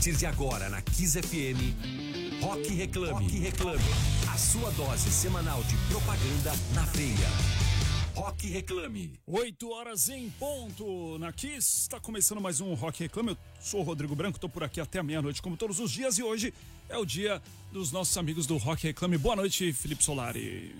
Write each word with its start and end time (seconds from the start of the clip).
partir 0.00 0.16
de 0.16 0.24
agora 0.24 0.70
na 0.70 0.80
Kiss 0.80 1.20
FM, 1.20 2.40
Rock 2.40 2.72
Reclame. 2.72 3.12
Rock 3.12 3.38
Reclame. 3.38 3.84
A 4.32 4.38
sua 4.38 4.70
dose 4.70 5.10
semanal 5.10 5.62
de 5.64 5.76
propaganda 5.92 6.52
na 6.74 6.86
veia. 6.86 7.28
Rock 8.14 8.48
Reclame. 8.48 9.12
8 9.26 9.70
horas 9.70 10.08
em 10.08 10.30
ponto 10.30 11.18
na 11.18 11.30
Kiss. 11.34 11.82
Está 11.82 12.00
começando 12.00 12.40
mais 12.40 12.62
um 12.62 12.72
Rock 12.72 13.02
Reclame. 13.02 13.32
Eu 13.32 13.36
sou 13.60 13.80
o 13.80 13.82
Rodrigo 13.82 14.16
Branco, 14.16 14.38
estou 14.38 14.48
por 14.48 14.64
aqui 14.64 14.80
até 14.80 15.00
a 15.00 15.02
meia-noite, 15.02 15.42
como 15.42 15.54
todos 15.54 15.78
os 15.78 15.90
dias, 15.90 16.16
e 16.16 16.22
hoje 16.22 16.54
é 16.88 16.96
o 16.96 17.04
dia 17.04 17.42
dos 17.70 17.92
nossos 17.92 18.16
amigos 18.16 18.46
do 18.46 18.56
Rock 18.56 18.86
Reclame. 18.86 19.18
Boa 19.18 19.36
noite, 19.36 19.70
Felipe 19.70 20.02
Solari. 20.02 20.74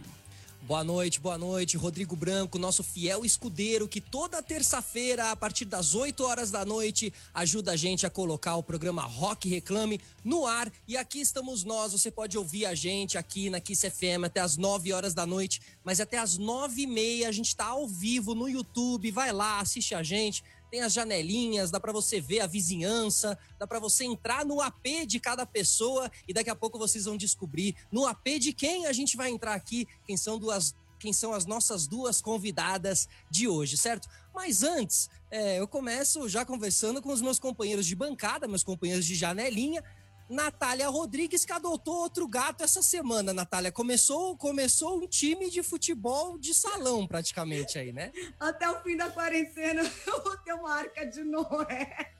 Boa 0.62 0.84
noite, 0.84 1.18
boa 1.18 1.38
noite, 1.38 1.76
Rodrigo 1.78 2.14
Branco, 2.14 2.58
nosso 2.58 2.82
fiel 2.84 3.24
escudeiro 3.24 3.88
que 3.88 4.00
toda 4.00 4.42
terça-feira, 4.42 5.30
a 5.30 5.36
partir 5.36 5.64
das 5.64 5.94
8 5.94 6.22
horas 6.22 6.50
da 6.50 6.64
noite, 6.66 7.12
ajuda 7.32 7.72
a 7.72 7.76
gente 7.76 8.06
a 8.06 8.10
colocar 8.10 8.56
o 8.56 8.62
programa 8.62 9.02
Rock 9.02 9.48
Reclame 9.48 9.98
no 10.22 10.46
ar. 10.46 10.70
E 10.86 10.98
aqui 10.98 11.18
estamos 11.20 11.64
nós, 11.64 11.92
você 11.92 12.10
pode 12.10 12.36
ouvir 12.36 12.66
a 12.66 12.74
gente 12.74 13.16
aqui 13.16 13.48
na 13.48 13.58
Kiss 13.58 13.90
FM 13.90 14.24
até 14.26 14.40
as 14.40 14.58
9 14.58 14.92
horas 14.92 15.14
da 15.14 15.26
noite, 15.26 15.62
mas 15.82 15.98
até 15.98 16.18
as 16.18 16.36
9 16.36 16.82
e 16.82 16.86
meia 16.86 17.28
a 17.28 17.32
gente 17.32 17.48
está 17.48 17.64
ao 17.64 17.88
vivo 17.88 18.34
no 18.34 18.48
YouTube, 18.48 19.10
vai 19.10 19.32
lá, 19.32 19.60
assiste 19.60 19.94
a 19.94 20.02
gente 20.02 20.44
tem 20.70 20.82
as 20.82 20.92
janelinhas, 20.92 21.70
dá 21.70 21.80
para 21.80 21.92
você 21.92 22.20
ver 22.20 22.40
a 22.40 22.46
vizinhança, 22.46 23.38
dá 23.58 23.66
para 23.66 23.78
você 23.78 24.04
entrar 24.04 24.44
no 24.44 24.60
AP 24.60 25.06
de 25.06 25.18
cada 25.18 25.44
pessoa 25.44 26.10
e 26.28 26.32
daqui 26.32 26.50
a 26.50 26.54
pouco 26.54 26.78
vocês 26.78 27.04
vão 27.04 27.16
descobrir 27.16 27.74
no 27.90 28.06
AP 28.06 28.38
de 28.38 28.52
quem 28.52 28.86
a 28.86 28.92
gente 28.92 29.16
vai 29.16 29.30
entrar 29.30 29.54
aqui, 29.54 29.86
quem 30.06 30.16
são 30.16 30.38
duas 30.38 30.74
quem 31.00 31.14
são 31.14 31.32
as 31.32 31.46
nossas 31.46 31.86
duas 31.86 32.20
convidadas 32.20 33.08
de 33.30 33.48
hoje, 33.48 33.78
certo? 33.78 34.06
Mas 34.34 34.62
antes, 34.62 35.08
é, 35.30 35.58
eu 35.58 35.66
começo 35.66 36.28
já 36.28 36.44
conversando 36.44 37.00
com 37.00 37.10
os 37.10 37.22
meus 37.22 37.38
companheiros 37.38 37.86
de 37.86 37.96
bancada, 37.96 38.46
meus 38.46 38.62
companheiros 38.62 39.06
de 39.06 39.14
janelinha, 39.14 39.82
Natália 40.30 40.88
Rodrigues 40.88 41.44
que 41.44 41.52
adotou 41.52 41.96
outro 41.96 42.26
gato 42.28 42.62
essa 42.62 42.80
semana, 42.82 43.34
Natália. 43.34 43.72
Começou, 43.72 44.36
começou 44.36 45.02
um 45.02 45.06
time 45.06 45.50
de 45.50 45.60
futebol 45.60 46.38
de 46.38 46.54
salão, 46.54 47.04
praticamente, 47.04 47.78
aí, 47.78 47.92
né? 47.92 48.12
Até 48.38 48.70
o 48.70 48.80
fim 48.80 48.96
da 48.96 49.10
quarentena 49.10 49.82
eu 50.06 50.22
vou 50.22 50.36
ter 50.38 50.52
uma 50.52 50.72
arca 50.72 51.04
de 51.04 51.24
Noé. 51.24 52.12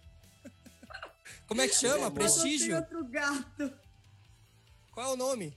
Como 1.47 1.61
é 1.61 1.69
que 1.69 1.75
chama? 1.75 2.11
Prestígio? 2.11 2.77
outro 2.77 3.05
gato. 3.05 3.72
Qual 4.91 5.11
é 5.11 5.12
o 5.12 5.16
nome? 5.16 5.56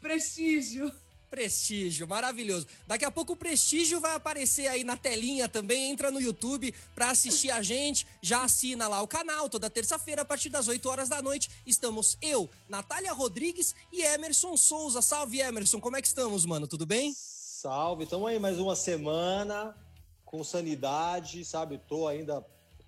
Prestígio. 0.00 0.92
Prestígio, 1.30 2.08
maravilhoso. 2.08 2.66
Daqui 2.86 3.04
a 3.04 3.10
pouco 3.10 3.34
o 3.34 3.36
Prestígio 3.36 4.00
vai 4.00 4.14
aparecer 4.14 4.66
aí 4.66 4.82
na 4.82 4.96
telinha 4.96 5.48
também. 5.48 5.90
Entra 5.90 6.10
no 6.10 6.20
YouTube 6.20 6.74
para 6.94 7.10
assistir 7.10 7.50
a 7.50 7.62
gente. 7.62 8.06
Já 8.22 8.44
assina 8.44 8.88
lá 8.88 9.02
o 9.02 9.08
canal. 9.08 9.48
Toda 9.48 9.68
terça-feira, 9.68 10.22
a 10.22 10.24
partir 10.24 10.48
das 10.48 10.68
8 10.68 10.88
horas 10.88 11.08
da 11.08 11.20
noite, 11.20 11.50
estamos 11.66 12.16
eu, 12.22 12.48
Natália 12.68 13.12
Rodrigues 13.12 13.74
e 13.92 14.02
Emerson 14.02 14.56
Souza. 14.56 15.02
Salve, 15.02 15.40
Emerson. 15.40 15.80
Como 15.80 15.96
é 15.96 16.02
que 16.02 16.08
estamos, 16.08 16.46
mano? 16.46 16.66
Tudo 16.66 16.86
bem? 16.86 17.12
Salve. 17.14 18.04
Estamos 18.04 18.28
aí 18.28 18.38
mais 18.38 18.58
uma 18.58 18.74
semana 18.74 19.76
com 20.24 20.44
sanidade, 20.44 21.44
sabe? 21.44 21.78
Tô 21.88 22.06
ainda 22.06 22.44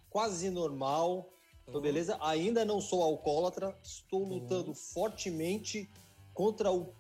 quase 0.09 0.51
normal. 0.51 1.31
Tô 1.67 1.79
uhum. 1.79 1.81
beleza? 1.81 2.19
Ainda 2.21 2.65
não 2.65 2.81
sou 2.81 3.03
alcoólatra. 3.03 3.77
Estou 3.83 4.25
lutando 4.25 4.69
uhum. 4.69 4.75
fortemente 4.75 5.91
contra 6.35 6.71
o 6.71 6.95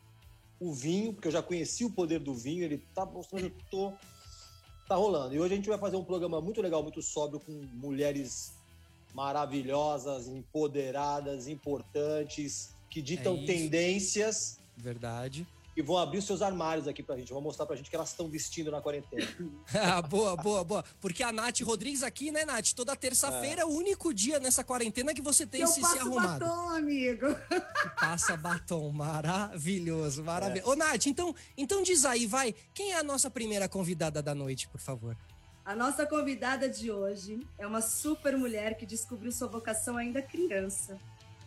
o 0.60 0.72
vinho, 0.72 1.12
porque 1.12 1.28
eu 1.28 1.32
já 1.32 1.42
conheci 1.42 1.84
o 1.84 1.90
poder 1.90 2.20
do 2.20 2.34
vinho, 2.34 2.62
ele 2.62 2.78
tá 2.94 3.06
mostrando 3.06 3.50
que 3.50 3.64
tô 3.70 3.92
tá 4.86 4.94
rolando. 4.96 5.34
E 5.34 5.40
hoje 5.40 5.54
a 5.54 5.56
gente 5.56 5.68
vai 5.68 5.78
fazer 5.78 5.96
um 5.96 6.04
programa 6.04 6.40
muito 6.40 6.60
legal, 6.60 6.82
muito 6.82 7.00
sóbrio 7.00 7.40
com 7.40 7.52
mulheres 7.74 8.52
maravilhosas, 9.14 10.28
empoderadas, 10.28 11.48
importantes, 11.48 12.74
que 12.90 13.00
ditam 13.00 13.36
é 13.36 13.46
tendências. 13.46 14.60
Verdade 14.76 15.46
e 15.80 15.82
vão 15.82 15.96
abrir 15.96 16.18
os 16.18 16.24
seus 16.24 16.42
armários 16.42 16.86
aqui 16.86 17.02
pra 17.02 17.16
gente. 17.16 17.32
Vão 17.32 17.40
mostrar 17.40 17.66
pra 17.66 17.74
gente 17.74 17.86
o 17.86 17.90
que 17.90 17.96
elas 17.96 18.10
estão 18.10 18.28
vestindo 18.28 18.70
na 18.70 18.80
quarentena. 18.80 19.26
ah, 19.74 20.02
boa, 20.02 20.36
boa, 20.36 20.62
boa. 20.62 20.84
Porque 21.00 21.22
a 21.22 21.32
Nath 21.32 21.60
Rodrigues 21.60 22.02
aqui, 22.02 22.30
né, 22.30 22.44
Nath? 22.44 22.72
Toda 22.74 22.94
terça-feira 22.94 23.62
é. 23.62 23.64
o 23.64 23.68
único 23.68 24.14
dia 24.14 24.38
nessa 24.38 24.62
quarentena 24.62 25.12
que 25.14 25.22
você 25.22 25.46
tem 25.46 25.62
eu 25.62 25.66
se, 25.66 25.82
se 25.82 25.98
arrumado. 25.98 26.44
batom, 26.44 26.68
amigo. 26.70 27.26
Passa 27.98 28.36
batom. 28.36 28.90
Maravilhoso, 28.92 30.22
maravilhoso. 30.22 30.70
É. 30.70 30.72
Ô, 30.72 30.76
Nath, 30.76 31.06
então, 31.06 31.34
então 31.56 31.82
diz 31.82 32.04
aí, 32.04 32.26
vai. 32.26 32.54
Quem 32.74 32.92
é 32.92 32.98
a 32.98 33.02
nossa 33.02 33.30
primeira 33.30 33.68
convidada 33.68 34.22
da 34.22 34.34
noite, 34.34 34.68
por 34.68 34.80
favor? 34.80 35.16
A 35.64 35.74
nossa 35.74 36.06
convidada 36.06 36.68
de 36.68 36.90
hoje 36.90 37.40
é 37.58 37.66
uma 37.66 37.80
super 37.80 38.36
mulher 38.36 38.76
que 38.76 38.84
descobriu 38.84 39.32
sua 39.32 39.48
vocação 39.48 39.96
ainda 39.96 40.20
criança 40.20 40.98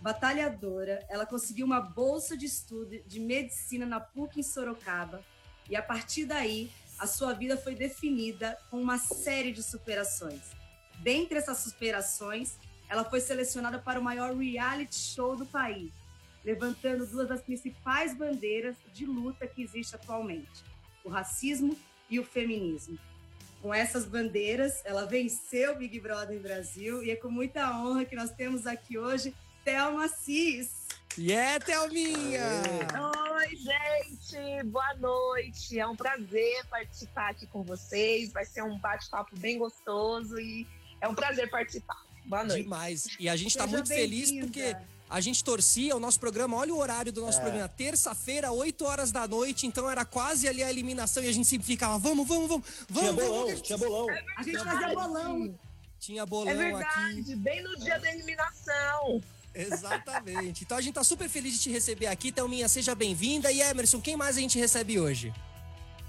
batalhadora, 0.04 1.06
ela 1.08 1.26
conseguiu 1.26 1.66
uma 1.66 1.80
bolsa 1.80 2.36
de 2.36 2.46
estudo 2.46 3.00
de 3.08 3.22
medicina 3.22 3.86
na 3.86 4.02
PUC 4.02 4.42
em 4.42 4.44
Sorocaba 4.44 5.24
e 5.70 5.78
a 5.78 5.82
partir 5.82 6.26
daí 6.26 6.70
a 7.00 7.08
sua 7.08 7.32
vida 7.32 7.56
foi 7.56 7.74
definida 7.74 8.58
com 8.70 8.82
uma 8.82 8.98
série 8.98 9.54
de 9.54 9.64
superações. 9.64 10.42
Dentre 11.00 11.38
essas 11.38 11.60
superações, 11.60 12.58
ela 12.90 13.06
foi 13.06 13.22
selecionada 13.22 13.80
para 13.80 13.98
o 13.98 14.04
maior 14.04 14.36
reality 14.36 14.94
show 14.94 15.38
do 15.38 15.46
país, 15.46 15.94
levantando 16.44 17.08
duas 17.08 17.30
das 17.30 17.42
principais 17.42 18.14
bandeiras 18.14 18.76
de 18.94 19.06
luta 19.06 19.48
que 19.48 19.64
existe 19.64 19.96
atualmente: 19.96 20.66
o 21.06 21.10
racismo 21.10 21.78
e 22.10 22.20
o 22.20 22.26
feminismo. 22.26 23.00
Com 23.62 23.74
essas 23.74 24.06
bandeiras, 24.06 24.82
ela 24.84 25.06
venceu 25.06 25.72
o 25.72 25.78
Big 25.78 25.98
Brother 26.02 26.38
Brasil 26.42 27.02
e 27.02 27.10
é 27.10 27.16
com 27.16 27.30
muita 27.30 27.72
honra 27.80 28.04
que 28.04 28.18
nós 28.18 28.32
temos 28.32 28.68
aqui 28.68 28.98
hoje 28.98 29.34
Thelma 29.64 30.08
Cis. 30.10 30.84
E 31.18 31.32
yeah, 31.32 31.56
é, 31.56 31.60
Thelminha! 31.60 32.44
Oi, 33.34 33.56
gente! 33.56 34.64
Boa 34.66 34.94
noite! 34.96 35.80
É 35.80 35.88
um 35.88 35.96
prazer 35.96 36.66
participar 36.70 37.30
aqui 37.30 37.48
com 37.48 37.64
vocês. 37.64 38.34
Vai 38.34 38.46
ser 38.46 38.64
um 38.64 38.78
bate-papo 38.80 39.38
bem 39.38 39.58
gostoso 39.58 40.40
e 40.40 40.68
é 41.00 41.08
um 41.08 41.16
prazer 41.16 41.50
participar. 41.50 42.04
Boa 42.26 42.44
noite. 42.44 42.64
Demais. 42.64 43.08
E 43.20 43.30
a 43.30 43.36
gente 43.36 43.52
está 43.52 43.68
muito 43.68 43.88
feliz 43.88 44.32
porque 44.32 44.76
a 45.10 45.22
gente 45.22 45.44
torcia 45.44 45.96
o 45.96 46.00
nosso 46.00 46.20
programa. 46.20 46.58
Olha 46.58 46.74
o 46.74 46.80
horário 46.80 47.12
do 47.12 47.22
nosso 47.22 47.38
é. 47.40 47.42
programa. 47.42 47.70
Terça-feira, 47.70 48.52
8 48.52 48.84
horas 48.84 49.12
da 49.12 49.28
noite. 49.28 49.68
Então 49.68 49.90
era 49.90 50.04
quase 50.04 50.48
ali 50.48 50.64
a 50.64 50.70
eliminação 50.70 51.24
e 51.24 51.30
a 51.30 51.32
gente 51.32 51.48
sempre 51.48 51.68
ficava: 51.68 51.98
vamos, 52.00 52.28
vamos, 52.28 52.50
vamos. 52.50 52.66
vamos 52.90 53.12
tinha 53.12 53.14
bolão, 53.14 53.46
vamos. 53.46 53.62
tinha 53.62 53.78
bolão. 53.78 54.10
É 54.10 54.26
a 54.36 54.44
gente 54.44 54.64
fazia 54.64 54.88
bolão. 54.90 55.60
Tinha 56.00 56.26
bolão 56.26 56.52
é 56.52 56.56
verdade, 56.56 57.20
aqui. 57.22 57.36
bem 57.36 57.64
no 57.64 57.78
dia 57.78 57.98
da 57.98 58.12
eliminação. 58.12 59.22
Exatamente. 59.54 60.64
Então 60.64 60.78
a 60.78 60.82
gente 60.82 60.96
tá 60.96 61.04
super 61.04 61.30
feliz 61.30 61.54
de 61.54 61.60
te 61.60 61.72
receber 61.72 62.08
aqui. 62.08 62.32
Thelminha, 62.32 62.68
seja 62.68 62.96
bem-vinda. 62.96 63.52
E 63.52 63.62
Emerson, 63.62 64.02
quem 64.02 64.16
mais 64.16 64.38
a 64.38 64.40
gente 64.40 64.58
recebe 64.58 65.00
hoje? 65.00 65.34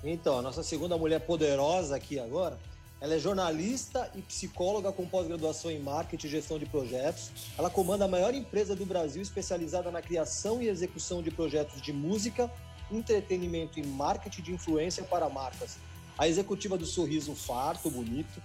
Então, 0.03 0.38
a 0.38 0.43
nossa 0.43 0.62
segunda 0.62 0.99
mulher 0.99 1.21
poderosa 1.21 1.97
aqui 1.97 2.19
agora, 2.19 2.59
ela 3.00 3.15
é 3.15 3.19
jornalista 3.19 4.10
e 4.15 4.22
psicóloga 4.22 4.93
com 4.93 5.06
pós-graduação 5.06 5.71
em 5.71 5.78
marketing 5.78 6.27
e 6.27 6.31
gestão 6.31 6.59
de 6.59 6.66
projetos. 6.66 7.31
Ela 7.56 7.71
comanda 7.71 8.05
a 8.05 8.09
maior 8.09 8.34
empresa 8.34 8.77
do 8.77 8.84
Brasil 8.84 9.22
especializada 9.22 9.91
na 9.91 10.03
criação 10.03 10.62
e 10.62 10.69
execução 10.69 11.22
de 11.22 11.31
projetos 11.31 11.81
de 11.81 11.93
música, 11.93 12.50
entretenimento 12.91 13.78
e 13.78 13.87
marketing 13.87 14.43
de 14.43 14.53
influência 14.53 15.03
para 15.05 15.28
marcas. 15.28 15.76
A 16.16 16.28
executiva 16.28 16.78
do 16.78 16.87
Sorriso 16.87 17.34
Farto, 17.34 17.91
bonito, 17.91 18.43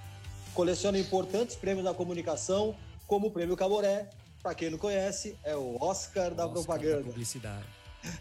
coleciona 0.53 0.97
importantes 0.97 1.55
prêmios 1.55 1.85
da 1.85 1.93
comunicação, 1.93 2.75
como 3.05 3.27
o 3.27 3.31
Prêmio 3.31 3.55
Caboré, 3.55 4.09
para 4.41 4.55
quem 4.55 4.69
não 4.69 4.77
conhece, 4.77 5.37
é 5.43 5.55
o 5.55 5.77
Oscar, 5.81 6.33
da 6.33 6.45
Oscar 6.45 6.63
propaganda. 6.63 7.03
Da 7.03 7.09
publicidade. 7.09 7.65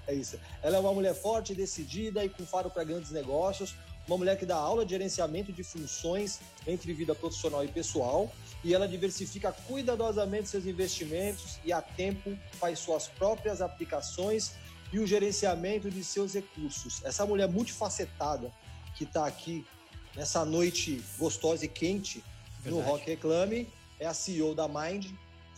É 0.07 0.15
isso. 0.15 0.39
Ela 0.63 0.77
é 0.77 0.81
uma 0.81 0.93
mulher 0.93 1.15
forte, 1.15 1.55
decidida 1.55 2.25
e 2.25 2.29
com 2.29 2.45
faro 2.45 2.71
para 2.71 2.83
grandes 2.85 3.11
negócios. 3.11 3.75
Uma 4.07 4.19
mulher 4.19 4.39
que 4.39 4.47
dá 4.47 4.57
aula 4.57 4.85
de 4.85 4.91
gerenciamento 4.91 5.53
de 5.53 5.63
funções 5.63 6.41
entre 6.67 6.93
vida 6.93 7.15
profissional 7.15 7.65
e 7.65 7.69
pessoal. 7.69 8.33
E 8.65 8.75
ela 8.75 8.89
diversifica 8.89 9.53
cuidadosamente 9.53 10.49
seus 10.49 10.67
investimentos 10.67 11.59
e, 11.65 11.73
a 11.73 11.81
tempo, 11.81 12.37
faz 12.53 12.81
suas 12.81 13.07
próprias 13.07 13.61
aplicações 13.61 14.53
e 14.93 14.99
o 14.99 15.07
gerenciamento 15.07 15.91
de 15.91 16.03
seus 16.03 16.35
recursos. 16.35 17.05
Essa 17.05 17.25
mulher 17.27 17.49
multifacetada 17.49 18.51
que 18.97 19.05
está 19.05 19.27
aqui 19.27 19.65
nessa 20.17 20.45
noite 20.45 21.05
gostosa 21.19 21.65
e 21.65 21.69
quente 21.69 22.25
Verdade. 22.63 22.75
no 22.75 22.81
Rock 22.81 23.07
Reclame 23.07 23.69
é 24.01 24.07
a 24.07 24.15
CEO 24.15 24.55
da 24.55 24.67
Mind, 24.67 25.13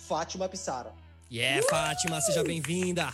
Fátima 0.09 0.49
Pissara. 0.49 0.93
Yeah, 1.31 1.65
Fátima, 1.69 2.21
seja 2.21 2.43
bem-vinda. 2.43 3.13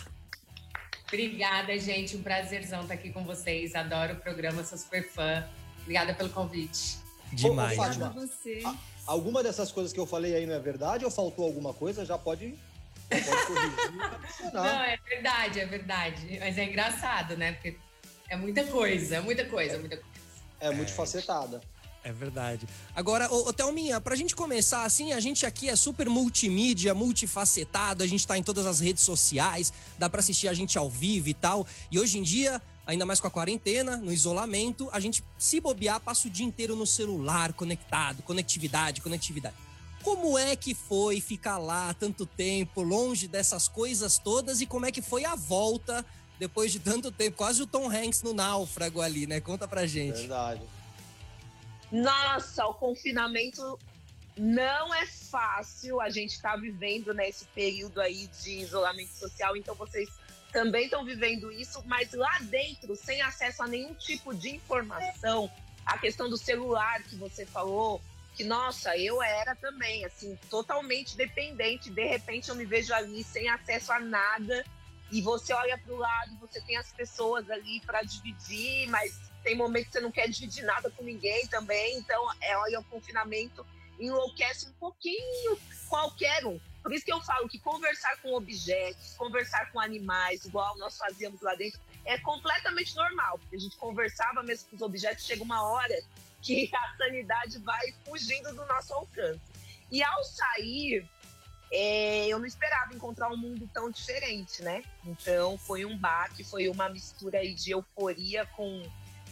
Obrigada, 1.07 1.77
gente. 1.79 2.17
Um 2.17 2.23
prazerzão 2.23 2.81
estar 2.81 2.95
aqui 2.95 3.11
com 3.11 3.23
vocês. 3.23 3.75
Adoro 3.75 4.13
o 4.13 4.15
programa, 4.17 4.63
sou 4.63 4.77
super 4.77 5.07
fã. 5.07 5.47
Obrigada 5.81 6.13
pelo 6.13 6.29
convite. 6.29 6.97
Demais. 7.31 7.77
Ô, 7.77 7.81
Fátima, 7.83 8.09
você. 8.09 8.61
A, 8.65 8.75
alguma 9.05 9.43
dessas 9.43 9.71
coisas 9.71 9.93
que 9.93 9.99
eu 9.99 10.05
falei 10.05 10.35
aí 10.35 10.45
não 10.45 10.55
é 10.55 10.59
verdade 10.59 11.05
ou 11.05 11.11
faltou 11.11 11.45
alguma 11.45 11.73
coisa? 11.73 12.05
Já 12.05 12.17
pode, 12.17 12.55
não, 14.53 14.65
é 14.65 14.97
verdade, 15.07 15.59
é 15.59 15.65
verdade. 15.65 16.39
Mas 16.39 16.57
é 16.57 16.65
engraçado, 16.65 17.37
né? 17.37 17.53
Porque 17.53 17.77
é 18.29 18.35
muita 18.35 18.65
coisa, 18.65 19.21
muita 19.21 19.45
coisa, 19.45 19.77
muita 19.77 19.97
coisa. 19.97 20.17
É, 20.59 20.71
muito 20.71 20.91
facetada. 20.91 21.61
É 22.03 22.11
verdade. 22.11 22.67
Agora, 22.95 23.31
ô, 23.31 23.49
ô 23.49 23.53
Thelminha, 23.53 23.99
pra 23.99 24.15
gente 24.15 24.35
começar 24.35 24.83
assim, 24.83 25.11
a 25.11 25.19
gente 25.19 25.45
aqui 25.45 25.67
é 25.67 25.75
super 25.75 26.07
multimídia, 26.09 26.93
multifacetado, 26.93 28.01
a 28.01 28.07
gente 28.07 28.25
tá 28.25 28.37
em 28.37 28.43
todas 28.43 28.65
as 28.65 28.79
redes 28.79 29.03
sociais, 29.03 29.73
dá 29.99 30.09
pra 30.09 30.21
assistir 30.21 30.47
a 30.47 30.53
gente 30.53 30.77
ao 30.77 30.89
vivo 30.89 31.27
e 31.27 31.33
tal. 31.33 31.67
E 31.91 31.99
hoje 31.99 32.17
em 32.17 32.23
dia, 32.23 32.61
ainda 32.85 33.05
mais 33.05 33.19
com 33.19 33.27
a 33.27 33.31
quarentena, 33.31 33.97
no 33.97 34.13
isolamento, 34.13 34.87
a 34.93 34.99
gente, 34.99 35.21
se 35.37 35.59
bobear, 35.59 35.99
passa 35.99 36.27
o 36.27 36.31
dia 36.31 36.45
inteiro 36.45 36.75
no 36.75 36.87
celular, 36.87 37.51
conectado, 37.51 38.23
conectividade, 38.23 39.01
conectividade. 39.01 39.55
Como 40.01 40.37
é 40.37 40.55
que 40.55 40.73
foi 40.73 41.19
ficar 41.19 41.57
lá 41.57 41.93
tanto 41.93 42.25
tempo, 42.25 42.81
longe 42.81 43.27
dessas 43.27 43.67
coisas 43.67 44.17
todas, 44.17 44.61
e 44.61 44.65
como 44.65 44.85
é 44.85 44.91
que 44.91 45.01
foi 45.01 45.25
a 45.25 45.35
volta 45.35 46.05
depois 46.39 46.71
de 46.71 46.79
tanto 46.79 47.11
tempo? 47.11 47.35
Quase 47.35 47.61
o 47.61 47.67
Tom 47.67 47.89
Hanks 47.89 48.23
no 48.23 48.33
náufrago 48.33 49.01
ali, 49.01 49.27
né? 49.27 49.41
Conta 49.41 49.67
pra 49.67 49.85
gente. 49.85 50.19
Verdade. 50.19 50.61
Nossa, 51.91 52.65
o 52.65 52.73
confinamento 52.73 53.79
não 54.37 54.93
é 54.93 55.05
fácil. 55.05 55.99
A 56.01 56.09
gente 56.09 56.31
está 56.31 56.55
vivendo 56.55 57.13
nesse 57.13 57.45
período 57.45 58.01
aí 58.01 58.27
de 58.43 58.59
isolamento 58.59 59.13
social, 59.13 59.55
então 59.55 59.75
vocês 59.75 60.09
também 60.51 60.85
estão 60.85 61.03
vivendo 61.03 61.51
isso, 61.51 61.83
mas 61.85 62.13
lá 62.13 62.39
dentro, 62.41 62.95
sem 62.95 63.21
acesso 63.21 63.63
a 63.63 63.67
nenhum 63.67 63.93
tipo 63.93 64.33
de 64.33 64.55
informação, 64.55 65.51
a 65.85 65.97
questão 65.97 66.29
do 66.29 66.37
celular 66.37 67.03
que 67.03 67.15
você 67.15 67.45
falou, 67.45 68.01
que 68.33 68.43
nossa, 68.43 68.95
eu 68.97 69.21
era 69.21 69.55
também, 69.55 70.05
assim, 70.05 70.37
totalmente 70.49 71.17
dependente. 71.17 71.89
De 71.89 72.05
repente 72.05 72.49
eu 72.49 72.55
me 72.55 72.65
vejo 72.65 72.93
ali 72.93 73.23
sem 73.23 73.49
acesso 73.49 73.91
a 73.91 73.99
nada, 73.99 74.63
e 75.11 75.21
você 75.21 75.53
olha 75.53 75.77
para 75.77 75.93
o 75.93 75.97
lado, 75.97 76.37
você 76.39 76.59
tem 76.61 76.77
as 76.77 76.91
pessoas 76.91 77.49
ali 77.49 77.79
para 77.81 78.01
dividir, 78.01 78.87
mas 78.89 79.19
tem 79.47 79.55
momentos 79.55 79.87
que 79.87 79.93
você 79.93 80.01
não 80.01 80.11
quer 80.11 80.27
dividir 80.27 80.65
nada 80.65 80.89
com 80.89 81.01
ninguém 81.01 81.47
também. 81.47 81.97
Então, 81.97 82.21
é, 82.41 82.77
o 82.77 82.83
confinamento 82.83 83.65
enlouquece 83.97 84.67
um 84.67 84.73
pouquinho 84.73 85.57
qualquer 85.87 86.45
um. 86.45 86.59
Por 86.83 86.91
isso 86.91 87.05
que 87.05 87.13
eu 87.13 87.21
falo 87.21 87.47
que 87.47 87.57
conversar 87.57 88.17
com 88.17 88.33
objetos, 88.33 89.13
conversar 89.13 89.71
com 89.71 89.79
animais, 89.79 90.43
igual 90.43 90.77
nós 90.77 90.97
fazíamos 90.97 91.41
lá 91.41 91.55
dentro, 91.55 91.79
é 92.03 92.17
completamente 92.17 92.93
normal, 92.95 93.39
a 93.51 93.57
gente 93.57 93.77
conversava 93.77 94.43
mesmo 94.43 94.69
com 94.69 94.75
os 94.75 94.81
objetos, 94.81 95.25
chega 95.25 95.43
uma 95.43 95.63
hora 95.63 95.97
que 96.41 96.69
a 96.73 96.97
sanidade 96.97 97.57
vai 97.59 97.93
fugindo 98.05 98.53
do 98.53 98.65
nosso 98.65 98.93
alcance. 98.93 99.39
E 99.89 100.03
ao 100.03 100.23
sair, 100.25 101.07
é, 101.71 102.27
eu 102.27 102.37
não 102.37 102.45
esperava 102.45 102.93
encontrar 102.93 103.29
um 103.29 103.37
mundo 103.37 103.69
tão 103.73 103.89
diferente, 103.89 104.61
né? 104.61 104.83
Então 105.05 105.57
foi 105.57 105.85
um 105.85 105.97
baque, 105.97 106.43
foi 106.43 106.67
uma 106.67 106.89
mistura 106.89 107.39
aí 107.39 107.53
de 107.53 107.71
euforia 107.71 108.45
com 108.47 108.83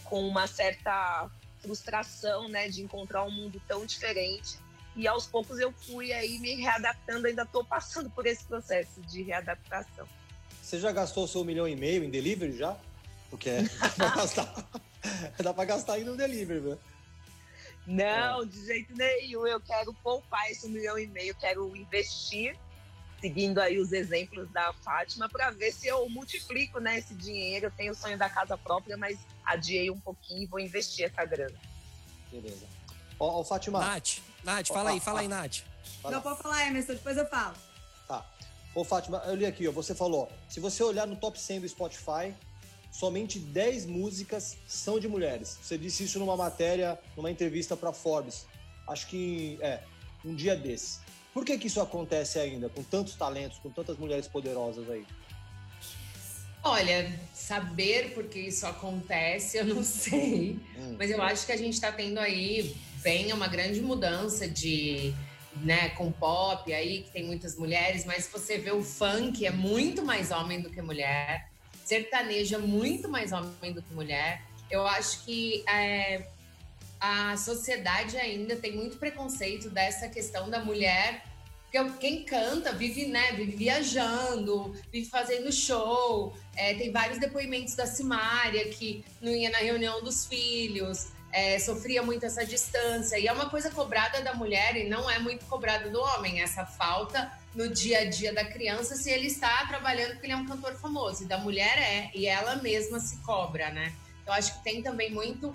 com 0.05 0.25
uma 0.27 0.47
certa 0.47 1.29
frustração, 1.59 2.47
né, 2.47 2.69
de 2.69 2.83
encontrar 2.83 3.23
um 3.23 3.31
mundo 3.31 3.61
tão 3.67 3.85
diferente. 3.85 4.57
E 4.95 5.07
aos 5.07 5.27
poucos 5.27 5.59
eu 5.59 5.73
fui 5.73 6.13
aí 6.13 6.39
me 6.39 6.55
readaptando, 6.55 7.27
ainda 7.27 7.43
estou 7.43 7.65
passando 7.65 8.09
por 8.09 8.25
esse 8.25 8.45
processo 8.45 9.01
de 9.01 9.23
readaptação. 9.23 10.07
Você 10.61 10.79
já 10.79 10.91
gastou 10.91 11.27
seu 11.27 11.43
milhão 11.43 11.67
e 11.67 11.75
meio 11.75 12.03
em 12.03 12.09
delivery 12.09 12.57
já? 12.57 12.77
Porque 13.29 13.51
dá 13.97 14.09
pra 14.09 14.15
gastar, 14.15 14.69
dá 15.43 15.53
pra 15.53 15.65
gastar 15.65 15.93
aí 15.93 16.03
no 16.03 16.15
delivery, 16.15 16.59
viu? 16.59 16.79
Não, 17.85 18.41
é. 18.41 18.45
de 18.45 18.65
jeito 18.65 18.95
nenhum. 18.95 19.45
Eu 19.45 19.59
quero 19.59 19.93
poupar 19.95 20.49
esse 20.49 20.67
milhão 20.69 20.97
e 20.97 21.07
meio, 21.07 21.35
quero 21.35 21.75
investir 21.75 22.57
seguindo 23.19 23.59
aí 23.59 23.77
os 23.77 23.91
exemplos 23.91 24.49
da 24.51 24.73
Fátima 24.73 25.27
para 25.29 25.49
ver 25.51 25.71
se 25.71 25.87
eu 25.87 26.07
multiplico 26.09 26.79
né, 26.79 26.97
esse 26.97 27.13
dinheiro. 27.13 27.67
Eu 27.67 27.71
tenho 27.71 27.91
o 27.91 27.95
sonho 27.95 28.17
da 28.17 28.29
casa 28.29 28.57
própria, 28.57 28.97
mas 28.97 29.17
adiei 29.45 29.89
um 29.89 29.99
pouquinho 29.99 30.43
e 30.43 30.45
vou 30.45 30.59
investir 30.59 31.05
essa 31.05 31.25
grana. 31.25 31.55
Beleza. 32.31 32.65
Ó, 33.19 33.39
ó 33.39 33.43
Fátima. 33.43 33.79
Nath, 33.79 34.19
Nath, 34.43 34.67
fala 34.67 34.91
ó, 34.91 34.93
aí, 34.93 34.99
fala 34.99 35.19
ó, 35.19 35.21
aí, 35.21 35.27
Nath. 35.27 35.63
Não 36.03 36.21
pode 36.21 36.41
falar, 36.41 36.67
Emerson, 36.67 36.93
depois 36.93 37.17
eu 37.17 37.27
falo. 37.27 37.55
Tá. 38.07 38.25
Ô, 38.73 38.83
Fátima, 38.83 39.23
eu 39.25 39.35
li 39.35 39.45
aqui, 39.45 39.67
ó, 39.67 39.71
você 39.71 39.95
falou, 39.95 40.29
se 40.49 40.59
você 40.59 40.83
olhar 40.83 41.07
no 41.07 41.15
top 41.15 41.39
100 41.39 41.61
do 41.61 41.69
Spotify, 41.69 42.33
somente 42.91 43.39
10 43.39 43.85
músicas 43.85 44.57
são 44.67 44.99
de 44.99 45.07
mulheres. 45.07 45.57
Você 45.61 45.77
disse 45.77 46.03
isso 46.03 46.19
numa 46.19 46.35
matéria, 46.35 46.99
numa 47.15 47.31
entrevista 47.31 47.75
para 47.75 47.91
Forbes. 47.91 48.45
Acho 48.87 49.07
que 49.07 49.57
é 49.61 49.81
um 50.23 50.35
dia 50.35 50.55
desse. 50.55 50.99
Por 51.35 51.43
que, 51.43 51.57
que 51.57 51.67
isso 51.67 51.81
acontece 51.81 52.39
ainda, 52.39 52.69
com 52.69 52.81
tantos 52.81 53.13
talentos, 53.15 53.59
com 53.59 53.69
tantas 53.69 53.97
mulheres 53.97 54.25
poderosas 54.25 54.89
aí? 54.89 55.05
Olha, 56.63 57.11
saber 57.33 58.13
por 58.13 58.23
que 58.23 58.39
isso 58.39 58.65
acontece, 58.65 59.57
eu 59.57 59.65
não 59.65 59.83
sei. 59.83 60.57
Hum. 60.77 60.95
Mas 60.97 61.11
eu 61.11 61.21
acho 61.21 61.45
que 61.45 61.51
a 61.51 61.57
gente 61.57 61.73
está 61.73 61.91
tendo 61.91 62.19
aí 62.19 62.73
bem 63.03 63.33
uma 63.33 63.49
grande 63.49 63.81
mudança 63.81 64.47
de, 64.47 65.13
né, 65.57 65.89
com 65.89 66.09
pop 66.09 66.73
aí, 66.73 67.01
que 67.01 67.11
tem 67.11 67.25
muitas 67.25 67.57
mulheres, 67.57 68.05
mas 68.05 68.29
você 68.31 68.57
vê 68.57 68.71
o 68.71 68.81
funk, 68.81 69.45
é 69.45 69.51
muito 69.51 70.05
mais 70.05 70.31
homem 70.31 70.61
do 70.61 70.69
que 70.69 70.81
mulher. 70.81 71.51
Sertanejo 71.83 72.55
é 72.55 72.59
muito 72.59 73.09
mais 73.09 73.33
homem 73.33 73.73
do 73.73 73.81
que 73.81 73.93
mulher. 73.93 74.41
Eu 74.71 74.87
acho 74.87 75.25
que 75.25 75.65
é, 75.67 76.29
a 77.31 77.37
sociedade 77.37 78.17
ainda 78.17 78.55
tem 78.55 78.75
muito 78.75 78.97
preconceito 78.97 79.69
dessa 79.69 80.07
questão 80.07 80.49
da 80.49 80.59
mulher 80.59 81.21
porque 81.75 81.97
quem 81.99 82.23
canta 82.23 82.71
vive, 82.71 83.07
né, 83.07 83.33
vive 83.33 83.55
viajando, 83.55 84.73
vive 84.91 85.09
fazendo 85.09 85.51
show. 85.51 86.35
É, 86.55 86.73
tem 86.75 86.91
vários 86.91 87.19
depoimentos 87.19 87.75
da 87.75 87.85
Simária 87.85 88.69
que 88.69 89.03
não 89.21 89.31
ia 89.31 89.49
na 89.49 89.57
reunião 89.57 90.01
dos 90.01 90.25
filhos, 90.25 91.07
é, 91.33 91.59
sofria 91.59 92.01
muito 92.01 92.25
essa 92.25 92.45
distância. 92.45 93.19
E 93.19 93.27
é 93.27 93.31
uma 93.31 93.49
coisa 93.49 93.69
cobrada 93.69 94.21
da 94.21 94.33
mulher 94.33 94.77
e 94.77 94.87
não 94.87 95.09
é 95.09 95.19
muito 95.19 95.45
cobrada 95.45 95.89
do 95.89 95.99
homem, 95.99 96.41
essa 96.41 96.65
falta 96.65 97.29
no 97.53 97.67
dia 97.67 97.99
a 97.99 98.05
dia 98.05 98.33
da 98.33 98.45
criança 98.45 98.95
se 98.95 99.09
ele 99.09 99.27
está 99.27 99.65
trabalhando 99.67 100.11
porque 100.11 100.27
ele 100.27 100.33
é 100.33 100.37
um 100.37 100.45
cantor 100.45 100.75
famoso. 100.75 101.23
E 101.23 101.25
da 101.25 101.37
mulher 101.37 101.77
é, 101.77 102.09
e 102.15 102.25
ela 102.25 102.55
mesma 102.57 102.99
se 102.99 103.17
cobra, 103.17 103.69
né? 103.71 103.93
Eu 104.25 104.33
acho 104.33 104.57
que 104.57 104.63
tem 104.63 104.81
também 104.81 105.11
muito 105.11 105.51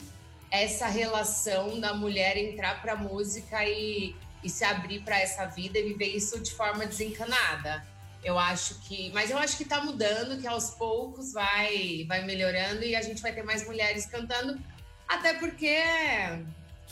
essa 0.50 0.88
relação 0.88 1.79
da 1.79 1.94
mulher 1.94 2.37
entrar 2.37 2.82
para 2.82 2.97
música 2.97 3.64
e, 3.64 4.17
e 4.43 4.50
se 4.50 4.64
abrir 4.64 5.00
para 5.02 5.19
essa 5.19 5.47
vida 5.47 5.79
e 5.79 5.85
viver 5.85 6.08
isso 6.08 6.41
de 6.41 6.50
forma 6.50 6.85
desencanada. 6.87 7.87
Eu 8.23 8.38
acho 8.38 8.81
que, 8.82 9.11
mas 9.14 9.31
eu 9.31 9.38
acho 9.38 9.56
que 9.56 9.62
está 9.62 9.81
mudando, 9.81 10.38
que 10.41 10.47
aos 10.47 10.70
poucos 10.70 11.32
vai 11.32 12.05
vai 12.06 12.23
melhorando 12.25 12.82
e 12.85 12.94
a 12.94 13.00
gente 13.00 13.23
vai 13.23 13.32
ter 13.32 13.43
mais 13.43 13.67
mulheres 13.67 14.05
cantando, 14.06 14.61
até 15.08 15.35
porque 15.35 15.79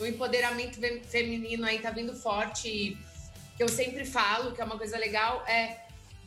o 0.00 0.06
empoderamento 0.06 0.78
feminino 1.06 1.66
aí 1.66 1.80
tá 1.80 1.90
vindo 1.90 2.14
forte 2.14 2.68
e 2.68 2.98
que 3.56 3.62
eu 3.62 3.68
sempre 3.68 4.06
falo, 4.06 4.52
que 4.52 4.60
é 4.60 4.64
uma 4.64 4.78
coisa 4.78 4.96
legal, 4.96 5.44
é 5.46 5.76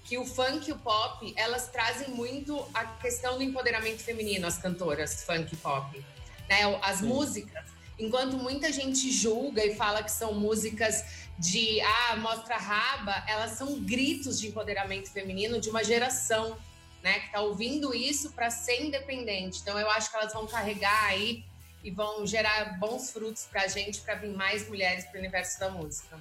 que 0.03 0.17
o 0.17 0.25
funk 0.25 0.69
e 0.69 0.73
o 0.73 0.77
pop, 0.77 1.33
elas 1.37 1.69
trazem 1.69 2.09
muito 2.09 2.67
a 2.73 2.85
questão 2.85 3.37
do 3.37 3.43
empoderamento 3.43 3.99
feminino, 3.99 4.45
as 4.45 4.57
cantoras 4.57 5.23
funk 5.23 5.53
e 5.53 5.57
pop 5.57 6.03
né? 6.51 6.79
As 6.81 6.97
Sim. 6.97 7.05
músicas. 7.05 7.63
Enquanto 7.97 8.35
muita 8.35 8.73
gente 8.73 9.09
julga 9.09 9.63
e 9.63 9.73
fala 9.73 10.03
que 10.03 10.11
são 10.11 10.33
músicas 10.33 11.29
de 11.39 11.79
ah, 11.79 12.17
mostra 12.17 12.57
raba, 12.57 13.23
elas 13.25 13.51
são 13.51 13.79
gritos 13.79 14.37
de 14.37 14.49
empoderamento 14.49 15.09
feminino 15.09 15.61
de 15.61 15.69
uma 15.69 15.81
geração, 15.81 16.57
né, 17.01 17.19
que 17.19 17.25
está 17.27 17.39
ouvindo 17.39 17.95
isso 17.95 18.31
para 18.33 18.49
ser 18.49 18.83
independente. 18.83 19.59
Então 19.61 19.79
eu 19.79 19.89
acho 19.89 20.11
que 20.11 20.17
elas 20.17 20.33
vão 20.33 20.45
carregar 20.45 21.05
aí 21.05 21.43
e 21.83 21.89
vão 21.89 22.27
gerar 22.27 22.77
bons 22.79 23.11
frutos 23.11 23.47
para 23.49 23.63
a 23.63 23.67
gente, 23.67 24.01
para 24.01 24.15
vir 24.15 24.35
mais 24.35 24.67
mulheres 24.67 25.05
para 25.05 25.15
o 25.15 25.19
universo 25.19 25.59
da 25.59 25.69
música. 25.69 26.19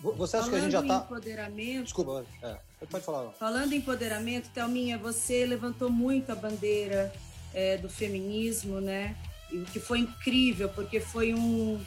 Você 0.00 0.36
acha 0.36 0.46
Falando 0.46 0.50
que 0.50 0.56
a 0.56 0.60
gente 0.60 0.72
já 0.72 0.80
está? 0.82 1.04
empoderamento. 1.06 1.84
Desculpa, 1.84 2.26
é, 2.42 2.56
pode 2.86 3.04
falar. 3.04 3.30
Falando 3.32 3.72
em 3.72 3.78
empoderamento, 3.78 4.50
Thelminha, 4.50 4.98
você 4.98 5.46
levantou 5.46 5.90
muito 5.90 6.30
a 6.30 6.34
bandeira 6.34 7.12
é, 7.54 7.76
do 7.78 7.88
feminismo, 7.88 8.80
né? 8.80 9.16
O 9.52 9.64
que 9.64 9.80
foi 9.80 10.00
incrível, 10.00 10.68
porque 10.68 11.00
foi 11.00 11.34
um, 11.34 11.80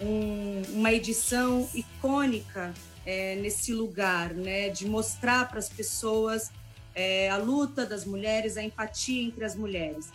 um, 0.00 0.62
uma 0.74 0.92
edição 0.92 1.68
icônica 1.74 2.72
é, 3.04 3.36
nesse 3.36 3.72
lugar, 3.72 4.34
né, 4.34 4.68
de 4.68 4.86
mostrar 4.86 5.48
para 5.48 5.58
as 5.58 5.68
pessoas 5.68 6.50
é, 6.94 7.30
a 7.30 7.36
luta 7.36 7.86
das 7.86 8.04
mulheres, 8.04 8.56
a 8.56 8.62
empatia 8.62 9.22
entre 9.22 9.44
as 9.44 9.54
mulheres. 9.54 10.10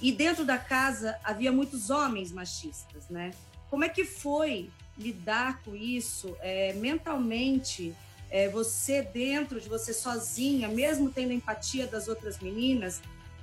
E 0.00 0.12
dentro 0.12 0.44
da 0.44 0.58
casa 0.58 1.18
havia 1.24 1.52
muitos 1.52 1.90
homens 1.90 2.32
machistas, 2.32 3.08
né? 3.08 3.32
Como 3.70 3.84
é 3.84 3.88
que 3.88 4.04
foi 4.04 4.70
lidar 4.96 5.62
com 5.62 5.74
isso 5.74 6.36
é, 6.40 6.72
mentalmente? 6.74 7.94
É, 8.30 8.48
você 8.48 9.02
dentro 9.02 9.60
de 9.60 9.68
você 9.68 9.92
sozinha, 9.92 10.68
mesmo 10.68 11.10
tendo 11.10 11.32
empatia 11.32 11.86
das 11.86 12.08
outras 12.08 12.38
meninas, 12.38 13.00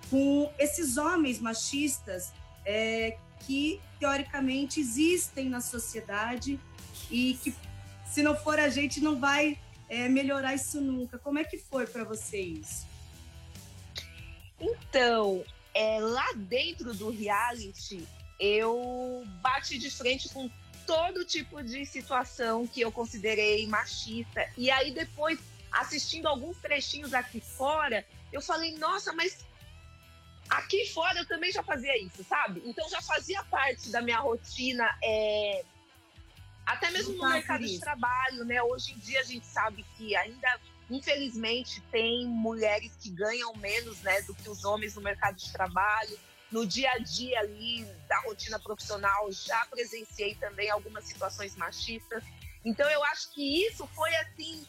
com 0.09 0.51
esses 0.59 0.97
homens 0.97 1.39
machistas 1.39 2.33
é, 2.65 3.17
que 3.39 3.81
teoricamente 3.99 4.79
existem 4.79 5.49
na 5.49 5.61
sociedade 5.61 6.59
e 7.09 7.35
que 7.35 7.55
se 8.05 8.21
não 8.21 8.35
for 8.35 8.59
a 8.59 8.69
gente 8.69 8.99
não 8.99 9.19
vai 9.19 9.57
é, 9.87 10.07
melhorar 10.07 10.53
isso 10.55 10.79
nunca. 10.81 11.17
Como 11.19 11.39
é 11.39 11.43
que 11.43 11.57
foi 11.57 11.85
para 11.85 12.03
vocês? 12.03 12.85
Então, 14.59 15.43
é, 15.73 15.99
lá 15.99 16.33
dentro 16.35 16.93
do 16.93 17.09
reality, 17.09 18.07
eu 18.39 19.23
bati 19.41 19.77
de 19.77 19.89
frente 19.89 20.29
com 20.29 20.49
todo 20.85 21.23
tipo 21.25 21.63
de 21.63 21.85
situação 21.85 22.67
que 22.67 22.81
eu 22.81 22.91
considerei 22.91 23.65
machista. 23.67 24.47
E 24.57 24.69
aí 24.69 24.91
depois, 24.91 25.39
assistindo 25.71 26.27
alguns 26.27 26.57
trechinhos 26.57 27.13
aqui 27.13 27.39
fora, 27.39 28.05
eu 28.31 28.41
falei, 28.41 28.77
nossa, 28.77 29.13
mas 29.13 29.45
aqui 30.51 30.86
fora 30.88 31.17
eu 31.17 31.25
também 31.25 31.51
já 31.51 31.63
fazia 31.63 31.98
isso, 32.03 32.24
sabe? 32.24 32.62
Então 32.65 32.88
já 32.89 33.01
fazia 33.01 33.41
parte 33.46 33.89
da 33.89 34.01
minha 34.01 34.20
rotina, 34.20 34.86
é... 35.01 35.63
até 36.65 36.91
mesmo 36.91 37.13
no 37.13 37.29
mercado 37.29 37.65
de 37.65 37.79
trabalho, 37.79 38.43
né? 38.43 38.62
Hoje 38.62 38.93
em 38.93 39.00
dia 39.00 39.22
a 39.22 39.24
gente 39.24 39.46
sabe 39.46 39.86
que 39.98 40.15
ainda, 40.15 40.60
infelizmente, 40.89 41.81
tem 41.89 42.27
mulheres 42.27 42.91
que 43.01 43.10
ganham 43.10 43.53
menos, 43.55 44.01
né, 44.01 44.22
do 44.24 44.36
que 44.36 44.50
os 44.50 44.65
homens 44.65 44.96
no 44.96 45.01
mercado 45.01 45.38
de 45.38 45.51
trabalho. 45.51 46.20
No 46.51 46.67
dia 46.67 46.91
a 46.91 46.98
dia 46.98 47.39
ali 47.39 47.86
da 48.10 48.20
rotina 48.20 48.60
profissional, 48.60 49.31
já 49.31 49.65
presenciei 49.67 50.36
também 50.36 50.70
algumas 50.70 51.05
situações 51.05 51.55
machistas. 51.55 52.22
Então 52.65 52.89
eu 52.89 53.01
acho 53.05 53.31
que 53.31 53.65
isso 53.65 53.88
foi 53.88 54.13
assim 54.17 54.67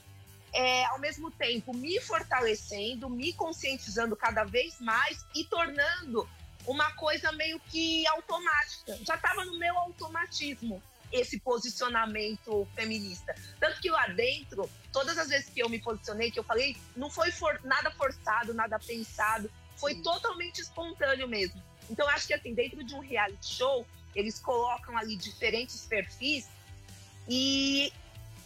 é, 0.52 0.84
ao 0.86 0.98
mesmo 0.98 1.30
tempo 1.30 1.74
me 1.74 2.00
fortalecendo, 2.00 3.08
me 3.08 3.32
conscientizando 3.32 4.14
cada 4.14 4.44
vez 4.44 4.78
mais 4.80 5.24
e 5.34 5.44
tornando 5.44 6.28
uma 6.66 6.92
coisa 6.92 7.32
meio 7.32 7.58
que 7.60 8.06
automática. 8.08 8.98
Já 9.02 9.16
estava 9.16 9.44
no 9.44 9.58
meu 9.58 9.76
automatismo 9.78 10.82
esse 11.10 11.38
posicionamento 11.40 12.66
feminista. 12.74 13.34
Tanto 13.60 13.80
que 13.80 13.90
lá 13.90 14.06
dentro, 14.08 14.68
todas 14.92 15.18
as 15.18 15.28
vezes 15.28 15.50
que 15.50 15.60
eu 15.60 15.68
me 15.68 15.78
posicionei, 15.78 16.30
que 16.30 16.38
eu 16.38 16.44
falei, 16.44 16.76
não 16.96 17.10
foi 17.10 17.30
for, 17.30 17.60
nada 17.64 17.90
forçado, 17.90 18.54
nada 18.54 18.78
pensado, 18.78 19.50
foi 19.76 19.94
Sim. 19.94 20.02
totalmente 20.02 20.60
espontâneo 20.60 21.28
mesmo. 21.28 21.62
Então, 21.90 22.08
acho 22.08 22.26
que 22.26 22.34
assim, 22.34 22.54
dentro 22.54 22.82
de 22.82 22.94
um 22.94 23.00
reality 23.00 23.46
show, 23.46 23.86
eles 24.14 24.38
colocam 24.38 24.96
ali 24.96 25.16
diferentes 25.16 25.84
perfis 25.84 26.48
e 27.28 27.92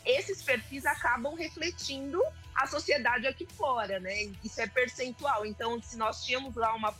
esses 0.06 0.42
perfis 0.42 0.86
acabam 0.86 1.34
refletindo 1.34 2.22
a 2.54 2.66
sociedade 2.66 3.26
aqui 3.26 3.46
fora, 3.46 4.00
né? 4.00 4.32
Isso 4.42 4.60
é 4.60 4.66
percentual. 4.66 5.44
Então, 5.44 5.82
se 5.82 5.96
nós 5.96 6.24
tínhamos 6.24 6.54
lá 6.54 6.74
uma 6.74 6.94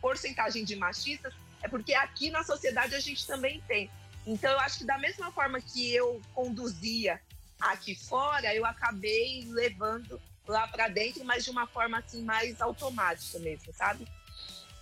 porcentagem 0.00 0.64
de 0.64 0.76
machistas, 0.76 1.34
é 1.62 1.68
porque 1.68 1.92
aqui 1.92 2.30
na 2.30 2.42
sociedade 2.44 2.94
a 2.94 3.00
gente 3.00 3.26
também 3.26 3.60
tem. 3.66 3.90
Então, 4.26 4.50
eu 4.50 4.60
acho 4.60 4.78
que 4.78 4.84
da 4.84 4.96
mesma 4.96 5.30
forma 5.32 5.60
que 5.60 5.92
eu 5.92 6.22
conduzia 6.32 7.20
aqui 7.60 7.94
fora, 7.94 8.54
eu 8.54 8.64
acabei 8.64 9.44
levando 9.48 10.20
lá 10.46 10.66
para 10.68 10.88
dentro, 10.88 11.24
mas 11.24 11.44
de 11.44 11.50
uma 11.50 11.66
forma 11.66 11.98
assim 11.98 12.22
mais 12.22 12.60
automática 12.60 13.38
mesmo, 13.38 13.72
sabe? 13.74 14.06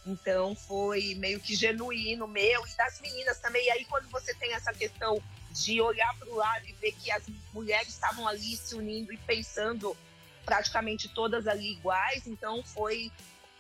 Então 0.07 0.55
foi 0.55 1.15
meio 1.15 1.41
que 1.41 1.55
genuíno 1.55 2.27
meu 2.27 2.67
e 2.67 2.77
das 2.77 3.01
meninas 3.01 3.39
também. 3.39 3.67
E 3.67 3.71
aí 3.71 3.85
quando 3.87 4.09
você 4.11 4.35
tem 4.35 4.53
essa 4.53 4.73
questão 4.73 5.23
de 5.55 5.81
olhar 5.81 6.13
para 6.19 6.29
o 6.29 6.35
lado 6.35 6.67
e 6.67 6.73
ver 6.73 6.93
que 6.93 7.11
as 7.13 7.23
mulheres 7.53 7.89
estavam 7.89 8.27
ali 8.27 8.57
se 8.57 8.75
unindo 8.75 9.13
e 9.13 9.17
pensando 9.17 9.97
praticamente 10.45 11.09
todas 11.09 11.47
ali 11.47 11.73
iguais, 11.73 12.27
então 12.27 12.63
foi 12.65 13.11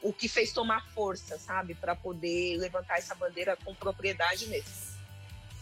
o 0.02 0.12
que 0.12 0.28
fez 0.28 0.52
tomar 0.52 0.86
força, 0.92 1.38
sabe, 1.38 1.74
para 1.74 1.94
poder 1.94 2.58
levantar 2.58 2.98
essa 2.98 3.14
bandeira 3.14 3.56
com 3.64 3.74
propriedade 3.74 4.46
mesmo. 4.48 4.72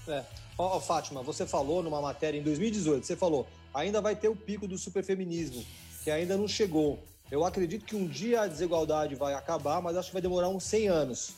É. 0.08 0.24
Ó, 0.58 0.76
oh, 0.76 0.80
Fátima, 0.80 1.22
você 1.22 1.46
falou 1.46 1.82
numa 1.82 2.00
matéria 2.00 2.38
em 2.38 2.42
2018, 2.42 3.06
você 3.06 3.14
falou, 3.14 3.46
ainda 3.72 4.00
vai 4.00 4.16
ter 4.16 4.28
o 4.28 4.34
pico 4.34 4.66
do 4.66 4.76
superfeminismo, 4.76 5.64
que 6.02 6.10
ainda 6.10 6.36
não 6.36 6.48
chegou. 6.48 7.02
Eu 7.30 7.44
acredito 7.44 7.84
que 7.84 7.94
um 7.94 8.06
dia 8.06 8.42
a 8.42 8.46
desigualdade 8.46 9.14
vai 9.14 9.34
acabar, 9.34 9.80
mas 9.80 9.96
acho 9.96 10.08
que 10.08 10.14
vai 10.14 10.22
demorar 10.22 10.48
uns 10.48 10.64
100 10.64 10.88
anos. 10.88 11.34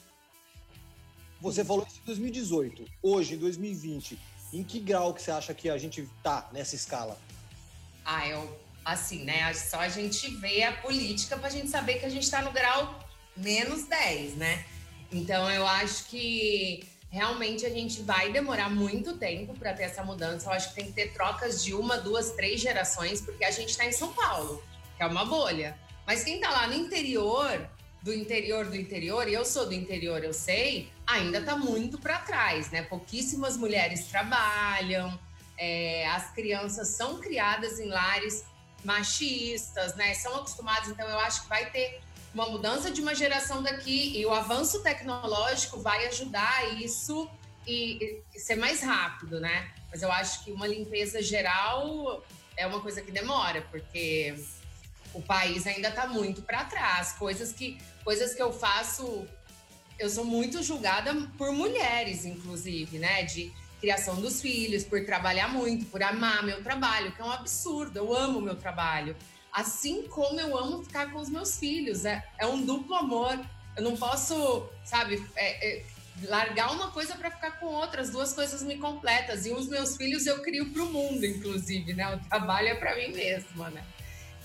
Você 1.40 1.64
falou 1.64 1.84
isso 1.86 2.00
em 2.00 2.06
2018. 2.06 2.84
Hoje, 3.02 3.34
em 3.34 3.38
2020, 3.38 4.18
em 4.54 4.64
que 4.64 4.78
grau 4.78 5.12
que 5.12 5.23
você 5.23 5.30
acha 5.30 5.52
que 5.52 5.68
a 5.68 5.76
gente 5.76 6.08
tá 6.23 6.49
nessa 6.52 6.75
escala? 6.75 7.18
Ah, 8.04 8.26
eu 8.28 8.64
assim, 8.84 9.25
né? 9.25 9.52
Só 9.54 9.80
a 9.80 9.88
gente 9.88 10.28
vê 10.37 10.62
a 10.62 10.73
política 10.73 11.37
para 11.37 11.49
a 11.49 11.50
gente 11.50 11.68
saber 11.68 11.94
que 11.94 12.06
a 12.06 12.11
gente 12.11 12.25
está 12.25 12.42
no 12.42 12.52
grau 12.52 12.99
menos 13.37 13.84
10, 13.84 14.34
né? 14.34 14.64
Então 15.11 15.50
eu 15.50 15.66
acho 15.66 16.04
que 16.06 16.87
realmente 17.11 17.64
a 17.64 17.70
gente 17.70 18.02
vai 18.02 18.30
demorar 18.30 18.68
muito 18.68 19.16
tempo 19.16 19.54
para 19.54 19.73
ter 19.73 19.84
essa 19.84 20.04
mudança. 20.04 20.49
Eu 20.49 20.52
acho 20.52 20.70
que 20.70 20.75
tem 20.75 20.87
que 20.87 20.92
ter 20.92 21.12
trocas 21.12 21.64
de 21.64 21.73
uma, 21.73 21.96
duas, 21.96 22.32
três 22.32 22.61
gerações, 22.61 23.20
porque 23.20 23.44
a 23.44 23.50
gente 23.50 23.70
está 23.70 23.87
em 23.87 23.92
São 23.92 24.12
Paulo, 24.12 24.62
que 24.96 25.02
é 25.02 25.06
uma 25.06 25.25
bolha. 25.25 25.78
Mas 26.06 26.25
quem 26.25 26.37
está 26.37 26.50
lá 26.50 26.66
no 26.66 26.75
interior, 26.75 27.68
do 28.02 28.12
interior 28.12 28.66
do 28.66 28.76
interior, 28.76 29.28
e 29.28 29.32
eu 29.32 29.44
sou 29.44 29.66
do 29.66 29.73
interior, 29.73 30.23
eu 30.23 30.34
sei, 30.34 30.90
ainda 31.06 31.38
está 31.38 31.56
muito 31.56 31.99
para 31.99 32.18
trás, 32.18 32.70
né? 32.70 32.82
Pouquíssimas 32.82 33.56
mulheres 33.56 34.06
trabalham, 34.06 35.18
é, 35.56 36.06
as 36.08 36.30
crianças 36.32 36.88
são 36.88 37.20
criadas 37.20 37.78
em 37.78 37.88
lares 37.88 38.44
machistas, 38.84 39.94
né? 39.96 40.14
São 40.14 40.34
acostumados, 40.37 40.88
então 40.88 41.08
eu 41.08 41.18
acho 41.20 41.42
que 41.42 41.49
vai 41.49 41.70
ter 41.70 42.00
uma 42.34 42.49
mudança 42.49 42.90
de 42.90 43.00
uma 43.00 43.14
geração 43.14 43.62
daqui 43.62 44.18
e 44.18 44.26
o 44.26 44.32
avanço 44.32 44.82
tecnológico 44.82 45.80
vai 45.80 46.06
ajudar 46.08 46.75
isso 46.80 47.30
e, 47.66 48.23
e 48.34 48.40
ser 48.40 48.56
mais 48.56 48.82
rápido, 48.82 49.40
né? 49.40 49.73
Mas 49.90 50.02
eu 50.02 50.11
acho 50.11 50.44
que 50.44 50.50
uma 50.50 50.66
limpeza 50.66 51.23
geral 51.23 52.25
é 52.56 52.66
uma 52.66 52.80
coisa 52.80 53.00
que 53.00 53.12
demora, 53.12 53.62
porque 53.70 54.34
o 55.14 55.23
país 55.23 55.66
ainda 55.66 55.88
está 55.88 56.06
muito 56.06 56.42
para 56.42 56.64
trás. 56.64 57.12
Coisas 57.12 57.52
que, 57.52 57.78
coisas 58.02 58.34
que 58.34 58.42
eu 58.42 58.52
faço, 58.52 59.26
eu 59.98 60.10
sou 60.10 60.24
muito 60.24 60.62
julgada 60.62 61.14
por 61.38 61.52
mulheres, 61.52 62.24
inclusive, 62.24 62.98
né? 62.98 63.22
De 63.22 63.52
criação 63.80 64.16
dos 64.20 64.40
filhos, 64.40 64.82
por 64.82 65.04
trabalhar 65.04 65.48
muito, 65.48 65.84
por 65.86 66.02
amar 66.02 66.42
meu 66.42 66.62
trabalho, 66.62 67.12
que 67.12 67.20
é 67.20 67.24
um 67.24 67.30
absurdo. 67.30 67.98
Eu 67.98 68.14
amo 68.14 68.40
meu 68.40 68.56
trabalho. 68.56 69.14
Assim 69.52 70.08
como 70.08 70.40
eu 70.40 70.56
amo 70.56 70.82
ficar 70.82 71.12
com 71.12 71.18
os 71.20 71.28
meus 71.28 71.58
filhos. 71.58 72.04
É, 72.04 72.24
é 72.38 72.46
um 72.46 72.64
duplo 72.64 72.94
amor. 72.94 73.38
Eu 73.76 73.82
não 73.82 73.96
posso, 73.96 74.68
sabe, 74.84 75.24
é, 75.36 75.68
é, 75.68 75.84
largar 76.24 76.72
uma 76.72 76.90
coisa 76.90 77.14
para 77.14 77.30
ficar 77.30 77.52
com 77.60 77.66
outra. 77.66 78.00
As 78.02 78.10
duas 78.10 78.32
coisas 78.32 78.62
me 78.62 78.78
completas. 78.78 79.46
E 79.46 79.50
os 79.50 79.68
meus 79.68 79.96
filhos 79.96 80.26
eu 80.26 80.42
crio 80.42 80.70
para 80.70 80.82
o 80.82 80.86
mundo, 80.86 81.24
inclusive, 81.24 81.92
né? 81.92 82.16
O 82.16 82.28
trabalho 82.28 82.68
é 82.68 82.74
para 82.74 82.96
mim 82.96 83.12
mesma, 83.12 83.70
né? 83.70 83.84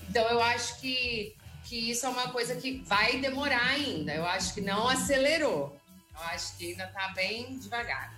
Então, 0.08 0.28
eu 0.28 0.42
acho 0.42 0.80
que, 0.80 1.34
que 1.70 1.92
isso 1.92 2.04
é 2.04 2.08
uma 2.08 2.28
coisa 2.30 2.56
que 2.56 2.82
vai 2.84 3.20
demorar 3.20 3.64
ainda. 3.64 4.12
Eu 4.12 4.26
acho 4.26 4.52
que 4.52 4.60
não 4.60 4.88
acelerou. 4.88 5.78
Eu 6.12 6.20
acho 6.22 6.56
que 6.56 6.72
ainda 6.72 6.84
está 6.84 7.12
bem 7.12 7.56
devagar. 7.58 8.12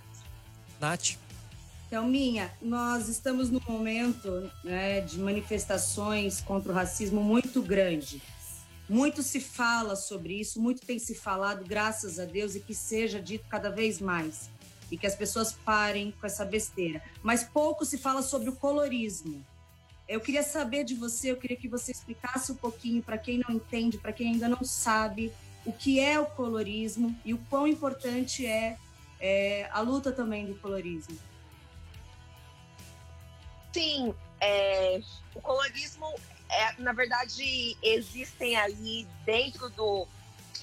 Nath? 0.81 1.17
Então, 1.85 2.07
Minha, 2.07 2.51
nós 2.59 3.07
estamos 3.07 3.51
num 3.51 3.61
momento 3.67 4.51
né, 4.63 5.01
de 5.01 5.19
manifestações 5.19 6.41
contra 6.41 6.71
o 6.71 6.75
racismo 6.75 7.21
muito 7.21 7.61
grande. 7.61 8.19
Muito 8.89 9.21
se 9.21 9.39
fala 9.39 9.95
sobre 9.95 10.39
isso, 10.39 10.59
muito 10.59 10.83
tem 10.83 10.97
se 10.97 11.13
falado, 11.13 11.63
graças 11.63 12.17
a 12.19 12.25
Deus, 12.25 12.55
e 12.55 12.59
que 12.59 12.73
seja 12.73 13.21
dito 13.21 13.45
cada 13.47 13.69
vez 13.69 14.01
mais. 14.01 14.49
E 14.89 14.97
que 14.97 15.05
as 15.05 15.15
pessoas 15.15 15.53
parem 15.53 16.11
com 16.19 16.25
essa 16.25 16.43
besteira. 16.43 17.03
Mas 17.21 17.43
pouco 17.43 17.85
se 17.85 17.99
fala 17.99 18.23
sobre 18.23 18.49
o 18.49 18.55
colorismo. 18.55 19.45
Eu 20.07 20.19
queria 20.19 20.43
saber 20.43 20.83
de 20.83 20.95
você, 20.95 21.31
eu 21.31 21.37
queria 21.37 21.55
que 21.55 21.67
você 21.67 21.91
explicasse 21.91 22.51
um 22.51 22.55
pouquinho 22.55 23.01
para 23.01 23.17
quem 23.17 23.39
não 23.39 23.55
entende, 23.55 23.97
para 23.97 24.11
quem 24.11 24.33
ainda 24.33 24.49
não 24.49 24.63
sabe, 24.63 25.31
o 25.65 25.71
que 25.71 25.99
é 25.99 26.19
o 26.19 26.25
colorismo 26.25 27.17
e 27.23 27.33
o 27.33 27.37
quão 27.49 27.65
importante 27.65 28.45
é, 28.45 28.77
é 29.19 29.69
a 29.71 29.79
luta 29.79 30.11
também 30.11 30.45
do 30.45 30.55
colorismo. 30.55 31.17
Sim, 33.71 34.13
é, 34.39 34.99
o 35.33 35.41
colorismo, 35.41 36.13
é, 36.49 36.73
na 36.81 36.91
verdade, 36.91 37.77
existem 37.81 38.55
ali 38.57 39.07
dentro 39.25 39.69
do, 39.69 40.05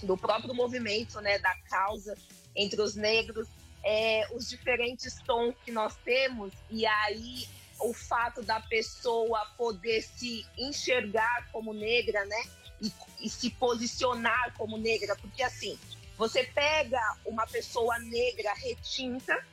do 0.02 0.16
próprio 0.16 0.54
movimento, 0.54 1.20
né, 1.20 1.38
da 1.38 1.54
causa 1.68 2.16
entre 2.54 2.80
os 2.80 2.94
negros, 2.94 3.48
é, 3.82 4.28
os 4.34 4.48
diferentes 4.48 5.14
tons 5.26 5.54
que 5.64 5.72
nós 5.72 5.96
temos, 6.04 6.52
e 6.70 6.84
aí 6.84 7.48
o 7.80 7.92
fato 7.92 8.42
da 8.42 8.60
pessoa 8.60 9.44
poder 9.56 10.02
se 10.02 10.46
enxergar 10.56 11.48
como 11.52 11.72
negra, 11.72 12.24
né? 12.26 12.44
E, 12.80 12.92
e, 13.20 13.28
se 13.28 13.50
posicionar 13.50 14.54
como 14.56 14.78
negra, 14.78 15.14
porque 15.16 15.42
assim, 15.42 15.78
você 16.16 16.44
pega 16.44 17.00
uma 17.26 17.46
pessoa 17.46 17.98
negra 17.98 18.54
retinta 18.54 19.46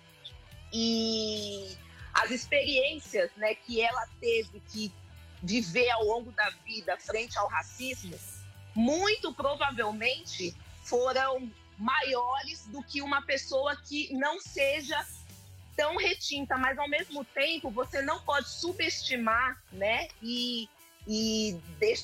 e 0.71 1.75
as 2.13 2.31
experiências, 2.31 3.29
né, 3.35 3.53
que 3.55 3.81
ela 3.81 4.07
teve 4.19 4.61
que 4.71 4.91
viver 5.43 5.89
ao 5.91 6.03
longo 6.03 6.31
da 6.31 6.49
vida 6.65 6.97
frente 6.97 7.37
ao 7.37 7.47
racismo, 7.47 8.17
muito 8.73 9.33
provavelmente 9.33 10.55
foram 10.83 11.51
maiores 11.77 12.65
do 12.67 12.81
que 12.81 13.01
uma 13.01 13.21
pessoa 13.21 13.75
que 13.75 14.11
não 14.13 14.39
seja 14.39 15.05
tão 15.77 15.95
retinta, 15.95 16.57
mas 16.57 16.77
ao 16.77 16.89
mesmo 16.89 17.23
tempo 17.23 17.69
você 17.69 18.01
não 18.01 18.19
pode 18.21 18.49
subestimar, 18.49 19.63
né? 19.71 20.07
E, 20.21 20.67
e, 21.07 21.55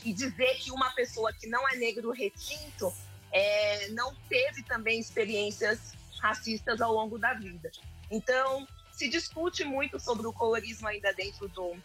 e 0.05 0.13
dizer 0.13 0.55
que 0.59 0.71
uma 0.71 0.91
pessoa 0.91 1.33
que 1.33 1.47
não 1.47 1.67
é 1.67 1.75
negro 1.75 2.11
retinto 2.11 2.93
é, 3.31 3.89
não 3.89 4.15
teve 4.29 4.61
também 4.63 4.99
experiências 4.99 5.93
racistas 6.21 6.79
ao 6.79 6.93
longo 6.93 7.17
da 7.17 7.33
vida. 7.33 7.71
Então, 8.11 8.65
se 8.91 9.09
discute 9.09 9.63
muito 9.63 9.99
sobre 9.99 10.27
o 10.27 10.31
colorismo 10.31 10.87
ainda 10.87 11.11
dentro 11.11 11.47
do, 11.49 11.75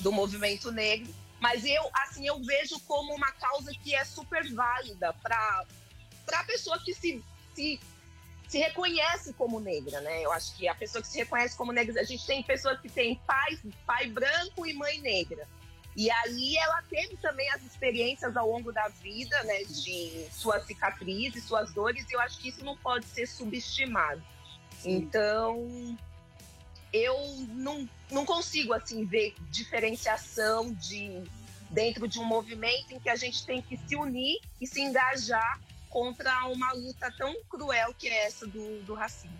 do 0.00 0.12
movimento 0.12 0.70
negro, 0.70 1.12
mas 1.40 1.64
eu, 1.64 1.90
assim, 1.94 2.26
eu 2.26 2.40
vejo 2.42 2.78
como 2.80 3.14
uma 3.14 3.32
causa 3.32 3.72
que 3.82 3.94
é 3.94 4.04
super 4.04 4.46
válida 4.52 5.12
para 5.14 5.64
a 6.32 6.44
pessoa 6.44 6.78
que 6.78 6.94
se, 6.94 7.24
se, 7.54 7.80
se 8.48 8.58
reconhece 8.58 9.32
como 9.32 9.60
negra, 9.60 10.00
né? 10.00 10.22
Eu 10.22 10.32
acho 10.32 10.54
que 10.56 10.68
a 10.68 10.74
pessoa 10.74 11.02
que 11.02 11.08
se 11.08 11.18
reconhece 11.18 11.56
como 11.56 11.72
negra, 11.72 12.00
a 12.00 12.04
gente 12.04 12.26
tem 12.26 12.42
pessoas 12.42 12.80
que 12.80 12.88
têm 12.88 13.20
pai, 13.26 13.58
pai 13.86 14.06
branco 14.08 14.66
e 14.66 14.74
mãe 14.74 15.00
negra. 15.00 15.46
E 15.96 16.10
aí 16.10 16.56
ela 16.56 16.82
teve 16.82 17.16
também 17.18 17.48
as 17.50 17.62
experiências 17.62 18.36
ao 18.36 18.50
longo 18.50 18.72
da 18.72 18.88
vida, 18.88 19.40
né, 19.44 19.62
de 19.62 20.26
suas 20.32 20.66
cicatrizes, 20.66 21.44
suas 21.44 21.72
dores, 21.72 22.04
e 22.10 22.14
eu 22.14 22.20
acho 22.20 22.38
que 22.38 22.48
isso 22.48 22.64
não 22.64 22.76
pode 22.76 23.06
ser 23.06 23.26
subestimado. 23.26 24.22
Sim. 24.80 24.96
Então, 24.96 25.96
eu 26.92 27.16
não, 27.50 27.88
não 28.10 28.26
consigo 28.26 28.72
assim 28.72 29.04
ver 29.04 29.34
diferenciação 29.50 30.72
de 30.74 31.22
dentro 31.70 32.06
de 32.06 32.20
um 32.20 32.24
movimento 32.24 32.92
em 32.92 33.00
que 33.00 33.08
a 33.08 33.16
gente 33.16 33.44
tem 33.44 33.60
que 33.62 33.76
se 33.76 33.96
unir 33.96 34.40
e 34.60 34.66
se 34.66 34.80
engajar 34.80 35.60
contra 35.94 36.46
uma 36.46 36.72
luta 36.72 37.08
tão 37.16 37.32
cruel 37.48 37.94
que 37.96 38.08
é 38.08 38.26
essa 38.26 38.44
do, 38.48 38.82
do 38.82 38.94
racismo. 38.94 39.38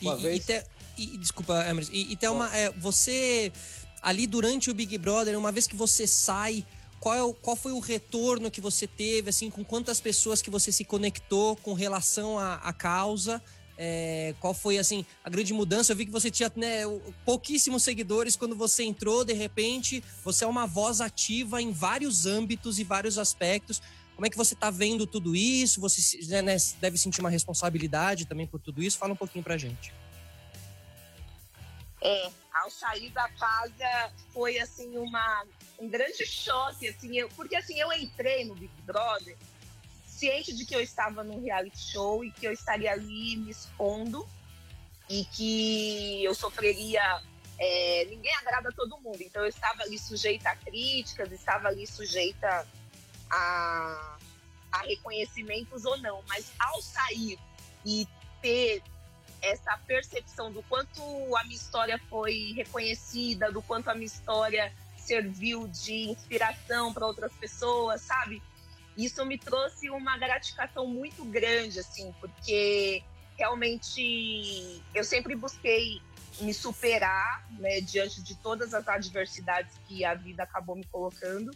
E, 0.00 0.08
e, 0.08 0.40
te, 0.40 0.64
e, 0.96 1.18
desculpa, 1.18 1.68
Emerson, 1.68 1.92
e, 1.92 2.12
e 2.12 2.16
tem 2.16 2.30
uma, 2.30 2.56
é, 2.56 2.70
você 2.70 3.52
ali 4.00 4.26
durante 4.26 4.70
o 4.70 4.74
Big 4.74 4.96
Brother, 4.96 5.38
uma 5.38 5.52
vez 5.52 5.66
que 5.66 5.76
você 5.76 6.06
sai, 6.06 6.64
qual, 6.98 7.14
é 7.14 7.22
o, 7.22 7.34
qual 7.34 7.54
foi 7.56 7.72
o 7.72 7.78
retorno 7.78 8.50
que 8.50 8.60
você 8.60 8.86
teve, 8.86 9.28
assim, 9.28 9.50
com 9.50 9.62
quantas 9.62 10.00
pessoas 10.00 10.40
que 10.40 10.48
você 10.48 10.72
se 10.72 10.82
conectou 10.82 11.56
com 11.56 11.74
relação 11.74 12.38
à, 12.38 12.54
à 12.54 12.72
causa? 12.72 13.42
É, 13.78 14.34
qual 14.40 14.54
foi 14.54 14.78
assim 14.78 15.04
a 15.22 15.28
grande 15.28 15.52
mudança? 15.52 15.92
Eu 15.92 15.96
vi 15.96 16.06
que 16.06 16.10
você 16.10 16.30
tinha 16.30 16.50
né, 16.56 16.84
pouquíssimos 17.26 17.82
seguidores 17.82 18.34
quando 18.34 18.56
você 18.56 18.84
entrou. 18.84 19.22
De 19.22 19.34
repente, 19.34 20.02
você 20.24 20.44
é 20.44 20.46
uma 20.46 20.66
voz 20.66 21.02
ativa 21.02 21.60
em 21.60 21.70
vários 21.70 22.24
âmbitos 22.24 22.78
e 22.78 22.84
vários 22.84 23.18
aspectos. 23.18 23.82
Como 24.16 24.26
é 24.26 24.30
que 24.30 24.36
você 24.36 24.54
está 24.54 24.70
vendo 24.70 25.06
tudo 25.06 25.36
isso? 25.36 25.78
Você 25.78 26.18
né, 26.42 26.56
deve 26.80 26.96
sentir 26.96 27.20
uma 27.20 27.28
responsabilidade 27.28 28.24
também 28.24 28.46
por 28.46 28.58
tudo 28.58 28.82
isso. 28.82 28.96
Fala 28.96 29.12
um 29.12 29.16
pouquinho 29.16 29.44
para 29.44 29.58
gente. 29.58 29.92
É, 32.00 32.30
ao 32.54 32.70
sair 32.70 33.10
da 33.10 33.28
casa 33.28 34.12
foi 34.32 34.58
assim 34.58 34.96
uma 34.96 35.44
um 35.78 35.88
grande 35.88 36.24
choque 36.24 36.88
assim, 36.88 37.16
eu, 37.16 37.28
porque 37.30 37.56
assim 37.56 37.78
eu 37.78 37.92
entrei 37.92 38.44
no 38.44 38.54
Big 38.54 38.72
Brother 38.82 39.36
ciente 40.06 40.54
de 40.54 40.64
que 40.64 40.74
eu 40.74 40.80
estava 40.80 41.22
num 41.22 41.42
reality 41.42 41.78
show 41.78 42.24
e 42.24 42.30
que 42.30 42.46
eu 42.46 42.52
estaria 42.52 42.92
ali 42.92 43.36
me 43.36 43.50
expondo 43.50 44.26
e 45.08 45.24
que 45.26 46.24
eu 46.24 46.34
sofreria. 46.34 47.02
É, 47.58 48.06
ninguém 48.10 48.34
agrada 48.36 48.70
todo 48.70 49.00
mundo, 49.00 49.18
então 49.22 49.42
eu 49.42 49.48
estava 49.48 49.82
ali 49.82 49.98
sujeita 49.98 50.50
a 50.50 50.56
críticas, 50.56 51.32
estava 51.32 51.68
ali 51.68 51.86
sujeita 51.86 52.66
a, 53.30 54.18
a 54.72 54.78
reconhecimentos 54.82 55.84
ou 55.84 55.96
não, 55.98 56.22
mas 56.28 56.52
ao 56.58 56.80
sair 56.82 57.38
e 57.84 58.06
ter 58.42 58.82
essa 59.42 59.76
percepção 59.86 60.50
do 60.50 60.62
quanto 60.64 61.00
a 61.36 61.44
minha 61.44 61.56
história 61.56 62.00
foi 62.08 62.52
reconhecida, 62.56 63.52
do 63.52 63.62
quanto 63.62 63.88
a 63.88 63.94
minha 63.94 64.06
história 64.06 64.72
serviu 64.96 65.68
de 65.68 66.10
inspiração 66.10 66.92
para 66.92 67.06
outras 67.06 67.32
pessoas, 67.34 68.00
sabe? 68.02 68.42
isso 68.96 69.24
me 69.26 69.36
trouxe 69.36 69.90
uma 69.90 70.16
gratificação 70.16 70.86
muito 70.86 71.24
grande, 71.24 71.78
assim, 71.78 72.14
porque 72.18 73.02
realmente 73.36 74.82
eu 74.94 75.04
sempre 75.04 75.36
busquei 75.36 76.00
me 76.40 76.52
superar, 76.52 77.46
né, 77.58 77.80
diante 77.80 78.22
de 78.22 78.34
todas 78.36 78.72
as 78.72 78.88
adversidades 78.88 79.72
que 79.86 80.04
a 80.04 80.14
vida 80.14 80.42
acabou 80.42 80.76
me 80.76 80.84
colocando. 80.84 81.50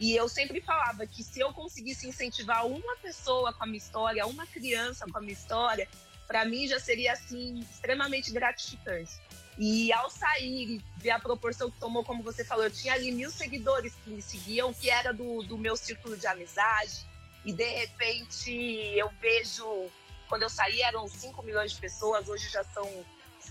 E 0.00 0.14
eu 0.14 0.28
sempre 0.28 0.60
falava 0.60 1.06
que 1.06 1.24
se 1.24 1.40
eu 1.40 1.52
conseguisse 1.52 2.06
incentivar 2.06 2.66
uma 2.66 2.96
pessoa 2.96 3.52
com 3.52 3.64
a 3.64 3.66
minha 3.66 3.78
história, 3.78 4.26
uma 4.26 4.46
criança 4.46 5.06
com 5.10 5.18
a 5.18 5.20
minha 5.20 5.32
história, 5.32 5.88
para 6.26 6.44
mim 6.44 6.68
já 6.68 6.78
seria 6.78 7.12
assim 7.12 7.58
extremamente 7.60 8.30
gratificante. 8.30 9.12
E 9.58 9.92
ao 9.92 10.08
sair 10.08 10.76
e 10.76 10.84
ver 10.98 11.10
a 11.10 11.18
proporção 11.18 11.68
que 11.68 11.80
tomou, 11.80 12.04
como 12.04 12.22
você 12.22 12.44
falou, 12.44 12.64
eu 12.64 12.70
tinha 12.70 12.92
ali 12.94 13.10
mil 13.10 13.28
seguidores 13.28 13.92
que 14.04 14.10
me 14.10 14.22
seguiam, 14.22 14.72
que 14.72 14.88
era 14.88 15.12
do, 15.12 15.42
do 15.42 15.58
meu 15.58 15.76
círculo 15.76 16.16
de 16.16 16.28
amizade. 16.28 17.04
E 17.44 17.52
de 17.52 17.68
repente 17.68 18.52
eu 18.96 19.10
vejo, 19.20 19.90
quando 20.28 20.42
eu 20.42 20.50
saí 20.50 20.80
eram 20.82 21.08
5 21.08 21.42
milhões 21.42 21.72
de 21.72 21.80
pessoas, 21.80 22.28
hoje 22.28 22.48
já 22.48 22.62
são 22.62 22.88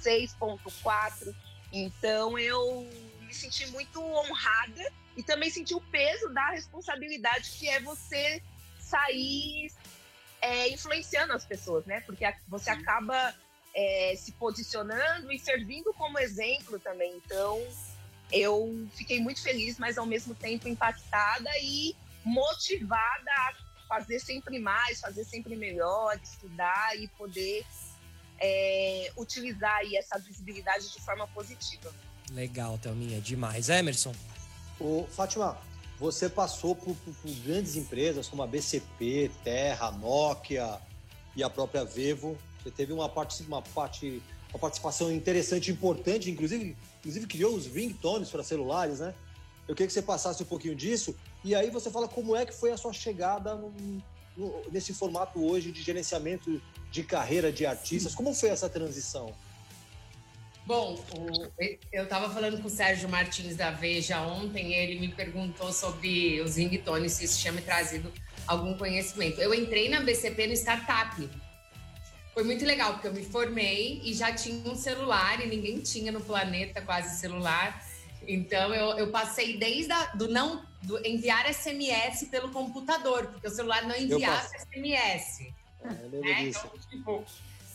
6,4. 0.01 1.35
Então 1.73 2.39
eu 2.39 2.89
me 3.19 3.33
senti 3.33 3.67
muito 3.67 4.01
honrada 4.01 4.93
e 5.17 5.23
também 5.23 5.49
senti 5.49 5.73
o 5.73 5.81
peso 5.81 6.29
da 6.29 6.51
responsabilidade 6.51 7.49
que 7.49 7.67
é 7.67 7.79
você 7.81 8.41
sair 8.79 9.71
é, 10.39 10.69
influenciando 10.69 11.33
as 11.33 11.43
pessoas, 11.43 11.85
né? 11.85 12.01
Porque 12.01 12.23
você 12.47 12.69
acaba 12.69 13.33
é, 13.73 14.13
se 14.15 14.31
posicionando 14.33 15.31
e 15.31 15.39
servindo 15.39 15.91
como 15.95 16.19
exemplo 16.19 16.79
também. 16.79 17.15
Então, 17.17 17.59
eu 18.31 18.87
fiquei 18.93 19.19
muito 19.19 19.41
feliz, 19.41 19.79
mas 19.79 19.97
ao 19.97 20.05
mesmo 20.05 20.35
tempo 20.35 20.67
impactada 20.67 21.49
e 21.61 21.95
motivada 22.23 23.31
a 23.31 23.53
fazer 23.87 24.19
sempre 24.19 24.59
mais, 24.59 24.99
fazer 24.99 25.23
sempre 25.23 25.55
melhor, 25.55 26.19
estudar 26.21 26.95
e 26.95 27.07
poder 27.09 27.65
é, 28.39 29.11
utilizar 29.17 29.77
aí 29.77 29.95
essa 29.95 30.19
visibilidade 30.19 30.91
de 30.93 31.01
forma 31.01 31.27
positiva. 31.29 31.91
Legal, 32.31 32.77
Thelminha, 32.77 33.19
demais. 33.19 33.69
Emerson? 33.69 34.13
Ô, 34.79 35.05
Fátima, 35.09 35.57
você 35.99 36.29
passou 36.29 36.75
por, 36.75 36.95
por, 36.95 37.13
por, 37.13 37.31
grandes 37.43 37.75
empresas 37.75 38.27
como 38.27 38.43
a 38.43 38.47
BCP, 38.47 39.31
Terra, 39.43 39.91
Nokia 39.91 40.79
e 41.35 41.43
a 41.43 41.49
própria 41.49 41.83
Vevo. 41.83 42.37
Você 42.61 42.69
teve 42.69 42.93
uma, 42.93 43.09
parte, 43.09 43.41
uma, 43.43 43.61
parte, 43.61 44.21
uma 44.49 44.59
participação 44.59 45.11
interessante, 45.11 45.71
importante, 45.71 46.29
inclusive, 46.29 46.77
inclusive 46.99 47.25
criou 47.25 47.55
os 47.55 47.65
ringtones 47.65 48.29
para 48.29 48.43
celulares, 48.43 48.99
né? 48.99 49.13
Eu 49.67 49.75
queria 49.75 49.87
que 49.87 49.93
você 49.93 50.01
passasse 50.01 50.43
um 50.43 50.45
pouquinho 50.45 50.75
disso. 50.75 51.15
E 51.43 51.55
aí 51.55 51.69
você 51.69 51.89
fala 51.89 52.07
como 52.07 52.35
é 52.35 52.45
que 52.45 52.53
foi 52.53 52.71
a 52.71 52.77
sua 52.77 52.93
chegada 52.93 53.55
no, 53.55 53.73
no, 54.37 54.61
nesse 54.71 54.93
formato 54.93 55.43
hoje 55.43 55.71
de 55.71 55.81
gerenciamento 55.81 56.61
de 56.91 57.03
carreira 57.03 57.51
de 57.51 57.65
artistas. 57.65 58.15
Como 58.15 58.33
foi 58.33 58.49
essa 58.49 58.69
transição? 58.69 59.33
Bom, 60.67 61.01
o, 61.15 61.49
eu 61.93 62.03
estava 62.03 62.29
falando 62.29 62.61
com 62.61 62.67
o 62.67 62.69
Sérgio 62.69 63.07
Martins 63.07 63.55
da 63.55 63.71
Veja 63.71 64.19
ontem, 64.19 64.73
ele 64.73 64.99
me 64.99 65.07
perguntou 65.07 65.71
sobre 65.71 66.41
os 66.41 66.57
ringtones, 66.57 67.13
se 67.13 67.23
isso 67.23 67.39
tinha 67.39 67.53
me 67.53 67.61
trazido 67.61 68.11
algum 68.45 68.77
conhecimento. 68.77 69.39
Eu 69.39 69.53
entrei 69.53 69.87
na 69.87 70.01
BCP 70.01 70.45
no 70.45 70.53
startup, 70.53 71.29
foi 72.33 72.43
muito 72.43 72.65
legal, 72.65 72.95
porque 72.95 73.07
eu 73.07 73.13
me 73.13 73.23
formei 73.23 74.01
e 74.03 74.13
já 74.13 74.33
tinha 74.33 74.69
um 74.69 74.75
celular 74.75 75.39
e 75.39 75.47
ninguém 75.47 75.79
tinha 75.79 76.11
no 76.11 76.19
planeta 76.19 76.81
quase 76.81 77.17
celular. 77.17 77.81
Então 78.27 78.75
eu, 78.75 78.97
eu 78.97 79.09
passei 79.09 79.57
desde 79.57 79.93
a, 79.93 80.07
do 80.15 80.27
não 80.27 80.65
do 80.83 80.99
enviar 81.07 81.47
SMS 81.51 82.27
pelo 82.29 82.49
computador, 82.49 83.27
porque 83.27 83.47
o 83.47 83.49
celular 83.49 83.87
não 83.87 83.95
enviava 83.95 84.49
SMS. 84.49 85.47
Ah, 85.81 85.93
né? 85.93 86.43
Então, 86.43 86.71
tipo, 86.89 87.23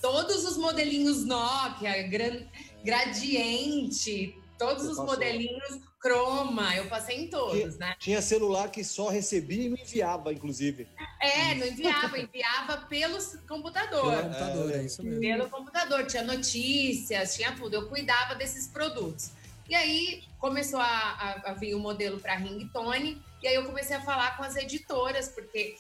todos 0.03 0.45
os 0.45 0.59
modelinhos 0.59 1.25
Nokia, 1.25 2.03
gran, 2.03 2.43
Gradiente, 2.85 4.37
todos 4.59 4.85
os 4.87 4.97
modelinhos 4.99 5.81
Chroma, 6.03 6.75
eu 6.75 6.87
passei 6.87 7.25
em 7.25 7.29
todos, 7.29 7.77
tinha, 7.77 7.77
né? 7.79 7.97
Tinha 7.99 8.21
celular 8.21 8.69
que 8.71 8.83
só 8.83 9.09
recebia 9.09 9.67
e 9.67 9.69
não 9.69 9.79
enviava, 9.79 10.33
inclusive. 10.33 10.89
É, 11.21 11.55
não 11.55 11.65
enviava, 11.65 12.19
enviava 12.19 12.77
pelo 12.89 13.19
computador. 13.47 14.11
Pelo 14.11 14.23
computador, 14.23 14.73
é 14.73 14.83
isso 14.83 15.03
mesmo. 15.05 15.21
Pelo 15.21 15.49
computador, 15.49 16.07
tinha 16.07 16.25
notícias, 16.25 17.37
tinha 17.37 17.53
tudo. 17.53 17.75
Eu 17.75 17.89
cuidava 17.89 18.35
desses 18.35 18.67
produtos. 18.67 19.31
E 19.69 19.77
aí 19.77 20.25
começou 20.41 20.81
a, 20.81 20.85
a, 20.87 21.51
a 21.51 21.55
vir 21.55 21.75
o 21.77 21.79
modelo 21.79 22.19
para 22.19 22.35
ringtone, 22.35 23.23
e 23.41 23.47
aí 23.47 23.55
eu 23.55 23.65
comecei 23.65 23.97
a 23.97 24.03
falar 24.03 24.37
com 24.37 24.43
as 24.43 24.57
editoras, 24.57 25.29
porque 25.29 25.77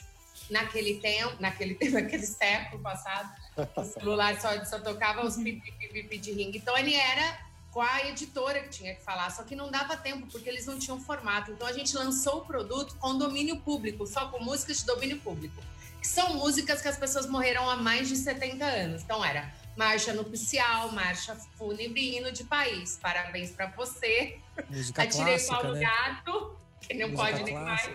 naquele 0.50 0.98
tempo, 1.00 1.36
naquele 1.40 1.74
tempo, 1.74 1.92
naquele 2.00 2.26
século 2.26 2.82
passado, 2.82 3.30
o 3.76 3.84
celular 3.84 4.40
só, 4.40 4.64
só 4.64 4.78
tocava 4.78 5.24
os 5.24 5.36
pipi 5.36 6.18
de 6.18 6.32
ringtone, 6.32 6.94
era 6.94 7.52
com 7.72 7.80
a 7.80 8.06
editora 8.06 8.60
que 8.60 8.68
tinha 8.68 8.94
que 8.94 9.02
falar, 9.02 9.30
só 9.30 9.42
que 9.42 9.56
não 9.56 9.70
dava 9.70 9.96
tempo 9.96 10.26
porque 10.30 10.48
eles 10.48 10.66
não 10.66 10.78
tinham 10.78 11.00
formato. 11.00 11.50
Então 11.50 11.66
a 11.66 11.72
gente 11.72 11.96
lançou 11.96 12.38
o 12.38 12.44
produto 12.44 12.94
com 12.96 13.16
domínio 13.16 13.58
público, 13.60 14.06
só 14.06 14.28
com 14.28 14.44
músicas 14.44 14.78
de 14.80 14.84
domínio 14.84 15.18
público, 15.20 15.60
que 15.98 16.06
são 16.06 16.34
músicas 16.34 16.82
que 16.82 16.88
as 16.88 16.98
pessoas 16.98 17.26
morreram 17.26 17.68
há 17.70 17.76
mais 17.76 18.08
de 18.08 18.16
70 18.16 18.62
anos. 18.62 19.02
Então 19.02 19.24
era 19.24 19.50
Marcha 19.74 20.12
Nupcial, 20.12 20.92
Marcha 20.92 21.34
Fúnebre, 21.56 22.16
Hino 22.16 22.30
de 22.30 22.44
País. 22.44 22.98
Parabéns 23.00 23.50
para 23.50 23.68
você. 23.68 24.38
Música 24.68 25.02
Atirei 25.02 25.34
clássica, 25.34 25.54
Paulo 25.56 25.72
né? 25.72 25.80
Gato, 25.80 26.56
que 26.80 26.94
não 26.94 27.08
Música 27.08 27.30
pode 27.30 27.42
nem 27.44 27.54
mais. 27.54 27.90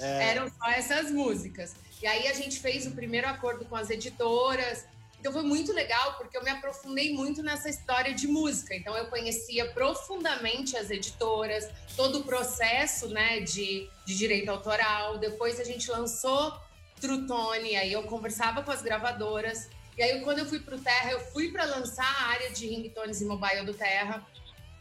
É, 0.00 0.30
Eram 0.30 0.50
só 0.50 0.70
essas 0.70 1.10
músicas. 1.10 1.74
E 2.00 2.06
aí 2.06 2.28
a 2.28 2.34
gente 2.34 2.60
fez 2.60 2.86
o 2.86 2.92
primeiro 2.92 3.28
acordo 3.28 3.64
com 3.64 3.76
as 3.76 3.90
editoras, 3.90 4.86
Então 5.20 5.32
foi 5.32 5.42
muito 5.42 5.72
legal 5.72 6.14
porque 6.16 6.36
eu 6.36 6.44
me 6.44 6.50
aprofundei 6.50 7.12
muito 7.12 7.42
nessa 7.42 7.68
história 7.68 8.14
de 8.14 8.28
música. 8.28 8.74
Então 8.74 8.96
eu 8.96 9.06
conhecia 9.06 9.68
profundamente 9.72 10.76
as 10.76 10.90
editoras, 10.90 11.68
todo 11.96 12.20
o 12.20 12.24
processo 12.24 13.08
né, 13.08 13.40
de, 13.40 13.88
de 14.06 14.16
direito 14.16 14.48
autoral. 14.48 15.18
Depois 15.18 15.58
a 15.58 15.64
gente 15.64 15.90
lançou 15.90 16.56
Trutone, 17.00 17.76
aí 17.76 17.92
eu 17.92 18.04
conversava 18.04 18.62
com 18.62 18.70
as 18.70 18.80
gravadoras. 18.80 19.68
E 19.96 20.02
aí 20.02 20.20
quando 20.20 20.38
eu 20.38 20.46
fui 20.46 20.60
para 20.60 20.76
o 20.76 20.80
Terra, 20.80 21.10
eu 21.10 21.20
fui 21.32 21.50
para 21.50 21.64
lançar 21.64 22.06
a 22.06 22.26
área 22.28 22.50
de 22.50 22.68
ringtones 22.68 23.20
e 23.20 23.24
mobile 23.24 23.66
do 23.66 23.74
Terra. 23.74 24.24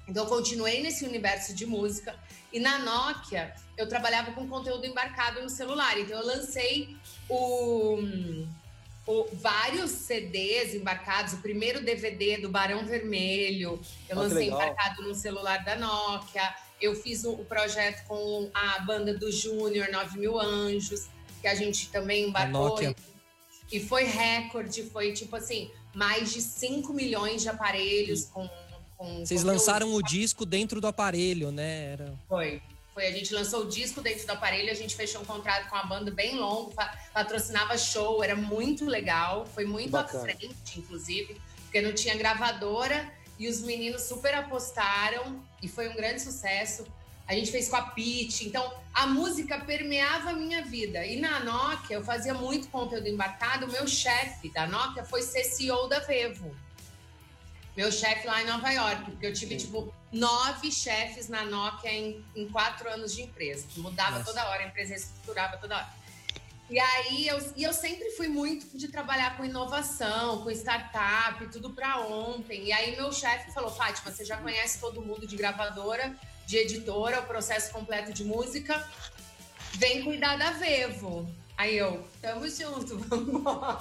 Então 0.08 0.24
eu 0.24 0.30
continuei 0.30 0.82
nesse 0.82 1.06
universo 1.06 1.54
de 1.54 1.66
música. 1.66 2.16
E 2.52 2.60
na 2.60 2.80
Nokia, 2.80 3.54
eu 3.76 3.88
trabalhava 3.88 4.32
com 4.32 4.48
conteúdo 4.48 4.86
embarcado 4.86 5.42
no 5.42 5.50
celular. 5.50 6.00
Então 6.00 6.18
eu 6.20 6.26
lancei 6.26 6.96
o 7.30 8.00
o, 9.08 9.26
vários 9.34 9.92
CDs 9.92 10.76
embarcados. 10.76 11.34
O 11.34 11.38
primeiro 11.38 11.82
DVD 11.82 12.38
do 12.38 12.50
Barão 12.50 12.86
Vermelho, 12.86 13.80
eu 14.10 14.20
ah, 14.20 14.22
lancei 14.22 14.50
embarcado 14.50 15.02
no 15.02 15.16
celular 15.16 15.64
da 15.64 15.78
Nokia. 15.78 16.54
Eu 16.80 16.94
fiz 16.94 17.24
o, 17.24 17.32
o 17.32 17.46
projeto 17.46 18.06
com 18.06 18.52
a 18.54 18.80
banda 18.80 19.18
do 19.18 19.32
Júnior, 19.32 19.90
9 19.90 20.20
Mil 20.20 20.38
Anjos, 20.38 21.08
que 21.42 21.48
a 21.48 21.56
gente 21.56 21.90
também 21.90 22.28
embarcou. 22.28 22.80
E, 22.84 22.96
e 23.72 23.80
foi 23.80 24.04
recorde, 24.04 24.84
foi 24.84 25.14
tipo 25.14 25.36
assim, 25.38 25.72
mais 25.96 26.34
de 26.34 26.42
5 26.42 26.94
milhões 26.94 27.42
de 27.42 27.50
aparelhos 27.50 28.26
com. 28.26 28.48
Com 28.98 29.26
Vocês 29.26 29.44
lançaram 29.44 29.94
o 29.94 30.02
disco 30.02 30.46
dentro 30.46 30.82
do 30.82 30.88
aparelho, 30.88 31.52
né? 31.52 31.94
Era... 31.94 32.14
Foi. 32.28 32.62
Foi, 32.94 33.06
a 33.06 33.12
gente 33.12 33.32
lançou 33.32 33.62
o 33.62 33.70
disco 33.70 34.02
dentro 34.02 34.26
do 34.26 34.32
aparelho, 34.32 34.72
a 34.72 34.74
gente 34.74 34.96
fechou 34.96 35.22
um 35.22 35.26
contrato 35.26 35.70
com 35.70 35.76
uma 35.76 35.86
banda 35.86 36.10
bem 36.10 36.36
longo, 36.36 36.74
patrocinava 37.14 37.78
show, 37.78 38.24
era 38.24 38.36
muito 38.36 38.86
legal, 38.86 39.46
foi 39.46 39.66
muito 39.66 39.92
Bacana. 39.92 40.24
à 40.24 40.26
frente, 40.26 40.80
inclusive, 40.80 41.40
porque 41.62 41.80
não 41.80 41.94
tinha 41.94 42.18
gravadora 42.18 43.08
e 43.38 43.48
os 43.48 43.62
meninos 43.62 44.02
super 44.02 44.34
apostaram 44.34 45.44
e 45.62 45.68
foi 45.68 45.88
um 45.90 45.96
grande 45.96 46.24
sucesso. 46.24 46.88
A 47.28 47.36
gente 47.36 47.52
fez 47.52 47.70
com 47.70 47.76
a 47.76 47.84
Pete, 47.84 48.48
então 48.48 48.74
a 48.92 49.06
música 49.06 49.60
permeava 49.60 50.32
a 50.32 50.34
minha 50.34 50.64
vida. 50.64 51.06
E 51.06 51.20
na 51.22 51.42
Nokia 51.42 51.98
eu 51.98 52.04
fazia 52.04 52.34
muito 52.34 52.68
conteúdo 52.70 53.08
embarcado. 53.08 53.68
O 53.68 53.72
meu 53.72 53.86
chefe 53.86 54.50
da 54.52 54.66
Nokia 54.66 55.06
foi 55.06 55.22
ser 55.22 55.44
CEO 55.44 55.88
da 55.88 56.00
Vevo 56.00 56.56
meu 57.78 57.92
chefe 57.92 58.26
lá 58.26 58.42
em 58.42 58.48
Nova 58.48 58.72
York, 58.72 59.04
porque 59.12 59.28
eu 59.28 59.34
tive, 59.34 59.56
tipo, 59.56 59.94
nove 60.12 60.72
chefes 60.72 61.30
na 61.30 61.46
Nokia 61.46 61.92
em, 61.92 62.26
em 62.36 62.50
quatro 62.50 62.90
anos 62.90 63.14
de 63.14 63.22
empresa. 63.22 63.68
Mudava 63.78 64.18
Nossa. 64.18 64.26
toda 64.26 64.50
hora, 64.50 64.64
a 64.64 64.68
empresa 64.68 64.90
reestruturava 64.90 65.58
toda 65.58 65.78
hora. 65.78 65.88
E 66.72 66.80
aí, 66.80 67.28
eu, 67.28 67.54
e 67.56 67.64
eu 67.64 67.72
sempre 67.72 68.10
fui 68.12 68.28
muito 68.28 68.76
de 68.76 68.88
trabalhar 68.88 69.38
com 69.38 69.46
inovação, 69.46 70.44
com 70.44 70.50
startup, 70.50 71.48
tudo 71.50 71.70
para 71.70 72.00
ontem. 72.00 72.66
E 72.66 72.74
aí, 72.74 72.96
meu 72.96 73.14
chefe 73.14 73.54
falou: 73.54 73.70
Fátima, 73.70 74.12
você 74.12 74.26
já 74.26 74.38
conhece 74.38 74.80
todo 74.80 75.00
mundo 75.00 75.28
de 75.28 75.38
gravadora, 75.38 76.16
de 76.48 76.58
editora, 76.58 77.20
o 77.20 77.28
processo 77.28 77.72
completo 77.72 78.12
de 78.12 78.24
música, 78.26 78.86
vem 79.76 80.04
cuidar 80.04 80.36
da 80.36 80.50
Vevo. 80.50 81.32
Aí 81.58 81.76
eu, 81.76 82.08
tamo 82.22 82.48
junto, 82.48 83.00
vamos 83.10 83.34
embora. 83.34 83.80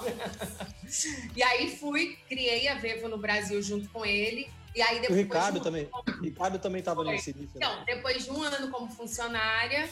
E 1.35 1.43
aí 1.43 1.77
fui, 1.77 2.17
criei 2.27 2.67
a 2.67 2.75
Vevo 2.75 3.07
no 3.07 3.19
Brasil 3.19 3.61
junto 3.61 3.87
com 3.89 4.03
ele. 4.03 4.49
E 4.75 4.81
aí 4.81 4.99
depois. 4.99 5.19
O 5.19 5.23
Ricardo 5.23 5.59
um... 5.59 5.61
também. 5.61 5.89
O 5.91 6.23
Ricardo 6.23 6.59
também 6.59 6.79
estava 6.79 7.03
nesse 7.03 7.29
início. 7.29 7.59
Né? 7.59 7.65
Então, 7.65 7.85
depois 7.85 8.23
de 8.23 8.31
um 8.31 8.41
ano 8.41 8.69
como 8.71 8.89
funcionária, 8.89 9.87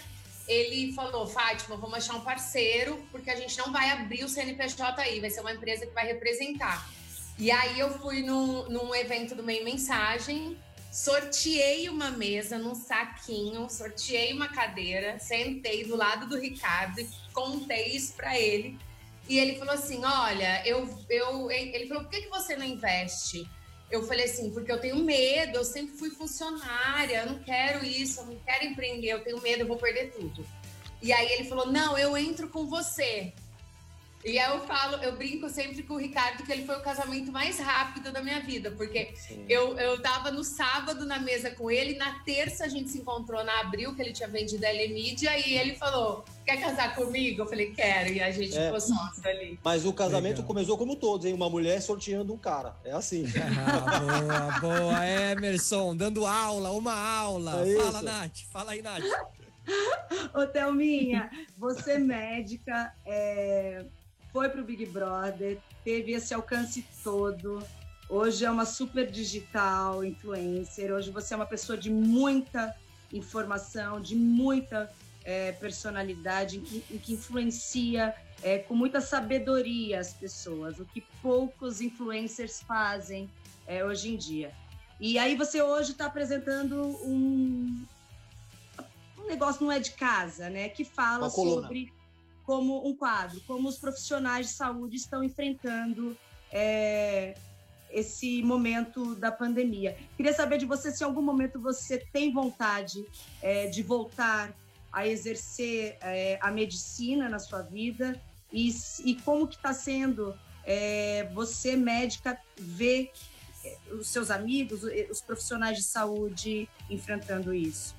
ele 0.48 0.94
falou: 0.94 1.28
Fátima, 1.28 1.78
vamos 1.78 1.96
achar 1.96 2.16
um 2.16 2.22
parceiro, 2.22 3.06
porque 3.12 3.30
a 3.30 3.36
gente 3.36 3.56
não 3.60 3.72
vai 3.72 3.92
abrir 3.92 4.24
o 4.24 4.30
CNPJ 4.30 5.02
aí, 5.02 5.20
vai 5.20 5.30
ser 5.30 5.42
uma 5.42 5.54
empresa 5.54 5.86
que 5.86 5.94
vai 5.94 6.08
representar. 6.08 6.90
E 7.38 7.52
aí 7.52 7.80
eu 7.80 7.92
fui 8.00 8.24
num, 8.24 8.68
num 8.70 8.96
evento 8.96 9.36
do 9.36 9.44
Meio 9.44 9.64
Mensagem, 9.64 10.58
sorteei 10.96 11.90
uma 11.90 12.10
mesa 12.10 12.58
num 12.58 12.74
saquinho, 12.74 13.70
sorteei 13.70 14.32
uma 14.32 14.48
cadeira, 14.48 15.20
sentei 15.20 15.84
do 15.84 15.94
lado 15.94 16.26
do 16.26 16.40
Ricardo 16.40 17.02
e 17.02 17.10
contei 17.34 17.88
isso 17.88 18.14
para 18.14 18.40
ele. 18.40 18.80
E 19.28 19.38
ele 19.38 19.58
falou 19.58 19.74
assim: 19.74 20.06
Olha, 20.06 20.66
eu. 20.66 20.88
eu 21.10 21.52
ele 21.52 21.88
falou: 21.88 22.04
por 22.04 22.10
que, 22.10 22.22
que 22.22 22.30
você 22.30 22.56
não 22.56 22.66
investe? 22.66 23.46
Eu 23.92 24.08
falei 24.08 24.24
assim: 24.24 24.54
porque 24.54 24.72
eu 24.72 24.80
tenho 24.80 24.96
medo, 24.96 25.58
eu 25.58 25.66
sempre 25.66 25.98
fui 25.98 26.12
funcionária, 26.12 27.24
eu 27.24 27.34
não 27.34 27.44
quero 27.44 27.84
isso, 27.84 28.22
eu 28.22 28.28
não 28.28 28.38
quero 28.38 28.64
empreender, 28.64 29.10
eu 29.10 29.24
tenho 29.24 29.42
medo, 29.42 29.64
eu 29.64 29.68
vou 29.68 29.78
perder 29.78 30.14
tudo. 30.14 30.48
E 31.02 31.12
aí 31.12 31.30
ele 31.34 31.44
falou: 31.44 31.70
Não, 31.70 31.98
eu 31.98 32.16
entro 32.16 32.48
com 32.48 32.68
você. 32.68 33.34
E 34.26 34.40
aí 34.40 34.52
eu 34.52 34.60
falo, 34.62 34.98
eu 35.04 35.16
brinco 35.16 35.48
sempre 35.48 35.84
com 35.84 35.94
o 35.94 35.98
Ricardo 35.98 36.44
que 36.44 36.52
ele 36.52 36.66
foi 36.66 36.76
o 36.76 36.82
casamento 36.82 37.32
mais 37.32 37.60
rápido 37.60 38.12
da 38.12 38.24
minha 38.24 38.40
vida, 38.40 38.72
porque 38.72 39.14
eu, 39.48 39.78
eu 39.78 40.02
tava 40.02 40.32
no 40.32 40.44
sábado 40.44 41.06
na 41.06 41.20
mesa 41.20 41.52
com 41.52 41.70
ele, 41.70 41.96
na 41.96 42.24
terça 42.24 42.66
a 42.66 42.68
gente 42.68 42.90
se 42.90 42.98
encontrou 42.98 43.44
na 43.44 43.60
Abril, 43.60 43.94
que 43.96 44.02
ele 44.02 44.14
tinha 44.14 44.28
vendido 44.28 44.66
a 44.66 44.74
Elemídia, 44.74 45.38
e 45.38 45.54
ele 45.56 45.76
falou: 45.76 46.26
Quer 46.44 46.60
casar 46.60 46.96
comigo? 46.96 47.44
Eu 47.44 47.46
falei: 47.46 47.72
Quero, 47.72 48.14
e 48.14 48.20
a 48.20 48.32
gente 48.32 48.58
é. 48.58 48.66
ficou 48.66 48.82
sócio 48.82 49.28
ali. 49.30 49.60
Mas 49.64 49.86
o 49.86 49.94
casamento 49.94 50.38
Legal. 50.38 50.48
começou 50.48 50.76
como 50.76 50.96
todos, 50.96 51.28
hein? 51.28 51.34
Uma 51.34 51.50
mulher 51.50 51.80
sorteando 51.80 52.34
um 52.34 52.38
cara. 52.38 52.76
É 52.84 52.92
assim. 52.92 53.26
Ah, 53.68 54.60
boa, 54.60 54.80
boa, 54.80 55.08
Emerson, 55.08 55.96
dando 55.96 56.26
aula, 56.26 56.72
uma 56.72 56.94
aula. 56.94 57.68
É 57.68 57.76
fala, 57.76 58.02
Nath, 58.02 58.40
fala 58.52 58.72
aí, 58.72 58.82
Nath. 58.82 59.04
Ô, 60.34 60.46
Thelminha, 60.46 61.30
você 61.58 61.94
é 61.94 62.00
médica, 62.00 62.94
é, 63.06 63.86
foi 64.36 64.50
para 64.50 64.60
o 64.60 64.66
Big 64.66 64.86
Brother, 64.88 65.58
teve 65.82 66.12
esse 66.12 66.34
alcance 66.34 66.86
todo. 67.02 67.66
Hoje 68.10 68.44
é 68.44 68.52
uma 68.52 68.66
super 68.66 69.10
digital 69.10 70.04
influencer. 70.04 70.92
Hoje 70.92 71.10
você 71.10 71.34
é 71.34 71.38
uma 71.38 71.46
pessoa 71.46 71.78
de 71.78 71.90
muita 71.90 72.76
informação, 73.14 74.02
de 74.02 74.14
muita 74.14 74.92
é, 75.24 75.54
personalidade, 75.54 76.58
em 76.58 76.62
que, 76.62 76.84
em 76.92 76.98
que 76.98 77.14
influencia 77.14 78.14
é, 78.44 78.58
com 78.58 78.76
muita 78.76 79.00
sabedoria 79.00 80.02
as 80.02 80.14
pessoas, 80.14 80.82
o 80.82 80.86
que 80.86 81.00
poucos 81.22 81.80
influencers 81.80 82.62
fazem 82.62 83.30
é, 83.66 83.86
hoje 83.86 84.14
em 84.14 84.18
dia. 84.18 84.52
E 85.00 85.18
aí 85.18 85.38
você 85.38 85.62
hoje 85.62 85.94
está 85.94 86.08
apresentando 86.08 86.82
um, 87.06 87.86
um 89.18 89.28
negócio 89.28 89.64
não 89.64 89.72
é 89.72 89.80
de 89.80 89.92
casa, 89.92 90.50
né? 90.50 90.68
Que 90.68 90.84
fala 90.84 91.30
sobre 91.30 91.94
como 92.46 92.88
um 92.88 92.96
quadro, 92.96 93.42
como 93.48 93.68
os 93.68 93.78
profissionais 93.78 94.48
de 94.48 94.54
saúde 94.54 94.96
estão 94.96 95.24
enfrentando 95.24 96.16
é, 96.52 97.36
esse 97.90 98.44
momento 98.44 99.16
da 99.16 99.32
pandemia. 99.32 99.98
Queria 100.16 100.34
saber 100.34 100.58
de 100.58 100.66
você 100.66 100.92
se 100.92 101.04
em 101.04 101.08
algum 101.08 101.22
momento 101.22 101.60
você 101.60 101.98
tem 101.98 102.32
vontade 102.32 103.06
é, 103.42 103.68
de 103.68 103.82
voltar 103.82 104.54
a 104.92 105.08
exercer 105.08 105.98
é, 106.02 106.38
a 106.42 106.52
medicina 106.52 107.28
na 107.28 107.40
sua 107.40 107.62
vida 107.62 108.22
e, 108.52 108.70
e 109.04 109.16
como 109.16 109.48
que 109.48 109.56
está 109.56 109.74
sendo 109.74 110.36
é, 110.64 111.30
você 111.34 111.76
médica 111.76 112.40
ver 112.58 113.12
é, 113.64 113.78
os 113.94 114.08
seus 114.08 114.30
amigos, 114.30 114.82
os 115.10 115.22
profissionais 115.22 115.78
de 115.78 115.84
saúde 115.84 116.70
enfrentando 116.90 117.54
isso. 117.54 117.96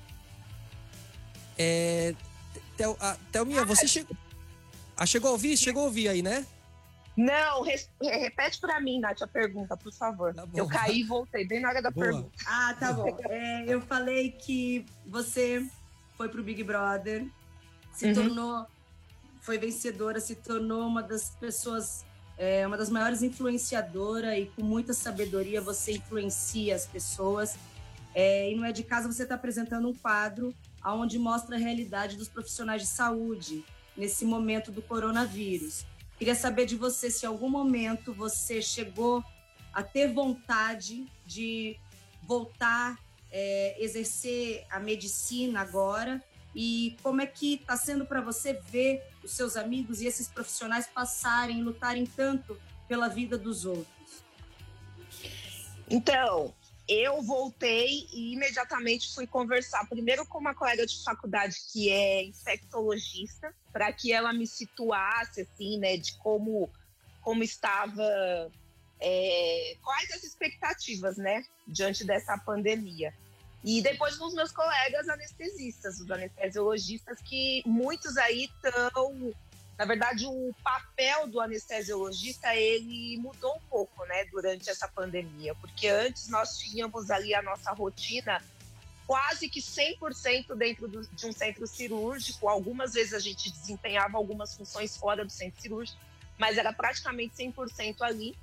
É, 1.57 2.15
Thelminha, 3.31 3.65
você 3.65 3.87
chegou 3.87 4.15
ah, 4.97 5.05
chegou 5.05 5.29
a 5.29 5.33
ouvir? 5.33 5.55
Chegou 5.55 5.83
a 5.83 5.85
ouvir 5.85 6.09
aí, 6.09 6.21
né? 6.21 6.45
Não, 7.15 7.63
repete 7.99 8.59
para 8.59 8.79
mim, 8.79 8.99
Nath, 8.99 9.23
a 9.23 9.27
pergunta, 9.27 9.75
por 9.75 9.91
favor. 9.91 10.35
Tá 10.35 10.47
eu 10.53 10.67
caí 10.67 10.99
e 10.99 11.03
voltei, 11.03 11.47
bem 11.47 11.59
na 11.59 11.69
hora 11.69 11.81
da 11.81 11.89
Boa. 11.89 12.05
pergunta. 12.05 12.31
Ah, 12.45 12.75
tá 12.79 12.93
bom. 12.93 13.17
É, 13.27 13.65
eu 13.67 13.81
falei 13.81 14.31
que 14.31 14.85
você 15.05 15.67
foi 16.15 16.29
pro 16.29 16.43
Big 16.43 16.63
Brother, 16.63 17.27
se 17.91 18.07
uhum. 18.07 18.13
tornou, 18.13 18.67
foi 19.41 19.57
vencedora, 19.57 20.19
se 20.19 20.35
tornou 20.35 20.87
uma 20.87 21.01
das 21.01 21.31
pessoas, 21.31 22.05
é, 22.37 22.67
uma 22.67 22.77
das 22.77 22.89
maiores 22.89 23.23
influenciadoras 23.23 24.37
e 24.37 24.45
com 24.55 24.61
muita 24.61 24.93
sabedoria 24.93 25.59
você 25.59 25.93
influencia 25.93 26.75
as 26.75 26.85
pessoas. 26.85 27.55
É, 28.13 28.51
e 28.51 28.55
não 28.55 28.63
é 28.63 28.71
de 28.71 28.83
casa 28.83 29.11
você 29.11 29.23
está 29.23 29.33
apresentando 29.33 29.87
um 29.87 29.93
quadro 29.93 30.53
onde 30.85 31.17
mostra 31.17 31.55
a 31.55 31.59
realidade 31.59 32.15
dos 32.15 32.27
profissionais 32.27 32.83
de 32.83 32.87
saúde 32.87 33.65
nesse 33.97 34.23
momento 34.23 34.71
do 34.71 34.81
coronavírus. 34.81 35.85
Queria 36.17 36.35
saber 36.35 36.65
de 36.65 36.75
você 36.75 37.09
se 37.09 37.25
em 37.25 37.29
algum 37.29 37.49
momento 37.49 38.13
você 38.13 38.61
chegou 38.61 39.23
a 39.73 39.83
ter 39.83 40.13
vontade 40.13 41.05
de 41.25 41.77
voltar 42.23 42.97
é, 43.31 43.75
exercer 43.83 44.65
a 44.69 44.79
medicina 44.79 45.61
agora 45.61 46.23
e 46.55 46.97
como 47.03 47.21
é 47.21 47.27
que 47.27 47.55
está 47.55 47.77
sendo 47.77 48.05
para 48.05 48.21
você 48.21 48.53
ver 48.53 49.03
os 49.23 49.31
seus 49.31 49.55
amigos 49.55 50.01
e 50.01 50.07
esses 50.07 50.27
profissionais 50.27 50.87
passarem, 50.87 51.61
lutarem 51.61 52.05
tanto 52.05 52.59
pela 52.87 53.07
vida 53.07 53.37
dos 53.37 53.65
outros? 53.65 54.23
Então, 55.89 56.53
eu 56.87 57.21
voltei 57.21 58.07
e 58.13 58.33
imediatamente 58.33 59.13
fui 59.13 59.27
conversar 59.27 59.87
primeiro 59.89 60.25
com 60.25 60.39
uma 60.39 60.55
colega 60.55 60.85
de 60.85 61.03
faculdade 61.03 61.55
que 61.71 61.89
é 61.91 62.23
infectologista, 62.23 63.53
para 63.73 63.91
que 63.91 64.13
ela 64.13 64.31
me 64.31 64.47
situasse 64.47 65.41
assim, 65.41 65.77
né, 65.77 65.97
de 65.97 66.17
como 66.17 66.69
como 67.21 67.43
estava, 67.43 68.49
é, 69.01 69.75
quais 69.83 70.09
as 70.11 70.23
expectativas, 70.23 71.17
né, 71.17 71.43
diante 71.67 72.05
dessa 72.05 72.37
pandemia. 72.37 73.13
E 73.65 73.81
depois 73.81 74.17
os 74.17 74.33
meus 74.33 74.53
colegas 74.53 75.09
anestesistas, 75.09 75.99
os 75.99 76.09
anestesiologistas, 76.09 77.19
que 77.21 77.61
muitos 77.65 78.15
aí 78.15 78.45
estão. 78.45 79.33
Na 79.77 79.85
verdade, 79.85 80.25
o 80.25 80.51
papel 80.63 81.27
do 81.27 81.39
anestesiologista 81.39 82.55
ele 82.55 83.17
mudou 83.17 83.55
um 83.55 83.61
pouco, 83.69 84.03
né, 84.05 84.25
durante 84.25 84.69
essa 84.69 84.87
pandemia, 84.87 85.53
porque 85.55 85.87
antes 85.87 86.29
nós 86.29 86.57
tínhamos 86.57 87.11
ali 87.11 87.33
a 87.35 87.41
nossa 87.43 87.71
rotina 87.71 88.41
quase 89.05 89.47
que 89.47 89.61
100% 89.61 90.55
dentro 90.55 90.87
do, 90.87 91.07
de 91.07 91.25
um 91.27 91.31
centro 91.31 91.65
cirúrgico. 91.65 92.49
Algumas 92.49 92.93
vezes 92.93 93.13
a 93.13 93.19
gente 93.19 93.49
desempenhava 93.51 94.17
algumas 94.17 94.55
funções 94.55 94.97
fora 94.97 95.23
do 95.23 95.31
centro 95.31 95.61
cirúrgico, 95.61 95.99
mas 96.37 96.57
era 96.57 96.73
praticamente 96.73 97.35
100% 97.35 98.01
ali. 98.01 98.35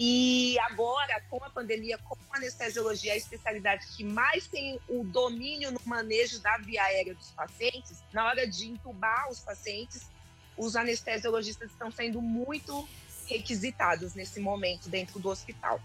E 0.00 0.56
agora, 0.60 1.20
com 1.28 1.42
a 1.42 1.50
pandemia, 1.50 1.98
com 1.98 2.16
a 2.30 2.36
anestesiologia, 2.36 3.14
a 3.14 3.16
especialidade 3.16 3.84
que 3.96 4.04
mais 4.04 4.46
tem 4.46 4.78
o 4.88 5.02
domínio 5.02 5.72
no 5.72 5.80
manejo 5.84 6.38
da 6.40 6.56
via 6.58 6.84
aérea 6.84 7.14
dos 7.14 7.32
pacientes, 7.32 8.00
na 8.12 8.24
hora 8.26 8.46
de 8.46 8.68
intubar 8.68 9.28
os 9.28 9.40
pacientes, 9.40 10.06
os 10.58 10.76
anestesiologistas 10.76 11.70
estão 11.70 11.90
sendo 11.90 12.20
muito 12.20 12.86
requisitados 13.26 14.14
nesse 14.14 14.40
momento 14.40 14.88
dentro 14.88 15.18
do 15.20 15.28
hospital. 15.28 15.80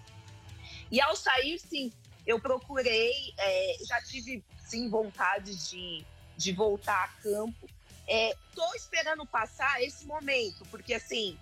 E 0.92 1.00
ao 1.00 1.16
sair, 1.16 1.60
sim, 1.60 1.92
eu 2.26 2.40
procurei, 2.40 3.14
é, 3.38 3.78
já 3.86 4.02
tive 4.02 4.44
sim 4.66 4.90
vontade 4.90 5.56
de, 5.70 6.06
de 6.38 6.52
voltar 6.52 7.04
a 7.04 7.08
campo. 7.22 7.70
Estou 8.08 8.74
é, 8.74 8.78
esperando 8.78 9.26
passar 9.26 9.82
esse 9.82 10.06
momento, 10.06 10.66
porque 10.70 10.94
assim, 10.94 11.38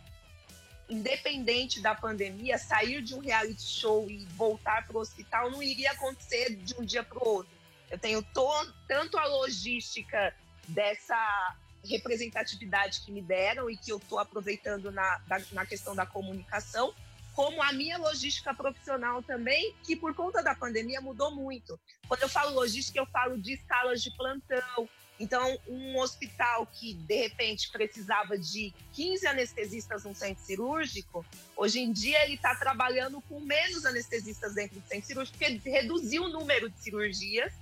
independente 0.89 1.79
da 1.79 1.95
pandemia, 1.95 2.57
sair 2.57 3.01
de 3.01 3.15
um 3.15 3.19
reality 3.19 3.63
show 3.63 4.09
e 4.09 4.25
voltar 4.35 4.85
para 4.85 4.97
o 4.97 4.99
hospital 4.99 5.49
não 5.49 5.63
iria 5.63 5.91
acontecer 5.91 6.55
de 6.55 6.75
um 6.75 6.83
dia 6.83 7.03
para 7.03 7.17
o 7.17 7.27
outro. 7.27 7.51
Eu 7.89 7.97
tenho 7.97 8.21
to, 8.21 8.73
tanto 8.87 9.17
a 9.17 9.25
logística 9.25 10.35
dessa 10.67 11.55
representatividade 11.83 13.01
que 13.01 13.11
me 13.11 13.21
deram 13.21 13.69
e 13.69 13.77
que 13.77 13.91
eu 13.91 13.97
estou 13.97 14.19
aproveitando 14.19 14.91
na, 14.91 15.21
na 15.51 15.65
questão 15.65 15.95
da 15.95 16.05
comunicação, 16.05 16.93
como 17.33 17.61
a 17.63 17.71
minha 17.71 17.97
logística 17.97 18.53
profissional 18.53 19.23
também, 19.23 19.73
que 19.83 19.95
por 19.95 20.13
conta 20.13 20.43
da 20.43 20.53
pandemia 20.53 21.01
mudou 21.01 21.33
muito. 21.33 21.79
Quando 22.07 22.23
eu 22.23 22.29
falo 22.29 22.53
logística, 22.53 22.99
eu 22.99 23.05
falo 23.05 23.41
de 23.41 23.53
escalas 23.53 24.01
de 24.01 24.11
plantão. 24.15 24.89
Então, 25.19 25.57
um 25.67 25.99
hospital 25.99 26.65
que 26.65 26.95
de 26.95 27.15
repente 27.15 27.69
precisava 27.69 28.37
de 28.37 28.73
15 28.93 29.27
anestesistas 29.27 30.03
no 30.03 30.15
centro 30.15 30.43
cirúrgico, 30.43 31.23
hoje 31.55 31.79
em 31.79 31.91
dia 31.91 32.23
ele 32.25 32.33
está 32.33 32.55
trabalhando 32.55 33.21
com 33.21 33.39
menos 33.39 33.85
anestesistas 33.85 34.55
dentro 34.55 34.79
do 34.79 34.87
centro 34.87 35.05
cirúrgico, 35.05 35.37
porque 35.37 35.69
reduziu 35.69 36.23
o 36.23 36.29
número 36.29 36.69
de 36.71 36.79
cirurgias 36.79 37.53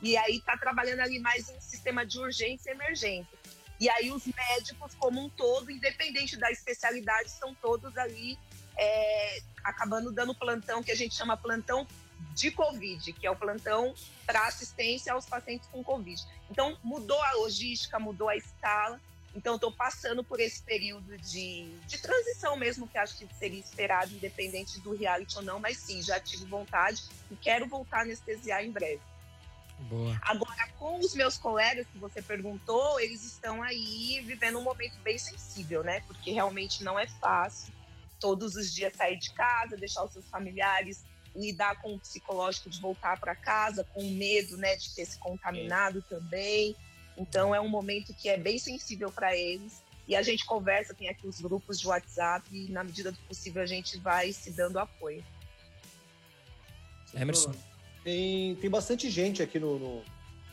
e 0.00 0.16
aí 0.16 0.36
está 0.36 0.56
trabalhando 0.56 1.00
ali 1.00 1.18
mais 1.18 1.48
em 1.48 1.60
sistema 1.60 2.06
de 2.06 2.18
urgência 2.20 2.70
e 2.70 2.74
emergência. 2.74 3.36
E 3.80 3.88
aí 3.88 4.10
os 4.10 4.26
médicos 4.26 4.94
como 4.94 5.20
um 5.24 5.28
todo, 5.28 5.70
independente 5.70 6.36
da 6.36 6.50
especialidade, 6.50 7.28
estão 7.28 7.54
todos 7.54 7.96
ali 7.96 8.38
é, 8.76 9.40
acabando 9.64 10.12
dando 10.12 10.34
plantão 10.34 10.82
que 10.82 10.90
a 10.90 10.96
gente 10.96 11.14
chama 11.14 11.36
plantão 11.36 11.86
de 12.34 12.50
Covid, 12.50 13.12
que 13.12 13.26
é 13.26 13.30
o 13.30 13.36
plantão 13.36 13.94
para 14.24 14.46
assistência 14.46 15.12
aos 15.12 15.26
pacientes 15.26 15.68
com 15.68 15.82
Covid. 15.82 16.20
Então, 16.50 16.78
mudou 16.82 17.20
a 17.22 17.32
logística, 17.32 17.98
mudou 17.98 18.28
a 18.28 18.36
escala. 18.36 19.00
Então, 19.34 19.56
estou 19.56 19.70
passando 19.70 20.24
por 20.24 20.40
esse 20.40 20.62
período 20.62 21.16
de, 21.18 21.68
de 21.86 21.98
transição 21.98 22.56
mesmo, 22.56 22.88
que 22.88 22.96
acho 22.96 23.18
que 23.18 23.28
seria 23.34 23.60
esperado, 23.60 24.14
independente 24.14 24.80
do 24.80 24.96
reality 24.96 25.36
ou 25.36 25.42
não, 25.42 25.60
mas 25.60 25.78
sim, 25.78 26.00
já 26.02 26.18
tive 26.18 26.44
vontade 26.44 27.02
e 27.30 27.36
quero 27.36 27.66
voltar 27.66 27.98
a 27.98 28.02
anestesiar 28.02 28.64
em 28.64 28.70
breve. 28.70 29.00
Boa. 29.80 30.18
Agora, 30.22 30.68
com 30.78 30.98
os 30.98 31.14
meus 31.14 31.36
colegas 31.36 31.86
que 31.92 31.98
você 31.98 32.20
perguntou, 32.20 32.98
eles 33.00 33.24
estão 33.24 33.62
aí 33.62 34.22
vivendo 34.24 34.58
um 34.58 34.62
momento 34.62 34.98
bem 35.00 35.18
sensível, 35.18 35.82
né? 35.84 36.00
Porque 36.06 36.32
realmente 36.32 36.82
não 36.82 36.98
é 36.98 37.06
fácil 37.06 37.72
todos 38.20 38.56
os 38.56 38.74
dias 38.74 38.92
sair 38.94 39.16
de 39.16 39.32
casa, 39.32 39.76
deixar 39.76 40.04
os 40.04 40.12
seus 40.12 40.28
familiares, 40.28 41.04
lidar 41.34 41.80
com 41.80 41.94
o 41.94 41.98
psicológico 41.98 42.68
de 42.68 42.80
voltar 42.80 43.18
para 43.18 43.34
casa, 43.34 43.84
com 43.94 44.02
medo, 44.10 44.56
né, 44.56 44.76
de 44.76 44.94
ter 44.94 45.06
se 45.06 45.18
contaminado 45.18 46.02
também. 46.02 46.74
Então 47.16 47.54
é 47.54 47.60
um 47.60 47.68
momento 47.68 48.12
que 48.14 48.28
é 48.28 48.36
bem 48.36 48.58
sensível 48.58 49.10
para 49.10 49.36
eles. 49.36 49.82
E 50.06 50.16
a 50.16 50.22
gente 50.22 50.44
conversa, 50.46 50.94
tem 50.94 51.08
aqui 51.08 51.26
os 51.26 51.40
grupos 51.40 51.78
de 51.78 51.86
WhatsApp 51.86 52.48
e 52.50 52.70
na 52.72 52.82
medida 52.82 53.12
do 53.12 53.18
possível 53.20 53.62
a 53.62 53.66
gente 53.66 53.98
vai 53.98 54.32
se 54.32 54.50
dando 54.50 54.78
apoio. 54.78 55.22
Emerson. 57.14 57.54
Tem, 58.04 58.54
tem 58.56 58.70
bastante 58.70 59.10
gente 59.10 59.42
aqui 59.42 59.58
no, 59.58 59.78
no, 59.78 60.02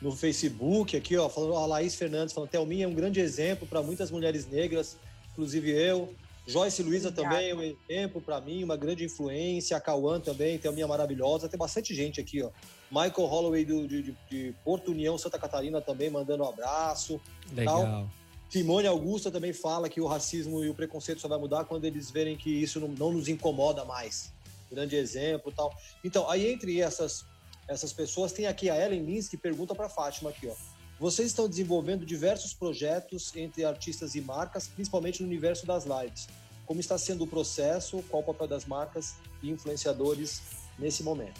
no 0.01 0.11
Facebook, 0.15 0.95
aqui, 0.95 1.15
ó, 1.17 1.29
falando, 1.29 1.55
a 1.55 1.65
Laís 1.65 1.95
Fernandes 1.95 2.33
falando, 2.33 2.49
Thelminha 2.49 2.85
é 2.85 2.87
um 2.87 2.93
grande 2.93 3.19
exemplo 3.19 3.67
para 3.67 3.81
muitas 3.81 4.11
mulheres 4.11 4.47
negras, 4.47 4.97
inclusive 5.31 5.71
eu. 5.71 6.13
Joyce 6.47 6.83
Luiza 6.83 7.11
também 7.11 7.49
é 7.49 7.55
um 7.55 7.61
exemplo 7.61 8.21
para 8.21 8.39
mim, 8.39 8.63
uma 8.63 8.77
grande 8.77 9.03
influência. 9.03 9.75
A 9.75 9.81
Cauã 9.81 10.19
também, 10.19 10.59
tem 10.59 10.69
a 10.69 10.71
minha 10.71 10.87
maravilhosa. 10.87 11.49
Tem 11.49 11.57
bastante 11.57 11.93
gente 11.95 12.21
aqui, 12.21 12.43
ó. 12.43 12.51
Michael 12.91 13.27
Holloway 13.27 13.65
do, 13.65 13.87
de, 13.87 14.15
de, 14.29 14.55
Porto 14.63 14.91
União, 14.91 15.17
Santa 15.17 15.39
Catarina 15.39 15.81
também 15.81 16.09
mandando 16.09 16.43
um 16.43 16.47
abraço. 16.47 17.19
Legal. 17.51 17.81
Tal. 17.81 18.09
Simone 18.47 18.87
Augusta 18.87 19.31
também 19.31 19.53
fala 19.53 19.89
que 19.89 19.99
o 19.99 20.05
racismo 20.05 20.63
e 20.63 20.69
o 20.69 20.75
preconceito 20.75 21.19
só 21.19 21.27
vai 21.27 21.39
mudar 21.39 21.65
quando 21.65 21.85
eles 21.85 22.11
verem 22.11 22.37
que 22.37 22.49
isso 22.49 22.79
não, 22.79 22.89
não 22.89 23.11
nos 23.11 23.27
incomoda 23.27 23.83
mais. 23.83 24.31
Grande 24.71 24.95
exemplo 24.95 25.51
tal. 25.51 25.73
Então, 26.03 26.29
aí 26.29 26.47
entre 26.47 26.79
essas, 26.79 27.25
essas 27.67 27.91
pessoas, 27.91 28.31
tem 28.31 28.47
aqui 28.47 28.69
a 28.69 28.77
Ellen 28.77 29.03
Lins 29.03 29.27
que 29.27 29.37
pergunta 29.37 29.73
para 29.73 29.89
Fátima 29.89 30.29
aqui, 30.29 30.47
ó. 30.47 30.53
Vocês 30.99 31.27
estão 31.27 31.49
desenvolvendo 31.49 32.05
diversos 32.05 32.53
projetos 32.53 33.35
entre 33.35 33.65
artistas 33.65 34.15
e 34.15 34.21
marcas, 34.21 34.67
principalmente 34.67 35.21
no 35.21 35.27
universo 35.27 35.65
das 35.65 35.83
lives. 35.83 36.27
Como 36.65 36.79
está 36.79 36.97
sendo 36.97 37.25
o 37.25 37.27
processo? 37.27 38.01
Qual 38.09 38.23
o 38.23 38.25
papel 38.25 38.47
das 38.47 38.65
marcas 38.65 39.15
e 39.43 39.49
influenciadores 39.49 40.41
nesse 40.79 41.03
momento? 41.03 41.39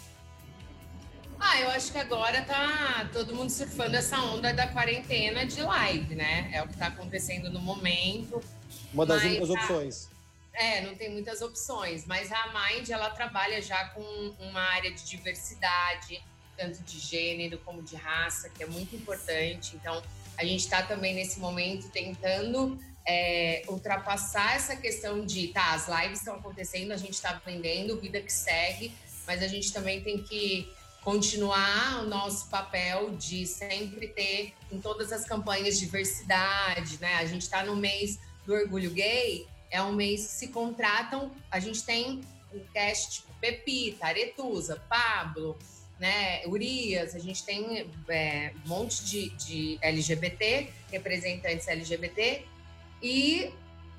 Ah, 1.38 1.60
eu 1.60 1.70
acho 1.70 1.92
que 1.92 1.98
agora 1.98 2.42
tá 2.42 3.08
todo 3.12 3.34
mundo 3.34 3.50
surfando 3.50 3.96
essa 3.96 4.18
onda 4.18 4.52
da 4.52 4.68
quarentena 4.68 5.44
de 5.44 5.60
live, 5.62 6.14
né? 6.14 6.50
É 6.52 6.62
o 6.62 6.66
que 6.66 6.74
está 6.74 6.86
acontecendo 6.88 7.50
no 7.50 7.60
momento. 7.60 8.40
Uma 8.92 9.06
das 9.06 9.22
únicas 9.22 9.50
a... 9.50 9.52
opções. 9.52 10.08
É, 10.58 10.80
não 10.80 10.94
tem 10.94 11.10
muitas 11.10 11.42
opções, 11.42 12.06
mas 12.06 12.32
a 12.32 12.46
Mind 12.46 12.88
ela 12.88 13.10
trabalha 13.10 13.60
já 13.60 13.90
com 13.90 14.00
uma 14.40 14.60
área 14.60 14.90
de 14.90 15.04
diversidade, 15.04 16.22
tanto 16.56 16.82
de 16.82 16.98
gênero 16.98 17.58
como 17.58 17.82
de 17.82 17.94
raça, 17.94 18.48
que 18.48 18.62
é 18.62 18.66
muito 18.66 18.96
importante. 18.96 19.76
Então, 19.76 20.02
a 20.34 20.44
gente 20.44 20.60
está 20.60 20.82
também 20.82 21.14
nesse 21.14 21.38
momento 21.38 21.90
tentando 21.90 22.78
é, 23.06 23.64
ultrapassar 23.68 24.56
essa 24.56 24.74
questão 24.74 25.26
de, 25.26 25.48
tá, 25.48 25.74
as 25.74 25.88
lives 25.88 26.20
estão 26.20 26.36
acontecendo, 26.36 26.92
a 26.92 26.96
gente 26.96 27.12
está 27.12 27.38
vendendo, 27.44 28.00
vida 28.00 28.18
que 28.22 28.32
segue, 28.32 28.94
mas 29.26 29.42
a 29.42 29.48
gente 29.48 29.70
também 29.70 30.00
tem 30.00 30.22
que 30.22 30.72
continuar 31.02 32.02
o 32.02 32.08
nosso 32.08 32.48
papel 32.48 33.10
de 33.10 33.46
sempre 33.46 34.08
ter 34.08 34.54
em 34.72 34.80
todas 34.80 35.12
as 35.12 35.26
campanhas 35.26 35.78
diversidade, 35.78 36.98
né? 36.98 37.16
A 37.16 37.26
gente 37.26 37.42
está 37.42 37.62
no 37.62 37.76
mês 37.76 38.18
do 38.44 38.54
orgulho 38.54 38.90
gay, 38.90 39.46
é 39.70 39.82
um 39.82 39.92
mês 39.92 40.26
que 40.26 40.32
se 40.32 40.48
contratam, 40.48 41.30
a 41.50 41.58
gente 41.58 41.82
tem 41.84 42.20
um 42.52 42.60
cast 42.72 43.16
tipo 43.16 43.32
Pepita, 43.40 44.06
Aretusa, 44.06 44.82
Pablo, 44.88 45.58
né, 45.98 46.46
Urias, 46.46 47.14
a 47.14 47.18
gente 47.18 47.44
tem 47.44 47.90
é, 48.08 48.52
um 48.64 48.68
monte 48.68 49.04
de, 49.04 49.30
de 49.30 49.78
LGBT, 49.80 50.70
representantes 50.90 51.66
LGBT, 51.66 52.44
e 53.02 53.52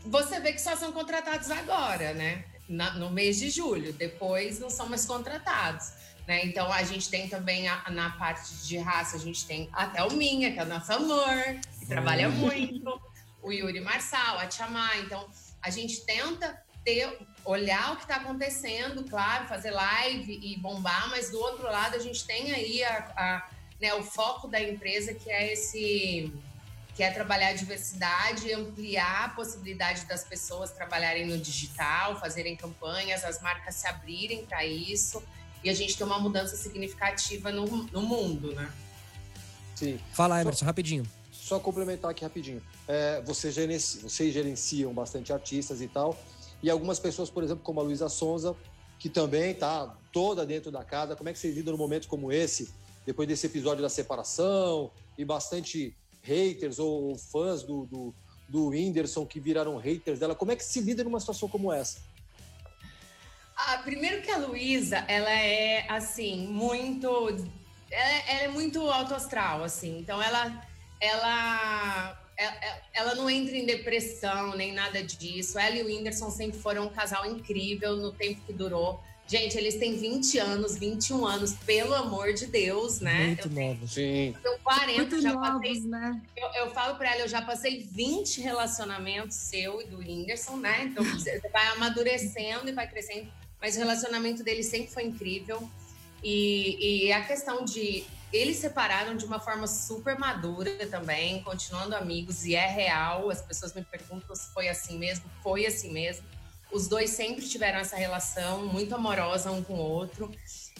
você 0.05 0.39
vê 0.39 0.53
que 0.53 0.61
só 0.61 0.75
são 0.75 0.91
contratados 0.91 1.49
agora, 1.49 2.13
né? 2.13 2.45
Na, 2.67 2.93
no 2.95 3.09
mês 3.09 3.37
de 3.37 3.49
julho, 3.49 3.93
depois 3.93 4.59
não 4.59 4.69
são 4.69 4.89
mais 4.89 5.05
contratados. 5.05 5.93
Né? 6.27 6.45
Então 6.45 6.71
a 6.71 6.83
gente 6.83 7.09
tem 7.09 7.29
também 7.29 7.67
a, 7.67 7.89
na 7.89 8.09
parte 8.11 8.53
de 8.67 8.77
raça, 8.77 9.15
a 9.15 9.19
gente 9.19 9.45
tem 9.45 9.69
a 9.71 9.87
Thelminha, 9.87 10.51
que 10.51 10.59
é 10.59 10.61
a 10.61 10.65
nossa 10.65 10.95
amor, 10.95 11.59
que 11.79 11.85
trabalha 11.85 12.27
muito, 12.27 13.01
o 13.41 13.51
Yuri 13.51 13.79
Marçal, 13.79 14.37
a 14.37 14.45
Tchamá. 14.45 14.97
Então 14.97 15.25
a 15.61 15.69
gente 15.69 16.05
tenta 16.05 16.61
ter, 16.83 17.19
olhar 17.43 17.93
o 17.93 17.95
que 17.97 18.03
está 18.03 18.15
acontecendo, 18.15 19.03
claro, 19.03 19.47
fazer 19.47 19.71
live 19.71 20.39
e 20.41 20.57
bombar, 20.59 21.09
mas 21.09 21.29
do 21.29 21.39
outro 21.39 21.63
lado 21.63 21.95
a 21.95 21.99
gente 21.99 22.25
tem 22.25 22.53
aí 22.53 22.83
a, 22.83 22.97
a 23.17 23.49
né, 23.79 23.93
o 23.93 24.03
foco 24.03 24.47
da 24.47 24.61
empresa 24.61 25.13
que 25.13 25.29
é 25.29 25.53
esse 25.53 26.33
que 26.95 27.03
é 27.03 27.11
trabalhar 27.11 27.49
a 27.49 27.53
diversidade, 27.53 28.51
ampliar 28.51 29.25
a 29.25 29.29
possibilidade 29.29 30.05
das 30.05 30.23
pessoas 30.23 30.71
trabalharem 30.71 31.27
no 31.27 31.37
digital, 31.37 32.19
fazerem 32.19 32.55
campanhas, 32.55 33.23
as 33.23 33.39
marcas 33.39 33.75
se 33.75 33.87
abrirem 33.87 34.47
para 34.47 34.65
isso 34.65 35.21
e 35.63 35.69
a 35.69 35.75
gente 35.75 35.95
ter 35.95 36.03
uma 36.03 36.17
mudança 36.17 36.55
significativa 36.55 37.51
no, 37.51 37.67
no 37.67 38.01
mundo, 38.01 38.51
né? 38.55 38.71
Sim. 39.75 39.99
Fala, 40.11 40.41
Emerson, 40.41 40.65
rapidinho. 40.65 41.05
Só 41.47 41.61
complementar 41.61 42.11
aqui 42.11 42.25
rapidinho. 42.25 42.61
É, 42.89 43.21
você 43.21 43.49
gerenci, 43.49 43.99
vocês 43.99 44.33
gerenciam 44.33 44.93
bastante 44.93 45.31
artistas 45.31 45.79
e 45.79 45.87
tal. 45.87 46.17
e 46.61 46.69
algumas 46.69 46.99
pessoas, 46.99 47.29
por 47.29 47.41
exemplo, 47.41 47.63
como 47.63 47.79
a 47.79 47.83
Luísa 47.83 48.09
Sonza, 48.09 48.53
que 48.99 49.07
também 49.07 49.51
está 49.51 49.95
toda 50.11 50.45
dentro 50.45 50.69
da 50.71 50.83
casa. 50.83 51.15
Como 51.15 51.29
é 51.29 51.31
que 51.31 51.39
vocês 51.39 51.55
lidam 51.55 51.71
num 51.71 51.77
momento 51.77 52.09
como 52.09 52.33
esse, 52.33 52.69
depois 53.05 53.29
desse 53.29 53.45
episódio 53.45 53.81
da 53.81 53.87
separação 53.87 54.91
e 55.17 55.23
bastante 55.23 55.95
haters 56.21 56.79
ou 56.79 57.15
fãs 57.17 57.63
do, 57.63 57.85
do, 57.85 58.13
do 58.49 58.67
Whindersson 58.67 59.25
que 59.25 59.39
viraram 59.39 59.77
haters 59.77 60.19
dela? 60.19 60.35
Como 60.35 60.51
é 60.51 60.55
que 60.57 60.65
se 60.65 60.81
lida 60.81 61.01
numa 61.01 61.21
situação 61.21 61.47
como 61.47 61.71
essa? 61.71 62.01
Ah, 63.55 63.77
primeiro 63.85 64.21
que 64.21 64.31
a 64.31 64.37
Luísa, 64.37 64.97
ela 65.07 65.31
é, 65.31 65.85
assim, 65.89 66.45
muito... 66.45 67.07
Ela, 67.89 68.09
ela 68.27 68.41
é 68.41 68.47
muito 68.49 68.81
autoastral, 68.81 69.63
assim. 69.63 69.97
Então, 69.97 70.21
ela... 70.21 70.67
ela 70.99 72.23
ela 72.93 73.15
não 73.15 73.27
entra 73.27 73.55
em 73.57 73.65
depressão 73.65 74.55
nem 74.55 74.71
nada 74.71 75.03
disso. 75.03 75.57
Ela 75.57 75.75
e 75.75 75.81
o 75.81 75.87
Whindersson 75.87 76.29
sempre 76.29 76.59
foram 76.59 76.85
um 76.85 76.89
casal 76.89 77.25
incrível 77.25 77.95
no 77.95 78.11
tempo 78.11 78.41
que 78.45 78.53
durou. 78.53 79.01
Gente, 79.27 79.57
eles 79.57 79.75
têm 79.75 79.97
20 79.97 80.37
anos, 80.37 80.77
21 80.77 81.25
anos, 81.25 81.51
pelo 81.65 81.93
amor 81.93 82.33
de 82.33 82.45
Deus, 82.45 83.01
né? 83.01 83.27
Muito 83.27 83.49
novos. 83.49 83.91
Sim. 83.91 84.33
Eu 84.41 84.57
40, 84.59 84.97
Muito 85.01 85.21
já 85.21 85.33
novos, 85.33 85.67
passei. 85.67 85.81
né? 85.81 86.21
Eu, 86.37 86.47
eu 86.63 86.71
falo 86.71 86.95
pra 86.95 87.11
ela, 87.11 87.21
eu 87.21 87.27
já 87.27 87.41
passei 87.41 87.85
20 87.91 88.39
relacionamentos 88.39 89.35
seu 89.35 89.81
e 89.81 89.85
do 89.87 89.97
Whindersson, 89.97 90.55
né? 90.55 90.83
Então 90.83 91.03
você 91.11 91.41
vai 91.51 91.67
amadurecendo 91.69 92.69
e 92.69 92.71
vai 92.71 92.87
crescendo. 92.87 93.27
Mas 93.59 93.75
o 93.75 93.79
relacionamento 93.79 94.43
deles 94.43 94.67
sempre 94.67 94.93
foi 94.93 95.03
incrível. 95.03 95.67
E, 96.23 97.07
e 97.07 97.11
a 97.11 97.25
questão 97.25 97.65
de 97.65 98.05
eles 98.31 98.57
separaram 98.57 99.15
de 99.15 99.25
uma 99.25 99.39
forma 99.39 99.67
super 99.67 100.17
madura 100.17 100.85
também, 100.87 101.41
continuando 101.43 101.95
amigos, 101.95 102.45
e 102.45 102.55
é 102.55 102.67
real. 102.67 103.29
As 103.29 103.41
pessoas 103.41 103.73
me 103.73 103.83
perguntam 103.83 104.35
se 104.35 104.53
foi 104.53 104.67
assim 104.67 104.97
mesmo. 104.97 105.25
Foi 105.41 105.65
assim 105.65 105.91
mesmo. 105.91 106.25
Os 106.71 106.87
dois 106.87 107.11
sempre 107.11 107.47
tiveram 107.47 107.79
essa 107.79 107.95
relação 107.95 108.65
muito 108.67 108.93
amorosa 108.93 109.51
um 109.51 109.63
com 109.63 109.75
o 109.75 109.77
outro. 109.77 110.29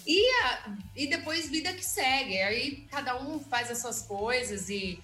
E, 0.06 0.30
a, 0.44 0.76
e 0.96 1.08
depois 1.08 1.50
vida 1.50 1.72
que 1.74 1.84
segue. 1.84 2.42
Aí 2.42 2.88
cada 2.92 3.22
um 3.22 3.40
faz 3.40 3.72
as 3.72 3.80
suas 3.80 4.02
coisas 4.02 4.70
e 4.70 5.00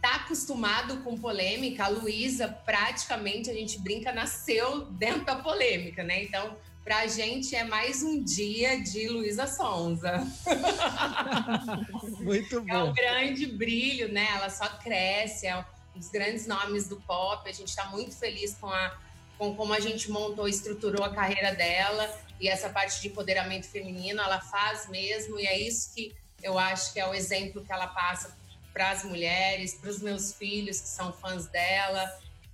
tá 0.00 0.16
acostumado 0.16 0.98
com 1.02 1.16
polêmica. 1.18 1.84
A 1.84 1.88
Luísa, 1.88 2.48
praticamente, 2.48 3.50
a 3.50 3.54
gente 3.54 3.78
brinca, 3.78 4.12
nasceu 4.12 4.86
dentro 4.86 5.24
da 5.26 5.36
polêmica, 5.36 6.02
né? 6.02 6.24
Então, 6.24 6.56
pra 6.84 7.06
gente 7.06 7.54
é 7.54 7.64
mais 7.64 8.02
um 8.02 8.22
dia 8.22 8.80
de 8.82 9.08
Luísa 9.08 9.46
Sonza. 9.46 10.26
Muito 12.20 12.56
É 12.68 12.78
um 12.78 12.86
bom. 12.86 12.92
grande 12.92 13.46
brilho, 13.46 14.12
né? 14.12 14.26
Ela 14.34 14.50
só 14.50 14.68
cresce, 14.78 15.46
é 15.46 15.56
um 15.58 15.64
dos 15.94 16.08
grandes 16.08 16.46
nomes 16.46 16.88
do 16.88 16.96
pop. 17.02 17.48
A 17.48 17.52
gente 17.52 17.68
está 17.68 17.86
muito 17.86 18.16
feliz 18.16 18.54
com, 18.60 18.68
a, 18.68 18.96
com 19.38 19.54
como 19.54 19.72
a 19.72 19.80
gente 19.80 20.10
montou, 20.10 20.48
estruturou 20.48 21.04
a 21.04 21.14
carreira 21.14 21.54
dela 21.54 22.12
e 22.40 22.48
essa 22.48 22.68
parte 22.68 23.00
de 23.00 23.08
empoderamento 23.08 23.68
feminino, 23.68 24.20
ela 24.20 24.40
faz 24.40 24.88
mesmo, 24.88 25.38
e 25.38 25.46
é 25.46 25.56
isso 25.60 25.94
que 25.94 26.12
eu 26.42 26.58
acho 26.58 26.92
que 26.92 26.98
é 26.98 27.06
o 27.08 27.14
exemplo 27.14 27.64
que 27.64 27.72
ela 27.72 27.86
passa 27.86 28.36
para 28.72 28.90
as 28.90 29.04
mulheres, 29.04 29.74
para 29.74 29.88
os 29.88 30.00
meus 30.00 30.32
filhos 30.32 30.80
que 30.80 30.88
são 30.88 31.12
fãs 31.12 31.46
dela, 31.46 32.04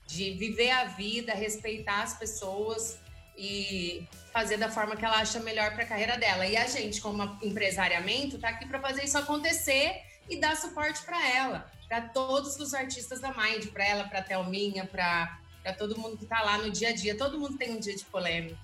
de 0.07 0.33
viver 0.33 0.71
a 0.73 0.85
vida, 0.85 1.33
respeitar 1.33 2.03
as 2.03 2.19
pessoas 2.19 2.99
e 3.39 4.05
fazer 4.33 4.57
da 4.57 4.69
forma 4.69 4.97
que 4.97 5.05
ela 5.05 5.19
acha 5.19 5.39
melhor 5.39 5.73
para 5.73 5.85
a 5.85 5.87
carreira 5.87 6.19
dela. 6.19 6.45
E 6.47 6.57
a 6.57 6.67
gente, 6.67 7.01
como 7.01 7.23
empresariamento, 7.41 8.37
tá 8.39 8.49
aqui 8.49 8.67
para 8.67 8.81
fazer 8.81 9.05
isso 9.05 9.17
acontecer 9.17 10.03
e 10.29 10.37
dar 10.37 10.57
suporte 10.57 11.01
para 11.03 11.25
ela, 11.29 11.71
para 11.89 12.03
todos 12.03 12.57
os 12.57 12.75
artistas 12.75 13.21
da 13.21 13.29
Mind, 13.29 13.67
para 13.69 13.87
ela, 13.87 14.05
para 14.05 14.23
Thelminha, 14.23 14.85
para 14.85 15.39
todo 15.79 15.97
mundo 15.97 16.17
que 16.17 16.27
tá 16.27 16.43
lá 16.43 16.59
no 16.59 16.71
dia 16.71 16.89
a 16.89 16.93
dia. 16.93 17.17
Todo 17.17 17.39
mundo 17.39 17.57
tem 17.57 17.71
um 17.71 17.79
dia 17.79 17.95
de 17.95 18.05
polêmica. 18.05 18.59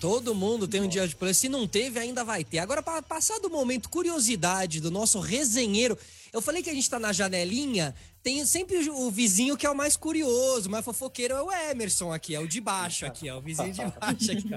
Todo 0.00 0.34
mundo 0.34 0.66
tem 0.66 0.80
um 0.80 0.88
dia 0.88 1.06
de 1.06 1.14
polícia. 1.14 1.42
Se 1.42 1.48
não 1.48 1.66
teve, 1.66 1.98
ainda 1.98 2.24
vai 2.24 2.44
ter. 2.44 2.58
Agora, 2.58 2.82
para 2.82 3.00
passar 3.00 3.38
do 3.38 3.48
momento 3.48 3.88
curiosidade 3.88 4.80
do 4.80 4.90
nosso 4.90 5.20
resenheiro, 5.20 5.96
eu 6.32 6.42
falei 6.42 6.62
que 6.62 6.70
a 6.70 6.74
gente 6.74 6.90
tá 6.90 6.98
na 6.98 7.12
janelinha. 7.12 7.94
Tem 8.28 8.44
sempre 8.44 8.76
o 8.90 9.10
vizinho 9.10 9.56
que 9.56 9.64
é 9.64 9.70
o 9.70 9.74
mais 9.74 9.96
curioso, 9.96 10.68
mais 10.68 10.84
fofoqueiro 10.84 11.32
é 11.32 11.42
o 11.42 11.50
Emerson 11.50 12.12
aqui, 12.12 12.34
é 12.34 12.38
o 12.38 12.46
de 12.46 12.60
baixo 12.60 13.06
aqui, 13.06 13.26
é 13.26 13.34
o 13.34 13.40
vizinho 13.40 13.72
de 13.72 13.80
baixo 13.80 14.32
aqui. 14.32 14.50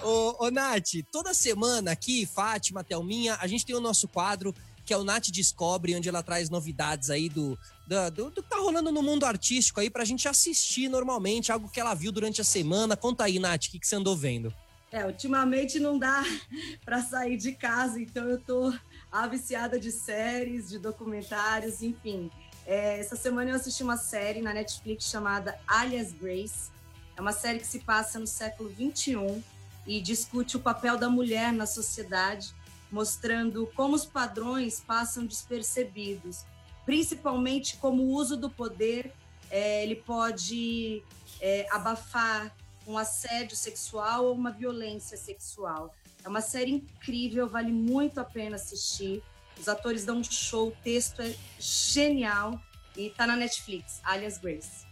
Ô, 0.00 0.46
ô 0.46 0.48
Nath, 0.48 0.90
toda 1.10 1.34
semana 1.34 1.90
aqui, 1.90 2.24
Fátima, 2.24 2.84
Thelminha, 2.84 3.36
a 3.40 3.48
gente 3.48 3.66
tem 3.66 3.74
o 3.74 3.80
nosso 3.80 4.06
quadro 4.06 4.54
que 4.84 4.94
é 4.94 4.96
o 4.96 5.02
Nath 5.02 5.26
Descobre, 5.32 5.96
onde 5.96 6.08
ela 6.08 6.22
traz 6.22 6.48
novidades 6.48 7.10
aí 7.10 7.28
do, 7.28 7.58
do, 7.84 8.10
do, 8.12 8.30
do 8.30 8.42
que 8.44 8.48
tá 8.48 8.58
rolando 8.58 8.92
no 8.92 9.02
mundo 9.02 9.26
artístico 9.26 9.80
aí 9.80 9.90
pra 9.90 10.04
gente 10.04 10.28
assistir 10.28 10.88
normalmente, 10.88 11.50
algo 11.50 11.68
que 11.68 11.80
ela 11.80 11.94
viu 11.94 12.12
durante 12.12 12.40
a 12.40 12.44
semana. 12.44 12.96
Conta 12.96 13.24
aí, 13.24 13.40
Nath, 13.40 13.64
o 13.64 13.70
que, 13.72 13.80
que 13.80 13.88
você 13.88 13.96
andou 13.96 14.16
vendo? 14.16 14.54
É, 14.92 15.04
ultimamente 15.04 15.80
não 15.80 15.98
dá 15.98 16.22
para 16.84 17.02
sair 17.02 17.36
de 17.36 17.50
casa, 17.50 18.00
então 18.00 18.28
eu 18.28 18.38
tô 18.38 18.72
a 19.10 19.26
viciada 19.26 19.80
de 19.80 19.90
séries, 19.90 20.68
de 20.68 20.78
documentários, 20.78 21.82
enfim. 21.82 22.30
É, 22.70 23.00
essa 23.00 23.16
semana 23.16 23.50
eu 23.50 23.56
assisti 23.56 23.82
uma 23.82 23.96
série 23.96 24.40
na 24.40 24.54
Netflix 24.54 25.06
chamada 25.06 25.58
Alias 25.66 26.12
Grace. 26.12 26.70
É 27.16 27.20
uma 27.20 27.32
série 27.32 27.58
que 27.58 27.66
se 27.66 27.80
passa 27.80 28.16
no 28.16 28.28
século 28.28 28.70
XXI 28.72 29.42
e 29.84 30.00
discute 30.00 30.56
o 30.56 30.60
papel 30.60 30.96
da 30.96 31.10
mulher 31.10 31.52
na 31.52 31.66
sociedade, 31.66 32.54
mostrando 32.88 33.66
como 33.74 33.96
os 33.96 34.04
padrões 34.04 34.78
passam 34.78 35.26
despercebidos, 35.26 36.44
principalmente 36.86 37.76
como 37.76 38.04
o 38.04 38.10
uso 38.12 38.36
do 38.36 38.48
poder 38.48 39.12
é, 39.50 39.82
ele 39.82 39.96
pode 39.96 41.02
é, 41.40 41.66
abafar 41.72 42.54
um 42.86 42.96
assédio 42.96 43.56
sexual 43.56 44.26
ou 44.26 44.32
uma 44.32 44.52
violência 44.52 45.16
sexual. 45.16 45.92
É 46.24 46.28
uma 46.28 46.40
série 46.40 46.70
incrível, 46.70 47.48
vale 47.48 47.72
muito 47.72 48.20
a 48.20 48.24
pena 48.24 48.54
assistir. 48.54 49.24
Os 49.60 49.68
atores 49.68 50.06
dão 50.06 50.18
um 50.18 50.24
show, 50.24 50.68
o 50.68 50.76
texto 50.82 51.20
é 51.20 51.34
genial 51.58 52.58
e 52.96 53.10
tá 53.10 53.26
na 53.26 53.36
Netflix, 53.36 54.00
alias 54.02 54.38
Grace. 54.38 54.86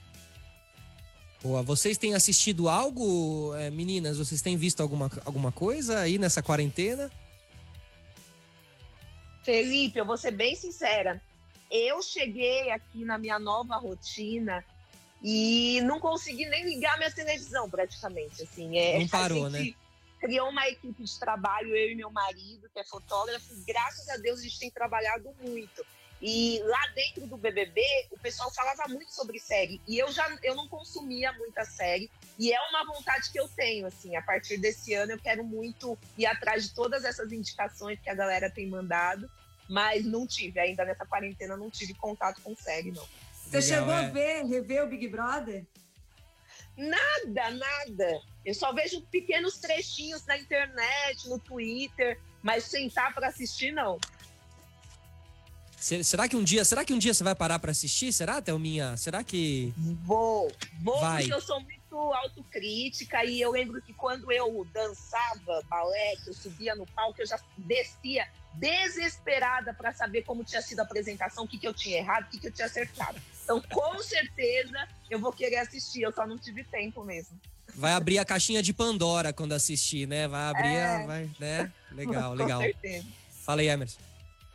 Boa, 1.43 1.63
vocês 1.63 1.97
têm 1.97 2.15
assistido 2.15 2.69
algo, 2.69 3.55
é, 3.55 3.71
meninas? 3.71 4.19
Vocês 4.19 4.43
têm 4.43 4.59
visto 4.59 4.83
alguma, 4.83 5.11
alguma 5.25 5.51
coisa 5.51 6.01
aí 6.01 6.19
nessa 6.19 6.43
quarentena? 6.43 7.11
Felipe, 9.43 9.99
eu 9.99 10.05
vou 10.05 10.19
ser 10.19 10.33
bem 10.33 10.55
sincera. 10.55 11.23
Eu 11.71 12.03
cheguei 12.03 12.71
aqui 12.71 13.05
na 13.05 13.17
minha 13.17 13.39
nova 13.39 13.77
rotina 13.77 14.63
e 15.23 15.81
não 15.85 15.99
consegui 15.99 16.45
nem 16.47 16.65
ligar 16.65 16.99
minha 16.99 17.11
televisão, 17.11 17.71
praticamente. 17.71 18.43
Assim, 18.43 18.77
é, 18.77 18.99
Não 18.99 19.09
parou, 19.09 19.51
gente 19.51 19.71
né? 19.71 19.88
Criou 20.21 20.49
uma 20.49 20.69
equipe 20.69 21.03
de 21.03 21.19
trabalho, 21.19 21.77
eu 21.77 21.91
e 21.91 21.95
meu 21.95 22.11
marido, 22.11 22.69
que 22.71 22.79
é 22.79 22.85
fotógrafo. 22.85 23.55
Graças 23.67 24.09
a 24.09 24.17
Deus 24.17 24.41
a 24.41 24.43
gente 24.43 24.59
tem 24.59 24.71
trabalhado 24.71 25.35
muito. 25.41 25.85
E 26.21 26.61
lá 26.65 26.81
dentro 26.95 27.27
do 27.27 27.37
BBB, 27.37 27.81
o 28.11 28.19
pessoal 28.19 28.53
falava 28.53 28.89
muito 28.89 29.13
sobre 29.13 29.39
série. 29.39 29.81
E 29.87 29.99
eu 29.99 30.11
já 30.11 30.29
eu 30.43 30.57
não 30.57 30.69
consumia 30.69 31.33
muita 31.35 31.65
série. 31.65 32.11
E 32.39 32.53
é 32.53 32.61
uma 32.69 32.85
vontade 32.85 33.31
que 33.31 33.39
eu 33.39 33.49
tenho, 33.49 33.87
assim. 33.87 34.17
A 34.17 34.23
partir 34.23 34.59
desse 34.59 34.95
ano, 34.95 35.13
eu 35.13 35.19
quero 35.19 35.45
muito 35.45 35.97
ir 36.17 36.27
atrás 36.27 36.65
de 36.65 36.75
todas 36.75 37.05
essas 37.05 37.31
indicações 37.33 38.01
que 38.01 38.11
a 38.11 38.15
galera 38.15 38.51
tem 38.51 38.69
mandado. 38.69 39.31
Mas 39.69 40.05
não 40.05 40.27
tive, 40.27 40.59
ainda 40.59 40.85
nessa 40.85 41.07
quarentena, 41.07 41.57
não 41.57 41.71
tive 41.71 41.95
contato 41.95 42.41
com 42.43 42.57
série, 42.57 42.91
não. 42.91 43.07
Você 43.33 43.61
Legal, 43.61 43.79
chegou 43.79 43.95
é. 43.95 44.05
a 44.05 44.09
ver, 44.09 44.45
rever 44.45 44.85
o 44.85 44.89
Big 44.89 45.09
Brother? 45.09 45.65
Nada, 46.79 47.51
nada. 47.51 48.21
Eu 48.45 48.55
só 48.55 48.73
vejo 48.73 49.03
pequenos 49.11 49.59
trechinhos 49.59 50.25
na 50.25 50.39
internet, 50.39 51.29
no 51.29 51.39
Twitter, 51.39 52.19
mas 52.43 52.65
sentar 52.65 53.13
para 53.13 53.27
assistir, 53.29 53.73
não. 53.73 53.99
Se- 55.77 56.03
Será 56.05 56.29
que 56.29 56.37
um 56.37 56.43
dia, 56.45 56.65
será 56.65 56.85
que 56.85 56.93
um 56.93 56.99
dia 56.99 57.13
você 57.13 57.23
vai 57.25 57.35
parar 57.35 57.59
pra 57.59 57.73
assistir? 57.73 58.13
Será, 58.13 58.41
Thelminha? 58.41 58.97
Será 58.97 59.23
que 59.25 59.73
Vou, 60.05 60.51
vou 60.83 61.01
Vai. 61.01 61.23
porque 61.23 61.35
eu 61.35 61.41
sou 61.41 61.61
muito 61.61 61.97
autocrítica 62.15 63.25
e 63.25 63.41
eu 63.41 63.51
lembro 63.51 63.81
que 63.83 63.93
quando 63.93 64.31
eu 64.33 64.65
dançava 64.73 65.63
balé, 65.69 66.17
que 66.23 66.31
eu 66.31 66.35
subia 66.35 66.75
no 66.77 66.87
palco, 66.87 67.21
eu 67.21 67.27
já 67.27 67.39
descia 67.57 68.29
desesperada 68.55 69.73
para 69.75 69.93
saber 69.93 70.23
como 70.23 70.43
tinha 70.45 70.63
sido 70.63 70.81
a 70.81 70.83
apresentação, 70.83 71.45
o 71.45 71.49
que, 71.49 71.59
que 71.59 71.67
eu 71.67 71.75
tinha 71.75 71.99
errado, 71.99 72.25
o 72.25 72.31
que, 72.31 72.39
que 72.41 72.47
eu 72.49 72.53
tinha 72.53 72.67
acertado. 72.67 73.21
Então, 73.49 73.63
com 73.63 73.99
certeza, 74.03 74.87
eu 75.09 75.19
vou 75.19 75.33
querer 75.33 75.57
assistir, 75.57 76.03
eu 76.03 76.13
só 76.13 76.27
não 76.27 76.37
tive 76.37 76.63
tempo 76.65 77.03
mesmo. 77.03 77.41
vai 77.75 77.93
abrir 77.93 78.19
a 78.19 78.25
caixinha 78.25 78.63
de 78.63 78.75
Pandora 78.75 79.33
quando 79.33 79.53
assistir, 79.55 80.07
né? 80.07 80.29
Vai 80.29 80.51
abrir, 80.51 80.77
a, 80.77 81.01
É. 81.01 81.07
vai, 81.07 81.31
né? 81.39 81.73
Legal, 81.93 82.33
com 82.37 82.37
legal. 82.37 82.61
certeza. 82.61 83.07
Fala 83.43 83.63
aí, 83.63 83.69
Emerson. 83.69 83.99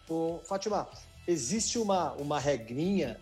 Ô, 0.08 0.40
Fátima, 0.46 0.88
existe 1.28 1.80
uma, 1.80 2.12
uma 2.14 2.40
regrinha 2.40 3.20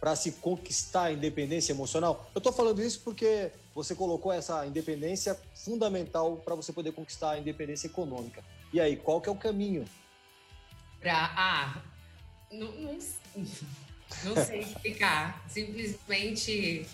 para 0.00 0.16
se 0.16 0.32
conquistar 0.32 1.04
a 1.04 1.12
independência 1.12 1.72
emocional? 1.74 2.30
Eu 2.34 2.38
estou 2.38 2.52
falando 2.52 2.82
isso 2.82 3.00
porque 3.00 3.52
você 3.74 3.94
colocou 3.94 4.32
essa 4.32 4.64
independência 4.64 5.38
fundamental 5.54 6.38
para 6.38 6.54
você 6.54 6.72
poder 6.72 6.92
conquistar 6.92 7.32
a 7.32 7.38
independência 7.38 7.88
econômica. 7.88 8.42
E 8.72 8.80
aí, 8.80 8.96
qual 8.96 9.20
que 9.20 9.28
é 9.28 9.32
o 9.32 9.36
caminho? 9.36 9.84
Pra, 10.98 11.30
ah, 11.36 11.82
não, 12.50 12.72
não, 12.72 12.98
não 14.24 14.34
sei 14.44 14.60
explicar. 14.60 15.44
Simplesmente 15.48 16.86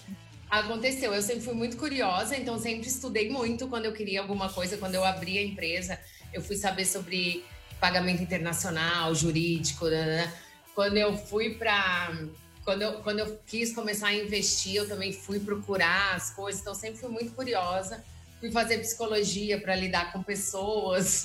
Aconteceu. 0.49 1.13
Eu 1.13 1.23
sempre 1.23 1.43
fui 1.43 1.55
muito 1.55 1.77
curiosa, 1.77 2.37
então 2.37 2.59
sempre 2.59 2.87
estudei 2.87 3.29
muito 3.29 3.67
quando 3.67 3.87
eu 3.87 3.93
queria 3.93 4.21
alguma 4.21 4.49
coisa. 4.49 4.77
Quando 4.77 4.95
eu 4.95 5.05
abri 5.05 5.39
a 5.39 5.43
empresa, 5.43 5.99
eu 6.33 6.41
fui 6.41 6.57
saber 6.57 6.85
sobre 6.85 7.45
pagamento 7.81 8.23
internacional, 8.23 9.15
jurídico. 9.15 9.87
Né? 9.87 10.05
né, 10.05 10.17
né. 10.17 10.33
Quando 10.75 10.97
eu 10.97 11.17
fui 11.17 11.55
para 11.55 12.17
quando 12.65 12.83
eu, 12.83 12.95
quando 13.03 13.21
eu 13.21 13.39
quis 13.47 13.75
começar 13.75 14.09
a 14.09 14.15
investir, 14.15 14.77
eu 14.77 14.89
também 14.89 15.13
fui 15.13 15.39
procurar 15.39 16.15
as 16.15 16.31
coisas, 16.31 16.61
então 16.61 16.75
sempre 16.75 16.99
fui 16.99 17.09
muito 17.09 17.33
curiosa. 17.33 18.05
Fui 18.41 18.51
fazer 18.51 18.79
psicologia 18.79 19.61
para 19.61 19.75
lidar 19.75 20.13
com 20.13 20.23
pessoas. 20.23 21.25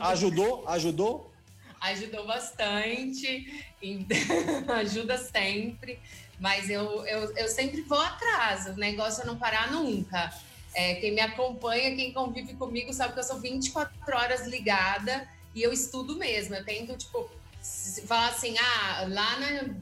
ajudou? 0.00 0.68
Ajudou? 0.68 1.32
Ajudou 1.80 2.26
bastante, 2.26 3.64
ajuda 4.68 5.16
sempre, 5.16 5.98
mas 6.40 6.68
eu, 6.68 7.06
eu, 7.06 7.36
eu 7.36 7.48
sempre 7.48 7.82
vou 7.82 8.00
atrás, 8.00 8.66
o 8.66 8.74
negócio 8.74 9.22
é 9.22 9.26
não 9.26 9.36
parar 9.36 9.70
nunca. 9.70 10.32
É, 10.74 10.94
quem 10.96 11.12
me 11.12 11.20
acompanha, 11.20 11.96
quem 11.96 12.12
convive 12.12 12.54
comigo, 12.54 12.92
sabe 12.92 13.14
que 13.14 13.20
eu 13.20 13.24
sou 13.24 13.40
24 13.40 14.16
horas 14.16 14.46
ligada 14.46 15.28
e 15.54 15.62
eu 15.62 15.72
estudo 15.72 16.16
mesmo. 16.16 16.54
Eu 16.54 16.64
tento, 16.64 16.96
tipo, 16.96 17.28
falar 18.06 18.28
assim, 18.28 18.54
ah, 18.58 19.06
lá 19.08 19.38
na, 19.40 19.74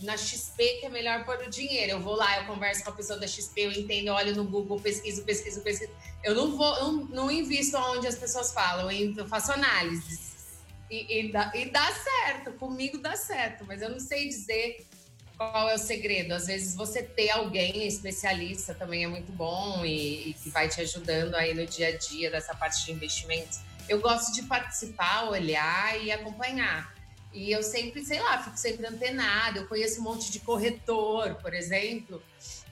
na 0.00 0.16
XP 0.16 0.80
que 0.80 0.86
é 0.86 0.88
melhor 0.88 1.24
pôr 1.24 1.38
o 1.46 1.50
dinheiro. 1.50 1.92
Eu 1.92 2.00
vou 2.00 2.14
lá, 2.14 2.38
eu 2.38 2.46
converso 2.46 2.82
com 2.82 2.90
a 2.90 2.94
pessoa 2.94 3.18
da 3.18 3.26
XP, 3.26 3.60
eu 3.60 3.72
entendo, 3.72 4.08
eu 4.08 4.14
olho 4.14 4.34
no 4.34 4.44
Google, 4.44 4.80
pesquiso, 4.80 5.22
pesquiso, 5.22 5.60
pesquiso. 5.60 5.92
Eu 6.24 6.34
não 6.34 6.56
vou, 6.56 6.80
não, 6.80 6.92
não 7.06 7.30
invisto 7.30 7.76
onde 7.76 8.06
as 8.06 8.16
pessoas 8.16 8.52
falam, 8.52 8.90
eu 8.90 9.26
faço 9.26 9.52
análises. 9.52 10.31
E, 10.92 11.20
e, 11.20 11.32
dá, 11.32 11.50
e 11.54 11.70
dá 11.70 11.90
certo, 11.90 12.52
comigo 12.58 12.98
dá 12.98 13.16
certo, 13.16 13.64
mas 13.66 13.80
eu 13.80 13.88
não 13.88 13.98
sei 13.98 14.28
dizer 14.28 14.86
qual 15.38 15.70
é 15.70 15.74
o 15.74 15.78
segredo. 15.78 16.34
Às 16.34 16.46
vezes 16.46 16.76
você 16.76 17.02
ter 17.02 17.30
alguém 17.30 17.86
especialista 17.86 18.74
também 18.74 19.02
é 19.02 19.06
muito 19.06 19.32
bom 19.32 19.86
e, 19.86 20.28
e 20.28 20.34
que 20.34 20.50
vai 20.50 20.68
te 20.68 20.82
ajudando 20.82 21.34
aí 21.34 21.54
no 21.54 21.64
dia 21.64 21.88
a 21.88 21.96
dia 21.96 22.30
dessa 22.30 22.54
parte 22.54 22.84
de 22.84 22.92
investimentos. 22.92 23.60
Eu 23.88 24.02
gosto 24.02 24.34
de 24.34 24.42
participar, 24.42 25.30
olhar 25.30 25.98
e 26.04 26.12
acompanhar. 26.12 26.94
E 27.32 27.50
eu 27.50 27.62
sempre, 27.62 28.04
sei 28.04 28.20
lá, 28.20 28.42
fico 28.42 28.58
sempre 28.58 28.86
antenada. 28.86 29.60
Eu 29.60 29.66
conheço 29.66 29.98
um 29.98 30.04
monte 30.04 30.30
de 30.30 30.40
corretor, 30.40 31.36
por 31.36 31.54
exemplo, 31.54 32.22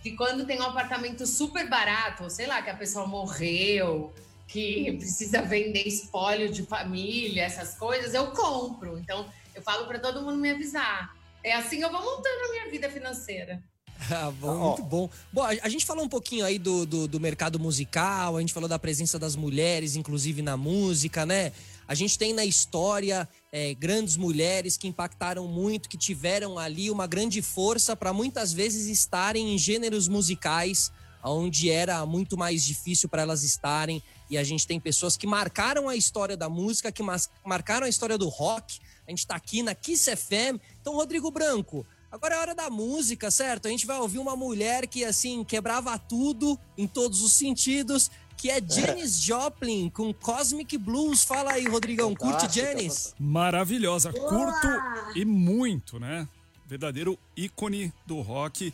que 0.02 0.14
quando 0.14 0.44
tem 0.44 0.60
um 0.60 0.64
apartamento 0.64 1.26
super 1.26 1.66
barato, 1.70 2.28
sei 2.28 2.46
lá, 2.46 2.60
que 2.60 2.68
a 2.68 2.76
pessoa 2.76 3.06
morreu, 3.06 4.12
que 4.50 4.92
precisa 4.98 5.42
vender 5.42 5.86
espólio 5.86 6.50
de 6.50 6.64
família, 6.64 7.44
essas 7.44 7.76
coisas, 7.76 8.14
eu 8.14 8.32
compro. 8.32 8.98
Então, 8.98 9.26
eu 9.54 9.62
falo 9.62 9.86
para 9.86 9.98
todo 9.98 10.22
mundo 10.22 10.38
me 10.38 10.50
avisar. 10.50 11.14
É 11.42 11.52
assim 11.54 11.80
eu 11.80 11.90
vou 11.90 12.02
montando 12.02 12.44
a 12.46 12.50
minha 12.50 12.70
vida 12.70 12.90
financeira. 12.90 13.62
Ah, 14.10 14.30
bom, 14.30 14.68
muito 14.68 14.82
bom. 14.82 15.10
Bom, 15.30 15.42
a, 15.42 15.68
gente 15.68 15.84
falou 15.84 16.02
um 16.02 16.08
pouquinho 16.08 16.42
aí 16.42 16.58
do, 16.58 16.86
do, 16.86 17.06
do, 17.06 17.20
mercado 17.20 17.60
musical, 17.60 18.38
a 18.38 18.40
gente 18.40 18.52
falou 18.52 18.66
da 18.66 18.78
presença 18.78 19.18
das 19.18 19.36
mulheres, 19.36 19.94
inclusive 19.94 20.40
na 20.40 20.56
música, 20.56 21.26
né? 21.26 21.52
A 21.86 21.94
gente 21.94 22.18
tem 22.18 22.32
na 22.32 22.42
história 22.42 23.28
é, 23.52 23.74
grandes 23.74 24.16
mulheres 24.16 24.78
que 24.78 24.88
impactaram 24.88 25.46
muito, 25.46 25.86
que 25.86 25.98
tiveram 25.98 26.58
ali 26.58 26.90
uma 26.90 27.06
grande 27.06 27.42
força 27.42 27.94
para 27.94 28.10
muitas 28.10 28.54
vezes 28.54 28.86
estarem 28.86 29.54
em 29.54 29.58
gêneros 29.58 30.08
musicais 30.08 30.90
onde 31.22 31.70
era 31.70 32.04
muito 32.06 32.36
mais 32.36 32.64
difícil 32.64 33.08
para 33.08 33.22
elas 33.22 33.42
estarem. 33.42 34.02
E 34.30 34.38
a 34.38 34.44
gente 34.44 34.66
tem 34.66 34.78
pessoas 34.78 35.16
que 35.16 35.26
marcaram 35.26 35.88
a 35.88 35.96
história 35.96 36.36
da 36.36 36.48
música, 36.48 36.92
que 36.92 37.02
marcaram 37.44 37.84
a 37.84 37.88
história 37.88 38.16
do 38.16 38.28
rock. 38.28 38.78
A 39.06 39.10
gente 39.10 39.18
está 39.18 39.34
aqui 39.34 39.62
na 39.62 39.74
Kiss 39.74 40.08
FM. 40.16 40.62
Então, 40.80 40.94
Rodrigo 40.94 41.32
Branco, 41.32 41.84
agora 42.12 42.36
é 42.36 42.38
hora 42.38 42.54
da 42.54 42.70
música, 42.70 43.28
certo? 43.30 43.66
A 43.66 43.70
gente 43.70 43.86
vai 43.86 43.98
ouvir 43.98 44.18
uma 44.18 44.36
mulher 44.36 44.86
que, 44.86 45.04
assim, 45.04 45.42
quebrava 45.42 45.98
tudo 45.98 46.56
em 46.78 46.86
todos 46.86 47.22
os 47.22 47.32
sentidos 47.32 48.08
que 48.36 48.50
é 48.50 48.58
Janis 48.58 49.20
Joplin 49.20 49.90
com 49.90 50.14
Cosmic 50.14 50.78
Blues. 50.78 51.22
Fala 51.22 51.52
aí, 51.52 51.68
Rodrigão, 51.68 52.14
curte 52.14 52.48
Janis? 52.50 53.14
Maravilhosa, 53.18 54.10
Boa! 54.12 54.28
curto 54.30 54.68
e 55.14 55.26
muito, 55.26 56.00
né? 56.00 56.26
Verdadeiro 56.66 57.18
ícone 57.36 57.92
do 58.06 58.22
rock 58.22 58.72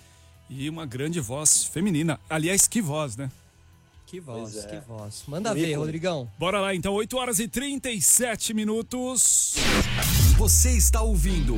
e 0.48 0.70
uma 0.70 0.86
grande 0.86 1.18
voz 1.18 1.64
feminina. 1.64 2.20
Aliás, 2.30 2.68
que 2.68 2.80
voz, 2.80 3.16
né? 3.16 3.28
Que 4.06 4.20
voz, 4.20 4.56
é. 4.56 4.68
que 4.68 4.86
voz. 4.86 5.24
Manda 5.26 5.52
ver, 5.52 5.74
Rodrigão. 5.74 6.30
Bora 6.38 6.60
lá, 6.60 6.72
então, 6.72 6.94
8 6.94 7.16
horas 7.16 7.40
e 7.40 7.48
37 7.48 8.54
minutos. 8.54 9.56
Você 10.38 10.76
está 10.76 11.02
ouvindo 11.02 11.56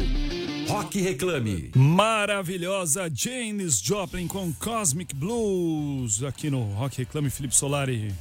Rock 0.67 0.99
Reclame. 0.99 1.71
Maravilhosa 1.77 3.11
Janis 3.13 3.79
Joplin 3.81 4.27
com 4.27 4.51
Cosmic 4.55 5.15
Blues 5.15 6.23
aqui 6.23 6.49
no 6.49 6.63
Rock 6.73 6.99
Reclame 6.99 7.29
Felipe 7.29 7.55
Solari. 7.55 8.15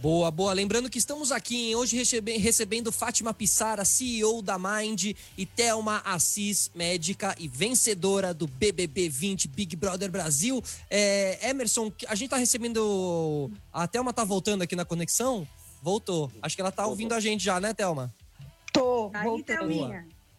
Boa, 0.00 0.30
boa. 0.30 0.52
Lembrando 0.52 0.88
que 0.88 0.98
estamos 0.98 1.32
aqui 1.32 1.74
hoje 1.74 2.00
recebendo 2.38 2.92
Fátima 2.92 3.34
Pissara, 3.34 3.84
CEO 3.84 4.40
da 4.40 4.56
Mind, 4.56 5.12
e 5.36 5.44
Thelma 5.44 6.00
Assis, 6.04 6.70
médica 6.72 7.34
e 7.36 7.48
vencedora 7.48 8.32
do 8.32 8.46
BBB 8.46 9.08
20 9.08 9.48
Big 9.48 9.74
Brother 9.74 10.08
Brasil. 10.08 10.62
É, 10.88 11.50
Emerson, 11.50 11.92
a 12.06 12.14
gente 12.14 12.30
tá 12.30 12.36
recebendo. 12.36 13.50
A 13.72 13.88
Thelma 13.88 14.12
tá 14.12 14.22
voltando 14.22 14.62
aqui 14.62 14.76
na 14.76 14.84
conexão? 14.84 15.46
Voltou. 15.82 16.30
Acho 16.40 16.54
que 16.54 16.62
ela 16.62 16.70
tá 16.70 16.86
ouvindo 16.86 17.12
a 17.12 17.18
gente 17.18 17.42
já, 17.42 17.58
né, 17.58 17.74
Thelma? 17.74 18.14
Tô, 18.72 19.10
tá 19.10 19.24
voltando. 19.24 19.72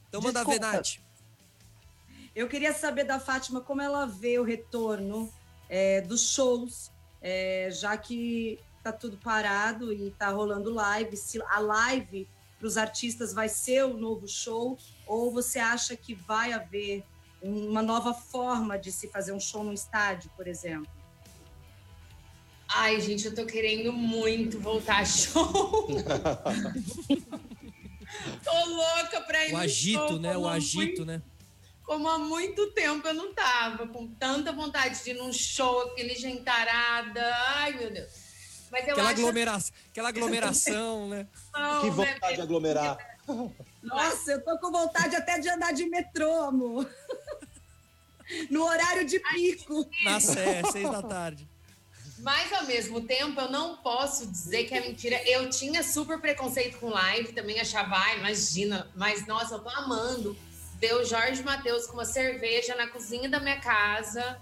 Então 0.07 0.22
manda 0.22 0.41
ver, 0.45 0.62
Nath. 0.62 0.99
Eu 2.34 2.47
queria 2.47 2.72
saber 2.72 3.03
da 3.03 3.20
Fátima 3.20 3.60
como 3.60 3.82
ela 3.82 4.05
vê 4.05 4.39
o 4.39 4.43
retorno 4.43 5.30
é, 5.68 5.99
dos 5.99 6.32
shows, 6.32 6.89
é, 7.22 7.70
já 7.74 7.97
que 7.97 8.57
tá 8.84 8.92
tudo 8.92 9.18
parado 9.18 9.92
e 9.94 10.12
tá 10.12 10.30
rolando 10.30 10.74
live, 10.74 11.16
se 11.18 11.42
a 11.42 11.60
live 11.60 12.28
para 12.58 12.68
os 12.68 12.78
artistas 12.78 13.34
vai 13.34 13.48
ser 13.48 13.86
o 13.86 13.98
novo 13.98 14.28
show, 14.28 14.78
ou 15.08 15.32
você 15.32 15.60
acha 15.60 15.96
que 15.96 16.14
vai 16.14 16.52
haver 16.52 17.04
uma 17.42 17.82
nova 17.82 18.14
forma 18.14 18.78
de 18.78 18.92
se 18.92 19.08
fazer 19.08 19.32
um 19.32 19.40
show 19.40 19.64
no 19.64 19.72
estádio, 19.74 20.30
por 20.36 20.48
exemplo? 20.48 20.92
Ai, 22.68 23.00
gente, 23.02 23.26
eu 23.26 23.34
tô 23.34 23.46
querendo 23.46 23.92
muito 23.92 24.60
voltar 24.60 25.00
a 25.00 25.06
show. 25.06 25.88
tô 28.44 28.66
louca 28.66 29.22
pra 29.22 29.48
ir 29.48 29.54
o 29.54 29.58
agito, 29.58 30.08
show. 30.08 30.20
Né? 30.20 30.38
O 30.38 30.48
agito, 30.48 30.78
muito... 30.78 31.06
né? 31.06 31.22
como 31.90 32.08
há 32.08 32.20
muito 32.20 32.68
tempo 32.68 33.08
eu 33.08 33.16
não 33.16 33.34
tava, 33.34 33.88
com 33.88 34.06
tanta 34.06 34.52
vontade 34.52 35.04
de 35.04 35.10
ir 35.10 35.16
num 35.16 35.34
show, 35.34 35.82
aquele 35.88 36.14
gentarada. 36.14 37.36
Ai, 37.48 37.74
meu 37.80 37.90
Deus. 37.90 38.29
Mas 38.72 38.86
eu 38.86 38.94
aquela, 38.94 39.10
acho... 39.10 39.20
aglomeração, 39.20 39.74
aquela 39.90 40.10
aglomeração, 40.10 41.10
né? 41.10 41.28
Não, 41.54 41.82
que 41.82 41.90
vontade 41.90 42.20
né? 42.22 42.34
de 42.36 42.42
aglomerar. 42.42 42.98
Nossa, 43.82 44.32
eu 44.32 44.44
tô 44.44 44.58
com 44.60 44.72
vontade 44.72 45.16
até 45.16 45.40
de 45.40 45.50
andar 45.50 45.74
de 45.74 45.86
metrô, 45.86 46.44
amor. 46.44 46.90
No 48.50 48.64
horário 48.64 49.06
de 49.06 49.20
pico. 49.20 49.90
Na 50.04 50.20
Sé, 50.20 50.62
seis 50.72 50.90
da 50.90 51.02
tarde. 51.02 51.50
Mas 52.20 52.52
ao 52.52 52.66
mesmo 52.66 53.02
tempo, 53.02 53.40
eu 53.40 53.50
não 53.50 53.78
posso 53.78 54.28
dizer 54.28 54.66
que 54.66 54.76
é 54.76 54.82
mentira. 54.82 55.22
Eu 55.26 55.50
tinha 55.50 55.82
super 55.82 56.20
preconceito 56.20 56.78
com 56.78 56.90
live, 56.90 57.32
também 57.32 57.60
achava, 57.60 57.96
ah, 57.96 58.16
imagina, 58.16 58.90
mas 58.96 59.26
nossa, 59.26 59.56
eu 59.56 59.60
tô 59.60 59.70
amando 59.70 60.38
ver 60.80 60.96
o 60.96 61.06
Jorge 61.06 61.44
Matheus 61.44 61.88
com 61.88 61.94
uma 61.94 62.06
cerveja 62.06 62.76
na 62.76 62.88
cozinha 62.88 63.30
da 63.30 63.40
minha 63.40 63.60
casa 63.60 64.40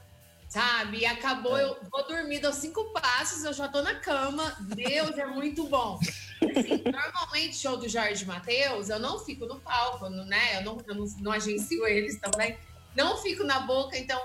sabe? 0.48 1.06
Acabou, 1.06 1.58
é. 1.58 1.64
eu 1.64 1.78
vou 1.92 2.08
dormir, 2.08 2.40
dou 2.40 2.54
cinco 2.54 2.86
passos, 2.92 3.44
eu 3.44 3.54
já 3.54 3.68
tô 3.68 3.82
na 3.82 3.96
cama. 3.96 4.56
Deus, 4.62 5.18
é 5.18 5.26
muito 5.26 5.66
bom. 5.66 6.00
Assim, 6.42 6.84
normalmente, 6.86 7.58
show 7.58 7.78
do 7.78 7.90
Jorge 7.90 8.26
Matheus, 8.26 8.90
eu 8.90 9.00
não 9.00 9.20
fico 9.20 9.46
no 9.46 9.60
palco, 9.60 10.10
né? 10.10 10.58
Eu 10.58 10.62
não, 10.64 10.78
eu 10.88 10.96
não, 10.96 11.06
não 11.20 11.32
agencio 11.32 11.86
eles 11.86 12.20
também. 12.20 12.58
Não 12.96 13.18
fico 13.18 13.44
na 13.44 13.60
boca, 13.60 13.98
então, 13.98 14.20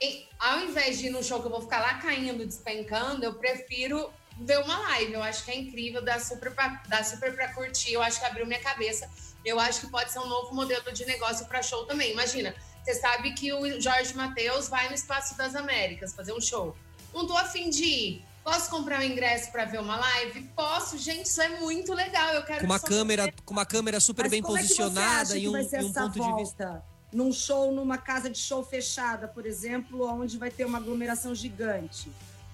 em, 0.00 0.28
ao 0.38 0.60
invés 0.60 0.98
de 0.98 1.06
ir 1.06 1.10
no 1.10 1.22
show 1.22 1.40
que 1.40 1.46
eu 1.46 1.50
vou 1.50 1.62
ficar 1.62 1.80
lá 1.80 1.94
caindo, 1.94 2.44
despencando, 2.44 3.24
eu 3.24 3.34
prefiro 3.34 4.12
ver 4.40 4.58
uma 4.58 4.78
live. 4.78 5.14
Eu 5.14 5.22
acho 5.22 5.44
que 5.44 5.50
é 5.50 5.56
incrível, 5.56 6.02
dá 6.02 6.18
super 6.20 6.54
pra, 6.54 6.82
dá 6.88 7.02
super 7.02 7.34
pra 7.34 7.52
curtir. 7.54 7.94
Eu 7.94 8.02
acho 8.02 8.20
que 8.20 8.26
abriu 8.26 8.46
minha 8.46 8.60
cabeça. 8.60 9.10
Eu 9.44 9.58
acho 9.58 9.80
que 9.80 9.86
pode 9.88 10.12
ser 10.12 10.18
um 10.18 10.26
novo 10.26 10.54
modelo 10.54 10.92
de 10.92 11.06
negócio 11.06 11.46
para 11.46 11.62
show 11.62 11.86
também. 11.86 12.12
Imagina, 12.12 12.54
você 12.86 12.94
sabe 12.94 13.32
que 13.32 13.52
o 13.52 13.80
Jorge 13.80 14.14
Matheus 14.14 14.68
vai 14.68 14.88
no 14.88 14.94
Espaço 14.94 15.36
das 15.36 15.56
Américas 15.56 16.14
fazer 16.14 16.32
um 16.32 16.40
show. 16.40 16.76
Não 17.12 17.26
tô 17.26 17.36
afim 17.36 17.68
de 17.68 17.84
ir. 17.84 18.24
Posso 18.44 18.70
comprar 18.70 19.00
um 19.00 19.02
ingresso 19.02 19.50
para 19.50 19.64
ver 19.64 19.80
uma 19.80 19.96
live? 19.96 20.42
Posso, 20.54 20.96
gente, 20.96 21.26
isso 21.26 21.42
é 21.42 21.48
muito 21.58 21.92
legal. 21.92 22.32
Eu 22.32 22.44
quero 22.44 22.60
com 22.60 22.66
uma 22.66 22.78
câmera, 22.78 23.34
com 23.44 23.52
uma 23.52 23.66
câmera 23.66 23.98
super 23.98 24.22
Mas 24.22 24.30
bem 24.30 24.40
posicionada 24.40 25.36
é 25.36 25.40
e 25.40 25.48
um, 25.48 25.56
e 25.58 25.84
um 25.84 25.92
ponto 25.92 26.16
volta? 26.16 26.20
de 26.20 26.42
vista. 26.42 26.84
Num 27.12 27.32
show, 27.32 27.72
numa 27.72 27.98
casa 27.98 28.30
de 28.30 28.38
show 28.38 28.62
fechada, 28.64 29.26
por 29.26 29.46
exemplo, 29.46 30.08
onde 30.08 30.38
vai 30.38 30.52
ter 30.52 30.64
uma 30.64 30.78
aglomeração 30.78 31.34
gigante. 31.34 32.08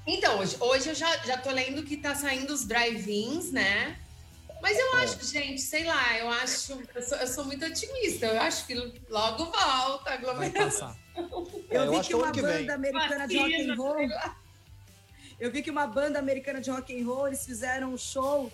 Então, 0.07 0.39
hoje, 0.39 0.57
hoje 0.59 0.89
eu 0.89 0.95
já, 0.95 1.15
já 1.27 1.37
tô 1.37 1.51
lendo 1.51 1.83
que 1.83 1.99
tá 1.99 2.15
saindo 2.15 2.55
os 2.55 2.65
drive-ins, 2.65 3.53
né? 3.53 3.99
Mas 4.63 4.79
eu 4.79 4.95
é. 4.95 5.03
acho, 5.03 5.25
gente, 5.25 5.61
sei 5.61 5.85
lá, 5.85 6.17
eu 6.19 6.31
acho. 6.31 6.81
Eu 6.95 7.03
sou, 7.03 7.19
eu 7.19 7.27
sou, 7.27 7.45
muito 7.45 7.67
otimista. 7.67 8.27
Eu 8.27 8.41
acho 8.41 8.65
que 8.65 8.75
logo 9.11 9.47
volta 9.47 10.11
a 10.11 10.15
aglomeração. 10.15 10.97
Eu 11.17 11.25
É, 11.69 11.77
eu 11.79 11.91
vi 11.91 12.07
que 12.07 12.13
é 12.13 12.17
uma 12.17 12.31
que 12.31 12.41
banda 12.41 12.57
vem. 12.57 12.71
americana 12.71 13.27
de 13.27 13.39
rock 13.39 13.71
and 13.71 13.75
roll. 13.75 13.97
Eu 15.41 15.51
vi 15.51 15.63
que 15.63 15.71
uma 15.71 15.87
banda 15.87 16.19
americana 16.21 16.61
de 16.61 16.71
rock 16.71 16.97
and 16.97 17.05
roll, 17.05 17.27
eles 17.27 17.45
fizeram 17.45 17.93
um 17.93 17.99
show 17.99 18.53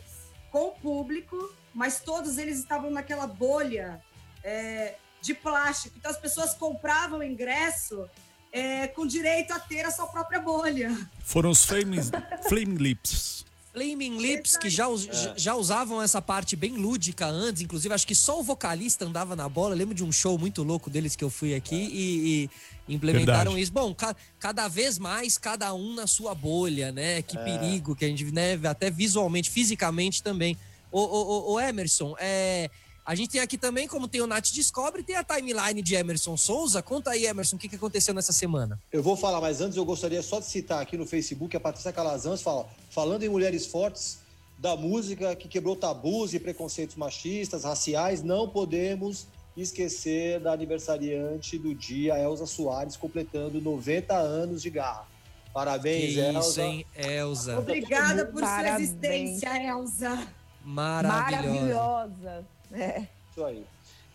com 0.51 0.69
o 0.69 0.73
público, 0.73 1.55
mas 1.75 2.01
todos 2.01 2.39
eles 2.39 2.59
estavam 2.59 2.91
naquela 2.91 3.27
bolha 3.27 4.03
é, 4.43 4.95
de 5.21 5.35
plástico. 5.35 5.97
Então 5.99 6.11
as 6.11 6.17
pessoas 6.17 6.55
compravam 6.55 7.19
o 7.19 7.23
ingresso 7.23 8.09
é, 8.51 8.89
com 8.89 9.07
direito 9.07 9.53
a 9.53 9.61
ter 9.61 9.85
a 9.85 9.91
sua 9.91 10.07
própria 10.07 10.41
bolha. 10.41 10.91
Foram 11.23 11.51
os 11.51 11.67
Flame 11.67 12.77
Lips. 12.79 13.45
Flaming 13.79 14.19
Lips, 14.19 14.57
que 14.57 14.69
já, 14.69 14.89
us- 14.89 15.09
já- 15.37 15.55
usavam 15.55 16.03
essa 16.03 16.21
parte 16.21 16.57
bem 16.57 16.73
lúdica 16.73 17.27
antes, 17.27 17.63
inclusive 17.63 17.95
acho 17.95 18.07
que 18.07 18.15
só 18.15 18.41
o 18.41 18.43
vocalista 18.43 19.05
andava 19.05 19.37
na 19.37 19.49
bola. 19.49 19.75
Eu 19.75 19.79
lembro 19.79 19.95
de 19.95 20.03
um 20.03 20.11
show 20.11 20.37
muito 20.37 20.65
louco 20.65 20.91
deles 20.91 21.15
que 21.15 21.23
eu 21.23 21.31
fui 21.31 21.55
aqui 21.55 21.77
e, 21.77 22.51
e 22.89 22.95
implementaram 22.95 23.53
Verdade. 23.53 23.63
isso. 23.63 23.73
Bom, 23.73 23.95
ca- 23.95 24.17
cada 24.41 24.67
vez 24.67 24.99
mais, 24.99 25.39
cada 25.39 25.73
um 25.75 25.95
na 25.95 26.09
sua 26.09 26.35
bolha, 26.35 26.91
né? 26.91 27.23
Que 27.23 27.39
perigo 27.39 27.95
que 27.95 28.05
a 28.05 28.09
gente, 28.09 28.25
né, 28.33 28.59
até 28.65 28.91
visualmente, 28.91 29.49
fisicamente 29.49 30.23
também. 30.25 30.57
Ô, 30.91 31.01
ô, 31.01 31.23
ô, 31.23 31.53
ô, 31.53 31.61
Emerson, 31.61 32.17
é, 32.19 32.69
a 33.09 33.15
gente 33.15 33.31
tem 33.31 33.41
aqui 33.41 33.57
também, 33.57 33.89
como 33.89 34.07
tem 34.07 34.21
o 34.21 34.27
Nath 34.27 34.51
Descobre, 34.53 35.03
tem 35.03 35.17
a 35.17 35.25
timeline 35.25 35.81
de 35.81 35.95
Emerson 35.95 36.37
Souza. 36.37 36.83
Conta 36.83 37.13
aí, 37.13 37.25
Emerson, 37.25 37.57
o 37.57 37.59
que, 37.59 37.67
que 37.67 37.77
aconteceu 37.77 38.13
nessa 38.13 38.35
semana? 38.35 38.79
Eu 38.93 39.03
vou 39.03 39.17
falar, 39.17 39.41
mas 39.41 39.63
antes 39.63 39.79
eu 39.79 39.85
gostaria 39.87 40.23
só 40.23 40.39
de 40.41 40.45
citar 40.45 40.83
aqui 40.83 40.95
no 40.99 41.07
Facebook 41.07 41.57
a 41.57 41.61
Patrícia 41.61 41.91
Calazans 41.91 42.43
fala, 42.43 42.69
falando 42.91 43.23
em 43.23 43.31
mulheres 43.31 43.65
fortes 43.65 44.19
da 44.59 44.77
música 44.77 45.35
que 45.35 45.49
quebrou 45.49 45.75
tabus 45.75 46.35
e 46.35 46.39
preconceitos 46.39 46.97
machistas, 46.97 47.65
raciais, 47.65 48.23
não 48.23 48.47
podemos 48.47 49.27
esquecer 49.57 50.39
da 50.41 50.53
aniversariante 50.53 51.57
do 51.57 51.75
dia, 51.75 52.19
Elza 52.19 52.45
Soares, 52.45 52.95
completando 52.95 53.59
90 53.59 54.15
anos 54.15 54.61
de 54.61 54.69
garra. 54.69 55.07
Parabéns, 55.55 56.13
que 56.13 56.21
isso, 56.21 56.61
Elza. 56.61 56.63
hein, 56.63 56.87
Elza? 56.95 57.59
Obrigada 57.59 58.27
por 58.27 58.41
sua 58.41 58.49
Parabéns. 58.49 58.91
existência, 58.91 59.67
Elza. 59.67 60.29
Maravilhosa. 60.63 61.43
Maravilhosa. 61.43 62.58
É. 62.73 63.07
Isso 63.31 63.45
aí. 63.45 63.65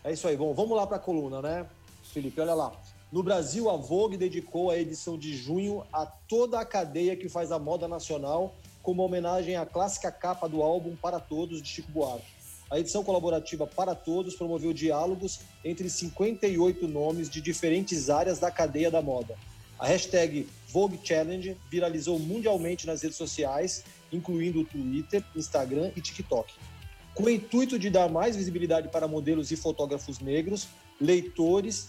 É 0.02 0.12
isso 0.12 0.28
aí. 0.28 0.36
Bom, 0.36 0.52
vamos 0.54 0.76
lá 0.76 0.86
para 0.86 0.96
a 0.96 1.00
coluna, 1.00 1.40
né, 1.40 1.66
Felipe? 2.12 2.40
Olha 2.40 2.54
lá. 2.54 2.72
No 3.10 3.22
Brasil, 3.22 3.70
a 3.70 3.76
Vogue 3.76 4.16
dedicou 4.16 4.70
a 4.70 4.78
edição 4.78 5.16
de 5.16 5.36
junho 5.36 5.84
a 5.92 6.04
toda 6.04 6.58
a 6.58 6.64
cadeia 6.64 7.16
que 7.16 7.28
faz 7.28 7.52
a 7.52 7.58
moda 7.58 7.86
nacional, 7.86 8.54
como 8.82 9.04
homenagem 9.04 9.56
à 9.56 9.64
clássica 9.64 10.10
capa 10.10 10.48
do 10.48 10.62
álbum 10.62 10.96
Para 10.96 11.20
Todos, 11.20 11.62
de 11.62 11.68
Chico 11.68 11.92
Buarque. 11.92 12.26
A 12.70 12.80
edição 12.80 13.04
colaborativa 13.04 13.66
Para 13.66 13.94
Todos 13.94 14.34
promoveu 14.34 14.72
diálogos 14.72 15.40
entre 15.64 15.88
58 15.88 16.88
nomes 16.88 17.30
de 17.30 17.40
diferentes 17.40 18.10
áreas 18.10 18.40
da 18.40 18.50
cadeia 18.50 18.90
da 18.90 19.00
moda. 19.00 19.36
A 19.78 19.86
hashtag 19.86 20.48
Vogue 20.68 20.98
Challenge 21.02 21.56
viralizou 21.70 22.18
mundialmente 22.18 22.86
nas 22.86 23.02
redes 23.02 23.16
sociais, 23.16 23.84
incluindo 24.12 24.60
o 24.60 24.64
Twitter, 24.64 25.22
Instagram 25.36 25.92
e 25.94 26.00
TikTok. 26.00 26.52
Com 27.14 27.24
o 27.24 27.30
intuito 27.30 27.78
de 27.78 27.90
dar 27.90 28.08
mais 28.08 28.34
visibilidade 28.34 28.88
para 28.88 29.06
modelos 29.06 29.52
e 29.52 29.56
fotógrafos 29.56 30.18
negros, 30.18 30.66
leitores 31.00 31.88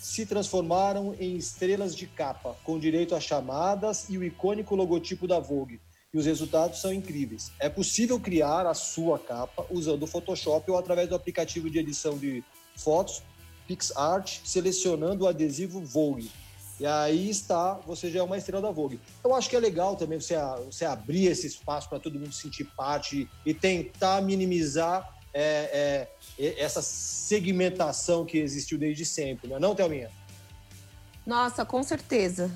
se 0.00 0.24
transformaram 0.24 1.14
em 1.18 1.36
estrelas 1.36 1.94
de 1.94 2.06
capa, 2.06 2.56
com 2.62 2.78
direito 2.78 3.14
a 3.16 3.20
chamadas 3.20 4.08
e 4.08 4.16
o 4.16 4.22
icônico 4.22 4.76
logotipo 4.76 5.26
da 5.26 5.40
Vogue. 5.40 5.80
E 6.14 6.18
os 6.18 6.24
resultados 6.24 6.80
são 6.80 6.92
incríveis. 6.92 7.50
É 7.58 7.68
possível 7.68 8.18
criar 8.20 8.64
a 8.64 8.74
sua 8.74 9.18
capa 9.18 9.66
usando 9.70 10.04
o 10.04 10.06
Photoshop 10.06 10.70
ou 10.70 10.78
através 10.78 11.08
do 11.08 11.16
aplicativo 11.16 11.68
de 11.68 11.78
edição 11.78 12.16
de 12.16 12.42
fotos 12.76 13.22
PixArt, 13.66 14.40
selecionando 14.44 15.24
o 15.24 15.28
adesivo 15.28 15.80
Vogue. 15.80 16.30
E 16.80 16.86
aí 16.86 17.28
está, 17.28 17.74
você 17.86 18.10
já 18.10 18.20
é 18.20 18.22
uma 18.22 18.38
estrela 18.38 18.62
da 18.62 18.70
Vogue. 18.70 18.98
Eu 19.22 19.34
acho 19.34 19.50
que 19.50 19.54
é 19.54 19.60
legal 19.60 19.96
também 19.96 20.18
você, 20.18 20.34
você 20.64 20.86
abrir 20.86 21.26
esse 21.26 21.46
espaço 21.46 21.90
para 21.90 22.00
todo 22.00 22.18
mundo 22.18 22.32
sentir 22.32 22.64
parte 22.74 23.28
e 23.44 23.52
tentar 23.52 24.22
minimizar 24.22 25.14
é, 25.34 26.08
é, 26.38 26.58
essa 26.58 26.80
segmentação 26.80 28.24
que 28.24 28.38
existiu 28.38 28.78
desde 28.78 29.04
sempre, 29.04 29.46
não 29.46 29.56
é 29.56 29.60
não, 29.60 29.74
Thelminha? 29.74 30.10
Nossa, 31.26 31.66
com 31.66 31.82
certeza. 31.82 32.50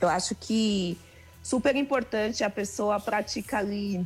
Eu 0.00 0.08
acho 0.08 0.34
que 0.34 0.98
super 1.40 1.76
importante 1.76 2.42
a 2.42 2.50
pessoa 2.50 2.98
pratica 2.98 3.58
ali 3.58 4.04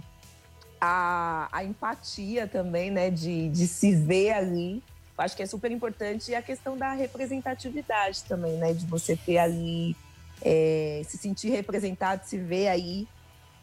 a, 0.78 1.48
a 1.50 1.64
empatia 1.64 2.46
também, 2.46 2.90
né? 2.90 3.10
De, 3.10 3.48
de 3.48 3.66
se 3.66 3.94
ver 3.94 4.32
ali. 4.32 4.82
Eu 5.18 5.24
acho 5.24 5.36
que 5.36 5.42
é 5.42 5.46
super 5.46 5.70
importante 5.70 6.34
a 6.34 6.42
questão 6.42 6.76
da 6.76 6.92
representatividade 6.92 8.24
também, 8.24 8.52
né? 8.58 8.74
De 8.74 8.84
você 8.86 9.16
ter 9.16 9.38
ali, 9.38 9.96
é, 10.42 11.02
se 11.08 11.16
sentir 11.16 11.50
representado, 11.50 12.26
se 12.26 12.36
ver 12.36 12.68
aí 12.68 13.08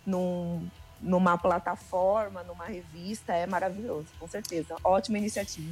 num, 0.06 0.68
numa 1.00 1.38
plataforma, 1.38 2.44
numa 2.44 2.66
revista, 2.66 3.34
é 3.34 3.46
maravilhoso, 3.46 4.08
com 4.20 4.28
certeza. 4.28 4.76
Ótima 4.84 5.18
iniciativa. 5.18 5.72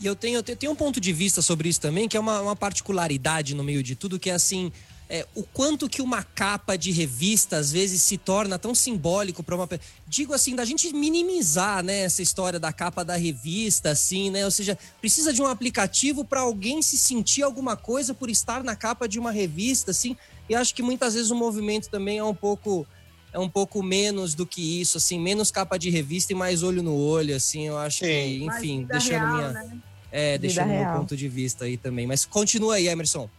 E 0.00 0.06
eu 0.06 0.16
tenho, 0.16 0.38
eu 0.38 0.56
tenho 0.56 0.72
um 0.72 0.76
ponto 0.76 1.00
de 1.00 1.12
vista 1.12 1.40
sobre 1.40 1.68
isso 1.68 1.80
também, 1.80 2.08
que 2.08 2.16
é 2.16 2.20
uma, 2.20 2.40
uma 2.40 2.56
particularidade 2.56 3.54
no 3.54 3.62
meio 3.62 3.82
de 3.82 3.94
tudo, 3.94 4.18
que 4.18 4.28
é 4.28 4.34
assim. 4.34 4.72
É, 5.12 5.26
o 5.34 5.42
quanto 5.42 5.90
que 5.90 6.00
uma 6.00 6.22
capa 6.22 6.74
de 6.74 6.90
revista 6.90 7.58
às 7.58 7.70
vezes 7.70 8.00
se 8.00 8.16
torna 8.16 8.58
tão 8.58 8.74
simbólico 8.74 9.42
para 9.42 9.54
uma 9.54 9.68
digo 10.08 10.32
assim 10.32 10.56
da 10.56 10.64
gente 10.64 10.90
minimizar 10.90 11.84
né 11.84 12.04
essa 12.04 12.22
história 12.22 12.58
da 12.58 12.72
capa 12.72 13.04
da 13.04 13.14
revista 13.14 13.90
assim 13.90 14.30
né 14.30 14.42
ou 14.42 14.50
seja 14.50 14.78
precisa 15.02 15.30
de 15.30 15.42
um 15.42 15.46
aplicativo 15.46 16.24
para 16.24 16.40
alguém 16.40 16.80
se 16.80 16.96
sentir 16.96 17.42
alguma 17.42 17.76
coisa 17.76 18.14
por 18.14 18.30
estar 18.30 18.64
na 18.64 18.74
capa 18.74 19.06
de 19.06 19.18
uma 19.18 19.30
revista 19.30 19.90
assim 19.90 20.16
e 20.48 20.54
acho 20.54 20.74
que 20.74 20.82
muitas 20.82 21.12
vezes 21.12 21.30
o 21.30 21.36
movimento 21.36 21.90
também 21.90 22.16
é 22.16 22.24
um 22.24 22.34
pouco 22.34 22.86
é 23.34 23.38
um 23.38 23.50
pouco 23.50 23.82
menos 23.82 24.34
do 24.34 24.46
que 24.46 24.80
isso 24.80 24.96
assim 24.96 25.20
menos 25.20 25.50
capa 25.50 25.78
de 25.78 25.90
revista 25.90 26.32
e 26.32 26.34
mais 26.34 26.62
olho 26.62 26.82
no 26.82 26.96
olho 26.96 27.36
assim 27.36 27.66
eu 27.68 27.76
acho 27.76 27.98
que 27.98 28.06
Sim. 28.06 28.46
Mas 28.46 28.56
enfim 28.56 28.84
deixando 28.84 29.20
real, 29.20 29.36
minha 29.36 29.52
né? 29.52 29.78
é, 30.10 30.32
Vida 30.32 30.38
deixando 30.38 30.68
meu 30.68 30.98
ponto 30.98 31.16
de 31.16 31.26
vista 31.26 31.64
aí 31.64 31.78
também. 31.78 32.06
Mas 32.06 32.26
continua 32.26 32.74
aí, 32.74 32.86
Emerson. 32.86 33.30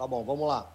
Tá 0.00 0.06
bom, 0.06 0.24
vamos 0.24 0.48
lá. 0.48 0.74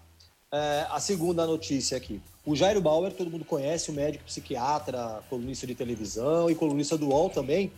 É, 0.51 0.85
a 0.87 0.99
segunda 0.99 1.47
notícia 1.47 1.97
aqui. 1.97 2.21
O 2.45 2.55
Jairo 2.55 2.79
Bauer, 2.79 3.11
todo 3.11 3.31
mundo 3.31 3.43
conhece, 3.43 3.89
o 3.89 3.93
médico 3.95 4.23
psiquiatra, 4.23 5.23
colunista 5.27 5.65
de 5.65 5.73
televisão 5.73 6.47
e 6.47 6.53
colunista 6.53 6.95
do 6.95 7.07
UOL 7.07 7.31
também, 7.31 7.71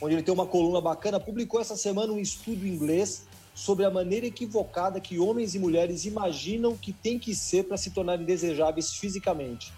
onde 0.00 0.14
ele 0.14 0.22
tem 0.22 0.32
uma 0.32 0.46
coluna 0.46 0.80
bacana, 0.80 1.18
publicou 1.18 1.60
essa 1.60 1.76
semana 1.76 2.12
um 2.12 2.20
estudo 2.20 2.64
inglês 2.64 3.24
sobre 3.52 3.84
a 3.84 3.90
maneira 3.90 4.26
equivocada 4.26 5.00
que 5.00 5.18
homens 5.18 5.56
e 5.56 5.58
mulheres 5.58 6.04
imaginam 6.04 6.76
que 6.76 6.92
tem 6.92 7.18
que 7.18 7.34
ser 7.34 7.64
para 7.64 7.76
se 7.76 7.90
tornarem 7.90 8.24
desejáveis 8.24 8.94
fisicamente. 8.94 9.72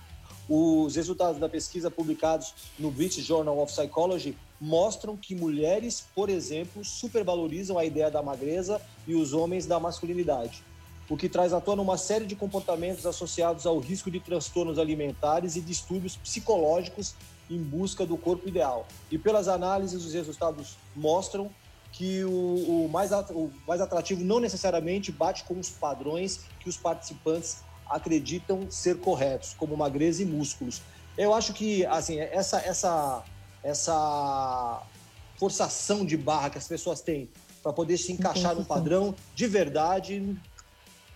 Os 0.47 0.95
resultados 0.95 1.41
da 1.41 1.49
pesquisa 1.49 1.91
publicados 1.91 2.53
no 2.79 2.91
British 2.91 3.25
Journal 3.25 3.59
of 3.61 3.73
Psychology 3.73 4.37
mostram 4.61 5.17
que 5.17 5.35
mulheres, 5.35 6.05
por 6.15 6.29
exemplo, 6.29 6.85
supervalorizam 6.85 7.79
a 7.79 7.85
ideia 7.87 8.11
da 8.11 8.23
magreza 8.23 8.79
e 9.09 9.15
os 9.15 9.33
homens 9.33 9.65
da 9.65 9.81
masculinidade 9.81 10.63
o 11.09 11.17
que 11.17 11.29
traz 11.29 11.53
à 11.53 11.61
tona 11.61 11.83
uma 11.83 11.99
série 11.99 12.27
de 12.27 12.35
comportamentos 12.35 13.05
associados 13.05 13.67
ao 13.67 13.79
risco 13.79 14.11
de 14.11 14.21
transtornos 14.21 14.79
alimentares 14.79 15.57
e 15.57 15.61
distúrbios 15.61 16.17
psicológicos 16.17 17.15
em 17.51 17.59
busca 17.59 18.07
do 18.07 18.17
corpo 18.17 18.49
ideal. 18.49 18.87
E 19.11 19.19
pelas 19.19 19.49
análises, 19.49 20.05
os 20.05 20.15
resultados 20.15 20.77
mostram 20.97 21.51
que 21.93 22.25
o, 22.25 22.87
o 22.87 22.89
mais, 22.91 23.13
o 23.31 23.51
mais 23.67 23.81
atrativo 23.81 24.25
não 24.25 24.41
necessariamente 24.41 25.13
bate 25.13 25.45
com 25.45 25.59
os 25.59 25.69
padrões 25.69 26.41
que 26.59 26.69
os 26.69 26.77
participantes 26.77 27.59
acreditam 27.89 28.69
ser 28.71 28.99
corretos, 28.99 29.55
como 29.55 29.77
magreza 29.77 30.23
e 30.23 30.27
músculos. 30.27 30.83
Eu 31.17 31.33
acho 31.33 31.53
que 31.53 31.87
assim 31.87 32.19
essa 32.19 32.59
essa 32.59 33.25
essa 33.63 34.83
forçação 35.37 36.05
de 36.05 36.17
barra 36.17 36.51
que 36.51 36.59
as 36.59 36.67
pessoas 36.67 37.01
têm 37.01 37.29
para 37.63 37.73
poder 37.73 37.97
se 37.97 38.13
encaixar 38.13 38.55
no 38.55 38.65
padrão 38.65 39.15
de 39.35 39.47
verdade 39.47 40.37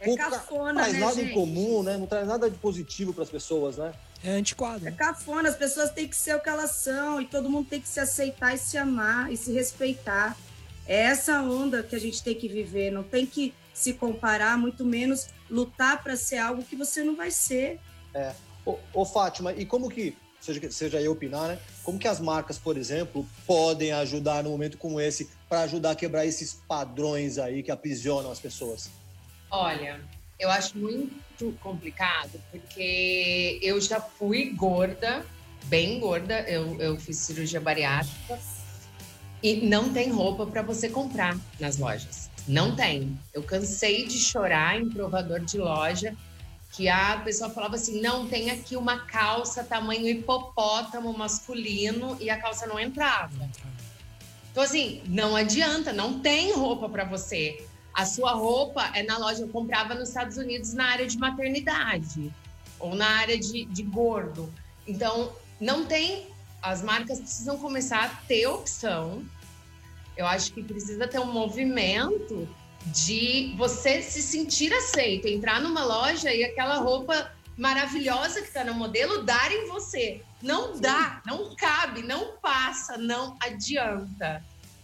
É 0.01 0.05
pouca- 0.05 0.30
cafona, 0.30 0.74
traz 0.80 0.92
né, 0.92 1.01
nada 1.01 1.14
gente? 1.14 1.30
em 1.30 1.34
comum, 1.34 1.82
né? 1.82 1.96
Não 1.96 2.07
traz 2.07 2.26
nada 2.26 2.51
de 2.51 2.57
positivo 2.59 3.12
para 3.12 3.24
as 3.24 3.30
pessoas, 3.30 3.76
né? 3.76 3.92
É 4.22 4.30
antiquado. 4.30 4.86
É 4.86 4.90
cafona, 4.90 5.49
as 5.49 5.57
pessoas 5.57 5.90
têm 5.90 6.09
que 6.09 6.16
ser 6.16 6.34
o 6.34 6.40
que 6.40 6.49
elas 6.49 6.72
são 6.72 7.20
e 7.20 7.26
todo 7.26 7.49
mundo 7.49 7.68
tem 7.68 7.80
que 7.80 7.88
se 7.88 8.01
aceitar 8.01 8.55
e 8.55 8.59
se 8.59 8.76
amar 8.76 9.32
e 9.32 9.36
se 9.36 9.53
respeitar. 9.53 10.36
É 10.86 11.03
essa 11.03 11.40
onda 11.42 11.82
que 11.82 11.94
a 11.94 12.01
gente 12.01 12.22
tem 12.22 12.34
que 12.34 12.49
viver, 12.49 12.90
não 12.90 13.03
tem 13.03 13.26
que 13.26 13.55
se 13.74 13.92
comparar, 13.92 14.57
muito 14.59 14.84
menos 14.84 15.26
lutar 15.49 16.03
para 16.03 16.16
ser 16.16 16.38
algo 16.38 16.62
que 16.62 16.74
você 16.74 17.03
não 17.05 17.14
vai 17.14 17.30
ser. 17.30 17.78
Ô, 18.64 18.76
ô, 18.92 19.05
Fátima, 19.05 19.53
e 19.53 19.64
como 19.64 19.88
que, 19.88 20.16
seja, 20.40 20.70
seja 20.70 21.01
eu 21.01 21.12
opinar, 21.12 21.49
né? 21.49 21.59
Como 21.84 21.99
que 21.99 22.09
as 22.09 22.20
marcas, 22.20 22.59
por 22.59 22.76
exemplo, 22.76 23.26
podem 23.46 23.92
ajudar 23.92 24.42
num 24.42 24.51
momento 24.51 24.76
como 24.78 25.01
esse 25.01 25.28
para 25.49 25.62
ajudar 25.62 25.92
a 25.92 25.94
quebrar 25.94 26.26
esses 26.26 26.55
padrões 26.66 27.38
aí 27.38 27.62
que 27.62 27.70
aprisionam 27.70 28.30
as 28.32 28.38
pessoas? 28.40 28.90
Olha, 29.51 30.01
eu 30.38 30.51
acho 30.51 30.76
muito 30.78 31.53
complicado, 31.61 32.40
porque 32.51 33.59
eu 33.62 33.80
já 33.80 34.01
fui 34.01 34.51
gorda, 34.51 35.24
bem 35.64 35.99
gorda, 35.99 36.40
eu, 36.42 36.78
eu 36.80 36.96
fiz 36.99 37.16
cirurgia 37.18 37.61
bariátrica, 37.61 38.38
e 39.42 39.57
não 39.57 39.92
tem 39.92 40.11
roupa 40.11 40.46
para 40.46 40.62
você 40.62 40.88
comprar 40.88 41.38
nas 41.61 41.78
lojas. 41.78 42.28
Não 42.46 42.74
tem. 42.74 43.18
Eu 43.32 43.42
cansei 43.42 44.07
de 44.07 44.18
chorar 44.18 44.80
em 44.80 44.88
provador 44.88 45.40
de 45.40 45.59
loja 45.59 46.16
que 46.72 46.88
a 46.88 47.18
pessoa 47.18 47.51
falava 47.51 47.76
assim: 47.76 48.01
não, 48.01 48.26
tem 48.26 48.51
aqui 48.51 48.76
uma 48.76 49.01
calça 49.01 49.62
tamanho 49.62 50.09
hipopótamo 50.09 51.16
masculino 51.16 52.16
e 52.20 52.30
a 52.30 52.40
calça 52.40 52.66
não 52.66 52.80
entrava. 52.80 53.49
Então, 54.51 54.62
assim, 54.62 55.03
não 55.07 55.36
adianta, 55.36 55.92
não 55.92 56.20
tem 56.20 56.53
roupa 56.53 56.88
para 56.88 57.05
você. 57.05 57.67
A 57.99 58.07
sua 58.07 58.30
roupa 58.30 58.92
é 58.94 59.03
na 59.03 59.18
loja, 59.18 59.42
eu 59.42 59.49
comprava 59.49 59.92
nos 59.92 60.11
Estados 60.11 60.36
Unidos 60.36 60.72
na 60.72 60.84
área 60.84 61.05
de 61.05 61.18
maternidade 61.18 62.32
ou 62.78 62.94
na 62.94 63.09
área 63.09 63.36
de, 63.36 63.64
de 63.64 63.82
gordo. 63.82 64.55
Então, 64.86 65.32
não 65.61 65.84
tem. 65.84 66.28
As 66.62 66.80
marcas 66.80 67.18
precisam 67.18 67.59
começar 67.59 68.05
a 68.05 68.09
ter 68.28 68.46
opção. 68.46 69.24
Eu 70.16 70.28
acho 70.28 70.53
que 70.53 70.62
precisa 70.62 71.09
ter 71.09 71.18
um 71.18 71.32
movimento 71.32 72.49
de 72.86 73.53
você 73.59 74.01
se 74.01 74.22
sentir 74.22 74.72
aceito, 74.72 75.26
entrar 75.26 75.61
numa 75.61 75.84
loja 75.84 76.32
e 76.32 76.44
aquela 76.44 76.76
roupa 76.76 77.32
maravilhosa 77.57 78.40
que 78.42 78.46
está 78.46 78.62
no 78.62 78.74
modelo 78.74 79.24
dar 79.24 79.51
em 79.51 79.66
você. 79.66 80.22
Não 80.40 80.78
dá, 80.78 81.20
não 81.26 81.53
cabe, 81.57 82.05
não 82.05 82.36
passa, 82.36 82.96
não 82.96 83.36
adianta. 83.42 84.40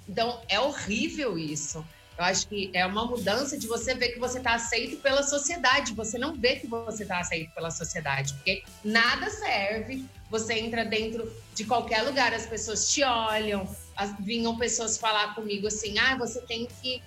Então 0.08 0.42
é 0.48 0.58
horrível 0.58 1.38
isso. 1.38 1.84
Eu 2.16 2.24
acho 2.24 2.46
que 2.46 2.70
é 2.72 2.86
uma 2.86 3.04
mudança 3.06 3.58
de 3.58 3.66
você 3.66 3.94
ver 3.94 4.10
que 4.10 4.18
você 4.18 4.38
está 4.38 4.54
aceito 4.54 4.96
pela 4.98 5.22
sociedade. 5.22 5.92
Você 5.94 6.16
não 6.16 6.32
vê 6.32 6.56
que 6.56 6.66
você 6.66 7.02
está 7.02 7.18
aceito 7.18 7.52
pela 7.52 7.70
sociedade, 7.70 8.32
porque 8.34 8.62
nada 8.84 9.28
serve. 9.30 10.04
Você 10.30 10.54
entra 10.54 10.84
dentro 10.84 11.30
de 11.54 11.64
qualquer 11.64 12.02
lugar, 12.02 12.32
as 12.32 12.46
pessoas 12.46 12.92
te 12.92 13.02
olham. 13.02 13.68
As, 13.96 14.14
vinham 14.20 14.56
pessoas 14.56 14.96
falar 14.96 15.34
comigo 15.34 15.66
assim: 15.66 15.98
ah, 15.98 16.16
você 16.16 16.40
tem 16.42 16.66
que 16.66 17.02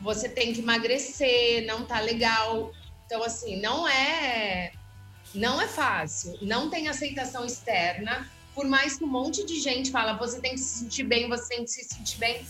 você 0.00 0.28
tem 0.28 0.52
que 0.52 0.60
emagrecer, 0.60 1.64
não 1.64 1.84
tá 1.84 2.00
legal. 2.00 2.72
Então, 3.06 3.22
assim, 3.22 3.60
não 3.60 3.86
é 3.86 4.72
não 5.32 5.60
é 5.60 5.68
fácil, 5.68 6.36
não 6.40 6.70
tem 6.70 6.88
aceitação 6.88 7.44
externa, 7.44 8.28
por 8.54 8.64
mais 8.64 8.96
que 8.96 9.04
um 9.04 9.08
monte 9.08 9.44
de 9.44 9.60
gente 9.60 9.90
fala, 9.90 10.14
você 10.14 10.40
tem 10.40 10.52
que 10.52 10.60
se 10.60 10.78
sentir 10.78 11.04
bem, 11.04 11.28
você 11.28 11.48
tem 11.56 11.64
que 11.64 11.70
se 11.70 11.84
sentir 11.84 12.16
bem. 12.16 12.44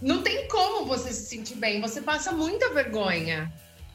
Não 0.00 0.22
tem 0.22 0.46
como 0.48 0.86
você 0.86 1.12
se 1.12 1.26
sentir 1.26 1.56
bem, 1.56 1.80
você 1.80 2.00
passa 2.00 2.32
muita 2.32 2.72
vergonha. 2.72 3.52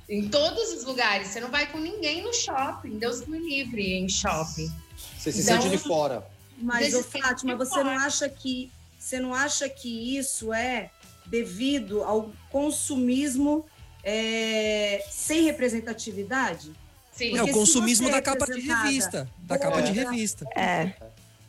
Em 0.09 0.27
todos 0.27 0.73
os 0.73 0.83
lugares, 0.83 1.29
você 1.29 1.39
não 1.39 1.49
vai 1.49 1.71
com 1.71 1.79
ninguém 1.79 2.21
no 2.21 2.33
shopping, 2.33 2.97
Deus 2.97 3.25
me 3.25 3.39
livre 3.39 3.93
em 3.93 4.09
shopping. 4.09 4.69
Você 5.17 5.31
se 5.31 5.41
então, 5.41 5.61
sente 5.61 5.69
de 5.69 5.77
fora. 5.77 6.27
Mas, 6.57 6.93
ô, 6.93 7.03
Fátima, 7.03 7.55
você 7.55 7.71
fora. 7.71 7.83
não 7.85 7.91
acha 7.91 8.27
que 8.27 8.71
você 9.03 9.19
não 9.19 9.33
acha 9.33 9.67
que 9.67 10.17
isso 10.17 10.53
é 10.53 10.89
devido 11.25 12.03
ao 12.03 12.31
consumismo 12.49 13.65
é, 14.01 15.05
sem 15.09 15.43
representatividade? 15.43 16.71
Sim. 17.11 17.37
É 17.37 17.43
o 17.43 17.51
consumismo 17.51 18.09
da 18.09 18.21
capa 18.21 18.45
de 18.45 18.61
revista. 18.61 19.29
Da 19.39 19.59
capa 19.59 19.81
de 19.81 19.91
revista. 19.91 20.45
É. 20.55 20.93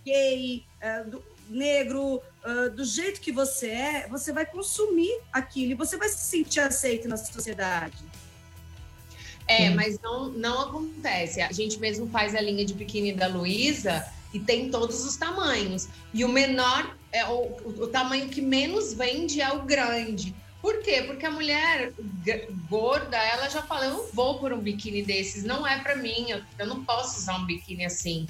Gay, 0.05 0.65
é, 0.81 1.05
do, 1.05 1.25
negro, 1.49 2.21
uh, 2.45 2.71
do 2.71 2.85
jeito 2.85 3.21
que 3.21 3.33
você 3.33 3.69
é, 3.69 4.09
você 4.09 4.33
vai 4.33 4.47
consumir 4.47 5.21
aquilo 5.33 5.73
e 5.73 5.75
você 5.75 5.97
vai 5.97 6.09
se 6.09 6.27
sentir 6.27 6.61
aceito 6.61 7.09
na 7.09 7.17
sociedade. 7.17 7.97
É, 9.47 9.69
mas 9.71 10.01
não, 10.01 10.31
não 10.31 10.61
acontece. 10.61 11.43
A 11.43 11.53
gente 11.53 11.79
mesmo 11.79 12.09
faz 12.09 12.35
a 12.35 12.41
linha 12.41 12.65
de 12.65 12.73
biquíni 12.73 13.13
da 13.13 13.27
Luísa 13.27 14.07
e 14.33 14.41
tem 14.41 14.71
todos 14.71 15.05
os 15.05 15.17
tamanhos. 15.17 15.89
E 16.13 16.25
o 16.25 16.29
menor, 16.29 16.97
é 17.13 17.25
o, 17.27 17.57
o, 17.65 17.87
tamanho 17.87 18.29
que 18.29 18.41
menos 18.41 18.93
vende 18.93 19.41
é 19.41 19.53
o 19.53 19.63
grande. 19.63 20.35
Por 20.61 20.83
quê? 20.83 21.05
Porque 21.07 21.27
a 21.27 21.31
mulher 21.31 21.93
gorda, 22.69 23.17
ela 23.17 23.49
já 23.51 23.63
fala, 23.63 23.85
eu 23.85 23.91
não 23.93 24.07
vou 24.13 24.39
por 24.39 24.53
um 24.53 24.59
biquíni 24.59 25.03
desses, 25.03 25.45
não 25.45 25.67
é 25.67 25.79
para 25.79 25.95
mim, 25.95 26.31
eu, 26.31 26.41
eu, 26.59 26.67
não 26.67 26.83
posso 26.83 27.19
usar 27.19 27.37
um 27.37 27.45
biquíni 27.45 27.85
assim. 27.85 28.27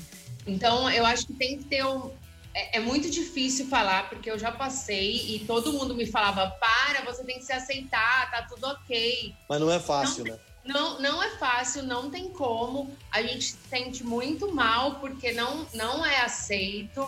Então, 0.46 0.90
eu 0.90 1.06
acho 1.06 1.28
que 1.28 1.32
tem 1.32 1.58
que 1.58 1.64
ter 1.64 1.86
um... 1.86 2.10
É, 2.55 2.78
é 2.78 2.80
muito 2.80 3.11
difícil 3.11 3.66
falar, 3.66 4.09
porque 4.09 4.30
eu 4.30 4.38
já 4.38 4.52
passei 4.52 5.34
e 5.34 5.40
todo 5.40 5.72
mundo 5.72 5.94
me 5.94 6.07
falava, 6.07 6.50
para, 6.50 7.05
você 7.05 7.24
tem 7.24 7.38
que 7.38 7.44
se 7.44 7.52
aceitar, 7.52 8.30
tá 8.30 8.42
tudo 8.42 8.64
ok. 8.66 9.34
Mas 9.48 9.61
não 9.61 9.70
é 9.70 9.80
fácil, 9.80 10.24
não, 10.24 10.32
né? 10.32 10.40
Não, 10.64 11.00
não 11.00 11.22
é 11.22 11.30
fácil, 11.30 11.82
não 11.82 12.11
tem 12.11 12.30
como. 12.30 12.96
A 13.11 13.20
gente 13.22 13.52
se 13.52 13.59
sente 13.68 14.02
muito 14.02 14.55
mal 14.55 14.96
porque 14.96 15.32
não, 15.32 15.66
não 15.74 16.07
é 16.07 16.20
aceito. 16.20 17.07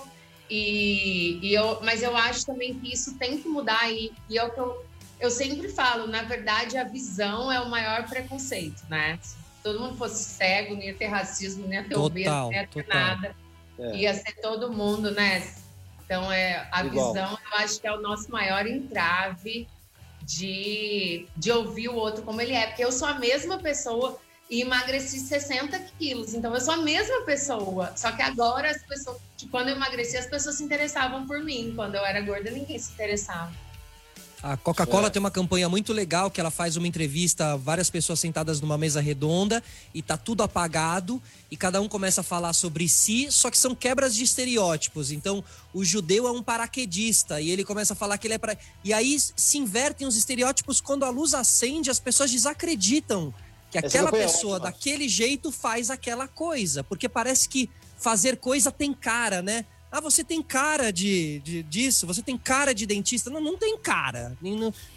E, 0.51 1.39
e 1.43 1.55
eu, 1.55 1.81
mas 1.83 2.03
eu 2.03 2.17
acho 2.17 2.45
também 2.45 2.79
que 2.79 2.93
isso 2.93 3.17
tem 3.17 3.39
que 3.39 3.49
mudar. 3.49 3.91
E, 3.91 4.13
e 4.29 4.39
é 4.39 4.45
o 4.45 4.51
que 4.51 4.61
eu, 4.61 4.85
eu 5.19 5.31
sempre 5.31 5.69
falo: 5.69 6.07
na 6.07 6.23
verdade, 6.23 6.77
a 6.77 6.85
visão 6.85 7.51
é 7.51 7.61
o 7.61 7.71
maior 7.71 8.07
preconceito, 8.07 8.83
né? 8.91 9.19
Se 9.23 9.37
todo 9.63 9.81
mundo 9.81 9.97
fosse 9.97 10.23
cego, 10.23 10.75
não 10.75 10.83
ia 10.83 10.95
ter 10.95 11.07
racismo, 11.07 11.67
não 11.67 11.73
ia 11.73 11.85
ter 11.85 11.97
obeso, 11.97 12.31
não 12.31 12.53
ia 12.53 12.67
ter 12.67 12.85
total. 12.85 13.01
nada. 13.01 13.37
É. 13.79 13.97
Ia 13.97 14.15
ser 14.15 14.33
todo 14.41 14.73
mundo, 14.73 15.11
né? 15.11 15.47
Então, 16.05 16.31
é, 16.31 16.69
a 16.71 16.85
Igual. 16.85 17.13
visão 17.13 17.31
eu 17.53 17.59
acho 17.59 17.81
que 17.81 17.87
é 17.87 17.93
o 17.93 18.01
nosso 18.01 18.31
maior 18.31 18.67
entrave 18.67 19.69
de, 20.23 21.27
de 21.37 21.53
ouvir 21.53 21.89
o 21.89 21.95
outro 21.95 22.23
como 22.23 22.41
ele 22.41 22.53
é, 22.53 22.67
porque 22.67 22.85
eu 22.85 22.93
sou 22.93 23.07
a 23.09 23.15
mesma 23.15 23.59
pessoa 23.59 24.19
e 24.49 24.61
emagreci 24.61 25.19
60 25.19 25.79
quilos, 25.99 26.33
então 26.33 26.55
eu 26.55 26.61
sou 26.61 26.75
a 26.75 26.77
mesma 26.79 27.23
pessoa, 27.23 27.93
só 27.97 28.13
que 28.13 28.23
agora 28.23 28.71
as 28.71 28.83
pessoas, 28.85 29.19
tipo, 29.37 29.51
quando 29.51 29.69
eu 29.69 29.77
emagreci, 29.77 30.17
as 30.17 30.27
pessoas 30.27 30.57
se 30.57 30.63
interessavam 30.63 31.27
por 31.27 31.41
mim, 31.41 31.73
quando 31.75 31.97
eu 31.97 32.05
era 32.05 32.21
gorda, 32.21 32.51
ninguém 32.51 32.79
se 32.79 32.93
interessava. 32.93 33.53
A 34.43 34.57
Coca-Cola 34.57 35.07
é. 35.07 35.11
tem 35.11 35.19
uma 35.19 35.31
campanha 35.31 35.69
muito 35.69 35.93
legal 35.93 36.31
que 36.31 36.41
ela 36.41 36.51
faz 36.51 36.77
uma 36.77 36.87
entrevista, 36.87 37.57
várias 37.57 37.89
pessoas 37.89 38.21
sentadas 38.21 38.61
numa 38.61 38.77
mesa 38.77 39.01
redonda 39.01 39.63
e 39.95 40.03
tá 40.03 40.17
tudo 40.17 40.43
apagado 40.43 41.21
e 41.51 41.57
cada 41.57 41.81
um 41.81 41.89
começa 41.89 42.21
a 42.21 42.25
falar 42.25 42.53
sobre 42.53 42.89
si, 42.89 43.29
só 43.31 43.51
que 43.51 43.59
são 43.59 43.75
quebras 43.75 44.15
de 44.15 44.25
estereótipos. 44.25 45.11
Então, 45.11 45.43
o 45.73 45.85
judeu 45.85 46.27
é 46.27 46.31
um 46.31 46.43
paraquedista 46.43 47.41
e 47.41 47.51
ele 47.51 47.65
começa 47.65 47.95
a 47.95 47.97
falar 47.97 48.19
que 48.19 48.27
ele 48.27 48.35
é 48.35 48.39
para 48.39 48.57
E 48.85 48.93
aí 48.93 49.19
se 49.19 49.59
invertem 49.59 50.07
os 50.07 50.17
estereótipos 50.17 50.81
quando 50.81 51.05
a 51.05 51.11
luz 51.11 51.33
acende, 51.33 51.91
as 51.91 51.99
pessoas 51.99 52.31
desacreditam 52.31 53.33
que 53.71 53.79
aquela 53.79 54.13
pessoa 54.13 54.61
daquele 54.61 55.09
jeito 55.09 55.51
faz 55.51 55.91
aquela 55.91 56.29
coisa, 56.29 56.85
porque 56.85 57.09
parece 57.09 57.49
que 57.49 57.69
fazer 57.99 58.37
coisa 58.37 58.71
tem 58.71 58.93
cara, 58.93 59.43
né? 59.43 59.65
Ah, 59.91 60.01
você 60.01 60.25
tem 60.25 60.43
cara 60.43 60.93
de, 60.93 61.41
de 61.41 61.63
disso, 61.63 62.07
você 62.07 62.21
tem 62.21 62.37
cara 62.37 62.75
de 62.75 62.87
dentista. 62.87 63.31
Não, 63.31 63.41
não 63.41 63.57
tem 63.57 63.79
cara. 63.79 64.37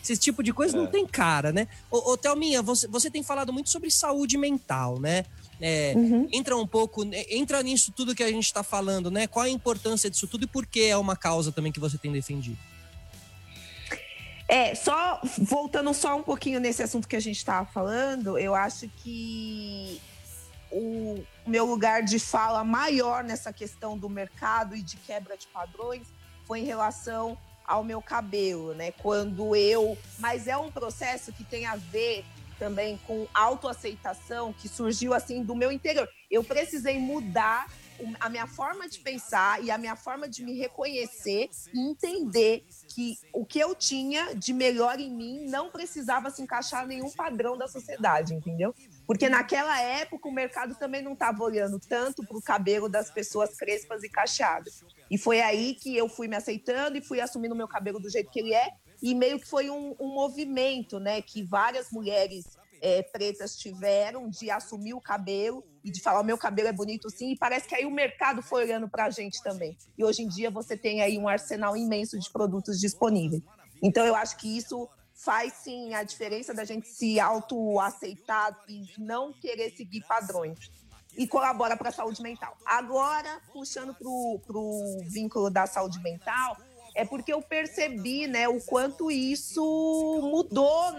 Esse 0.02 0.18
tipo 0.18 0.42
de 0.42 0.52
coisa 0.52 0.76
é. 0.76 0.80
não 0.80 0.88
tem 0.88 1.06
cara, 1.06 1.52
né? 1.52 1.68
Ô, 1.90 2.12
ô 2.12 2.18
Thelminha, 2.18 2.62
você, 2.62 2.88
você 2.88 3.10
tem 3.10 3.24
falado 3.24 3.54
muito 3.54 3.70
sobre 3.70 3.92
saúde 3.92 4.38
mental, 4.38 5.00
né? 5.00 5.26
É, 5.62 5.94
uhum. 5.96 6.28
Entra 6.32 6.56
um 6.58 6.66
pouco, 6.66 7.04
né, 7.04 7.26
entra 7.30 7.62
nisso 7.62 7.92
tudo 7.92 8.16
que 8.16 8.24
a 8.24 8.32
gente 8.32 8.46
está 8.46 8.64
falando, 8.64 9.12
né? 9.12 9.28
Qual 9.28 9.46
a 9.46 9.50
importância 9.50 10.10
disso 10.10 10.28
tudo 10.28 10.46
e 10.46 10.48
por 10.48 10.66
que 10.66 10.86
é 10.86 10.98
uma 10.98 11.16
causa 11.16 11.52
também 11.52 11.72
que 11.72 11.80
você 11.80 11.98
tem 11.98 12.12
defendido? 12.12 12.58
É, 14.48 14.74
só 14.74 15.22
voltando 15.38 15.94
só 15.94 16.18
um 16.18 16.24
pouquinho 16.24 16.60
nesse 16.60 16.82
assunto 16.82 17.08
que 17.08 17.16
a 17.16 17.20
gente 17.20 17.38
estava 17.38 17.68
falando, 17.68 18.38
eu 18.38 18.56
acho 18.56 18.90
que 18.98 20.02
o 20.72 21.20
meu 21.50 21.66
lugar 21.66 22.04
de 22.04 22.20
fala 22.20 22.64
maior 22.64 23.24
nessa 23.24 23.52
questão 23.52 23.98
do 23.98 24.08
mercado 24.08 24.76
e 24.76 24.82
de 24.82 24.98
quebra 24.98 25.36
de 25.36 25.48
padrões 25.48 26.08
foi 26.46 26.60
em 26.60 26.66
relação 26.66 27.38
ao 27.66 27.84
meu 27.84 28.02
cabelo, 28.02 28.74
né? 28.74 28.92
Quando 28.92 29.56
eu. 29.56 29.98
Mas 30.18 30.48
é 30.48 30.58
um 30.58 30.72
processo 30.72 31.32
que 31.34 31.44
tem 31.44 31.66
a 31.66 31.76
ver 31.76 32.26
também 32.58 33.00
com 33.08 33.28
autoaceitação 33.34 34.54
que 34.54 34.68
surgiu 34.68 35.14
assim 35.14 35.44
do 35.44 35.56
meu 35.56 35.72
interior. 35.72 36.08
Eu 36.30 36.44
precisei 36.44 37.00
mudar 37.00 37.68
a 38.20 38.30
minha 38.30 38.48
forma 38.48 38.88
de 38.88 39.00
pensar 39.00 39.64
e 39.64 39.72
a 39.72 39.78
minha 39.78 39.96
forma 39.96 40.28
de 40.28 40.44
me 40.44 40.58
reconhecer 40.58 41.50
e 41.74 41.80
entender 41.80 42.66
que 42.88 43.18
o 43.34 43.46
que 43.46 43.60
eu 43.60 43.76
tinha 43.76 44.34
de 44.36 44.54
melhor 44.54 45.00
em 45.00 45.12
mim 45.12 45.46
não 45.50 45.70
precisava 45.70 46.30
se 46.30 46.42
encaixar 46.42 46.86
em 46.86 46.88
nenhum 46.88 47.12
padrão 47.12 47.58
da 47.58 47.68
sociedade, 47.68 48.34
entendeu? 48.34 48.74
Porque 49.10 49.28
naquela 49.28 49.82
época 49.82 50.30
o 50.30 50.32
mercado 50.32 50.76
também 50.76 51.02
não 51.02 51.14
estava 51.14 51.44
olhando 51.44 51.80
tanto 51.80 52.24
para 52.24 52.38
o 52.38 52.42
cabelo 52.44 52.88
das 52.88 53.10
pessoas 53.10 53.58
crespas 53.58 54.04
e 54.04 54.10
cacheadas. 54.10 54.84
E 55.10 55.18
foi 55.18 55.42
aí 55.42 55.74
que 55.74 55.98
eu 55.98 56.08
fui 56.08 56.28
me 56.28 56.36
aceitando 56.36 56.96
e 56.96 57.02
fui 57.02 57.20
assumindo 57.20 57.56
o 57.56 57.58
meu 57.58 57.68
cabelo 57.68 58.00
do 58.00 58.08
jeito 58.08 58.30
que 58.30 58.40
ele 58.40 58.54
é. 58.54 58.70
E 59.02 59.16
meio 59.16 59.40
que 59.40 59.48
foi 59.48 59.68
um, 59.68 59.96
um 60.00 60.14
movimento, 60.14 61.00
né? 61.00 61.24
Que 61.24 61.42
várias 61.42 61.90
mulheres 61.90 62.56
é, 62.84 63.02
pretas 63.02 63.58
tiveram 63.58 64.30
de 64.30 64.52
assumir 64.52 64.94
o 64.94 65.02
cabelo 65.02 65.66
e 65.84 65.90
de 65.90 66.04
falar 66.04 66.22
o 66.22 66.24
meu 66.24 66.38
cabelo 66.38 66.68
é 66.68 66.72
bonito 66.72 67.10
sim, 67.10 67.32
e 67.32 67.36
parece 67.36 67.68
que 67.68 67.74
aí 67.74 67.88
o 67.88 67.92
mercado 67.92 68.44
foi 68.44 68.66
olhando 68.66 68.88
para 68.88 69.06
a 69.06 69.10
gente 69.10 69.42
também. 69.42 69.76
E 69.98 70.04
hoje 70.04 70.22
em 70.22 70.28
dia 70.28 70.52
você 70.52 70.78
tem 70.78 71.02
aí 71.02 71.18
um 71.18 71.28
arsenal 71.28 71.76
imenso 71.76 72.20
de 72.20 72.30
produtos 72.30 72.80
disponíveis. 72.80 73.42
Então 73.82 74.06
eu 74.06 74.14
acho 74.14 74.38
que 74.38 74.56
isso 74.56 74.88
faz 75.24 75.54
sim 75.54 75.94
a 75.94 76.04
diferença 76.04 76.54
da 76.54 76.64
gente 76.64 76.88
se 76.88 77.20
auto-aceitar 77.20 78.58
e 78.68 78.86
não 78.98 79.34
querer 79.34 79.72
seguir 79.76 80.02
padrões. 80.08 80.72
E 81.18 81.28
colabora 81.28 81.76
para 81.76 81.90
a 81.90 81.92
saúde 81.92 82.22
mental. 82.22 82.56
Agora, 82.66 83.42
puxando 83.52 83.94
para 83.94 84.08
o 84.08 85.02
vínculo 85.04 85.50
da 85.50 85.68
saúde 85.68 86.00
mental, 86.00 86.56
é 86.96 87.04
porque 87.04 87.34
eu 87.34 87.42
percebi, 87.42 88.28
né, 88.28 88.48
o 88.48 88.62
quanto 88.62 89.12
isso 89.12 89.62
mudou 90.22 90.94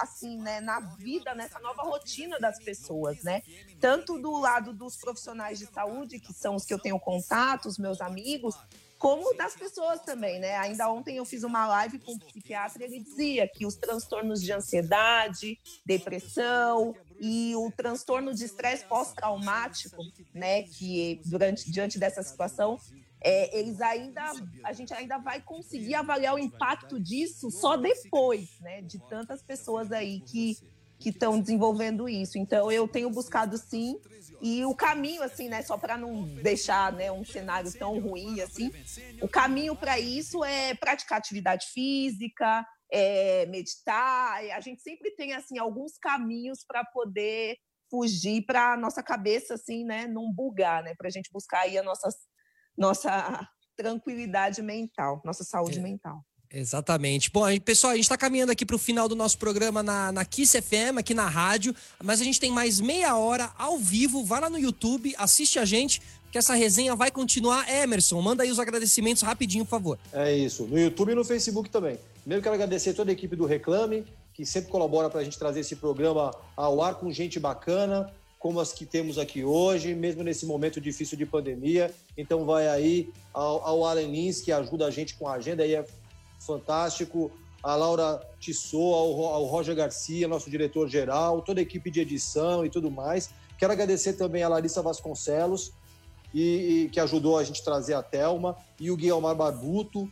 assim, 0.00 0.38
né, 0.38 0.60
na 0.60 0.80
vida, 0.80 1.34
nessa 1.34 1.58
nova 1.60 1.82
rotina 1.82 2.38
das 2.38 2.58
pessoas, 2.58 3.22
né? 3.22 3.42
Tanto 3.80 4.18
do 4.18 4.32
lado 4.38 4.72
dos 4.72 4.96
profissionais 4.96 5.58
de 5.58 5.66
saúde, 5.66 6.20
que 6.20 6.32
são 6.32 6.56
os 6.56 6.64
que 6.64 6.74
eu 6.74 6.78
tenho 6.78 6.98
contato, 6.98 7.66
os 7.66 7.78
meus 7.78 8.00
amigos, 8.00 8.54
como 9.04 9.34
das 9.36 9.54
pessoas 9.54 10.00
também, 10.00 10.40
né? 10.40 10.56
Ainda 10.56 10.90
ontem 10.90 11.18
eu 11.18 11.26
fiz 11.26 11.44
uma 11.44 11.66
live 11.66 11.98
com 11.98 12.12
um 12.12 12.18
psiquiatra 12.18 12.82
e 12.82 12.86
ele 12.86 13.00
dizia 13.00 13.46
que 13.46 13.66
os 13.66 13.76
transtornos 13.76 14.40
de 14.40 14.50
ansiedade, 14.50 15.58
depressão 15.84 16.96
e 17.20 17.54
o 17.54 17.70
transtorno 17.70 18.32
de 18.32 18.46
estresse 18.46 18.82
pós-traumático, 18.86 20.02
né, 20.32 20.62
que 20.62 21.20
durante 21.26 21.70
diante 21.70 21.98
dessa 21.98 22.22
situação 22.22 22.78
é, 23.20 23.58
eles 23.58 23.78
ainda, 23.82 24.22
a 24.64 24.72
gente 24.72 24.94
ainda 24.94 25.18
vai 25.18 25.42
conseguir 25.42 25.96
avaliar 25.96 26.34
o 26.34 26.38
impacto 26.38 26.98
disso 26.98 27.50
só 27.50 27.76
depois, 27.76 28.58
né, 28.60 28.80
de 28.80 28.98
tantas 29.10 29.42
pessoas 29.42 29.92
aí 29.92 30.20
que 30.20 30.56
que 30.98 31.10
estão 31.10 31.40
desenvolvendo 31.40 32.08
isso. 32.08 32.38
Então 32.38 32.70
eu 32.70 32.88
tenho 32.88 33.10
buscado 33.10 33.56
sim 33.58 34.00
e 34.40 34.64
o 34.64 34.74
caminho 34.74 35.22
assim, 35.22 35.48
né, 35.48 35.62
só 35.62 35.78
para 35.78 35.96
não 35.96 36.24
deixar, 36.42 36.92
né, 36.92 37.10
um 37.10 37.24
cenário 37.24 37.72
tão 37.72 37.98
ruim 37.98 38.40
assim, 38.40 38.70
o 39.22 39.28
caminho 39.28 39.74
para 39.76 39.98
isso 39.98 40.44
é 40.44 40.74
praticar 40.74 41.18
atividade 41.18 41.66
física, 41.72 42.66
é 42.90 43.46
meditar. 43.46 44.44
A 44.52 44.60
gente 44.60 44.82
sempre 44.82 45.10
tem 45.12 45.32
assim 45.32 45.58
alguns 45.58 45.96
caminhos 45.98 46.64
para 46.66 46.84
poder 46.84 47.56
fugir 47.90 48.44
para 48.44 48.76
nossa 48.76 49.02
cabeça 49.02 49.54
assim, 49.54 49.84
né, 49.84 50.06
não 50.06 50.32
bugar, 50.32 50.82
né, 50.82 50.94
para 50.96 51.08
a 51.08 51.10
gente 51.10 51.30
buscar 51.32 51.60
aí 51.60 51.78
a 51.78 51.82
nossa 51.82 52.08
nossa 52.76 53.48
tranquilidade 53.76 54.62
mental, 54.62 55.22
nossa 55.24 55.44
saúde 55.44 55.78
é. 55.78 55.82
mental. 55.82 56.24
Exatamente. 56.54 57.32
Bom, 57.32 57.44
pessoal, 57.58 57.92
a 57.92 57.96
gente 57.96 58.04
está 58.04 58.16
caminhando 58.16 58.52
aqui 58.52 58.64
para 58.64 58.76
o 58.76 58.78
final 58.78 59.08
do 59.08 59.16
nosso 59.16 59.36
programa 59.36 59.82
na, 59.82 60.12
na 60.12 60.24
Kiss 60.24 60.60
FM, 60.62 60.98
aqui 60.98 61.12
na 61.12 61.26
rádio, 61.26 61.74
mas 62.00 62.20
a 62.20 62.24
gente 62.24 62.38
tem 62.38 62.52
mais 62.52 62.78
meia 62.80 63.16
hora 63.16 63.50
ao 63.58 63.76
vivo. 63.76 64.24
Vai 64.24 64.40
lá 64.40 64.48
no 64.48 64.56
YouTube, 64.56 65.12
assiste 65.18 65.58
a 65.58 65.64
gente, 65.64 66.00
que 66.30 66.38
essa 66.38 66.54
resenha 66.54 66.94
vai 66.94 67.10
continuar. 67.10 67.68
Emerson, 67.68 68.22
manda 68.22 68.44
aí 68.44 68.52
os 68.52 68.60
agradecimentos 68.60 69.22
rapidinho, 69.22 69.64
por 69.64 69.70
favor. 69.70 69.98
É 70.12 70.32
isso, 70.32 70.64
no 70.68 70.78
YouTube 70.78 71.10
e 71.10 71.14
no 71.16 71.24
Facebook 71.24 71.68
também. 71.68 71.98
Primeiro 72.20 72.40
quero 72.40 72.54
agradecer 72.54 72.94
toda 72.94 73.10
a 73.10 73.14
equipe 73.14 73.34
do 73.34 73.46
Reclame, 73.46 74.04
que 74.32 74.46
sempre 74.46 74.70
colabora 74.70 75.10
para 75.10 75.20
a 75.20 75.24
gente 75.24 75.36
trazer 75.36 75.60
esse 75.60 75.74
programa 75.74 76.32
ao 76.56 76.80
ar 76.80 76.94
com 76.94 77.10
gente 77.10 77.40
bacana 77.40 78.12
como 78.44 78.60
as 78.60 78.74
que 78.74 78.84
temos 78.84 79.18
aqui 79.18 79.42
hoje, 79.42 79.94
mesmo 79.94 80.22
nesse 80.22 80.44
momento 80.44 80.78
difícil 80.78 81.16
de 81.16 81.24
pandemia. 81.24 81.90
Então 82.14 82.44
vai 82.44 82.68
aí 82.68 83.08
ao, 83.32 83.66
ao 83.66 83.86
Alan 83.86 84.02
Lins, 84.02 84.42
que 84.42 84.52
ajuda 84.52 84.86
a 84.86 84.90
gente 84.90 85.14
com 85.14 85.26
a 85.26 85.32
agenda, 85.32 85.62
aí 85.62 85.74
é 85.74 85.82
fantástico. 86.46 87.30
A 87.62 87.74
Laura 87.74 88.20
Tissot, 88.38 88.76
ao, 88.76 89.44
Roger 89.44 89.74
Garcia, 89.74 90.28
nosso 90.28 90.50
diretor-geral, 90.50 91.40
toda 91.40 91.60
a 91.60 91.62
equipe 91.62 91.90
de 91.90 92.00
edição 92.00 92.64
e 92.64 92.70
tudo 92.70 92.90
mais. 92.90 93.30
Quero 93.58 93.72
agradecer 93.72 94.14
também 94.14 94.42
a 94.42 94.48
Larissa 94.48 94.82
Vasconcelos, 94.82 95.72
e, 96.34 96.42
e, 96.84 96.88
que 96.90 96.98
ajudou 97.00 97.38
a 97.38 97.44
gente 97.44 97.60
a 97.60 97.64
trazer 97.64 97.94
a 97.94 98.02
Thelma, 98.02 98.56
e 98.78 98.90
o 98.90 98.96
Guilherme 98.96 99.34
Barbuto, 99.34 100.10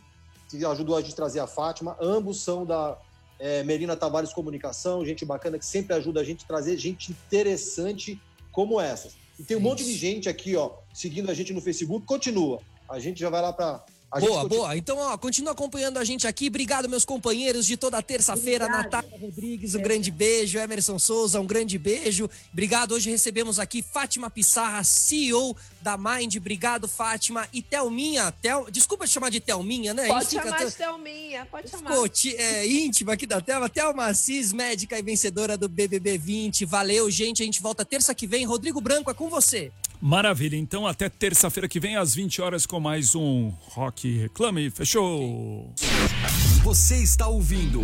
que 0.49 0.65
ajudou 0.65 0.97
a 0.97 1.01
gente 1.01 1.13
a 1.13 1.17
trazer 1.17 1.41
a 1.41 1.47
Fátima. 1.47 1.97
Ambos 2.01 2.41
são 2.41 2.65
da 2.65 2.97
é, 3.39 3.65
Melina 3.65 3.97
Tavares 3.97 4.33
Comunicação, 4.33 5.05
gente 5.05 5.25
bacana 5.25 5.59
que 5.59 5.67
sempre 5.67 5.95
ajuda 5.95 6.21
a 6.21 6.25
gente 6.25 6.45
a 6.45 6.47
trazer 6.49 6.79
gente 6.79 7.11
interessante 7.11 8.21
como 8.53 8.81
essas. 8.81 9.15
E 9.39 9.43
tem 9.43 9.57
um 9.57 9.61
Isso. 9.61 9.69
monte 9.69 9.85
de 9.85 9.95
gente 9.95 10.29
aqui, 10.29 10.55
ó, 10.55 10.71
seguindo 10.95 11.31
a 11.31 11.35
gente 11.35 11.53
no 11.53 11.61
Facebook. 11.61 12.07
Continua. 12.07 12.61
A 12.89 13.01
gente 13.01 13.19
já 13.19 13.29
vai 13.29 13.43
lá 13.43 13.53
para 13.53 13.85
a 14.13 14.21
boa, 14.21 14.47
boa. 14.47 14.77
Então, 14.77 14.99
ó, 14.99 15.17
continua 15.17 15.53
acompanhando 15.53 15.97
a 15.97 16.05
gente 16.05 16.27
aqui. 16.27 16.49
Obrigado, 16.49 16.87
meus 16.87 17.03
companheiros 17.03 17.65
de 17.65 17.79
toda 17.79 18.03
terça-feira. 18.03 18.69
Natália 18.69 19.11
Rodrigues, 19.19 19.75
um 19.75 19.79
é. 19.79 19.83
grande 19.83 20.11
beijo. 20.11 20.59
Emerson 20.59 20.99
Souza, 20.99 21.41
um 21.41 21.47
grande 21.47 21.79
beijo. 21.79 22.29
Obrigado. 22.53 22.93
Hoje 22.93 23.09
recebemos 23.09 23.59
aqui 23.59 23.81
Fátima 23.83 24.29
Pissarra, 24.29 24.85
CEO 24.85 25.57
da 25.81 25.97
Mind. 25.97 26.37
Obrigado, 26.37 26.87
Fátima. 26.87 27.49
E 27.55 27.63
Thelminha. 27.63 28.31
Tel... 28.43 28.67
Desculpa 28.71 29.07
te 29.07 29.13
chamar 29.15 29.31
de 29.31 29.41
Thelminha, 29.41 29.95
né? 29.95 30.07
Pode 30.07 30.31
chamar 30.31 30.63
de 30.63 30.73
Thelminha, 30.73 31.47
pode 31.51 31.71
chamar. 31.71 31.91
Ficou 31.91 32.07
é, 32.39 32.67
íntima 32.67 33.15
aqui 33.15 33.27
da 33.27 33.41
Thelma. 33.41 33.71
Thelma 33.71 34.07
Assis, 34.09 34.53
médica 34.53 34.99
e 34.99 35.03
vencedora 35.03 35.57
do 35.57 35.71
BBB 35.71 36.19
20. 36.19 36.67
Valeu, 36.67 37.11
gente. 37.11 37.43
A 37.43 37.47
gente 37.47 37.63
volta 37.63 37.83
terça 37.83 38.15
que 38.15 38.27
vem. 38.27 38.45
Rodrigo 38.45 38.79
Branco, 38.79 39.11
é 39.11 39.15
com 39.15 39.31
você. 39.31 39.73
Maravilha. 40.05 40.57
Então, 40.57 40.85
até 40.85 41.09
terça-feira 41.09 41.69
que 41.69 41.79
vem, 41.79 41.95
às 41.97 42.13
20 42.13 42.43
horas, 42.43 42.67
com 42.67 42.81
mais 42.81 43.15
um 43.15 43.51
Rock 43.61 44.19
Reclame. 44.19 44.69
Fechou? 44.69 45.73
Você 46.65 46.97
está 46.97 47.29
ouvindo 47.29 47.81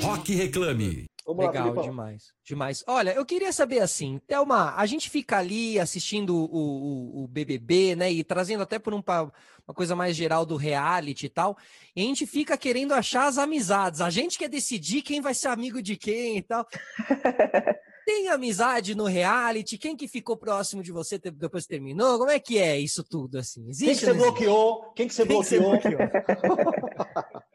Rock 0.00 0.34
Reclame. 0.34 1.04
Vamos 1.26 1.44
Legal, 1.44 1.74
lá, 1.74 1.82
demais. 1.82 2.32
Demais. 2.42 2.82
Olha, 2.86 3.10
eu 3.10 3.26
queria 3.26 3.52
saber 3.52 3.80
assim, 3.80 4.18
Thelma, 4.26 4.74
a 4.74 4.86
gente 4.86 5.10
fica 5.10 5.36
ali 5.36 5.78
assistindo 5.78 6.34
o, 6.34 7.20
o, 7.20 7.24
o 7.24 7.28
BBB, 7.28 7.96
né, 7.96 8.10
e 8.10 8.24
trazendo 8.24 8.62
até 8.62 8.78
por 8.78 8.94
um, 8.94 9.02
uma 9.06 9.74
coisa 9.74 9.94
mais 9.94 10.16
geral 10.16 10.46
do 10.46 10.56
reality 10.56 11.26
e 11.26 11.28
tal, 11.28 11.56
e 11.94 12.00
a 12.00 12.04
gente 12.04 12.26
fica 12.26 12.56
querendo 12.56 12.92
achar 12.92 13.26
as 13.26 13.36
amizades. 13.36 14.00
A 14.00 14.08
gente 14.08 14.38
quer 14.38 14.48
decidir 14.48 15.02
quem 15.02 15.20
vai 15.20 15.34
ser 15.34 15.48
amigo 15.48 15.82
de 15.82 15.96
quem 15.96 16.38
e 16.38 16.42
tal. 16.42 16.66
Tem 18.04 18.28
amizade 18.28 18.94
no 18.94 19.04
reality? 19.04 19.78
Quem 19.78 19.96
que 19.96 20.08
ficou 20.08 20.36
próximo 20.36 20.82
de 20.82 20.90
você 20.90 21.18
depois 21.18 21.64
que 21.64 21.70
terminou? 21.70 22.18
Como 22.18 22.30
é 22.30 22.40
que 22.40 22.58
é 22.58 22.78
isso 22.78 23.04
tudo, 23.04 23.38
assim? 23.38 23.68
Existe, 23.68 23.84
Quem 23.84 23.94
que 23.94 24.04
você 24.04 24.14
bloqueou? 24.14 24.92
Quem 24.92 25.08
que 25.08 25.14
você 25.14 25.26
Quem 25.26 25.36
bloqueou? 25.36 25.78
Que 25.78 25.88
você 25.88 25.96
bloqueou? 25.96 27.42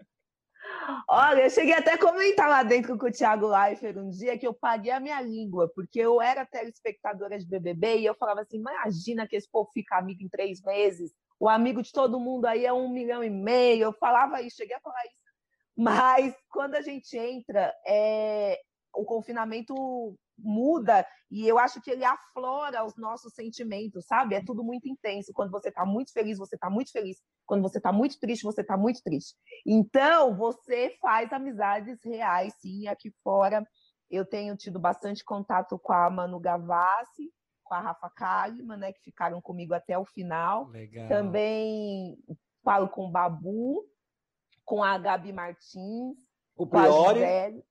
Olha, 1.10 1.44
eu 1.44 1.50
cheguei 1.50 1.74
até 1.74 1.94
a 1.94 1.98
comentar 1.98 2.50
lá 2.50 2.64
dentro 2.64 2.98
com 2.98 3.08
o 3.08 3.12
Thiago 3.12 3.48
Leifert 3.48 3.98
um 3.98 4.10
dia 4.10 4.38
que 4.38 4.48
eu 4.48 4.54
paguei 4.54 4.92
a 4.92 5.00
minha 5.00 5.22
língua, 5.22 5.72
porque 5.74 6.00
eu 6.00 6.22
era 6.22 6.46
telespectadora 6.46 7.38
de 7.38 7.46
BBB 7.46 8.00
e 8.00 8.06
eu 8.06 8.16
falava 8.16 8.42
assim: 8.42 8.58
imagina 8.58 9.28
que 9.28 9.36
esse 9.36 9.50
povo 9.50 9.70
fica 9.74 9.98
amigo 9.98 10.24
em 10.24 10.30
três 10.30 10.62
meses, 10.62 11.12
o 11.40 11.48
amigo 11.48 11.82
de 11.82 11.92
todo 11.92 12.20
mundo 12.20 12.46
aí 12.46 12.66
é 12.66 12.74
um 12.74 12.90
milhão 12.90 13.24
e 13.24 13.30
meio. 13.30 13.84
Eu 13.84 13.94
falava 13.94 14.42
isso, 14.42 14.58
cheguei 14.58 14.76
a 14.76 14.82
falar 14.82 15.06
isso. 15.06 15.16
Mas 15.78 16.36
quando 16.50 16.76
a 16.76 16.82
gente 16.82 17.16
entra, 17.18 17.74
é, 17.86 18.60
confinamento 19.08 19.74
muda 20.38 21.06
e 21.32 21.48
eu 21.48 21.58
acho 21.58 21.82
que 21.82 21.90
ele 21.90 22.06
aflora 22.06 22.86
os 22.86 22.96
nossos 22.96 23.34
sentimentos, 23.34 24.06
sabe? 24.06 24.36
É 24.36 24.44
tudo 24.44 24.64
muito 24.64 24.88
intenso. 24.88 25.34
Quando 25.34 25.52
você 25.52 25.70
está 25.70 25.86
muito 25.86 26.12
feliz, 26.14 26.38
você 26.38 26.56
está 26.56 26.70
muito 26.70 26.92
feliz. 26.92 27.18
Quando 27.46 27.62
você 27.62 27.80
está 27.80 27.92
muito 27.92 28.20
triste, 28.20 28.44
você 28.44 28.62
está 28.62 28.78
muito 28.78 29.02
triste. 29.02 29.36
Então, 29.66 30.36
você 30.36 30.96
faz 31.02 31.34
amizades 31.34 32.00
reais, 32.04 32.54
sim, 32.62 32.88
aqui 32.88 33.12
fora. 33.24 33.66
Eu 34.10 34.26
tenho 34.26 34.56
tido 34.56 34.80
bastante 34.80 35.24
contato 35.24 35.78
com 35.80 35.92
a 35.92 36.10
Manu 36.10 36.40
Gavassi, 36.40 37.34
com 37.64 37.74
a 37.74 37.82
Rafa 37.82 38.10
Kalimann, 38.10 38.78
né, 38.78 38.94
que 38.94 39.02
ficaram 39.02 39.42
comigo 39.42 39.74
até 39.74 39.98
o 39.98 40.06
final. 40.06 40.68
Legal. 40.68 41.10
Também 41.10 42.18
falo 42.64 42.88
com 42.88 43.08
o 43.08 43.12
Babu, 43.12 43.84
com 44.64 44.84
a 44.84 44.98
Gabi 44.98 45.34
Martins, 45.34 46.16
o 46.56 46.66
Priori. 46.66 47.64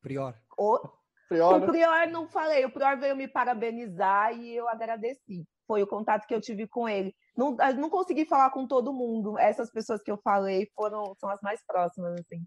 Prior. 0.00 0.34
O, 0.58 0.80
Prior, 1.28 1.62
o 1.62 1.66
Prior 1.66 2.08
não 2.08 2.26
falei, 2.26 2.64
o 2.64 2.70
Prior 2.70 2.98
veio 2.98 3.14
me 3.14 3.28
parabenizar 3.28 4.34
e 4.34 4.56
eu 4.56 4.68
agradeci. 4.68 5.46
Foi 5.66 5.82
o 5.82 5.86
contato 5.86 6.26
que 6.26 6.34
eu 6.34 6.40
tive 6.40 6.66
com 6.66 6.88
ele. 6.88 7.14
Não, 7.36 7.54
não 7.76 7.90
consegui 7.90 8.24
falar 8.24 8.50
com 8.50 8.66
todo 8.66 8.92
mundo. 8.92 9.38
Essas 9.38 9.70
pessoas 9.70 10.02
que 10.02 10.10
eu 10.10 10.18
falei 10.18 10.68
foram 10.74 11.14
são 11.20 11.28
as 11.28 11.40
mais 11.42 11.62
próximas, 11.66 12.14
assim. 12.14 12.42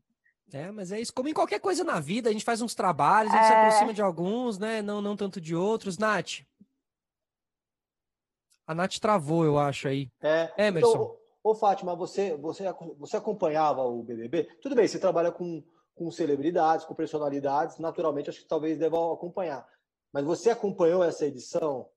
É, 0.51 0.71
mas 0.71 0.91
é 0.91 0.99
isso. 0.99 1.13
Como 1.13 1.29
em 1.29 1.33
qualquer 1.33 1.59
coisa 1.59 1.83
na 1.83 1.99
vida, 1.99 2.29
a 2.29 2.33
gente 2.33 2.43
faz 2.43 2.61
uns 2.61 2.75
trabalhos, 2.75 3.31
a 3.31 3.35
gente 3.37 3.45
é... 3.45 3.47
se 3.47 3.53
aproxima 3.53 3.93
de 3.93 4.01
alguns, 4.01 4.57
né? 4.57 4.81
Não, 4.81 5.01
não 5.01 5.15
tanto 5.15 5.39
de 5.39 5.55
outros. 5.55 5.97
Nath. 5.97 6.41
A 8.67 8.73
Nath 8.73 8.97
travou, 8.99 9.45
eu 9.45 9.57
acho 9.57 9.87
aí. 9.87 10.09
É. 10.21 10.51
Emerson. 10.57 10.89
Então, 10.89 11.17
ô, 11.43 11.55
Fátima, 11.55 11.95
você, 11.95 12.35
você, 12.35 12.65
você 12.97 13.15
acompanhava 13.15 13.83
o 13.83 14.03
BBB? 14.03 14.43
Tudo 14.61 14.75
bem, 14.75 14.87
você 14.87 14.99
trabalha 14.99 15.31
com 15.31 15.63
com 16.01 16.09
celebridades, 16.09 16.83
com 16.83 16.95
personalidades, 16.95 17.77
naturalmente 17.77 18.27
acho 18.27 18.41
que 18.41 18.47
talvez 18.47 18.75
devam 18.75 19.13
acompanhar. 19.13 19.67
Mas 20.11 20.25
você 20.25 20.49
acompanhou 20.49 21.03
essa 21.03 21.27
edição? 21.27 21.87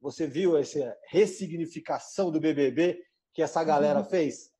Você 0.00 0.26
viu 0.26 0.56
essa 0.56 0.96
ressignificação 1.06 2.32
do 2.32 2.40
BBB 2.40 3.00
que 3.32 3.40
essa 3.40 3.62
galera 3.62 4.00
uhum. 4.00 4.04
fez? 4.04 4.50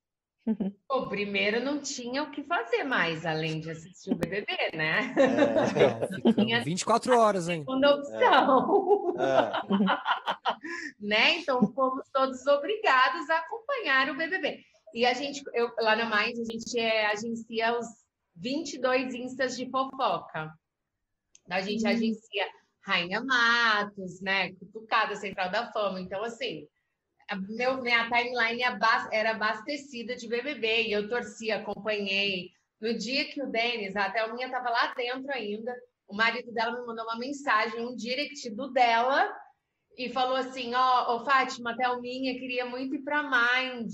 Bom, 0.88 1.09
primeiro 1.09 1.64
não 1.64 1.80
tinha 1.80 2.22
o 2.22 2.30
que 2.30 2.44
fazer 2.44 2.84
mais 2.84 3.26
além 3.26 3.59
de 3.59 3.72
assistir 3.72 4.12
o 4.12 4.16
BBB, 4.16 4.53
né? 4.72 5.12
É, 5.18 6.32
tinha 6.34 6.62
24 6.62 7.18
horas, 7.18 7.48
hein? 7.48 7.61
Segunda 7.61 7.96
opção. 7.96 9.14
É. 9.18 9.53
É. 10.32 11.07
né? 11.07 11.38
Então 11.38 11.61
fomos 11.74 12.09
todos 12.12 12.46
obrigados 12.46 13.28
a 13.28 13.38
acompanhar 13.38 14.11
o 14.11 14.16
BBB. 14.16 14.61
E 14.94 15.05
a 15.05 15.12
gente, 15.12 15.42
eu, 15.55 15.70
lá 15.80 15.96
na 15.96 16.07
Mais, 16.07 16.38
a 16.38 16.44
gente 16.44 16.78
é, 16.78 17.07
agencia 17.07 17.78
os 17.78 18.01
22 18.36 19.14
instas 19.14 19.56
de 19.56 19.68
fofoca. 19.70 20.52
A 21.50 21.60
gente 21.60 21.84
hum. 21.84 21.88
agencia 21.88 22.46
Rainha 22.84 23.20
Matos, 23.20 24.20
né? 24.20 24.52
Cutucada 24.54 25.14
Central 25.16 25.50
da 25.50 25.70
Fama. 25.72 26.00
Então, 26.00 26.22
assim, 26.24 26.66
meu, 27.48 27.80
minha 27.80 28.04
timeline 28.10 28.62
era 29.12 29.30
abastecida 29.30 30.16
de 30.16 30.28
BBB 30.28 30.88
e 30.88 30.92
eu 30.92 31.08
torci, 31.08 31.50
acompanhei. 31.50 32.50
No 32.80 32.96
dia 32.98 33.24
que 33.26 33.40
o 33.42 33.50
Denis, 33.50 33.94
a 33.94 34.10
Thelminha 34.10 34.46
estava 34.46 34.68
lá 34.68 34.92
dentro 34.94 35.30
ainda, 35.32 35.74
o 36.08 36.16
marido 36.16 36.52
dela 36.52 36.78
me 36.78 36.86
mandou 36.86 37.04
uma 37.04 37.18
mensagem, 37.18 37.80
um 37.80 37.94
direct 37.94 38.50
do 38.50 38.72
dela, 38.72 39.32
e 39.96 40.10
falou 40.10 40.36
assim: 40.36 40.74
Ó, 40.74 40.80
oh, 40.80 41.16
oh, 41.16 41.24
Fátima, 41.24 41.72
a 41.72 41.76
Thelminha 41.76 42.34
queria 42.34 42.66
muito 42.66 42.96
ir 42.96 43.02
para 43.02 43.22
Mind 43.22 43.92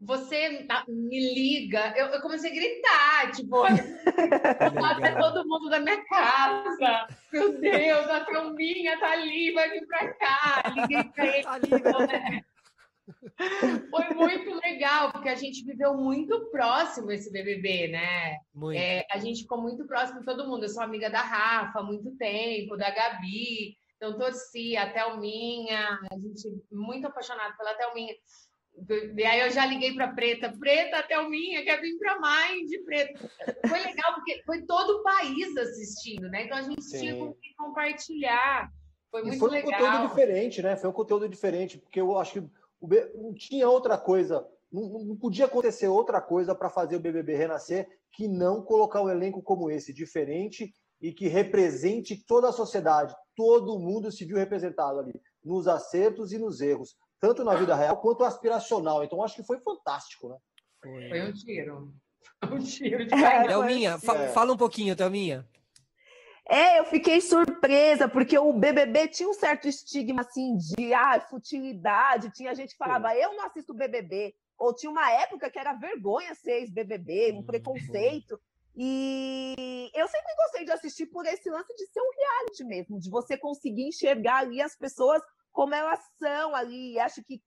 você 0.00 0.66
me 0.88 1.34
liga. 1.34 1.92
Eu, 1.96 2.06
eu 2.06 2.20
comecei 2.22 2.50
a 2.50 2.54
gritar, 2.54 3.32
tipo, 3.32 3.62
até 3.62 5.14
todo 5.20 5.46
mundo 5.46 5.68
da 5.68 5.78
minha 5.78 6.02
casa. 6.06 7.06
Meu 7.30 7.60
Deus, 7.60 8.08
a 8.08 8.24
Thelminha 8.24 8.98
tá 8.98 9.12
ali, 9.12 9.52
vai 9.52 9.70
vir 9.70 9.86
pra 9.86 10.14
cá. 10.14 10.62
Liguei 10.74 11.04
pra 11.04 11.26
ele. 11.26 11.42
Tá 11.42 11.52
ali, 11.52 11.70
né? 11.70 12.44
Foi 13.90 14.14
muito 14.14 14.54
legal, 14.60 15.12
porque 15.12 15.28
a 15.28 15.34
gente 15.34 15.64
viveu 15.64 15.94
muito 15.94 16.50
próximo 16.50 17.10
esse 17.10 17.30
BBB, 17.30 17.88
né? 17.88 18.38
É, 18.74 19.04
a 19.10 19.18
gente 19.18 19.42
ficou 19.42 19.60
muito 19.60 19.86
próximo 19.86 20.20
de 20.20 20.26
todo 20.26 20.46
mundo. 20.46 20.64
Eu 20.64 20.68
sou 20.68 20.82
amiga 20.82 21.10
da 21.10 21.20
Rafa 21.20 21.80
há 21.80 21.82
muito 21.82 22.16
tempo, 22.16 22.76
da 22.76 22.90
Gabi. 22.90 23.76
Então, 23.96 24.16
torci 24.16 24.76
a 24.76 24.90
Thelminha. 24.90 25.98
A 26.10 26.14
gente 26.16 26.48
muito 26.72 27.06
apaixonado 27.06 27.54
pela 27.56 27.74
Thelminha. 27.74 28.14
E 29.16 29.24
aí 29.24 29.40
eu 29.40 29.50
já 29.50 29.66
liguei 29.66 29.94
para 29.94 30.08
Preta, 30.08 30.52
Preta, 30.58 31.02
Thelminha, 31.02 31.64
quer 31.64 31.80
vir 31.80 31.98
para 31.98 32.18
Mind, 32.18 32.70
Preta. 32.84 33.30
Foi 33.68 33.78
legal 33.78 34.14
porque 34.14 34.42
foi 34.44 34.62
todo 34.62 34.98
o 34.98 35.02
país 35.02 35.56
assistindo, 35.56 36.28
né? 36.28 36.44
Então 36.44 36.56
a 36.56 36.62
gente 36.62 36.82
Sim. 36.82 36.98
tinha 36.98 37.16
com 37.16 37.34
que 37.34 37.54
compartilhar. 37.56 38.70
Foi 39.10 39.22
muito 39.22 39.38
foi 39.38 39.50
legal. 39.50 39.70
Foi 39.70 39.74
um 39.74 39.90
conteúdo 39.90 40.08
diferente, 40.08 40.62
né? 40.62 40.76
Foi 40.76 40.90
um 40.90 40.94
conteúdo 40.94 41.28
diferente, 41.28 41.78
porque 41.78 42.00
eu 42.00 42.18
acho 42.18 42.40
que 42.40 42.50
não 43.14 43.34
tinha 43.34 43.68
outra 43.68 43.98
coisa, 43.98 44.46
não, 44.72 45.04
não 45.04 45.16
podia 45.16 45.44
acontecer 45.44 45.88
outra 45.88 46.20
coisa 46.20 46.54
para 46.54 46.70
fazer 46.70 46.96
o 46.96 47.00
BBB 47.00 47.36
renascer 47.36 47.86
que 48.12 48.26
não 48.26 48.62
colocar 48.62 49.02
um 49.02 49.10
elenco 49.10 49.42
como 49.42 49.70
esse, 49.70 49.92
diferente 49.92 50.72
e 51.00 51.12
que 51.12 51.28
represente 51.28 52.24
toda 52.26 52.48
a 52.48 52.52
sociedade. 52.52 53.14
Todo 53.36 53.78
mundo 53.78 54.10
se 54.10 54.24
viu 54.24 54.36
representado 54.36 54.98
ali, 54.98 55.20
nos 55.44 55.68
acertos 55.68 56.32
e 56.32 56.38
nos 56.38 56.60
erros 56.60 56.96
tanto 57.20 57.44
na 57.44 57.54
vida 57.54 57.74
real 57.74 57.96
quanto 57.98 58.24
aspiracional. 58.24 59.04
Então, 59.04 59.22
acho 59.22 59.36
que 59.36 59.44
foi 59.44 59.60
fantástico, 59.60 60.28
né? 60.28 60.36
Foi, 60.82 61.08
foi 61.08 61.22
um 61.22 61.32
tiro. 61.32 61.94
Um 62.50 62.58
tiro 62.58 63.06
de 63.06 63.14
é, 63.14 63.46
Thelminha, 63.46 63.98
fa 63.98 64.16
é. 64.16 64.28
fala 64.28 64.54
um 64.54 64.56
pouquinho, 64.56 64.96
Thelminha. 64.96 65.46
É, 66.48 66.78
eu 66.78 66.84
fiquei 66.84 67.20
surpresa, 67.20 68.08
porque 68.08 68.38
o 68.38 68.52
BBB 68.52 69.08
tinha 69.08 69.28
um 69.28 69.34
certo 69.34 69.68
estigma, 69.68 70.22
assim, 70.22 70.56
de 70.56 70.94
ah, 70.94 71.20
futilidade. 71.20 72.32
Tinha 72.32 72.54
gente 72.54 72.70
que 72.70 72.78
falava, 72.78 73.14
eu 73.14 73.34
não 73.34 73.44
assisto 73.44 73.74
BBB. 73.74 74.34
Ou 74.58 74.74
tinha 74.74 74.90
uma 74.90 75.10
época 75.12 75.50
que 75.50 75.58
era 75.58 75.74
vergonha 75.74 76.34
ser 76.34 76.60
ex-BBB, 76.60 77.32
um 77.32 77.36
uhum. 77.36 77.42
preconceito. 77.44 78.40
E 78.74 79.90
eu 79.94 80.08
sempre 80.08 80.34
gostei 80.36 80.64
de 80.64 80.72
assistir 80.72 81.06
por 81.06 81.26
esse 81.26 81.50
lance 81.50 81.74
de 81.74 81.86
ser 81.86 82.00
um 82.00 82.10
reality 82.16 82.64
mesmo, 82.64 82.98
de 82.98 83.10
você 83.10 83.36
conseguir 83.36 83.86
enxergar 83.86 84.38
ali 84.38 84.60
as 84.60 84.74
pessoas 84.74 85.22
como 85.52 85.74
elas 85.74 86.00
são 86.18 86.54
ali. 86.54 86.94
E 86.94 86.98
acho 86.98 87.22
que 87.24 87.40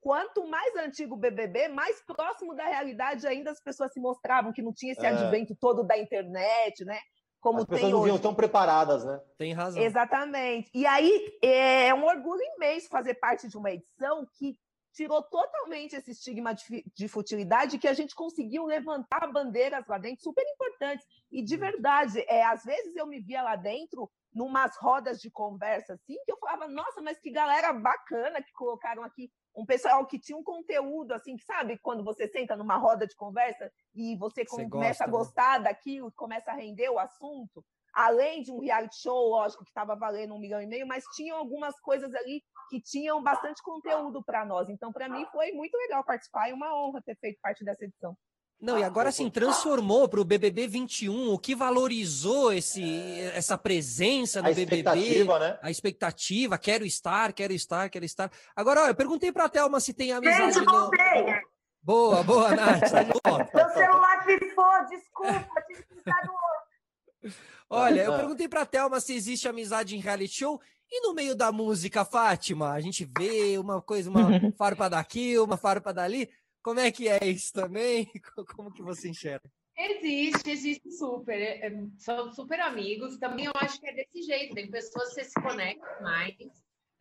quanto 0.00 0.46
mais 0.46 0.76
antigo 0.76 1.14
o 1.14 1.18
BBB, 1.18 1.68
mais 1.68 2.04
próximo 2.04 2.54
da 2.54 2.64
realidade 2.64 3.26
ainda 3.26 3.50
as 3.50 3.60
pessoas 3.60 3.92
se 3.92 4.00
mostravam, 4.00 4.52
que 4.52 4.62
não 4.62 4.72
tinha 4.72 4.92
esse 4.92 5.04
é. 5.04 5.08
advento 5.08 5.56
todo 5.58 5.82
da 5.82 5.98
internet, 5.98 6.84
né? 6.84 6.98
Como 7.40 7.58
as 7.58 7.66
pessoas 7.66 7.92
não 7.92 8.02
vinham 8.02 8.18
tão 8.18 8.34
preparadas, 8.34 9.04
né? 9.04 9.20
Tem 9.36 9.52
razão. 9.52 9.82
Exatamente. 9.82 10.70
E 10.74 10.86
aí 10.86 11.38
é 11.42 11.92
um 11.94 12.04
orgulho 12.04 12.40
imenso 12.56 12.88
fazer 12.88 13.14
parte 13.14 13.48
de 13.48 13.56
uma 13.56 13.70
edição 13.70 14.26
que 14.38 14.58
tirou 14.94 15.22
totalmente 15.22 15.96
esse 15.96 16.12
estigma 16.12 16.54
de, 16.54 16.84
de 16.94 17.08
futilidade 17.08 17.78
que 17.78 17.88
a 17.88 17.92
gente 17.92 18.14
conseguiu 18.14 18.64
levantar 18.64 19.30
bandeiras 19.32 19.84
lá 19.86 19.98
dentro 19.98 20.22
super 20.22 20.44
importantes. 20.54 21.04
E 21.30 21.42
de 21.42 21.56
verdade, 21.56 22.24
é, 22.28 22.44
às 22.44 22.62
vezes 22.64 22.94
eu 22.96 23.06
me 23.06 23.20
via 23.20 23.42
lá 23.42 23.56
dentro 23.56 24.10
numas 24.34 24.76
rodas 24.76 25.20
de 25.20 25.30
conversa 25.30 25.94
assim, 25.94 26.16
que 26.24 26.32
eu 26.32 26.38
falava, 26.38 26.66
nossa, 26.66 27.00
mas 27.00 27.18
que 27.20 27.30
galera 27.30 27.72
bacana 27.72 28.42
que 28.42 28.52
colocaram 28.52 29.02
aqui 29.04 29.30
um 29.54 29.64
pessoal 29.64 30.04
que 30.06 30.18
tinha 30.18 30.36
um 30.36 30.42
conteúdo 30.42 31.12
assim, 31.12 31.36
que 31.36 31.44
sabe 31.44 31.78
quando 31.78 32.02
você 32.02 32.26
senta 32.26 32.56
numa 32.56 32.76
roda 32.76 33.06
de 33.06 33.14
conversa 33.14 33.70
e 33.94 34.16
você, 34.16 34.44
você 34.44 34.68
começa 34.68 35.04
gosta, 35.04 35.04
a 35.04 35.06
né? 35.06 35.12
gostar 35.12 35.58
né? 35.58 35.64
daquilo, 35.66 36.12
começa 36.16 36.50
a 36.50 36.54
render 36.54 36.88
o 36.88 36.98
assunto, 36.98 37.64
além 37.94 38.42
de 38.42 38.50
um 38.50 38.58
reality 38.58 38.96
show, 38.96 39.30
lógico 39.30 39.64
que 39.64 39.70
estava 39.70 39.94
valendo 39.94 40.34
um 40.34 40.40
milhão 40.40 40.60
e 40.60 40.66
meio, 40.66 40.86
mas 40.86 41.04
tinham 41.14 41.38
algumas 41.38 41.78
coisas 41.80 42.12
ali 42.14 42.42
que 42.68 42.80
tinham 42.80 43.22
bastante 43.22 43.62
conteúdo 43.62 44.22
para 44.24 44.44
nós. 44.44 44.68
Então, 44.68 44.92
para 44.92 45.08
mim 45.08 45.24
foi 45.30 45.52
muito 45.52 45.76
legal 45.76 46.02
participar 46.04 46.48
e 46.48 46.52
uma 46.52 46.74
honra 46.74 47.00
ter 47.02 47.16
feito 47.16 47.38
parte 47.40 47.64
dessa 47.64 47.84
edição. 47.84 48.16
Não, 48.60 48.78
e 48.78 48.82
agora 48.82 49.10
assim, 49.10 49.28
transformou 49.28 50.08
para 50.08 50.20
o 50.20 50.24
BBB 50.24 50.66
21, 50.66 51.32
o 51.32 51.38
que 51.38 51.54
valorizou 51.54 52.52
esse, 52.52 53.20
essa 53.34 53.58
presença 53.58 54.40
no 54.40 54.48
a 54.48 54.52
BBB. 54.52 54.76
Expectativa, 54.76 55.38
né? 55.38 55.58
A 55.62 55.70
expectativa, 55.70 56.58
quero 56.58 56.86
estar, 56.86 57.32
quero 57.32 57.52
estar, 57.52 57.90
quero 57.90 58.04
estar. 58.04 58.30
Agora, 58.56 58.84
ó, 58.84 58.86
eu 58.88 58.94
perguntei 58.94 59.30
para 59.30 59.44
a 59.44 59.48
Thelma 59.48 59.80
se 59.80 59.92
tem 59.92 60.12
amizade. 60.12 60.54
Gente, 60.54 60.64
voltei! 60.64 61.22
No... 61.22 61.54
Boa, 61.82 62.22
boa, 62.22 62.56
Nath. 62.56 62.90
Tá 63.22 63.48
Meu 63.54 63.68
celular 63.74 64.24
pifou, 64.24 64.86
desculpa, 64.88 65.62
tive 65.66 65.82
que 65.82 65.94
ficar 65.96 66.24
no 66.24 66.32
outro. 66.32 67.38
Olha, 67.68 68.02
eu 68.02 68.16
perguntei 68.16 68.48
para 68.48 68.62
a 68.62 68.66
Thelma 68.66 69.00
se 69.00 69.14
existe 69.14 69.46
amizade 69.48 69.96
em 69.96 70.00
reality 70.00 70.38
show 70.38 70.60
e 70.90 71.00
no 71.00 71.12
meio 71.12 71.34
da 71.34 71.50
música, 71.50 72.04
Fátima, 72.04 72.70
a 72.70 72.80
gente 72.80 73.04
vê 73.18 73.58
uma 73.58 73.82
coisa, 73.82 74.08
uma 74.08 74.28
farpa 74.56 74.88
daqui, 74.88 75.38
uma 75.38 75.56
farpa 75.56 75.92
dali. 75.92 76.30
Como 76.64 76.80
é 76.80 76.90
que 76.90 77.08
é 77.08 77.22
isso 77.26 77.52
também? 77.52 78.10
Como 78.56 78.72
que 78.72 78.82
você 78.82 79.10
enxerga? 79.10 79.52
Existe, 79.76 80.50
existe 80.50 80.90
super. 80.92 81.38
É, 81.38 81.66
é, 81.66 81.72
são 81.98 82.32
super 82.32 82.58
amigos. 82.58 83.18
Também 83.18 83.44
eu 83.44 83.52
acho 83.56 83.78
que 83.78 83.86
é 83.86 83.92
desse 83.92 84.22
jeito. 84.22 84.54
Tem 84.54 84.70
pessoas 84.70 85.10
que 85.10 85.16
você 85.16 85.24
se 85.24 85.34
conecta 85.34 86.00
mais, 86.00 86.38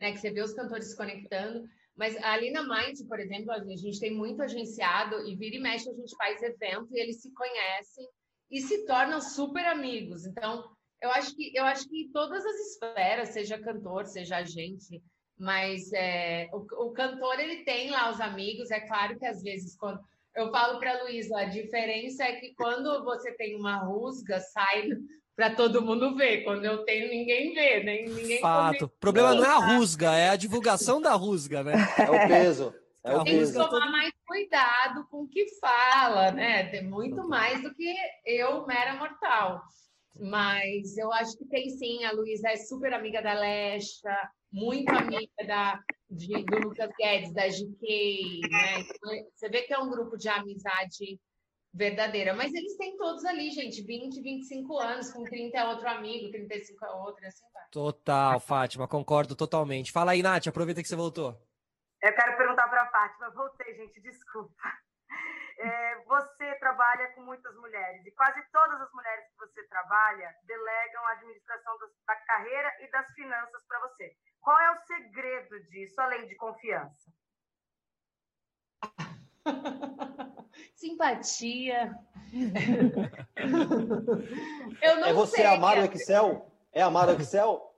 né? 0.02 0.12
Que 0.12 0.18
você 0.18 0.32
vê 0.32 0.42
os 0.42 0.54
cantores 0.54 0.90
se 0.90 0.98
conectando. 0.98 1.66
Mas 1.96 2.18
ali 2.18 2.52
na 2.52 2.64
Mind, 2.64 3.08
por 3.08 3.22
exemplo, 3.22 3.52
a 3.54 3.64
gente 3.64 4.02
tem 4.02 4.14
muito 4.14 4.42
agenciado 4.42 5.26
e 5.26 5.36
vira 5.36 5.56
e 5.56 5.60
mexe 5.60 5.90
a 5.90 5.94
gente 5.94 6.14
faz 6.18 6.44
evento 6.44 6.90
e 6.92 7.00
eles 7.00 7.22
se 7.22 7.32
conhecem 7.32 8.06
e 8.52 8.60
se 8.60 8.86
tornam 8.86 9.22
super 9.22 9.66
amigos. 9.66 10.26
Então, 10.26 10.76
eu 11.02 11.10
acho 11.12 11.34
que 11.36 11.56
eu 11.56 11.64
acho 11.64 11.88
que 11.88 12.10
todas 12.12 12.46
as 12.46 12.56
esferas, 12.56 13.30
seja 13.30 13.58
cantor, 13.58 14.08
seja 14.08 14.38
agente, 14.38 15.02
mas 15.38 15.92
é, 15.94 16.50
o, 16.54 16.66
o, 16.86 16.92
cantor 16.92 17.40
ele 17.40 17.64
tem 17.64 17.90
lá 17.90 18.10
os 18.10 18.22
amigos, 18.22 18.72
é 18.72 18.80
claro 18.80 19.18
que 19.18 19.26
às 19.26 19.42
vezes 19.42 19.76
quando 19.76 20.00
eu 20.36 20.52
falo 20.52 20.80
para 20.80 20.92
a 20.92 21.04
Luísa, 21.04 21.38
a 21.40 21.46
diferença 21.46 22.24
é 22.24 22.34
que 22.34 22.54
quando 22.56 23.04
você 23.04 23.32
tem 23.34 23.56
uma 23.56 23.78
rusga, 23.78 24.40
sai 24.40 24.90
para 25.36 25.56
todo 25.56 25.82
mundo 25.82 26.16
ver. 26.16 26.44
Quando 26.44 26.66
eu 26.66 26.84
tenho, 26.84 27.10
ninguém 27.10 27.54
vê, 27.54 27.84
nem 27.84 28.08
ninguém 28.08 28.40
Fato. 28.40 28.86
O 28.86 28.90
problema 28.90 29.34
não 29.34 29.44
é 29.44 29.50
a 29.50 29.76
rusga, 29.76 30.12
é 30.16 30.30
a 30.30 30.36
divulgação 30.36 31.02
da 31.02 31.14
rusga, 31.14 31.64
né? 31.64 31.74
É 31.98 32.10
o 32.10 32.28
peso. 32.28 32.74
É 33.04 33.16
o 33.16 33.24
tem 33.24 33.46
que 33.46 33.52
tomar 33.52 33.92
mais 33.92 34.14
cuidado 34.26 35.06
com 35.10 35.24
o 35.24 35.28
que 35.28 35.46
fala, 35.60 36.32
né? 36.32 36.70
Tem 36.70 36.84
muito 36.84 37.28
mais 37.28 37.62
do 37.62 37.74
que 37.74 37.94
eu, 38.26 38.66
mera 38.66 38.96
mortal. 38.96 39.62
Mas 40.20 40.98
eu 40.98 41.12
acho 41.12 41.38
que 41.38 41.46
tem 41.46 41.70
sim, 41.70 42.06
a 42.06 42.12
Luísa 42.12 42.50
é 42.50 42.56
super 42.56 42.94
amiga 42.94 43.22
da 43.22 43.34
Lesha, 43.34 44.16
muito 44.54 44.94
amiga 44.94 45.48
da, 45.48 45.84
de, 46.10 46.46
do 46.46 46.60
Lucas 46.60 46.92
Guedes, 46.98 47.34
da 47.34 47.48
GK, 47.48 48.42
né? 48.50 48.84
Você 49.34 49.50
vê 49.50 49.64
que 49.64 49.74
é 49.74 49.80
um 49.80 49.90
grupo 49.90 50.16
de 50.16 50.30
amizade 50.30 51.20
verdadeira, 51.74 52.36
mas 52.36 52.54
eles 52.54 52.78
têm 52.78 52.96
todos 52.96 53.26
ali, 53.26 53.50
gente, 53.50 53.82
20, 53.82 54.22
25 54.22 54.78
anos, 54.78 55.12
com 55.12 55.24
30 55.24 55.58
é 55.58 55.66
outro 55.66 55.90
amigo, 55.90 56.30
35 56.30 56.86
é 56.86 56.92
outro, 56.92 57.26
assim 57.26 57.46
vai. 57.52 57.64
Total, 57.72 58.40
Fátima, 58.40 58.88
concordo 58.88 59.36
totalmente. 59.36 59.92
Fala 59.92 60.12
aí, 60.12 60.22
Nath, 60.22 60.48
aproveita 60.48 60.84
que 60.84 60.88
você 60.88 60.96
voltou. 60.96 61.36
Eu 62.00 62.14
quero 62.14 62.38
perguntar 62.38 62.68
para 62.68 62.84
a 62.84 62.92
Fátima, 62.92 63.32
voltei, 63.32 63.74
gente, 63.76 64.00
desculpa. 64.02 64.54
É, 65.58 66.04
você 66.06 66.56
trabalha 66.60 67.08
com 67.14 67.22
muitas 67.22 67.56
mulheres 67.56 68.06
e 68.06 68.12
quase 68.12 68.44
todas 68.52 68.82
as 68.82 68.92
mulheres 68.92 69.26
que 69.30 69.38
você 69.38 69.64
trabalha 69.68 70.36
delegam 70.44 71.06
a 71.08 71.12
administração 71.14 71.78
da 72.06 72.16
carreira 72.16 72.72
e 72.82 72.92
das 72.92 73.10
finanças 73.14 73.64
para 73.68 73.80
você. 73.80 74.16
Qual 74.44 74.60
é 74.60 74.72
o 74.72 74.78
segredo 74.86 75.64
disso, 75.70 76.00
além 76.02 76.28
de 76.28 76.36
confiança? 76.36 77.14
Simpatia. 80.76 81.98
eu 84.82 84.98
não 84.98 85.08
é 85.08 85.14
você 85.14 85.38
sei, 85.38 85.46
amar 85.46 85.78
o 85.78 85.86
Excel? 85.86 86.52
É 86.74 86.82
amar 86.82 87.08
o 87.08 87.14
Excel? 87.14 87.74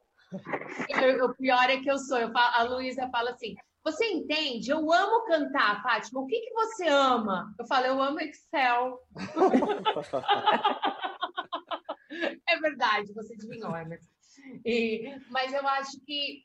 o 1.24 1.36
pior 1.36 1.70
é 1.70 1.80
que 1.80 1.89
eu 1.89 1.99
sou. 1.99 2.18
Eu 2.18 2.32
falo, 2.32 2.55
a 2.55 2.63
Luísa 2.63 3.07
fala 3.09 3.30
assim: 3.30 3.53
você 3.84 4.03
entende? 4.05 4.72
Eu 4.72 4.91
amo 4.91 5.24
cantar, 5.26 5.84
Fátima. 5.84 6.22
O 6.22 6.26
que, 6.26 6.41
que 6.41 6.51
você 6.51 6.88
ama? 6.88 7.53
Eu 7.59 7.68
falo, 7.68 7.86
eu 7.86 8.01
amo 8.01 8.20
Excel. 8.20 8.99
é 12.49 12.59
verdade, 12.59 13.13
você 13.13 13.36
adivinhou, 13.36 13.78
Emerson. 13.78 14.09
E, 14.66 15.16
mas 15.30 15.53
eu 15.53 15.68
acho 15.68 16.03
que 16.05 16.43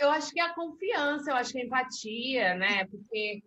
eu 0.00 0.10
acho 0.10 0.32
que 0.32 0.40
é 0.40 0.44
a 0.44 0.54
confiança, 0.54 1.30
eu 1.30 1.36
acho 1.36 1.52
que 1.52 1.58
é 1.58 1.62
a 1.62 1.64
empatia, 1.66 2.54
né? 2.54 2.86
Porque 2.86 3.42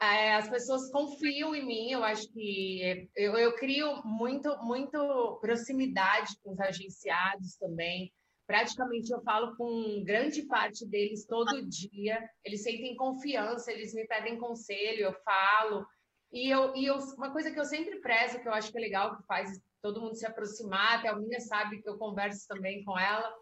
é, 0.00 0.34
as 0.34 0.48
pessoas 0.48 0.90
confiam 0.90 1.54
em 1.54 1.66
mim, 1.66 1.90
eu 1.90 2.04
acho 2.04 2.30
que 2.32 3.08
eu, 3.16 3.36
eu 3.36 3.54
crio 3.56 4.00
muito, 4.04 4.56
muito 4.62 5.38
proximidade 5.40 6.38
com 6.42 6.52
os 6.52 6.60
agenciados 6.60 7.56
também. 7.56 8.12
Praticamente 8.46 9.12
eu 9.12 9.20
falo 9.22 9.54
com 9.56 10.02
grande 10.04 10.42
parte 10.44 10.86
deles 10.86 11.26
todo 11.26 11.66
dia. 11.68 12.18
Eles 12.44 12.62
sentem 12.62 12.96
confiança, 12.96 13.70
eles 13.70 13.92
me 13.92 14.06
pedem 14.06 14.38
conselho, 14.38 15.00
eu 15.00 15.12
falo. 15.22 15.86
E, 16.32 16.48
eu, 16.48 16.74
e 16.74 16.86
eu, 16.86 16.96
uma 17.16 17.30
coisa 17.30 17.50
que 17.50 17.58
eu 17.58 17.64
sempre 17.64 18.00
prezo, 18.00 18.40
que 18.40 18.48
eu 18.48 18.52
acho 18.52 18.70
que 18.70 18.78
é 18.78 18.80
legal, 18.80 19.16
que 19.16 19.26
faz 19.26 19.60
todo 19.82 20.00
mundo 20.00 20.16
se 20.16 20.26
aproximar, 20.26 20.98
até 20.98 21.08
a 21.08 21.16
minha 21.16 21.40
sabe 21.40 21.82
que 21.82 21.88
eu 21.88 21.98
converso 21.98 22.46
também 22.48 22.84
com 22.84 22.98
ela, 22.98 23.32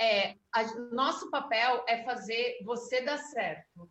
é 0.00 0.36
a, 0.52 0.64
nosso 0.92 1.30
papel 1.30 1.84
é 1.88 2.02
fazer 2.04 2.58
você 2.64 3.00
dar 3.02 3.18
certo, 3.18 3.90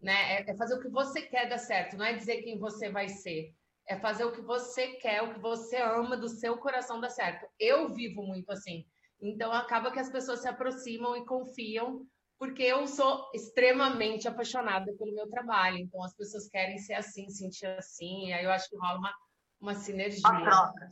né? 0.00 0.34
É, 0.34 0.50
é, 0.50 0.56
fazer 0.56 0.74
o 0.74 0.80
que 0.80 0.88
você 0.88 1.22
quer 1.22 1.48
dar 1.48 1.58
certo, 1.58 1.96
não 1.96 2.04
é 2.04 2.12
dizer 2.14 2.42
quem 2.42 2.58
você 2.58 2.90
vai 2.90 3.08
ser, 3.08 3.54
é 3.88 3.98
fazer 3.98 4.24
o 4.24 4.32
que 4.32 4.40
você 4.40 4.88
quer, 4.94 5.22
o 5.22 5.34
que 5.34 5.40
você 5.40 5.76
ama 5.76 6.16
do 6.16 6.28
seu 6.28 6.58
coração 6.58 7.00
dar 7.00 7.10
certo. 7.10 7.46
Eu 7.58 7.92
vivo 7.94 8.22
muito 8.22 8.50
assim, 8.50 8.86
então 9.20 9.52
acaba 9.52 9.90
que 9.90 9.98
as 9.98 10.10
pessoas 10.10 10.40
se 10.40 10.48
aproximam 10.48 11.16
e 11.16 11.24
confiam 11.24 12.06
porque 12.38 12.62
eu 12.62 12.86
sou 12.86 13.30
extremamente 13.34 14.28
apaixonada 14.28 14.92
pelo 14.98 15.14
meu 15.14 15.28
trabalho, 15.28 15.78
então 15.78 16.02
as 16.02 16.14
pessoas 16.14 16.48
querem 16.48 16.78
ser 16.78 16.94
assim, 16.94 17.28
sentir 17.30 17.66
assim, 17.66 18.26
e 18.26 18.32
aí 18.32 18.44
eu 18.44 18.50
acho 18.50 18.68
que 18.68 18.76
rola 18.76 18.98
uma, 18.98 19.14
uma 19.58 19.74
sinergia. 19.74 20.28
Uma 20.28 20.44
troca. 20.44 20.88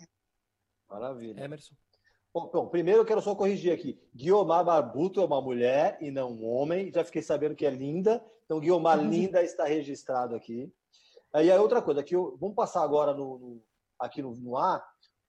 Maravilha. 0.89 1.45
Emerson. 1.45 1.75
Bom, 2.35 2.51
bom, 2.53 2.67
primeiro 2.67 3.03
eu 3.03 3.05
quero 3.05 3.23
só 3.23 3.33
corrigir 3.33 3.73
aqui. 3.73 3.97
Guiomar 4.13 4.65
Barbuto 4.65 5.21
é 5.21 5.25
uma 5.25 5.41
mulher 5.41 5.97
e 6.01 6.11
não 6.11 6.33
um 6.33 6.45
homem. 6.45 6.91
Já 6.93 7.05
fiquei 7.05 7.23
sabendo 7.23 7.55
que 7.55 7.65
é 7.65 7.71
linda. 7.71 8.25
Então, 8.45 8.59
Guiomar 8.59 8.99
uhum. 8.99 9.09
Linda 9.09 9.41
está 9.41 9.65
registrado 9.65 10.35
aqui. 10.35 10.69
E 11.33 11.51
aí, 11.51 11.57
outra 11.57 11.81
coisa, 11.81 12.01
aqui 12.01 12.17
eu, 12.17 12.37
vamos 12.41 12.57
passar 12.57 12.83
agora 12.83 13.15
no, 13.15 13.39
no 13.39 13.63
aqui 14.01 14.21
no, 14.21 14.35
no, 14.35 14.57
ar 14.57 14.85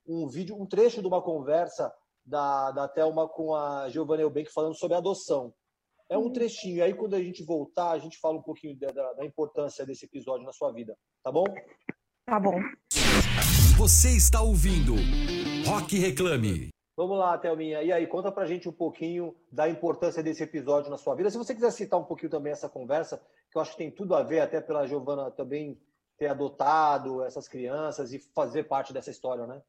um 0.08 0.28
vídeo, 0.28 0.60
um 0.60 0.66
trecho 0.66 1.00
de 1.00 1.08
uma 1.08 1.22
conversa 1.22 1.94
da, 2.26 2.72
da 2.72 2.88
Thelma 2.88 3.30
com 3.30 3.54
a 3.54 3.88
Giovanna 3.90 4.24
Eubank 4.24 4.52
falando 4.52 4.76
sobre 4.76 4.98
adoção. 4.98 5.54
É 6.10 6.18
um 6.18 6.24
uhum. 6.24 6.34
trechinho. 6.34 6.84
Aí, 6.84 6.96
quando 6.96 7.14
a 7.14 7.22
gente 7.22 7.44
voltar, 7.44 7.92
a 7.92 8.00
gente 8.00 8.18
fala 8.18 8.40
um 8.40 8.44
pouquinho 8.44 8.80
da, 8.80 8.88
da, 8.88 9.14
da 9.14 9.26
importância 9.26 9.86
desse 9.86 10.06
episódio 10.06 10.44
na 10.44 10.54
sua 10.54 10.72
vida. 10.72 10.98
Tá 11.24 11.32
bom? 11.32 11.46
Tá 12.26 12.40
bom. 12.40 12.60
Você 13.78 14.10
está 14.10 14.42
ouvindo 14.42 14.96
Rock 15.68 16.00
Reclame. 16.00 16.75
Vamos 16.98 17.18
lá, 17.18 17.38
Thelminha. 17.38 17.84
E 17.84 17.92
aí, 17.92 18.08
conta 18.08 18.32
pra 18.32 18.46
gente 18.46 18.70
um 18.70 18.74
pouquinho 18.74 19.36
da 19.52 19.68
importância 19.68 20.24
desse 20.24 20.42
episódio 20.44 20.90
na 20.90 20.98
sua 20.98 21.14
vida. 21.14 21.30
Se 21.30 21.38
você 21.38 21.54
quiser 21.54 21.72
citar 21.72 22.00
um 22.00 22.06
pouquinho 22.06 22.32
também 22.32 22.54
essa 22.54 22.70
conversa, 22.70 23.22
que 23.52 23.58
eu 23.58 23.62
acho 23.62 23.72
que 23.72 23.78
tem 23.78 23.92
tudo 23.92 24.16
a 24.16 24.24
ver, 24.24 24.40
até 24.40 24.62
pela 24.62 24.88
Giovana 24.88 25.30
também 25.30 25.78
ter 26.18 26.28
adotado 26.28 27.22
essas 27.24 27.50
crianças 27.50 28.14
e 28.14 28.20
fazer 28.20 28.64
parte 28.64 28.94
dessa 28.94 29.12
história, 29.12 29.46
né? 29.46 29.62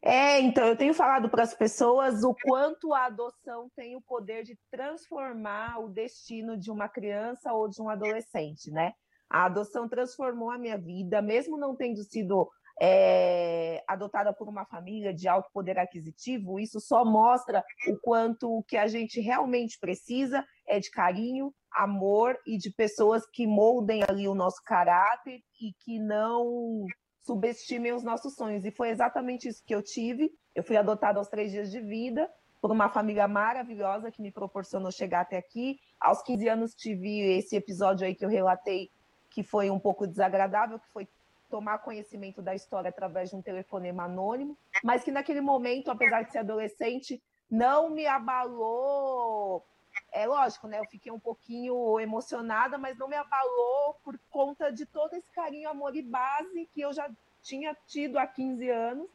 É, 0.00 0.40
então, 0.40 0.66
eu 0.66 0.76
tenho 0.76 0.94
falado 0.94 1.28
para 1.28 1.42
as 1.42 1.54
pessoas 1.54 2.24
o 2.24 2.34
quanto 2.44 2.92
a 2.92 3.06
adoção 3.06 3.70
tem 3.74 3.96
o 3.96 4.02
poder 4.02 4.42
de 4.42 4.58
transformar 4.70 5.80
o 5.80 5.88
destino 5.88 6.56
de 6.58 6.70
uma 6.70 6.88
criança 6.88 7.52
ou 7.52 7.68
de 7.68 7.80
um 7.80 7.90
adolescente, 7.90 8.70
né? 8.70 8.92
A 9.28 9.46
adoção 9.46 9.88
transformou 9.88 10.50
a 10.50 10.58
minha 10.58 10.78
vida, 10.78 11.20
mesmo 11.20 11.56
não 11.58 11.74
tendo 11.74 12.02
sido 12.04 12.50
é, 12.80 13.82
adotada 13.86 14.32
por 14.32 14.48
uma 14.48 14.64
família 14.64 15.12
de 15.14 15.28
alto 15.28 15.50
poder 15.52 15.78
aquisitivo, 15.78 16.58
isso 16.58 16.80
só 16.80 17.04
mostra 17.04 17.64
o 17.88 17.96
quanto 17.98 18.50
o 18.50 18.62
que 18.62 18.76
a 18.76 18.86
gente 18.86 19.20
realmente 19.20 19.78
precisa 19.78 20.44
é 20.66 20.80
de 20.80 20.90
carinho, 20.90 21.54
amor 21.72 22.38
e 22.46 22.56
de 22.56 22.70
pessoas 22.70 23.26
que 23.26 23.46
moldem 23.46 24.02
ali 24.08 24.26
o 24.28 24.34
nosso 24.34 24.62
caráter 24.64 25.40
e 25.60 25.72
que 25.80 25.98
não 25.98 26.86
subestimem 27.20 27.92
os 27.92 28.02
nossos 28.02 28.34
sonhos. 28.34 28.64
E 28.64 28.70
foi 28.70 28.90
exatamente 28.90 29.48
isso 29.48 29.62
que 29.64 29.74
eu 29.74 29.82
tive. 29.82 30.30
Eu 30.54 30.62
fui 30.62 30.76
adotada 30.76 31.18
aos 31.18 31.28
três 31.28 31.50
dias 31.50 31.70
de 31.70 31.80
vida 31.80 32.30
por 32.60 32.70
uma 32.70 32.88
família 32.88 33.28
maravilhosa 33.28 34.10
que 34.10 34.22
me 34.22 34.30
proporcionou 34.30 34.90
chegar 34.90 35.20
até 35.20 35.36
aqui. 35.36 35.78
Aos 36.00 36.22
15 36.22 36.48
anos 36.48 36.74
tive 36.74 37.20
esse 37.38 37.56
episódio 37.56 38.06
aí 38.06 38.14
que 38.14 38.24
eu 38.24 38.28
relatei 38.28 38.90
que 39.30 39.42
foi 39.42 39.68
um 39.68 39.80
pouco 39.80 40.06
desagradável, 40.06 40.78
que 40.78 40.88
foi 40.92 41.08
tomar 41.54 41.78
conhecimento 41.78 42.42
da 42.42 42.52
história 42.52 42.88
através 42.88 43.30
de 43.30 43.36
um 43.36 43.40
telefonema 43.40 44.06
anônimo, 44.06 44.58
mas 44.82 45.04
que 45.04 45.12
naquele 45.12 45.40
momento, 45.40 45.88
apesar 45.88 46.22
de 46.22 46.32
ser 46.32 46.38
adolescente, 46.38 47.22
não 47.48 47.88
me 47.88 48.08
abalou. 48.08 49.64
É 50.10 50.26
lógico, 50.26 50.66
né? 50.66 50.80
Eu 50.80 50.84
fiquei 50.86 51.12
um 51.12 51.20
pouquinho 51.20 52.00
emocionada, 52.00 52.76
mas 52.76 52.98
não 52.98 53.06
me 53.06 53.14
abalou 53.14 53.94
por 54.02 54.18
conta 54.28 54.72
de 54.72 54.84
todo 54.84 55.14
esse 55.14 55.30
carinho, 55.30 55.70
amor 55.70 55.94
e 55.94 56.02
base 56.02 56.68
que 56.74 56.80
eu 56.80 56.92
já 56.92 57.08
tinha 57.40 57.72
tido 57.86 58.18
há 58.18 58.26
15 58.26 58.68
anos. 58.70 59.08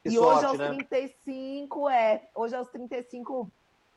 Que 0.00 0.10
e 0.10 0.12
sorte, 0.12 0.36
hoje, 0.36 0.46
aos 0.46 0.58
né? 0.58 0.68
35, 0.68 1.88
é. 1.88 2.28
Hoje, 2.36 2.54
aos 2.54 2.68
35, 2.68 3.50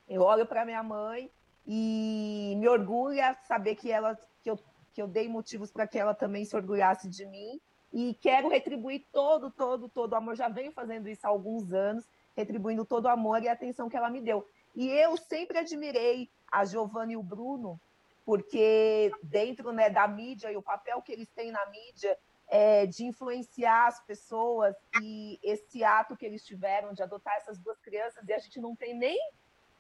eu 0.10 0.24
olho 0.24 0.48
para 0.48 0.66
minha 0.66 0.82
mãe 0.82 1.30
e 1.68 2.56
me 2.58 2.68
orgulha 2.68 3.38
saber 3.44 3.76
que 3.76 3.92
ela 3.92 4.18
que 4.42 4.50
eu 4.50 4.58
que 4.94 5.02
eu 5.02 5.08
dei 5.08 5.28
motivos 5.28 5.72
para 5.72 5.88
que 5.88 5.98
ela 5.98 6.14
também 6.14 6.44
se 6.46 6.56
orgulhasse 6.56 7.08
de 7.08 7.26
mim 7.26 7.60
e 7.94 8.16
quero 8.16 8.50
retribuir 8.50 9.06
todo, 9.12 9.52
todo, 9.52 9.88
todo 9.88 10.14
o 10.14 10.16
amor. 10.16 10.36
Já 10.36 10.50
venho 10.50 10.72
fazendo 10.72 11.08
isso 11.08 11.26
há 11.26 11.30
alguns 11.30 11.72
anos, 11.72 12.04
retribuindo 12.36 12.84
todo 12.84 13.06
o 13.06 13.10
amor 13.10 13.44
e 13.44 13.48
a 13.48 13.54
atenção 13.54 13.88
que 13.88 13.96
ela 13.96 14.10
me 14.10 14.20
deu. 14.20 14.48
E 14.76 14.90
eu 14.90 15.16
sempre 15.16 15.60
admirei 15.60 16.28
a 16.52 16.66
Giovanna 16.66 17.14
e 17.14 17.18
o 17.18 17.22
Bruno, 17.22 17.80
porque 18.26 19.12
dentro 19.22 19.72
né, 19.72 19.90
da 19.90 20.08
mídia 20.08 20.52
e 20.52 20.58
o 20.58 20.62
papel 20.62 21.02
que 21.04 21.12
eles 21.12 21.30
têm 21.30 21.52
na 21.52 21.64
mídia 21.68 22.18
é, 22.48 22.88
de 22.88 23.06
influenciar 23.06 23.88
as 23.88 24.00
pessoas 24.04 24.76
e 25.02 25.40
esse 25.44 25.84
ato 25.84 26.18
que 26.18 26.26
eles 26.26 26.44
tiveram 26.44 26.94
de 26.94 27.04
adotar 27.04 27.36
essas 27.38 27.60
duas 27.60 27.80
crianças, 27.80 28.28
e 28.28 28.34
a 28.34 28.40
gente 28.40 28.60
não 28.60 28.76
tem 28.76 28.96
nem 28.96 29.20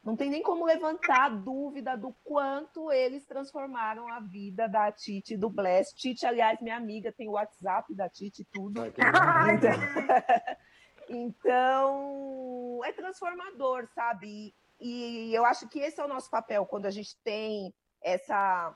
não 0.04 0.18
tem 0.18 0.30
nem 0.30 0.44
como 0.44 0.66
levantar 0.66 1.26
a 1.26 1.30
dúvida 1.30 1.96
do 1.96 2.14
quanto 2.26 2.92
eles 2.92 3.26
transformaram 3.26 4.12
a 4.12 4.20
vida 4.20 4.68
da 4.68 4.92
Titi 4.92 5.38
do 5.38 5.50
Bless. 5.50 5.96
Titi, 5.96 6.26
aliás, 6.26 6.60
minha 6.60 6.76
amiga, 6.76 7.12
tem 7.12 7.30
o 7.30 7.34
WhatsApp 7.34 7.96
da 7.96 8.10
Titi 8.10 8.46
tudo. 8.52 8.86
Então, 8.86 9.02
então, 11.08 12.82
é 12.84 12.92
transformador, 12.92 13.88
sabe? 13.96 14.54
E, 14.78 15.30
e, 15.30 15.34
eu 15.34 15.46
acho 15.46 15.70
que 15.70 15.80
esse 15.80 16.02
é 16.02 16.04
o 16.04 16.10
nosso 16.10 16.30
papel 16.30 16.66
quando 16.66 16.86
a 16.86 16.92
gente 16.92 17.16
tem 17.24 17.74
essa, 18.02 18.76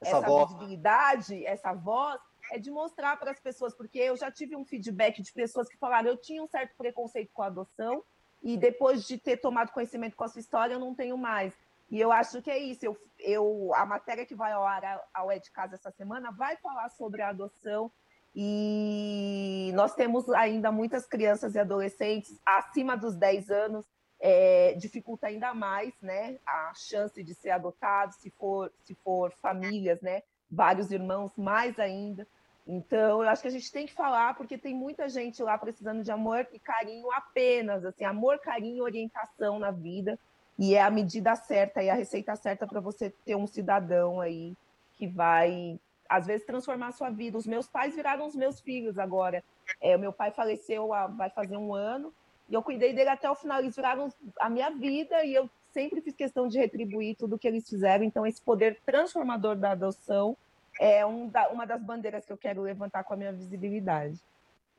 essa, 0.00 0.16
essa 0.16 0.46
visibilidade, 0.46 1.44
essa 1.44 1.74
voz, 1.74 2.18
é 2.50 2.58
de 2.58 2.70
mostrar 2.70 3.18
para 3.18 3.30
as 3.30 3.38
pessoas, 3.38 3.74
porque 3.74 3.98
eu 3.98 4.16
já 4.16 4.30
tive 4.30 4.56
um 4.56 4.64
feedback 4.64 5.20
de 5.20 5.30
pessoas 5.30 5.68
que 5.68 5.76
falaram, 5.76 6.08
eu 6.08 6.16
tinha 6.16 6.42
um 6.42 6.48
certo 6.48 6.74
preconceito 6.78 7.30
com 7.34 7.42
a 7.42 7.48
adoção, 7.48 8.02
e 8.42 8.56
depois 8.56 9.04
de 9.04 9.18
ter 9.18 9.38
tomado 9.38 9.72
conhecimento 9.72 10.16
com 10.16 10.24
a 10.24 10.28
sua 10.28 10.40
história, 10.40 10.74
eu 10.74 10.80
não 10.80 10.94
tenho 10.94 11.18
mais. 11.18 11.52
E 11.90 11.98
eu 11.98 12.12
acho 12.12 12.42
que 12.42 12.50
é 12.50 12.58
isso. 12.58 12.84
Eu, 12.84 12.96
eu, 13.18 13.70
a 13.74 13.86
matéria 13.86 14.26
que 14.26 14.34
vai 14.34 14.52
ao 14.52 14.66
ar 14.66 15.02
ao 15.12 15.30
É 15.30 15.38
de 15.38 15.50
Casa 15.50 15.74
essa 15.74 15.90
semana 15.90 16.30
vai 16.30 16.56
falar 16.56 16.88
sobre 16.90 17.22
a 17.22 17.30
adoção. 17.30 17.90
E 18.34 19.72
nós 19.74 19.94
temos 19.94 20.28
ainda 20.30 20.70
muitas 20.70 21.06
crianças 21.06 21.54
e 21.54 21.58
adolescentes 21.58 22.38
acima 22.44 22.96
dos 22.96 23.16
10 23.16 23.50
anos, 23.50 23.86
é, 24.20 24.74
dificulta 24.74 25.26
ainda 25.26 25.54
mais 25.54 25.92
né, 26.00 26.38
a 26.46 26.72
chance 26.74 27.22
de 27.22 27.34
ser 27.34 27.50
adotado, 27.50 28.14
se 28.14 28.30
for, 28.30 28.72
se 28.84 28.94
for 28.96 29.32
famílias, 29.32 30.00
né, 30.02 30.22
vários 30.50 30.90
irmãos, 30.90 31.32
mais 31.36 31.78
ainda. 31.78 32.26
Então, 32.70 33.22
eu 33.22 33.28
acho 33.30 33.40
que 33.40 33.48
a 33.48 33.50
gente 33.50 33.72
tem 33.72 33.86
que 33.86 33.94
falar, 33.94 34.34
porque 34.34 34.58
tem 34.58 34.74
muita 34.74 35.08
gente 35.08 35.42
lá 35.42 35.56
precisando 35.56 36.02
de 36.02 36.12
amor 36.12 36.46
e 36.52 36.58
carinho 36.58 37.10
apenas, 37.12 37.82
assim, 37.82 38.04
amor, 38.04 38.38
carinho, 38.40 38.84
orientação 38.84 39.58
na 39.58 39.70
vida, 39.70 40.18
e 40.58 40.74
é 40.74 40.82
a 40.82 40.90
medida 40.90 41.34
certa 41.34 41.82
e 41.82 41.88
a 41.88 41.94
receita 41.94 42.36
certa 42.36 42.66
para 42.66 42.78
você 42.78 43.08
ter 43.24 43.34
um 43.36 43.46
cidadão 43.46 44.20
aí 44.20 44.54
que 44.98 45.06
vai, 45.06 45.80
às 46.06 46.26
vezes, 46.26 46.44
transformar 46.44 46.88
a 46.88 46.92
sua 46.92 47.08
vida. 47.08 47.38
Os 47.38 47.46
meus 47.46 47.66
pais 47.66 47.94
viraram 47.94 48.26
os 48.26 48.36
meus 48.36 48.60
filhos 48.60 48.98
agora. 48.98 49.42
É, 49.80 49.96
meu 49.96 50.12
pai 50.12 50.30
faleceu 50.30 50.92
há, 50.92 51.06
vai 51.06 51.30
fazer 51.30 51.56
um 51.56 51.74
ano, 51.74 52.12
e 52.50 52.54
eu 52.54 52.62
cuidei 52.62 52.92
dele 52.92 53.08
até 53.08 53.30
o 53.30 53.34
final. 53.34 53.60
Eles 53.60 53.76
viraram 53.76 54.12
a 54.38 54.50
minha 54.50 54.70
vida 54.70 55.24
e 55.24 55.32
eu 55.32 55.48
sempre 55.72 56.02
fiz 56.02 56.14
questão 56.14 56.46
de 56.46 56.58
retribuir 56.58 57.16
tudo 57.16 57.38
que 57.38 57.48
eles 57.48 57.66
fizeram. 57.66 58.04
Então, 58.04 58.26
esse 58.26 58.42
poder 58.42 58.78
transformador 58.84 59.56
da 59.56 59.70
adoção 59.70 60.36
é 60.78 61.04
um 61.04 61.28
da, 61.28 61.48
uma 61.48 61.66
das 61.66 61.82
bandeiras 61.82 62.24
que 62.24 62.32
eu 62.32 62.38
quero 62.38 62.62
levantar 62.62 63.04
com 63.04 63.14
a 63.14 63.16
minha 63.16 63.32
visibilidade. 63.32 64.20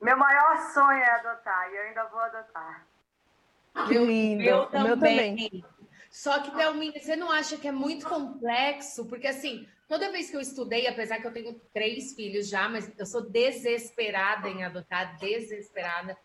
Meu 0.00 0.16
maior 0.16 0.56
sonho 0.72 0.98
é 0.98 1.10
adotar 1.10 1.70
e 1.70 1.76
eu 1.76 1.82
ainda 1.82 2.04
vou 2.04 2.20
adotar. 2.20 2.86
Que 3.86 3.98
lindo. 3.98 4.42
Eu 4.42 4.66
também. 4.66 5.36
também. 5.36 5.64
Só 6.10 6.40
que, 6.40 6.50
Thelminha, 6.50 7.00
você 7.00 7.14
não 7.14 7.30
acha 7.30 7.56
que 7.56 7.68
é 7.68 7.72
muito 7.72 8.08
complexo? 8.08 9.06
Porque, 9.06 9.28
assim, 9.28 9.68
toda 9.86 10.10
vez 10.10 10.28
que 10.28 10.36
eu 10.36 10.40
estudei, 10.40 10.88
apesar 10.88 11.20
que 11.20 11.26
eu 11.26 11.32
tenho 11.32 11.60
três 11.72 12.14
filhos 12.14 12.48
já, 12.48 12.68
mas 12.68 12.90
eu 12.98 13.06
sou 13.06 13.22
desesperada 13.22 14.48
em 14.48 14.64
adotar, 14.64 15.16
desesperada. 15.18 16.16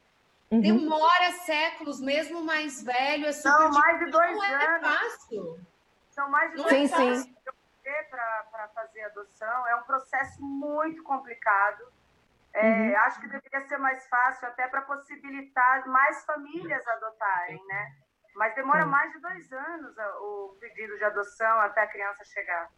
Uhum. 0.50 0.62
Demora 0.62 1.32
séculos, 1.46 2.00
mesmo 2.00 2.42
mais 2.44 2.82
velho. 2.82 3.28
É 3.28 3.32
super 3.32 3.60
não, 3.60 3.72
mais 3.72 4.00
de 4.00 4.12
dois 4.12 4.32
não 4.32 4.42
anos. 4.42 4.64
Não 4.64 4.76
é 4.76 4.80
fácil. 4.80 5.60
São 6.10 6.30
mais 6.30 6.52
de 6.52 6.58
Sim, 6.58 6.64
dois 6.64 6.94
anos 6.94 7.24
sim. 7.24 7.36
Para 8.10 8.70
fazer 8.74 9.02
adoção. 9.04 9.68
É 9.68 9.76
um 9.76 9.84
processo 9.84 10.42
muito 10.42 11.04
complicado. 11.04 11.84
É, 12.54 12.96
Acho 12.98 13.20
que 13.20 13.28
deveria 13.28 13.68
ser 13.68 13.78
mais 13.78 14.08
fácil, 14.08 14.48
até 14.48 14.68
para 14.68 14.82
possibilitar 14.84 15.88
mais 15.88 16.24
famílias 16.26 16.88
adotarem, 16.88 17.62
né? 17.68 17.92
Mas 18.36 18.56
demora 18.56 18.86
mais 18.86 19.12
de 19.12 19.20
dois 19.20 19.52
anos 19.52 19.96
o 20.22 20.58
pedido 20.60 20.98
de 20.98 21.04
adoção 21.04 21.60
até 21.62 21.82
a 21.82 21.88
criança 21.88 22.24
chegar. 22.26 22.70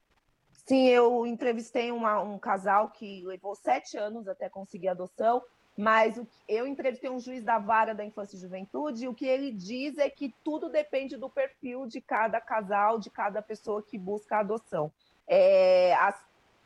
Sim, 0.68 0.88
eu 0.90 1.26
entrevistei 1.26 1.92
uma- 1.92 2.22
um 2.22 2.38
casal 2.38 2.90
que 2.92 3.24
levou 3.26 3.56
sete 3.56 3.98
anos 3.98 4.28
até 4.28 4.50
conseguir 4.50 4.90
adoção, 4.90 5.42
mas 5.78 6.18
o 6.18 6.28
eu 6.48 6.66
entrevistei 6.66 7.10
um 7.10 7.20
juiz 7.20 7.44
da 7.44 7.60
vara 7.60 7.94
da 7.94 8.04
infância 8.04 8.36
e 8.36 8.40
juventude, 8.40 9.04
e 9.04 9.08
o 9.08 9.14
que 9.14 9.28
ele 9.28 9.52
diz 9.52 9.98
é 9.98 10.10
que 10.10 10.34
tudo 10.44 10.70
depende 10.70 11.18
do 11.18 11.30
perfil 11.30 11.86
de 11.86 12.02
cada 12.02 12.40
casal, 12.42 12.98
de 12.98 13.10
cada 13.10 13.42
pessoa 13.42 13.84
que 13.84 13.98
busca 13.98 14.38
a 14.38 14.40
adoção. 14.40 14.92
É, 15.28 15.94
as 15.96 16.16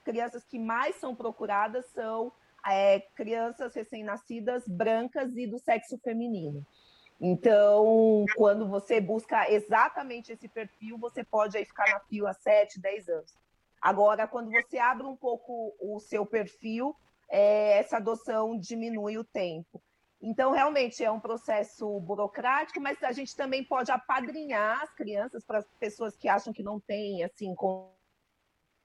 crianças 0.04 0.44
que 0.46 0.60
mais 0.60 0.96
são 0.96 1.16
procuradas 1.16 1.86
são 1.88 2.32
é, 2.66 3.00
crianças 3.16 3.74
recém-nascidas 3.74 4.68
brancas 4.68 5.36
e 5.36 5.48
do 5.48 5.58
sexo 5.58 5.98
feminino. 5.98 6.66
Então, 7.20 8.26
quando 8.36 8.68
você 8.68 9.02
busca 9.02 9.50
exatamente 9.52 10.32
esse 10.32 10.48
perfil, 10.48 10.98
você 10.98 11.24
pode 11.24 11.58
aí 11.58 11.66
ficar 11.66 11.92
na 11.92 12.00
fila 12.02 12.34
7, 12.34 12.80
10 12.80 13.10
anos. 13.10 13.36
Agora, 13.82 14.28
quando 14.28 14.52
você 14.52 14.78
abre 14.78 15.06
um 15.06 15.16
pouco 15.16 15.76
o 15.80 16.00
seu 16.00 16.26
perfil, 16.26 16.96
é, 17.32 17.80
essa 17.80 17.98
adoção 17.98 18.60
diminui 18.60 19.18
o 19.18 19.24
tempo. 19.24 19.82
Então, 20.22 20.52
realmente, 20.52 21.04
é 21.04 21.10
um 21.10 21.20
processo 21.20 22.00
burocrático, 22.02 22.80
mas 22.80 23.02
a 23.02 23.12
gente 23.12 23.36
também 23.36 23.64
pode 23.64 23.90
apadrinhar 23.92 24.84
as 24.84 24.94
crianças 24.94 25.44
para 25.44 25.60
as 25.60 25.66
pessoas 25.80 26.16
que 26.16 26.28
acham 26.28 26.54
que 26.54 26.62
não 26.62 26.80
têm, 26.80 27.24
assim, 27.24 27.56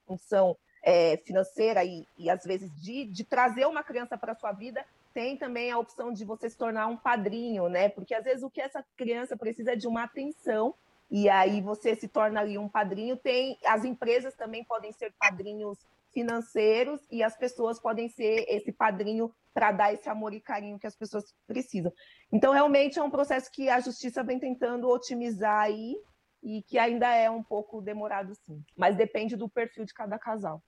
condição 0.07 0.57
é, 0.81 1.17
financeira 1.17 1.83
e, 1.83 2.07
e, 2.17 2.29
às 2.29 2.43
vezes, 2.43 2.71
de, 2.81 3.05
de 3.05 3.23
trazer 3.23 3.67
uma 3.67 3.83
criança 3.83 4.17
para 4.17 4.31
a 4.31 4.35
sua 4.35 4.51
vida, 4.51 4.83
tem 5.13 5.37
também 5.37 5.69
a 5.69 5.77
opção 5.77 6.11
de 6.11 6.25
você 6.25 6.49
se 6.49 6.57
tornar 6.57 6.87
um 6.87 6.97
padrinho, 6.97 7.69
né? 7.69 7.89
Porque, 7.89 8.15
às 8.15 8.23
vezes, 8.23 8.43
o 8.43 8.49
que 8.49 8.61
essa 8.61 8.83
criança 8.95 9.37
precisa 9.37 9.73
é 9.73 9.75
de 9.75 9.87
uma 9.87 10.03
atenção 10.03 10.73
e 11.09 11.29
aí 11.29 11.61
você 11.61 11.95
se 11.95 12.07
torna 12.07 12.39
ali 12.39 12.57
um 12.57 12.67
padrinho. 12.67 13.15
Tem 13.15 13.57
as 13.65 13.83
empresas 13.83 14.33
também 14.33 14.63
podem 14.63 14.91
ser 14.91 15.13
padrinhos 15.19 15.77
financeiros 16.17 16.99
e 17.11 17.21
as 17.21 17.37
pessoas 17.37 17.79
podem 17.79 18.09
ser 18.09 18.43
esse 18.49 18.71
padrinho 18.71 19.31
para 19.53 19.71
dar 19.71 19.93
esse 19.93 20.09
amor 20.09 20.33
e 20.33 20.41
carinho 20.41 20.79
que 20.79 20.87
as 20.87 20.95
pessoas 20.95 21.25
precisam. 21.45 21.93
Então, 22.31 22.51
realmente 22.53 22.97
é 22.97 23.03
um 23.03 23.11
processo 23.11 23.51
que 23.51 23.69
a 23.69 23.79
justiça 23.79 24.23
vem 24.23 24.39
tentando 24.39 24.89
otimizar 24.89 25.59
aí 25.59 25.95
e 26.41 26.63
que 26.63 26.79
ainda 26.79 27.13
é 27.13 27.29
um 27.29 27.43
pouco 27.43 27.83
demorado, 27.83 28.33
sim. 28.33 28.63
Mas 28.75 28.97
depende 28.97 29.35
do 29.35 29.47
perfil 29.47 29.85
de 29.85 29.93
cada 29.93 30.17
casal. 30.17 30.59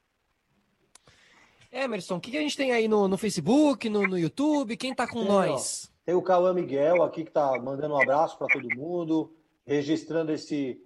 Emerson, 1.71 2.17
o 2.17 2.21
que, 2.21 2.29
que 2.29 2.37
a 2.37 2.41
gente 2.41 2.55
tem 2.55 2.71
aí 2.71 2.87
no, 2.87 3.07
no 3.07 3.17
Facebook, 3.17 3.89
no, 3.89 4.03
no 4.03 4.19
YouTube? 4.19 4.77
Quem 4.77 4.93
tá 4.93 5.07
com 5.07 5.21
Tem, 5.21 5.27
nós? 5.27 5.91
Tem 6.05 6.13
o 6.13 6.21
Cauã 6.21 6.53
Miguel 6.53 7.01
aqui 7.01 7.23
que 7.23 7.31
tá 7.31 7.59
mandando 7.59 7.95
um 7.95 8.01
abraço 8.01 8.37
para 8.37 8.47
todo 8.47 8.75
mundo, 8.75 9.35
registrando 9.65 10.31
esse. 10.31 10.79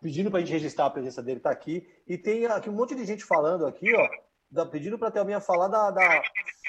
Pedindo 0.00 0.30
para 0.30 0.38
a 0.38 0.42
gente 0.42 0.52
registrar 0.52 0.86
a 0.86 0.90
presença 0.90 1.22
dele, 1.22 1.40
tá 1.40 1.50
aqui. 1.50 1.86
E 2.06 2.16
tem 2.18 2.46
aqui 2.46 2.68
um 2.68 2.74
monte 2.74 2.94
de 2.94 3.04
gente 3.04 3.24
falando 3.24 3.66
aqui, 3.66 3.94
ó, 3.94 4.08
da- 4.50 4.66
pedindo 4.66 4.98
para 4.98 5.08
a 5.08 5.10
Thelminha 5.10 5.40
falar 5.40 5.68
da, 5.68 5.90
da 5.90 6.22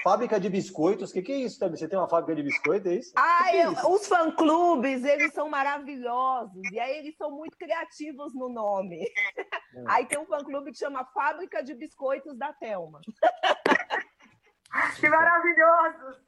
fábrica 0.03 0.39
de 0.39 0.49
biscoitos. 0.49 1.09
O 1.09 1.14
que, 1.14 1.22
que 1.22 1.32
é 1.32 1.36
isso, 1.38 1.57
Thelminha? 1.59 1.78
Você 1.78 1.88
tem 1.88 1.97
uma 1.97 2.07
fábrica 2.09 2.36
de 2.36 2.43
biscoito, 2.43 2.88
é 2.89 2.95
isso? 2.95 3.12
Ah, 3.16 3.49
é 3.55 3.64
isso? 3.72 3.89
os 3.91 4.07
fã-clubes, 4.07 5.03
eles 5.03 5.34
são 5.34 5.49
maravilhosos. 5.49 6.62
E 6.72 6.80
aí 6.80 6.97
eles 6.99 7.16
são 7.18 7.32
muito 7.32 7.57
criativos 7.57 8.34
no 8.36 8.49
nome. 8.49 9.03
Aí 9.88 10.05
tem 10.05 10.20
um 10.20 10.26
fã-clube 10.26 10.72
que 10.72 10.78
chama 10.78 11.05
Fábrica 11.14 11.64
de 11.64 11.74
Biscoitos 11.74 12.38
da 12.38 12.53
Thelma. 12.53 12.99
Que 14.99 15.09
maravilhoso! 15.09 16.22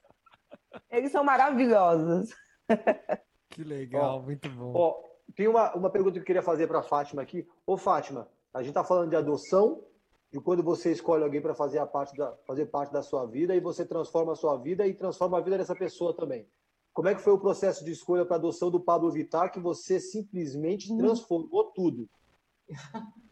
Eles 0.90 1.12
são 1.12 1.24
maravilhosos. 1.24 2.30
Que 3.50 3.64
legal, 3.64 4.18
Ó, 4.18 4.22
muito 4.24 4.50
bom. 4.50 4.74
Ó, 4.76 5.02
tem 5.36 5.48
uma, 5.48 5.74
uma 5.76 5.90
pergunta 5.90 6.14
que 6.14 6.20
eu 6.20 6.26
queria 6.26 6.42
fazer 6.42 6.68
para 6.68 6.80
a 6.80 6.84
Fátima 6.84 7.22
aqui. 7.22 7.48
Ô, 7.66 7.78
Fátima, 7.78 8.28
a 8.54 8.60
gente 8.60 8.70
está 8.70 8.84
falando 8.84 9.10
de 9.10 9.16
adoção, 9.16 9.84
de 10.32 10.40
quando 10.40 10.64
você 10.64 10.92
escolhe 10.92 11.24
alguém 11.24 11.42
para 11.42 11.54
fazer, 11.54 11.80
a 11.80 11.86
parte 11.86 12.16
da, 12.16 12.36
fazer 12.46 12.66
parte 12.68 12.92
da 12.92 13.02
sua 13.02 13.26
vida 13.26 13.56
e 13.56 13.60
você 13.60 13.86
transforma 13.86 14.34
a 14.34 14.36
sua 14.36 14.58
vida 14.58 14.86
e 14.88 14.94
transforma 14.94 15.38
a 15.38 15.42
vida 15.42 15.58
dessa 15.58 15.76
pessoa 15.76 16.16
também. 16.16 16.48
Como 16.92 17.08
é 17.08 17.16
que 17.16 17.22
foi 17.22 17.34
o 17.34 17.40
processo 17.40 17.84
de 17.84 17.92
escolha 17.92 18.26
para 18.26 18.36
adoção 18.36 18.70
do 18.70 18.80
Pablo 18.80 19.12
Vittar 19.12 19.52
que 19.52 19.60
você 19.60 20.00
simplesmente 20.00 20.96
transformou 20.96 21.72
tudo? 21.72 22.10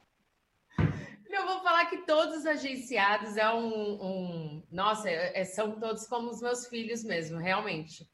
Eu 1.30 1.46
vou 1.46 1.62
falar 1.62 1.86
que 1.86 2.06
todos 2.06 2.40
os 2.40 2.46
agenciados 2.46 3.38
é 3.38 3.52
um. 3.54 3.94
um- 4.04 4.64
nossa, 4.70 5.10
é- 5.10 5.40
é- 5.42 5.46
são 5.46 5.80
todos 5.80 6.06
como 6.06 6.30
os 6.30 6.42
meus 6.42 6.68
filhos 6.68 7.04
mesmo, 7.04 7.38
realmente. 7.38 8.06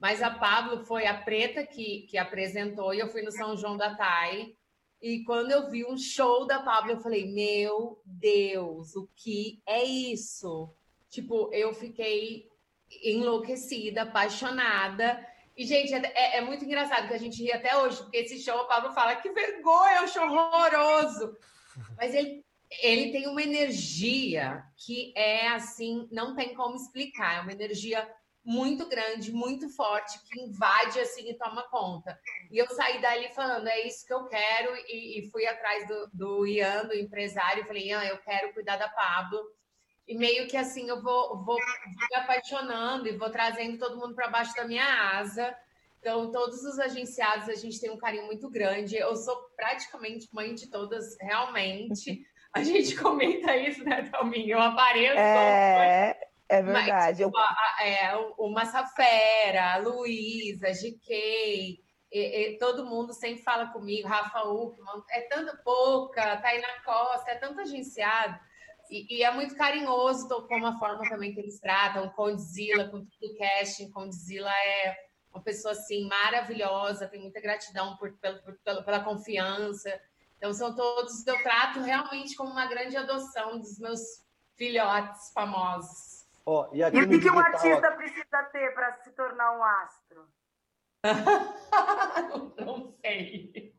Mas 0.00 0.22
a 0.22 0.30
Pablo 0.30 0.84
foi 0.84 1.06
a 1.06 1.14
preta 1.14 1.64
que, 1.66 2.06
que 2.08 2.16
apresentou 2.16 2.94
e 2.94 2.98
eu 3.00 3.08
fui 3.08 3.20
no 3.22 3.30
São 3.30 3.54
João 3.56 3.76
da 3.76 3.94
Tai. 3.94 4.54
E 5.02 5.22
quando 5.24 5.50
eu 5.50 5.70
vi 5.70 5.84
um 5.84 5.96
show 5.96 6.46
da 6.46 6.60
Pablo, 6.60 6.92
eu 6.92 7.00
falei: 7.00 7.30
Meu 7.30 8.00
Deus, 8.04 8.96
o 8.96 9.08
que 9.14 9.62
é 9.66 9.84
isso? 9.84 10.70
Tipo, 11.10 11.50
eu 11.52 11.74
fiquei 11.74 12.48
enlouquecida, 13.02 14.02
apaixonada. 14.02 15.26
E, 15.56 15.64
gente, 15.64 15.92
é, 15.92 16.00
é- 16.14 16.36
é 16.38 16.40
muito 16.40 16.64
engraçado 16.64 17.08
que 17.08 17.14
a 17.14 17.18
gente 17.18 17.42
ri 17.42 17.52
até 17.52 17.76
hoje, 17.76 17.98
porque 17.98 18.16
esse 18.18 18.38
show, 18.38 18.58
a 18.60 18.64
Pablo 18.64 18.92
fala: 18.92 19.16
Que 19.16 19.30
vergonha, 19.30 19.96
é 19.96 20.02
um 20.02 20.08
show 20.08 20.24
horroroso. 20.24 21.36
Mas 21.96 22.14
ele, 22.14 22.44
ele 22.82 23.12
tem 23.12 23.26
uma 23.28 23.42
energia 23.42 24.64
que 24.76 25.12
é 25.16 25.48
assim, 25.48 26.08
não 26.10 26.34
tem 26.34 26.54
como 26.54 26.76
explicar. 26.76 27.38
É 27.38 27.40
uma 27.42 27.52
energia 27.52 28.08
muito 28.44 28.88
grande, 28.88 29.32
muito 29.32 29.68
forte, 29.68 30.18
que 30.24 30.40
invade 30.40 30.98
assim 30.98 31.28
e 31.28 31.36
toma 31.36 31.62
conta. 31.68 32.18
E 32.50 32.58
eu 32.58 32.66
saí 32.68 33.00
dali 33.00 33.28
falando, 33.34 33.68
é 33.68 33.86
isso 33.86 34.06
que 34.06 34.12
eu 34.12 34.24
quero, 34.26 34.74
e, 34.88 35.20
e 35.20 35.30
fui 35.30 35.46
atrás 35.46 35.86
do, 35.86 36.10
do 36.12 36.46
Ian, 36.46 36.86
do 36.86 36.94
empresário, 36.94 37.62
e 37.62 37.66
falei, 37.66 37.88
Ian, 37.88 38.02
eu 38.04 38.18
quero 38.18 38.52
cuidar 38.52 38.76
da 38.76 38.88
Pablo. 38.88 39.40
E 40.08 40.16
meio 40.16 40.48
que 40.48 40.56
assim, 40.56 40.88
eu 40.88 41.00
vou, 41.00 41.36
vou, 41.44 41.56
vou 41.56 41.56
me 41.56 42.16
apaixonando 42.16 43.06
e 43.06 43.16
vou 43.16 43.30
trazendo 43.30 43.78
todo 43.78 43.98
mundo 43.98 44.14
para 44.14 44.28
baixo 44.28 44.54
da 44.56 44.66
minha 44.66 45.18
asa. 45.18 45.54
Então, 46.00 46.32
todos 46.32 46.64
os 46.64 46.78
agenciados, 46.78 47.48
a 47.48 47.54
gente 47.54 47.78
tem 47.78 47.90
um 47.90 47.98
carinho 47.98 48.24
muito 48.24 48.50
grande. 48.50 48.96
Eu 48.96 49.14
sou 49.14 49.36
praticamente 49.54 50.28
mãe 50.32 50.54
de 50.54 50.68
todas, 50.68 51.16
realmente. 51.20 52.26
A 52.52 52.64
gente 52.64 52.96
comenta 52.98 53.54
isso, 53.56 53.84
né, 53.84 54.08
Thalminha? 54.10 54.54
Eu 54.54 54.60
apareço. 54.60 55.18
É, 55.18 56.18
é 56.50 56.62
Mas, 56.62 56.84
verdade. 56.84 57.22
Eu- 57.22 57.28
tipo, 57.28 57.38
a- 57.38 57.56
a- 57.78 57.86
é, 57.86 58.16
o, 58.36 58.48
Massafera, 58.50 59.74
a 59.74 59.76
Luísa, 59.78 60.68
a 60.68 60.72
GK, 60.72 61.80
e- 62.12 62.48
e 62.52 62.58
todo 62.58 62.84
mundo 62.86 63.12
sempre 63.12 63.42
fala 63.42 63.66
comigo, 63.68 64.08
Rafa 64.08 64.42
Uckman, 64.42 65.02
é 65.10 65.20
tanta 65.22 65.56
pouca, 65.64 66.36
Tainá 66.38 66.68
Costa, 66.84 67.30
é 67.30 67.36
tanto 67.36 67.60
agenciado. 67.60 68.38
E, 68.90 69.18
e 69.18 69.22
é 69.22 69.30
muito 69.30 69.54
carinhoso 69.56 70.28
como 70.48 70.66
a 70.66 70.76
forma 70.78 71.08
também 71.08 71.32
que 71.32 71.38
eles 71.40 71.60
tratam, 71.60 72.08
Condzilla, 72.10 72.88
com 72.88 73.04
tudo 73.04 73.36
casting. 73.38 73.88
Condzilla 73.92 74.50
é 74.50 74.96
uma 75.32 75.40
pessoa 75.42 75.70
assim 75.72 76.08
maravilhosa, 76.08 77.06
tem 77.06 77.20
muita 77.20 77.40
gratidão 77.40 77.96
por, 77.96 78.12
por- 78.18 78.58
pela, 78.64 78.82
pela 78.82 79.00
confiança. 79.04 80.00
Então, 80.36 80.52
são 80.52 80.74
todos, 80.74 81.24
eu 81.24 81.40
trato 81.42 81.80
realmente 81.80 82.34
como 82.34 82.50
uma 82.50 82.66
grande 82.66 82.96
adoção 82.96 83.58
dos 83.60 83.78
meus 83.78 84.00
filhotes 84.56 85.30
famosos. 85.32 86.19
Ó, 86.52 86.68
e 86.72 86.82
aqui 86.82 86.96
E 86.96 87.02
o 87.04 87.08
que, 87.08 87.20
que 87.20 87.30
um 87.30 87.34
digital, 87.34 87.38
artista 87.54 87.92
precisa 87.92 88.42
ter 88.50 88.74
para 88.74 88.92
se 89.04 89.10
tornar 89.12 89.56
um 89.56 89.62
astro? 89.62 90.26
Não 92.58 92.92
sei. 93.00 93.72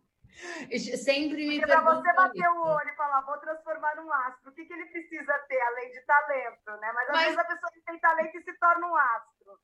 Sempre 1.03 1.47
me 1.47 1.59
Porque 1.59 1.71
para 1.71 1.81
você 1.81 2.13
bater 2.13 2.39
isso. 2.39 2.49
o 2.49 2.61
olho 2.65 2.89
e 2.89 2.95
falar, 2.95 3.21
vou 3.21 3.37
transformar 3.39 3.95
num 3.97 4.11
astro, 4.13 4.49
o 4.51 4.53
que, 4.53 4.63
que 4.65 4.71
ele 4.73 4.85
precisa 4.85 5.37
ter, 5.49 5.61
além 5.61 5.91
de 5.91 5.99
talento, 6.01 6.71
né? 6.79 6.91
Mas 6.93 7.09
às 7.09 7.15
Mas- 7.15 7.23
vezes 7.25 7.37
a 7.39 7.43
pessoa 7.45 7.71
que 7.73 7.81
tem 7.81 7.99
talento 7.99 8.37
e 8.37 8.41
se 8.43 8.53
torna 8.57 8.87
um 8.87 8.95
astro. 8.95 9.59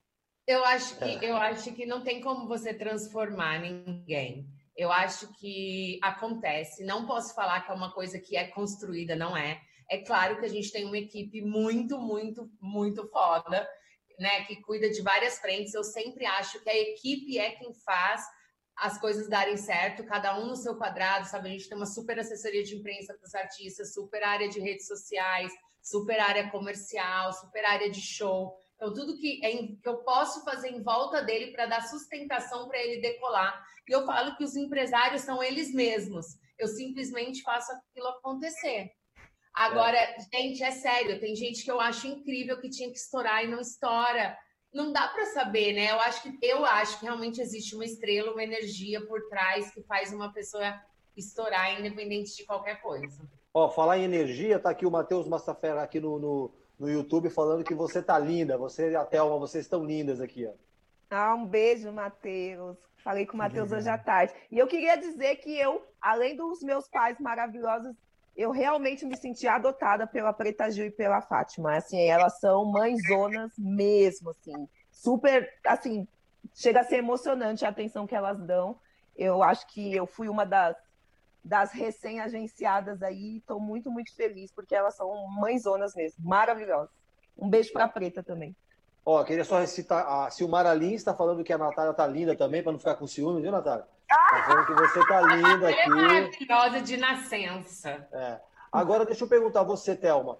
Eu 0.45 0.63
acho 0.65 0.97
que 0.97 1.25
eu 1.25 1.37
acho 1.37 1.73
que 1.73 1.85
não 1.85 2.03
tem 2.03 2.21
como 2.21 2.47
você 2.47 2.73
transformar 2.73 3.59
ninguém. 3.59 4.47
Eu 4.75 4.91
acho 4.91 5.33
que 5.39 5.99
acontece. 6.03 6.85
Não 6.85 7.05
posso 7.07 7.33
falar 7.33 7.61
que 7.61 7.71
é 7.71 7.73
uma 7.73 7.91
coisa 7.93 8.19
que 8.19 8.35
é 8.37 8.47
construída, 8.47 9.15
não 9.15 9.35
é. 9.35 9.61
É 9.89 9.99
claro 9.99 10.39
que 10.39 10.45
a 10.45 10.49
gente 10.49 10.71
tem 10.71 10.85
uma 10.85 10.97
equipe 10.97 11.41
muito, 11.41 11.97
muito, 11.97 12.49
muito 12.59 13.07
foda, 13.09 13.67
né? 14.19 14.43
Que 14.45 14.61
cuida 14.61 14.89
de 14.89 15.01
várias 15.01 15.39
frentes. 15.39 15.73
Eu 15.73 15.83
sempre 15.83 16.25
acho 16.25 16.61
que 16.61 16.69
a 16.69 16.77
equipe 16.77 17.37
é 17.37 17.51
quem 17.51 17.73
faz 17.73 18.21
as 18.75 18.99
coisas 18.99 19.27
darem 19.27 19.57
certo, 19.57 20.05
cada 20.05 20.39
um 20.39 20.47
no 20.47 20.55
seu 20.55 20.77
quadrado, 20.77 21.27
sabe? 21.27 21.49
A 21.49 21.51
gente 21.51 21.67
tem 21.67 21.77
uma 21.77 21.85
super 21.85 22.19
assessoria 22.19 22.63
de 22.63 22.75
imprensa 22.75 23.13
para 23.13 23.25
os 23.25 23.33
artistas, 23.33 23.93
super 23.93 24.23
área 24.23 24.47
de 24.47 24.59
redes 24.59 24.85
sociais, 24.85 25.51
super 25.81 26.19
área 26.19 26.51
comercial, 26.51 27.33
super 27.33 27.65
área 27.65 27.89
de 27.89 28.01
show. 28.01 28.55
Então, 28.75 28.93
tudo 28.93 29.17
que, 29.17 29.43
é 29.43 29.51
que 29.51 29.79
eu 29.83 29.97
posso 30.03 30.43
fazer 30.43 30.69
em 30.69 30.83
volta 30.83 31.23
dele 31.23 31.51
para 31.51 31.65
dar 31.65 31.87
sustentação 31.87 32.67
para 32.67 32.77
ele 32.77 33.01
decolar. 33.01 33.65
E 33.87 33.91
eu 33.91 34.05
falo 34.05 34.35
que 34.35 34.43
os 34.43 34.55
empresários 34.55 35.21
são 35.21 35.41
eles 35.41 35.73
mesmos. 35.73 36.37
Eu 36.59 36.67
simplesmente 36.67 37.41
faço 37.41 37.71
aquilo 37.71 38.07
acontecer. 38.09 38.91
Agora, 39.57 39.97
é. 39.97 40.17
gente, 40.31 40.63
é 40.63 40.69
sério, 40.69 41.19
tem 41.19 41.35
gente 41.35 41.63
que 41.63 41.71
eu 41.71 41.81
acho 41.81 42.05
incrível 42.05 42.61
que 42.61 42.69
tinha 42.69 42.91
que 42.91 42.97
estourar 42.97 43.43
e 43.43 43.47
não 43.47 43.59
estoura. 43.59 44.37
Não 44.71 44.91
dá 44.91 45.07
para 45.07 45.25
saber, 45.25 45.73
né? 45.73 45.91
Eu 45.91 45.99
acho 45.99 46.21
que 46.21 46.37
eu 46.43 46.63
acho 46.63 46.99
que 46.99 47.05
realmente 47.05 47.41
existe 47.41 47.73
uma 47.73 47.83
estrela, 47.83 48.31
uma 48.31 48.43
energia 48.43 49.03
por 49.07 49.27
trás 49.29 49.71
que 49.71 49.81
faz 49.81 50.13
uma 50.13 50.31
pessoa 50.31 50.79
estourar 51.15 51.79
independente 51.79 52.35
de 52.35 52.45
qualquer 52.45 52.79
coisa. 52.81 53.27
Ó, 53.51 53.67
falar 53.67 53.97
em 53.97 54.03
energia, 54.03 54.59
tá 54.59 54.69
aqui 54.69 54.85
o 54.85 54.91
Matheus 54.91 55.27
Massafera 55.27 55.81
aqui 55.81 55.99
no, 55.99 56.19
no, 56.19 56.51
no, 56.77 56.87
YouTube 56.87 57.31
falando 57.31 57.63
que 57.63 57.73
você 57.73 58.03
tá 58.03 58.19
linda, 58.19 58.59
você 58.59 58.91
e 58.91 58.95
a 58.95 59.03
Thelma, 59.03 59.39
vocês 59.39 59.65
estão 59.65 59.83
lindas 59.83 60.21
aqui, 60.21 60.45
ó. 60.45 60.51
Ah, 61.09 61.33
um 61.33 61.47
beijo, 61.47 61.91
Matheus. 61.91 62.77
Falei 62.97 63.25
com 63.25 63.33
o 63.33 63.37
Matheus 63.37 63.71
hoje 63.71 63.89
à 63.89 63.97
tarde. 63.97 64.33
E 64.51 64.59
eu 64.59 64.67
queria 64.67 64.97
dizer 64.97 65.37
que 65.37 65.57
eu, 65.57 65.81
além 65.99 66.35
dos 66.35 66.61
meus 66.61 66.87
pais 66.87 67.17
maravilhosos, 67.19 67.95
eu 68.37 68.51
realmente 68.51 69.03
me 69.03 69.17
senti 69.17 69.47
adotada 69.47 70.05
pela 70.05 70.31
Preta 70.31 70.69
Gil 70.69 70.85
e 70.85 70.91
pela 70.91 71.21
Fátima. 71.21 71.75
Assim, 71.75 71.99
elas 71.99 72.39
são 72.39 72.63
mãezonas 72.65 73.51
mesmo, 73.57 74.29
assim. 74.29 74.69
Super, 74.91 75.51
assim, 75.65 76.07
chega 76.53 76.81
a 76.81 76.83
ser 76.83 76.97
emocionante 76.97 77.65
a 77.65 77.69
atenção 77.69 78.05
que 78.05 78.15
elas 78.15 78.39
dão. 78.39 78.79
Eu 79.15 79.41
acho 79.41 79.65
que 79.67 79.91
eu 79.95 80.05
fui 80.05 80.29
uma 80.29 80.45
das, 80.45 80.77
das 81.43 81.71
recém-agenciadas 81.71 83.01
aí. 83.01 83.37
Estou 83.37 83.59
muito, 83.59 83.89
muito 83.89 84.15
feliz, 84.15 84.51
porque 84.51 84.75
elas 84.75 84.95
são 84.95 85.27
mãezonas 85.29 85.95
mesmo, 85.95 86.23
maravilhosas. 86.23 86.95
Um 87.35 87.49
beijo 87.49 87.73
para 87.73 87.85
a 87.85 87.89
Preta 87.89 88.21
também. 88.21 88.55
Ó, 89.09 89.23
queria 89.23 89.45
só 89.45 89.57
recitar, 89.57 90.05
a 90.05 90.29
Silmara 90.29 90.73
Lins 90.73 90.95
está 90.95 91.13
falando 91.13 91.41
que 91.41 91.53
a 91.53 91.57
Natália 91.57 91.93
tá 91.93 92.05
linda 92.05 92.35
também, 92.35 92.61
para 92.61 92.73
não 92.73 92.79
ficar 92.79 92.95
com 92.95 93.07
ciúme, 93.07 93.41
viu, 93.41 93.53
Natália? 93.53 93.85
Tá 94.05 94.43
falando 94.45 94.65
que 94.65 94.73
você 94.73 95.07
tá 95.07 95.21
linda 95.21 95.69
aqui. 95.69 95.79
Ela 95.79 96.01
é 96.01 96.07
maravilhosa 96.07 96.81
de 96.81 96.97
nascença. 96.97 98.05
É. 98.11 98.37
Agora, 98.69 99.05
deixa 99.05 99.23
eu 99.23 99.29
perguntar 99.29 99.61
a 99.61 99.63
você, 99.63 99.95
Thelma. 99.95 100.37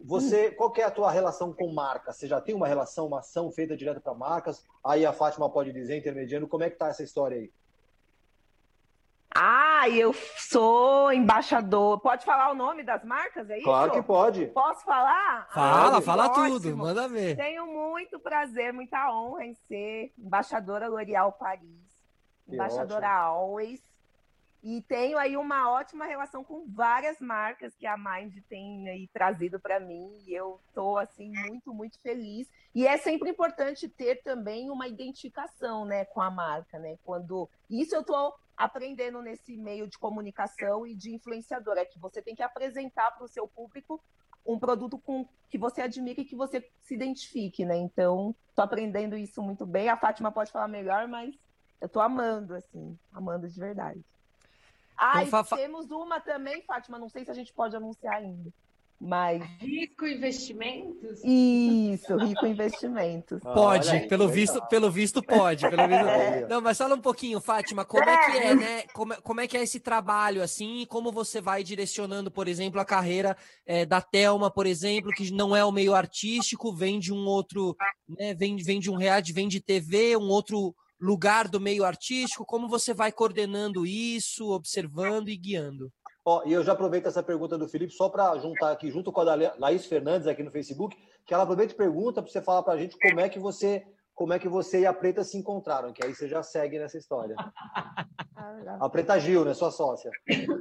Você, 0.00 0.50
qual 0.50 0.72
é 0.78 0.82
a 0.82 0.90
tua 0.90 1.12
relação 1.12 1.52
com 1.52 1.72
marcas? 1.72 2.16
Você 2.16 2.26
já 2.26 2.40
tem 2.40 2.56
uma 2.56 2.66
relação, 2.66 3.06
uma 3.06 3.20
ação 3.20 3.52
feita 3.52 3.76
direto 3.76 4.00
para 4.00 4.14
marcas? 4.14 4.64
Aí 4.84 5.06
a 5.06 5.12
Fátima 5.12 5.48
pode 5.48 5.72
dizer, 5.72 5.96
intermediando, 5.96 6.48
como 6.48 6.64
é 6.64 6.70
que 6.70 6.76
tá 6.76 6.88
essa 6.88 7.04
história 7.04 7.36
aí? 7.36 7.52
Ah, 9.40 9.88
eu 9.88 10.12
sou 10.36 11.12
embaixador. 11.12 12.00
Pode 12.00 12.24
falar 12.24 12.50
o 12.50 12.56
nome 12.56 12.82
das 12.82 13.04
marcas, 13.04 13.48
é 13.48 13.58
isso? 13.58 13.64
Claro 13.64 13.92
que 13.92 14.02
pode. 14.02 14.46
Posso 14.46 14.84
falar? 14.84 15.48
Fala, 15.52 15.98
ah, 15.98 16.00
fala 16.00 16.26
ótimo. 16.26 16.60
tudo, 16.60 16.76
manda 16.76 17.06
ver. 17.06 17.36
Tenho 17.36 17.64
muito 17.64 18.18
prazer, 18.18 18.72
muita 18.72 19.12
honra 19.12 19.44
em 19.44 19.54
ser 19.54 20.12
embaixadora 20.18 20.88
L'Oréal 20.88 21.30
Paris, 21.30 21.62
que 22.46 22.54
embaixadora 22.56 23.06
ótimo. 23.06 23.28
Always. 23.28 23.80
E 24.60 24.82
tenho 24.82 25.16
aí 25.16 25.36
uma 25.36 25.70
ótima 25.70 26.04
relação 26.04 26.42
com 26.42 26.66
várias 26.66 27.20
marcas 27.20 27.76
que 27.76 27.86
a 27.86 27.96
Mind 27.96 28.34
tem 28.48 28.88
aí 28.88 29.06
trazido 29.06 29.60
para 29.60 29.78
mim. 29.78 30.10
E 30.26 30.34
eu 30.34 30.58
estou 30.66 30.98
assim 30.98 31.30
muito, 31.30 31.72
muito 31.72 31.96
feliz. 32.00 32.48
E 32.74 32.86
é 32.86 32.96
sempre 32.96 33.30
importante 33.30 33.88
ter 33.88 34.22
também 34.22 34.70
uma 34.70 34.86
identificação, 34.86 35.84
né, 35.84 36.04
com 36.04 36.20
a 36.20 36.30
marca, 36.30 36.78
né? 36.78 36.96
Quando 37.04 37.48
isso 37.68 37.94
eu 37.94 38.02
estou 38.02 38.34
aprendendo 38.56 39.22
nesse 39.22 39.56
meio 39.56 39.86
de 39.88 39.98
comunicação 39.98 40.86
e 40.86 40.94
de 40.94 41.14
influenciador, 41.14 41.78
é 41.78 41.84
que 41.84 41.98
você 41.98 42.20
tem 42.20 42.34
que 42.34 42.42
apresentar 42.42 43.12
para 43.12 43.24
o 43.24 43.28
seu 43.28 43.46
público 43.48 44.02
um 44.44 44.58
produto 44.58 44.98
com 44.98 45.26
que 45.50 45.58
você 45.58 45.82
admire 45.82 46.22
e 46.22 46.24
que 46.24 46.36
você 46.36 46.66
se 46.82 46.94
identifique, 46.94 47.64
né? 47.64 47.76
Então, 47.76 48.34
estou 48.48 48.64
aprendendo 48.64 49.16
isso 49.16 49.42
muito 49.42 49.66
bem. 49.66 49.88
A 49.88 49.96
Fátima 49.96 50.32
pode 50.32 50.50
falar 50.50 50.68
melhor, 50.68 51.06
mas 51.06 51.34
eu 51.80 51.86
estou 51.86 52.02
amando, 52.02 52.54
assim, 52.54 52.98
amando 53.12 53.48
de 53.48 53.58
verdade. 53.58 54.04
Ah, 54.96 55.22
então, 55.22 55.40
e 55.40 55.56
temos 55.56 55.90
uma 55.90 56.20
também, 56.20 56.62
Fátima, 56.62 56.98
não 56.98 57.08
sei 57.08 57.24
se 57.24 57.30
a 57.30 57.34
gente 57.34 57.52
pode 57.52 57.76
anunciar 57.76 58.16
ainda. 58.16 58.52
Mas... 59.00 59.42
Rico 59.60 60.06
Investimentos? 60.06 61.22
Isso, 61.24 62.16
Rico 62.16 62.46
Investimentos. 62.46 63.40
Pode, 63.54 63.90
aí, 63.90 64.08
pelo 64.08 64.28
visto, 64.28 64.60
pelo 64.68 64.90
visto 64.90 65.22
pode. 65.22 65.68
Pelo 65.68 65.88
visto... 65.88 66.08
É. 66.18 66.46
Não, 66.48 66.60
mas 66.60 66.78
fala 66.78 66.94
um 66.94 67.00
pouquinho, 67.00 67.40
Fátima, 67.40 67.84
como 67.84 68.08
é 68.08 68.30
que 68.30 68.38
é, 68.38 68.54
né? 68.54 68.82
Como, 68.92 69.14
como 69.22 69.40
é 69.40 69.46
que 69.46 69.56
é 69.56 69.62
esse 69.62 69.78
trabalho, 69.78 70.42
assim, 70.42 70.80
e 70.80 70.86
como 70.86 71.12
você 71.12 71.40
vai 71.40 71.62
direcionando, 71.62 72.30
por 72.30 72.48
exemplo, 72.48 72.80
a 72.80 72.84
carreira 72.84 73.36
é, 73.66 73.84
da 73.86 74.00
Telma, 74.00 74.50
por 74.50 74.66
exemplo, 74.66 75.12
que 75.12 75.30
não 75.32 75.54
é 75.54 75.64
o 75.64 75.72
meio 75.72 75.94
artístico, 75.94 76.74
vem 76.74 76.98
de 76.98 77.12
um 77.12 77.24
outro, 77.26 77.76
né? 78.08 78.34
Vem, 78.34 78.56
vem 78.56 78.80
de 78.80 78.90
um 78.90 78.96
reality, 78.96 79.32
vem 79.32 79.48
de 79.48 79.60
TV, 79.60 80.16
um 80.16 80.28
outro 80.28 80.74
lugar 81.00 81.46
do 81.46 81.60
meio 81.60 81.84
artístico, 81.84 82.44
como 82.44 82.68
você 82.68 82.92
vai 82.92 83.12
coordenando 83.12 83.86
isso, 83.86 84.50
observando 84.50 85.28
e 85.28 85.36
guiando? 85.36 85.92
Ó, 86.30 86.42
e 86.44 86.52
eu 86.52 86.62
já 86.62 86.72
aproveito 86.72 87.06
essa 87.06 87.22
pergunta 87.22 87.56
do 87.56 87.66
Felipe 87.66 87.90
só 87.90 88.10
para 88.10 88.36
juntar 88.36 88.70
aqui 88.70 88.90
junto 88.90 89.10
com 89.10 89.22
a 89.22 89.24
da 89.24 89.54
Laís 89.58 89.86
Fernandes 89.86 90.28
aqui 90.28 90.42
no 90.42 90.50
Facebook, 90.50 90.94
que 91.24 91.32
ela 91.32 91.44
aproveita 91.44 91.72
e 91.72 91.76
pergunta 91.76 92.20
para 92.20 92.30
você 92.30 92.42
falar 92.42 92.62
para 92.62 92.74
a 92.74 92.76
gente 92.76 92.98
como 92.98 93.18
é 93.18 93.30
que 93.30 93.38
você 93.38 93.86
como 94.12 94.34
é 94.34 94.38
que 94.38 94.46
você 94.46 94.80
e 94.80 94.86
a 94.86 94.92
Preta 94.92 95.24
se 95.24 95.38
encontraram, 95.38 95.90
que 95.90 96.04
aí 96.04 96.14
você 96.14 96.28
já 96.28 96.42
segue 96.42 96.78
nessa 96.78 96.98
história. 96.98 97.34
a 98.78 98.90
Preta 98.90 99.18
Gil, 99.18 99.42
né, 99.42 99.54
sua 99.54 99.70
sócia. 99.70 100.10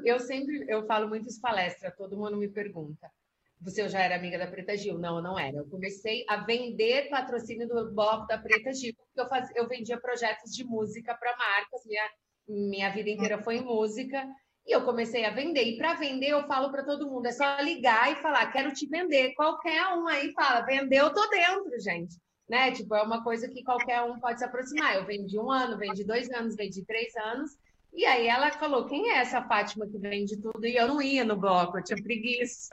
Eu 0.05 0.21
sempre 0.21 0.63
eu 0.69 0.85
falo 0.85 1.09
muitas 1.09 1.37
palestras, 1.37 1.93
todo 1.97 2.15
mundo 2.15 2.37
me 2.37 2.47
pergunta. 2.47 3.11
Você 3.59 3.89
já 3.89 3.99
era 3.99 4.15
amiga 4.15 4.37
da 4.37 4.47
Preta 4.47 4.77
Gil? 4.77 4.97
Não, 4.97 5.21
não 5.21 5.37
era. 5.37 5.57
Eu 5.57 5.67
comecei 5.67 6.23
a 6.29 6.45
vender 6.45 7.09
patrocínio 7.09 7.67
do 7.67 7.91
bloco 7.91 8.25
da 8.25 8.37
Preta 8.37 8.71
Gil, 8.71 8.93
porque 8.95 9.19
eu, 9.19 9.27
faz, 9.27 9.53
eu 9.53 9.67
vendia 9.67 9.99
projetos 9.99 10.49
de 10.53 10.63
música 10.63 11.13
para 11.13 11.35
marcas, 11.35 11.85
minha, 11.85 12.09
minha 12.47 12.89
vida 12.89 13.09
inteira 13.09 13.43
foi 13.43 13.57
em 13.57 13.65
música, 13.65 14.25
e 14.67 14.75
eu 14.75 14.83
comecei 14.83 15.23
a 15.23 15.31
vender. 15.31 15.63
E 15.63 15.77
para 15.77 15.93
vender, 15.93 16.27
eu 16.27 16.45
falo 16.45 16.69
para 16.69 16.83
todo 16.83 17.09
mundo: 17.09 17.25
é 17.25 17.31
só 17.31 17.59
ligar 17.61 18.11
e 18.11 18.17
falar, 18.17 18.51
quero 18.51 18.73
te 18.73 18.85
vender. 18.85 19.33
Qualquer 19.33 19.87
um 19.93 20.07
aí 20.07 20.33
fala, 20.33 20.65
vendeu, 20.65 21.05
eu 21.05 21.13
tô 21.13 21.25
dentro, 21.29 21.79
gente. 21.79 22.17
Né? 22.49 22.71
Tipo, 22.71 22.95
é 22.95 23.01
uma 23.01 23.23
coisa 23.23 23.47
que 23.47 23.63
qualquer 23.63 24.01
um 24.03 24.19
pode 24.19 24.39
se 24.39 24.45
aproximar. 24.45 24.95
Eu 24.95 25.05
vendi 25.05 25.39
um 25.39 25.49
ano, 25.49 25.77
vendi 25.77 26.03
dois 26.03 26.29
anos, 26.31 26.55
vendi 26.55 26.83
três 26.85 27.15
anos. 27.15 27.51
E 27.93 28.05
aí 28.05 28.27
ela 28.27 28.51
falou: 28.51 28.85
quem 28.85 29.09
é 29.11 29.19
essa 29.19 29.41
Fátima 29.41 29.87
que 29.87 29.97
vende 29.97 30.35
tudo? 30.41 30.65
E 30.65 30.75
eu 30.75 30.87
não 30.87 31.01
ia 31.01 31.23
no 31.23 31.37
bloco, 31.37 31.77
eu 31.77 31.83
tinha 31.83 32.01
preguiça. 32.03 32.69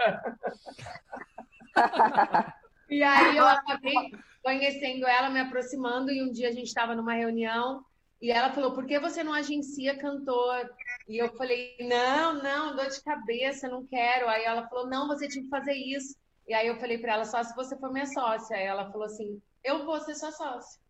e 2.91 3.03
aí 3.03 3.37
eu 3.37 3.47
acabei 3.47 3.95
conhecendo 4.43 5.07
ela, 5.07 5.31
me 5.31 5.41
aproximando, 5.41 6.11
e 6.11 6.23
um 6.23 6.31
dia 6.31 6.49
a 6.49 6.53
gente 6.53 6.67
estava 6.67 6.95
numa 6.95 7.15
reunião 7.15 7.85
e 8.21 8.31
ela 8.31 8.53
falou: 8.53 8.73
por 8.73 8.87
que 8.87 8.99
você 8.99 9.23
não 9.23 9.33
agencia 9.33 9.99
cantor? 9.99 10.71
E 11.09 11.19
eu 11.19 11.35
falei, 11.37 11.77
não, 11.81 12.43
não, 12.43 12.75
dor 12.75 12.89
de 12.89 13.03
cabeça, 13.03 13.69
não 13.69 13.87
quero. 13.87 14.29
Aí 14.29 14.45
ela 14.45 14.67
falou, 14.69 14.89
não, 14.89 15.07
você 15.07 15.29
tinha 15.29 15.45
que 15.45 15.51
fazer 15.51 15.75
isso. 15.75 16.17
E 16.47 16.55
aí 16.55 16.67
eu 16.67 16.77
falei 16.77 16.99
para 16.99 17.15
ela, 17.15 17.25
só 17.25 17.43
se 17.43 17.55
você 17.55 17.77
for 17.77 17.93
minha 17.93 18.07
sócia. 18.07 18.57
Aí 18.57 18.65
ela 18.65 18.91
falou 18.91 19.07
assim, 19.07 19.41
eu 19.63 19.85
vou 19.85 20.01
ser 20.01 20.15
sua 20.15 20.33
sócia. 20.33 20.81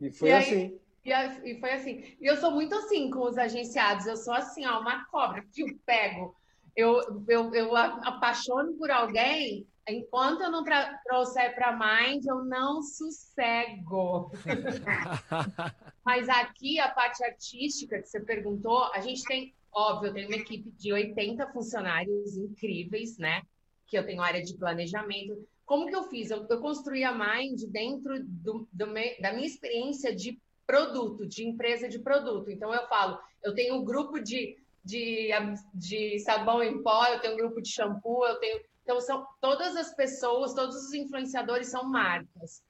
E 0.00 0.10
foi 0.10 0.28
e 0.28 0.32
aí, 0.32 0.42
assim. 0.42 0.80
E, 1.04 1.50
e, 1.50 1.60
foi 1.60 1.72
assim. 1.72 2.16
E 2.20 2.26
eu 2.26 2.36
sou 2.36 2.50
muito 2.50 2.74
assim 2.74 3.10
com 3.10 3.20
os 3.20 3.38
agenciados. 3.38 4.06
Eu 4.06 4.16
sou 4.16 4.34
assim, 4.34 4.66
ó, 4.66 4.80
uma 4.80 5.04
cobra 5.06 5.44
que 5.52 5.62
eu 5.62 5.78
pego. 5.84 6.36
Eu, 6.74 7.24
eu, 7.28 7.54
eu 7.54 7.76
apaixono 7.76 8.74
por 8.74 8.90
alguém, 8.90 9.66
enquanto 9.88 10.42
eu 10.42 10.50
não 10.50 10.64
trouxer 11.04 11.54
para 11.54 11.72
Mind, 11.72 12.24
eu 12.24 12.44
não 12.44 12.82
sossego. 12.82 14.30
Mas 16.04 16.28
aqui, 16.28 16.78
a 16.78 16.88
parte 16.90 17.24
artística 17.24 18.00
que 18.00 18.08
você 18.08 18.20
perguntou, 18.20 18.84
a 18.92 19.00
gente 19.00 19.22
tem, 19.24 19.54
óbvio, 19.72 20.08
eu 20.08 20.14
tenho 20.14 20.28
uma 20.28 20.36
equipe 20.36 20.70
de 20.70 20.92
80 20.92 21.52
funcionários 21.52 22.36
incríveis, 22.36 23.16
né? 23.18 23.42
Que 23.86 23.98
eu 23.98 24.04
tenho 24.04 24.22
área 24.22 24.42
de 24.42 24.56
planejamento. 24.56 25.46
Como 25.64 25.86
que 25.86 25.94
eu 25.94 26.04
fiz? 26.04 26.30
Eu, 26.30 26.46
eu 26.48 26.60
construí 26.60 27.04
a 27.04 27.12
Mind 27.12 27.60
dentro 27.68 28.22
do, 28.24 28.68
do 28.72 28.86
me, 28.86 29.16
da 29.20 29.32
minha 29.32 29.46
experiência 29.46 30.14
de 30.14 30.40
produto, 30.66 31.26
de 31.26 31.44
empresa 31.44 31.88
de 31.88 31.98
produto. 32.00 32.50
Então, 32.50 32.74
eu 32.74 32.86
falo, 32.88 33.18
eu 33.42 33.54
tenho 33.54 33.76
um 33.76 33.84
grupo 33.84 34.18
de, 34.20 34.56
de, 34.84 35.30
de 35.72 36.18
sabão 36.20 36.62
em 36.62 36.82
pó, 36.82 37.06
eu 37.06 37.20
tenho 37.20 37.34
um 37.34 37.36
grupo 37.36 37.62
de 37.62 37.70
shampoo, 37.70 38.26
eu 38.26 38.36
tenho 38.40 38.60
então, 38.86 39.00
são 39.00 39.26
todas 39.40 39.74
as 39.74 39.92
pessoas, 39.96 40.54
todos 40.54 40.76
os 40.76 40.94
influenciadores 40.94 41.66
são 41.66 41.90
marcas. 41.90 42.62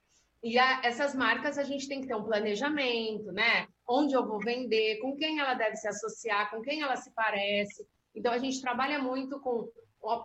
E 0.43 0.59
a, 0.59 0.81
essas 0.83 1.15
marcas 1.15 1.59
a 1.59 1.63
gente 1.63 1.87
tem 1.87 2.01
que 2.01 2.07
ter 2.07 2.15
um 2.15 2.25
planejamento, 2.25 3.31
né? 3.33 3.69
Onde 3.87 4.15
eu 4.15 4.27
vou 4.27 4.41
vender, 4.41 4.99
com 5.01 5.15
quem 5.15 5.39
ela 5.39 5.53
deve 5.53 5.77
se 5.77 5.87
associar, 5.87 6.51
com 6.51 6.63
quem 6.63 6.81
ela 6.81 6.97
se 6.97 7.13
parece. 7.13 7.87
Então, 8.15 8.33
a 8.33 8.39
gente 8.39 8.63
trabalha 8.63 8.99
muito 8.99 9.39
com. 9.41 9.69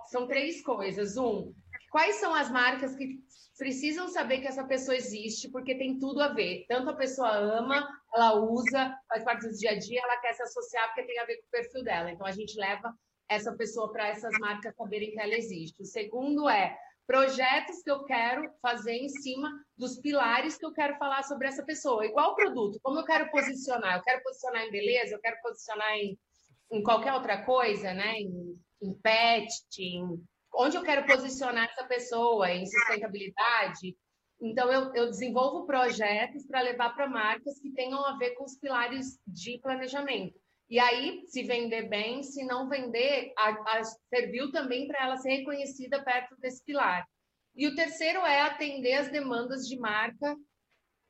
São 0.05 0.27
três 0.27 0.63
coisas. 0.63 1.17
Um, 1.17 1.53
quais 1.91 2.15
são 2.15 2.33
as 2.33 2.49
marcas 2.49 2.95
que 2.95 3.19
precisam 3.57 4.07
saber 4.07 4.39
que 4.39 4.47
essa 4.47 4.63
pessoa 4.63 4.95
existe, 4.95 5.49
porque 5.49 5.77
tem 5.77 5.99
tudo 5.99 6.21
a 6.21 6.29
ver. 6.29 6.65
Tanto 6.69 6.89
a 6.89 6.95
pessoa 6.95 7.35
ama, 7.35 7.85
ela 8.15 8.35
usa, 8.35 8.97
faz 9.09 9.25
parte 9.25 9.45
do 9.45 9.57
dia 9.57 9.71
a 9.71 9.77
dia, 9.77 9.99
ela 10.01 10.21
quer 10.21 10.33
se 10.35 10.43
associar 10.43 10.87
porque 10.87 11.03
tem 11.03 11.19
a 11.19 11.25
ver 11.25 11.35
com 11.35 11.47
o 11.47 11.51
perfil 11.51 11.83
dela. 11.83 12.09
Então, 12.09 12.25
a 12.25 12.31
gente 12.31 12.57
leva 12.57 12.95
essa 13.31 13.53
pessoa 13.53 13.91
para 13.91 14.09
essas 14.09 14.37
marcas 14.39 14.75
saberem 14.75 15.11
que 15.11 15.19
ela 15.19 15.33
existe. 15.33 15.81
O 15.81 15.85
segundo 15.85 16.49
é 16.49 16.77
projetos 17.07 17.81
que 17.81 17.89
eu 17.89 18.03
quero 18.03 18.51
fazer 18.61 18.93
em 18.93 19.07
cima 19.07 19.49
dos 19.77 19.97
pilares 19.99 20.57
que 20.57 20.65
eu 20.65 20.73
quero 20.73 20.97
falar 20.97 21.23
sobre 21.23 21.47
essa 21.47 21.63
pessoa. 21.63 22.05
Igual 22.05 22.31
o 22.31 22.35
produto, 22.35 22.79
como 22.83 22.99
eu 22.99 23.05
quero 23.05 23.31
posicionar? 23.31 23.97
Eu 23.97 24.03
quero 24.03 24.21
posicionar 24.21 24.63
em 24.63 24.71
beleza, 24.71 25.15
eu 25.15 25.21
quero 25.21 25.37
posicionar 25.41 25.91
em, 25.93 26.19
em 26.71 26.83
qualquer 26.83 27.13
outra 27.13 27.43
coisa, 27.43 27.93
né? 27.93 28.19
Em, 28.19 28.59
em 28.81 28.93
pet, 28.95 29.49
em, 29.79 30.21
onde 30.53 30.75
eu 30.75 30.83
quero 30.83 31.05
posicionar 31.05 31.69
essa 31.69 31.85
pessoa, 31.85 32.51
em 32.51 32.65
sustentabilidade. 32.65 33.95
Então, 34.41 34.71
eu, 34.71 34.93
eu 34.93 35.05
desenvolvo 35.05 35.65
projetos 35.65 36.45
para 36.47 36.61
levar 36.61 36.89
para 36.95 37.07
marcas 37.07 37.59
que 37.61 37.71
tenham 37.71 38.03
a 38.05 38.17
ver 38.17 38.31
com 38.31 38.43
os 38.43 38.57
pilares 38.57 39.19
de 39.25 39.57
planejamento. 39.59 40.37
E 40.71 40.79
aí, 40.79 41.25
se 41.27 41.43
vender 41.43 41.89
bem, 41.89 42.23
se 42.23 42.45
não 42.45 42.69
vender, 42.69 43.33
a, 43.37 43.49
a, 43.49 43.83
serviu 43.83 44.53
também 44.53 44.87
para 44.87 45.03
ela 45.03 45.17
ser 45.17 45.39
reconhecida 45.39 46.01
perto 46.01 46.33
desse 46.37 46.63
pilar. 46.63 47.05
E 47.53 47.67
o 47.67 47.75
terceiro 47.75 48.19
é 48.19 48.39
atender 48.39 48.93
as 48.93 49.11
demandas 49.11 49.67
de 49.67 49.77
marca 49.77 50.33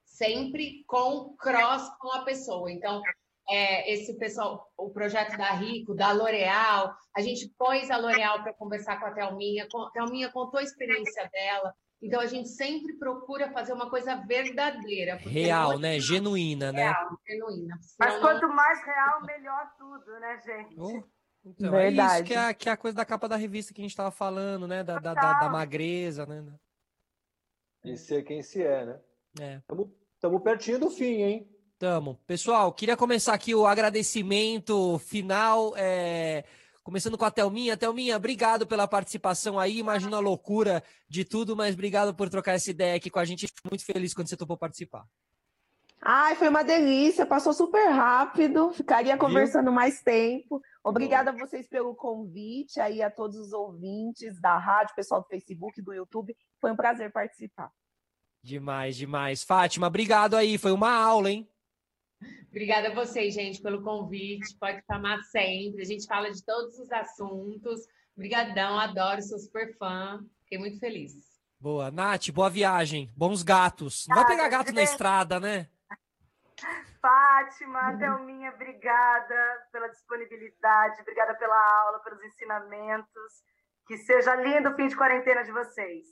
sempre 0.04 0.84
com 0.88 1.36
cross 1.38 1.88
com 2.00 2.12
a 2.12 2.24
pessoa. 2.24 2.72
Então, 2.72 3.04
é, 3.48 3.94
esse 3.94 4.18
pessoal, 4.18 4.68
o 4.76 4.90
projeto 4.90 5.38
da 5.38 5.52
Rico, 5.52 5.94
da 5.94 6.12
L'Oréal, 6.12 6.96
a 7.16 7.22
gente 7.22 7.48
pôs 7.56 7.92
a 7.92 7.98
L'Oréal 7.98 8.42
para 8.42 8.56
conversar 8.56 9.00
com 9.00 9.06
a 9.06 9.12
Thelminha, 9.12 9.68
a 9.72 9.90
Thelminha 9.92 10.32
contou 10.32 10.60
a 10.60 10.64
experiência 10.64 11.30
dela, 11.32 11.72
então 12.02 12.19
a 12.19 12.26
gente 12.26 12.49
sempre 12.49 12.94
procura 12.94 13.52
fazer 13.52 13.73
uma 13.73 13.90
coisa 13.90 14.15
verdadeira. 14.15 15.18
Real, 15.18 15.78
né? 15.78 15.99
Genuína, 15.99 16.72
né? 16.72 16.84
Real, 16.84 17.19
genuína. 17.28 17.80
Mas 17.99 18.19
quanto 18.19 18.48
mais 18.49 18.84
real, 18.84 19.22
melhor 19.23 19.72
tudo, 19.78 20.19
né, 20.19 20.41
gente? 20.44 20.76
Oh. 20.80 21.03
Então, 21.44 21.72
Verdade. 21.72 22.11
é 22.11 22.15
isso 22.15 22.23
que 22.23 22.34
é, 22.34 22.53
que 22.53 22.69
é, 22.69 22.72
a 22.72 22.78
coisa 22.78 22.95
da 22.95 23.06
capa 23.06 23.28
da 23.28 23.36
revista 23.36 23.73
que 23.73 23.82
a 23.82 23.84
gente 23.84 23.91
estava 23.91 24.11
falando, 24.11 24.68
né? 24.68 24.84
Da, 24.84 24.99
da, 24.99 25.14
da, 25.14 25.34
da, 25.40 25.49
magreza, 25.49 26.26
né? 26.26 26.53
E 27.84 27.98
ser 27.98 28.23
quem 28.23 28.44
se 28.44 28.61
é, 28.61 28.86
né? 28.86 28.99
É. 29.40 29.61
Estamos 30.14 30.44
pertinho 30.44 30.80
do 30.80 30.90
fim, 30.90 31.22
hein? 31.23 31.49
Tamo. 31.80 32.19
Pessoal, 32.28 32.72
queria 32.72 32.95
começar 32.95 33.34
aqui 33.34 33.56
o 33.56 33.65
agradecimento 33.65 34.99
final. 34.99 35.73
É... 35.76 36.44
Começando 36.84 37.18
com 37.18 37.26
a 37.26 37.32
Thelminha. 37.32 37.78
Thelminha, 37.78 38.18
obrigado 38.18 38.66
pela 38.66 38.88
participação 38.88 39.60
aí. 39.60 39.78
Imagina 39.78 40.18
a 40.18 40.20
loucura 40.20 40.84
de 41.08 41.24
tudo, 41.24 41.56
mas 41.56 41.74
obrigado 41.74 42.14
por 42.14 42.28
trocar 42.28 42.53
essa 42.53 42.72
ideia 42.72 42.95
aqui 42.95 43.10
com 43.10 43.20
a 43.20 43.26
gente. 43.26 43.48
Fico 43.48 43.70
muito 43.70 43.86
feliz 43.86 44.14
quando 44.14 44.28
você 44.28 44.36
topou 44.36 44.58
participar. 44.58 45.06
Ai, 46.03 46.36
foi 46.36 46.49
uma 46.49 46.64
delícia, 46.64 47.28
passou 47.28 47.53
super 47.53 47.90
rápido. 47.90 48.74
Ficaria 48.74 49.16
conversando 49.16 49.66
Viu? 49.66 49.74
mais 49.74 50.02
tempo. 50.02 50.60
Obrigada 50.84 51.30
a 51.30 51.34
vocês 51.34 51.68
pelo 51.68 51.94
convite, 51.94 52.80
aí 52.80 53.03
a 53.03 53.12
todos 53.12 53.38
os 53.38 53.53
ouvintes 53.53 54.41
da 54.41 54.58
rádio, 54.58 54.95
pessoal 54.95 55.22
do 55.22 55.28
Facebook, 55.28 55.80
do 55.80 55.94
YouTube. 55.94 56.36
Foi 56.60 56.72
um 56.72 56.76
prazer 56.76 57.12
participar. 57.12 57.72
Demais, 58.41 58.95
demais. 58.95 59.44
Fátima, 59.44 59.86
obrigado 59.86 60.36
aí. 60.36 60.58
Foi 60.58 60.72
uma 60.72 60.91
aula, 60.91 61.30
hein? 61.30 61.48
Obrigada 62.49 62.89
a 62.89 62.93
vocês, 62.93 63.34
gente, 63.34 63.61
pelo 63.61 63.81
convite. 63.81 64.56
Pode 64.60 64.84
chamar 64.85 65.22
sempre. 65.23 65.81
A 65.81 65.85
gente 65.85 66.06
fala 66.06 66.31
de 66.31 66.43
todos 66.43 66.77
os 66.80 66.91
assuntos. 66.91 67.88
Obrigadão, 68.15 68.77
adoro, 68.77 69.22
sou 69.22 69.39
super 69.39 69.76
fã. 69.77 70.23
Fiquei 70.43 70.57
muito 70.57 70.80
feliz. 70.80 71.14
Boa. 71.60 71.91
Nath, 71.91 72.30
boa 72.31 72.49
viagem. 72.49 73.11
Bons 73.15 73.43
gatos. 73.43 74.06
Não 74.07 74.15
vai 74.15 74.26
pegar 74.26 74.49
gato 74.49 74.73
na 74.73 74.84
estrada, 74.84 75.39
né? 75.39 75.68
Fátima, 77.02 77.98
Thelminha, 77.98 78.52
obrigada 78.52 79.68
pela 79.72 79.88
disponibilidade, 79.88 81.02
obrigada 81.02 81.34
pela 81.34 81.85
aula, 81.85 81.99
pelos 81.99 82.23
ensinamentos. 82.23 83.43
Que 83.88 83.98
seja 83.98 84.35
lindo 84.35 84.69
o 84.69 84.76
fim 84.76 84.88
de 84.88 84.95
quarentena 84.95 85.43
de 85.43 85.52
vocês. 85.52 86.06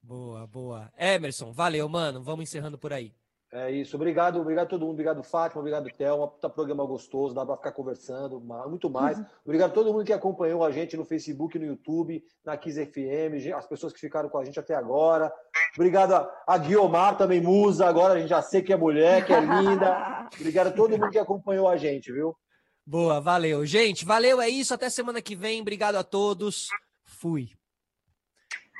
Boa, 0.00 0.46
boa. 0.46 0.92
Emerson, 0.96 1.52
valeu, 1.52 1.88
mano. 1.88 2.22
Vamos 2.22 2.44
encerrando 2.44 2.78
por 2.78 2.92
aí. 2.92 3.12
É 3.54 3.70
isso. 3.70 3.94
Obrigado, 3.94 4.40
obrigado 4.40 4.66
a 4.66 4.68
todo 4.70 4.80
mundo. 4.80 4.94
Obrigado, 4.94 5.22
Fátima. 5.22 5.60
Obrigado, 5.60 5.88
Thelma. 5.96 6.26
Tá 6.40 6.48
programa 6.48 6.84
gostoso, 6.84 7.32
dá 7.32 7.46
para 7.46 7.56
ficar 7.56 7.70
conversando, 7.70 8.40
muito 8.40 8.90
mais. 8.90 9.16
Uhum. 9.16 9.26
Obrigado 9.44 9.70
a 9.70 9.74
todo 9.74 9.92
mundo 9.92 10.04
que 10.04 10.12
acompanhou 10.12 10.64
a 10.64 10.72
gente 10.72 10.96
no 10.96 11.04
Facebook, 11.04 11.56
no 11.56 11.64
YouTube, 11.64 12.20
na 12.44 12.56
Kiss 12.56 12.84
FM, 12.84 13.54
as 13.56 13.64
pessoas 13.64 13.92
que 13.92 14.00
ficaram 14.00 14.28
com 14.28 14.38
a 14.38 14.44
gente 14.44 14.58
até 14.58 14.74
agora. 14.74 15.32
Obrigado 15.76 16.14
a, 16.14 16.42
a 16.48 16.58
Guiomar, 16.58 17.16
também 17.16 17.40
musa. 17.40 17.86
Agora 17.86 18.14
a 18.14 18.18
gente 18.18 18.30
já 18.30 18.42
sei 18.42 18.60
que 18.60 18.72
é 18.72 18.76
mulher, 18.76 19.24
que 19.24 19.32
é 19.32 19.38
linda. 19.38 20.28
Obrigado 20.34 20.66
a 20.66 20.72
todo 20.72 20.98
mundo 20.98 21.10
que 21.10 21.18
acompanhou 21.18 21.68
a 21.68 21.76
gente, 21.76 22.10
viu? 22.10 22.36
Boa, 22.84 23.20
valeu. 23.20 23.64
Gente, 23.64 24.04
valeu. 24.04 24.40
É 24.40 24.48
isso. 24.48 24.74
Até 24.74 24.90
semana 24.90 25.22
que 25.22 25.36
vem. 25.36 25.60
Obrigado 25.60 25.94
a 25.94 26.02
todos. 26.02 26.66
Fui. 27.04 27.50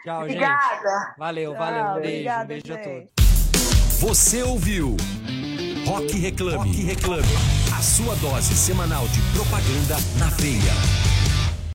Tchau, 0.02 0.22
Obrigada. 0.22 0.74
gente. 0.74 1.18
Valeu, 1.18 1.52
Tchau, 1.52 1.60
valeu. 1.60 1.84
Um 1.84 1.94
beijo, 1.94 2.08
obrigada, 2.08 2.44
um 2.44 2.46
beijo 2.48 2.66
gente. 2.66 2.80
a 2.80 2.82
todos. 2.82 3.23
Você 4.00 4.42
ouviu 4.42 4.96
Rock 5.86 6.18
Reclame. 6.18 6.56
Rock 6.56 6.82
Reclame. 6.82 7.22
A 7.76 7.80
sua 7.80 8.16
dose 8.16 8.54
semanal 8.54 9.06
de 9.08 9.20
propaganda 9.32 9.96
na 10.18 10.28
veia. 10.30 11.13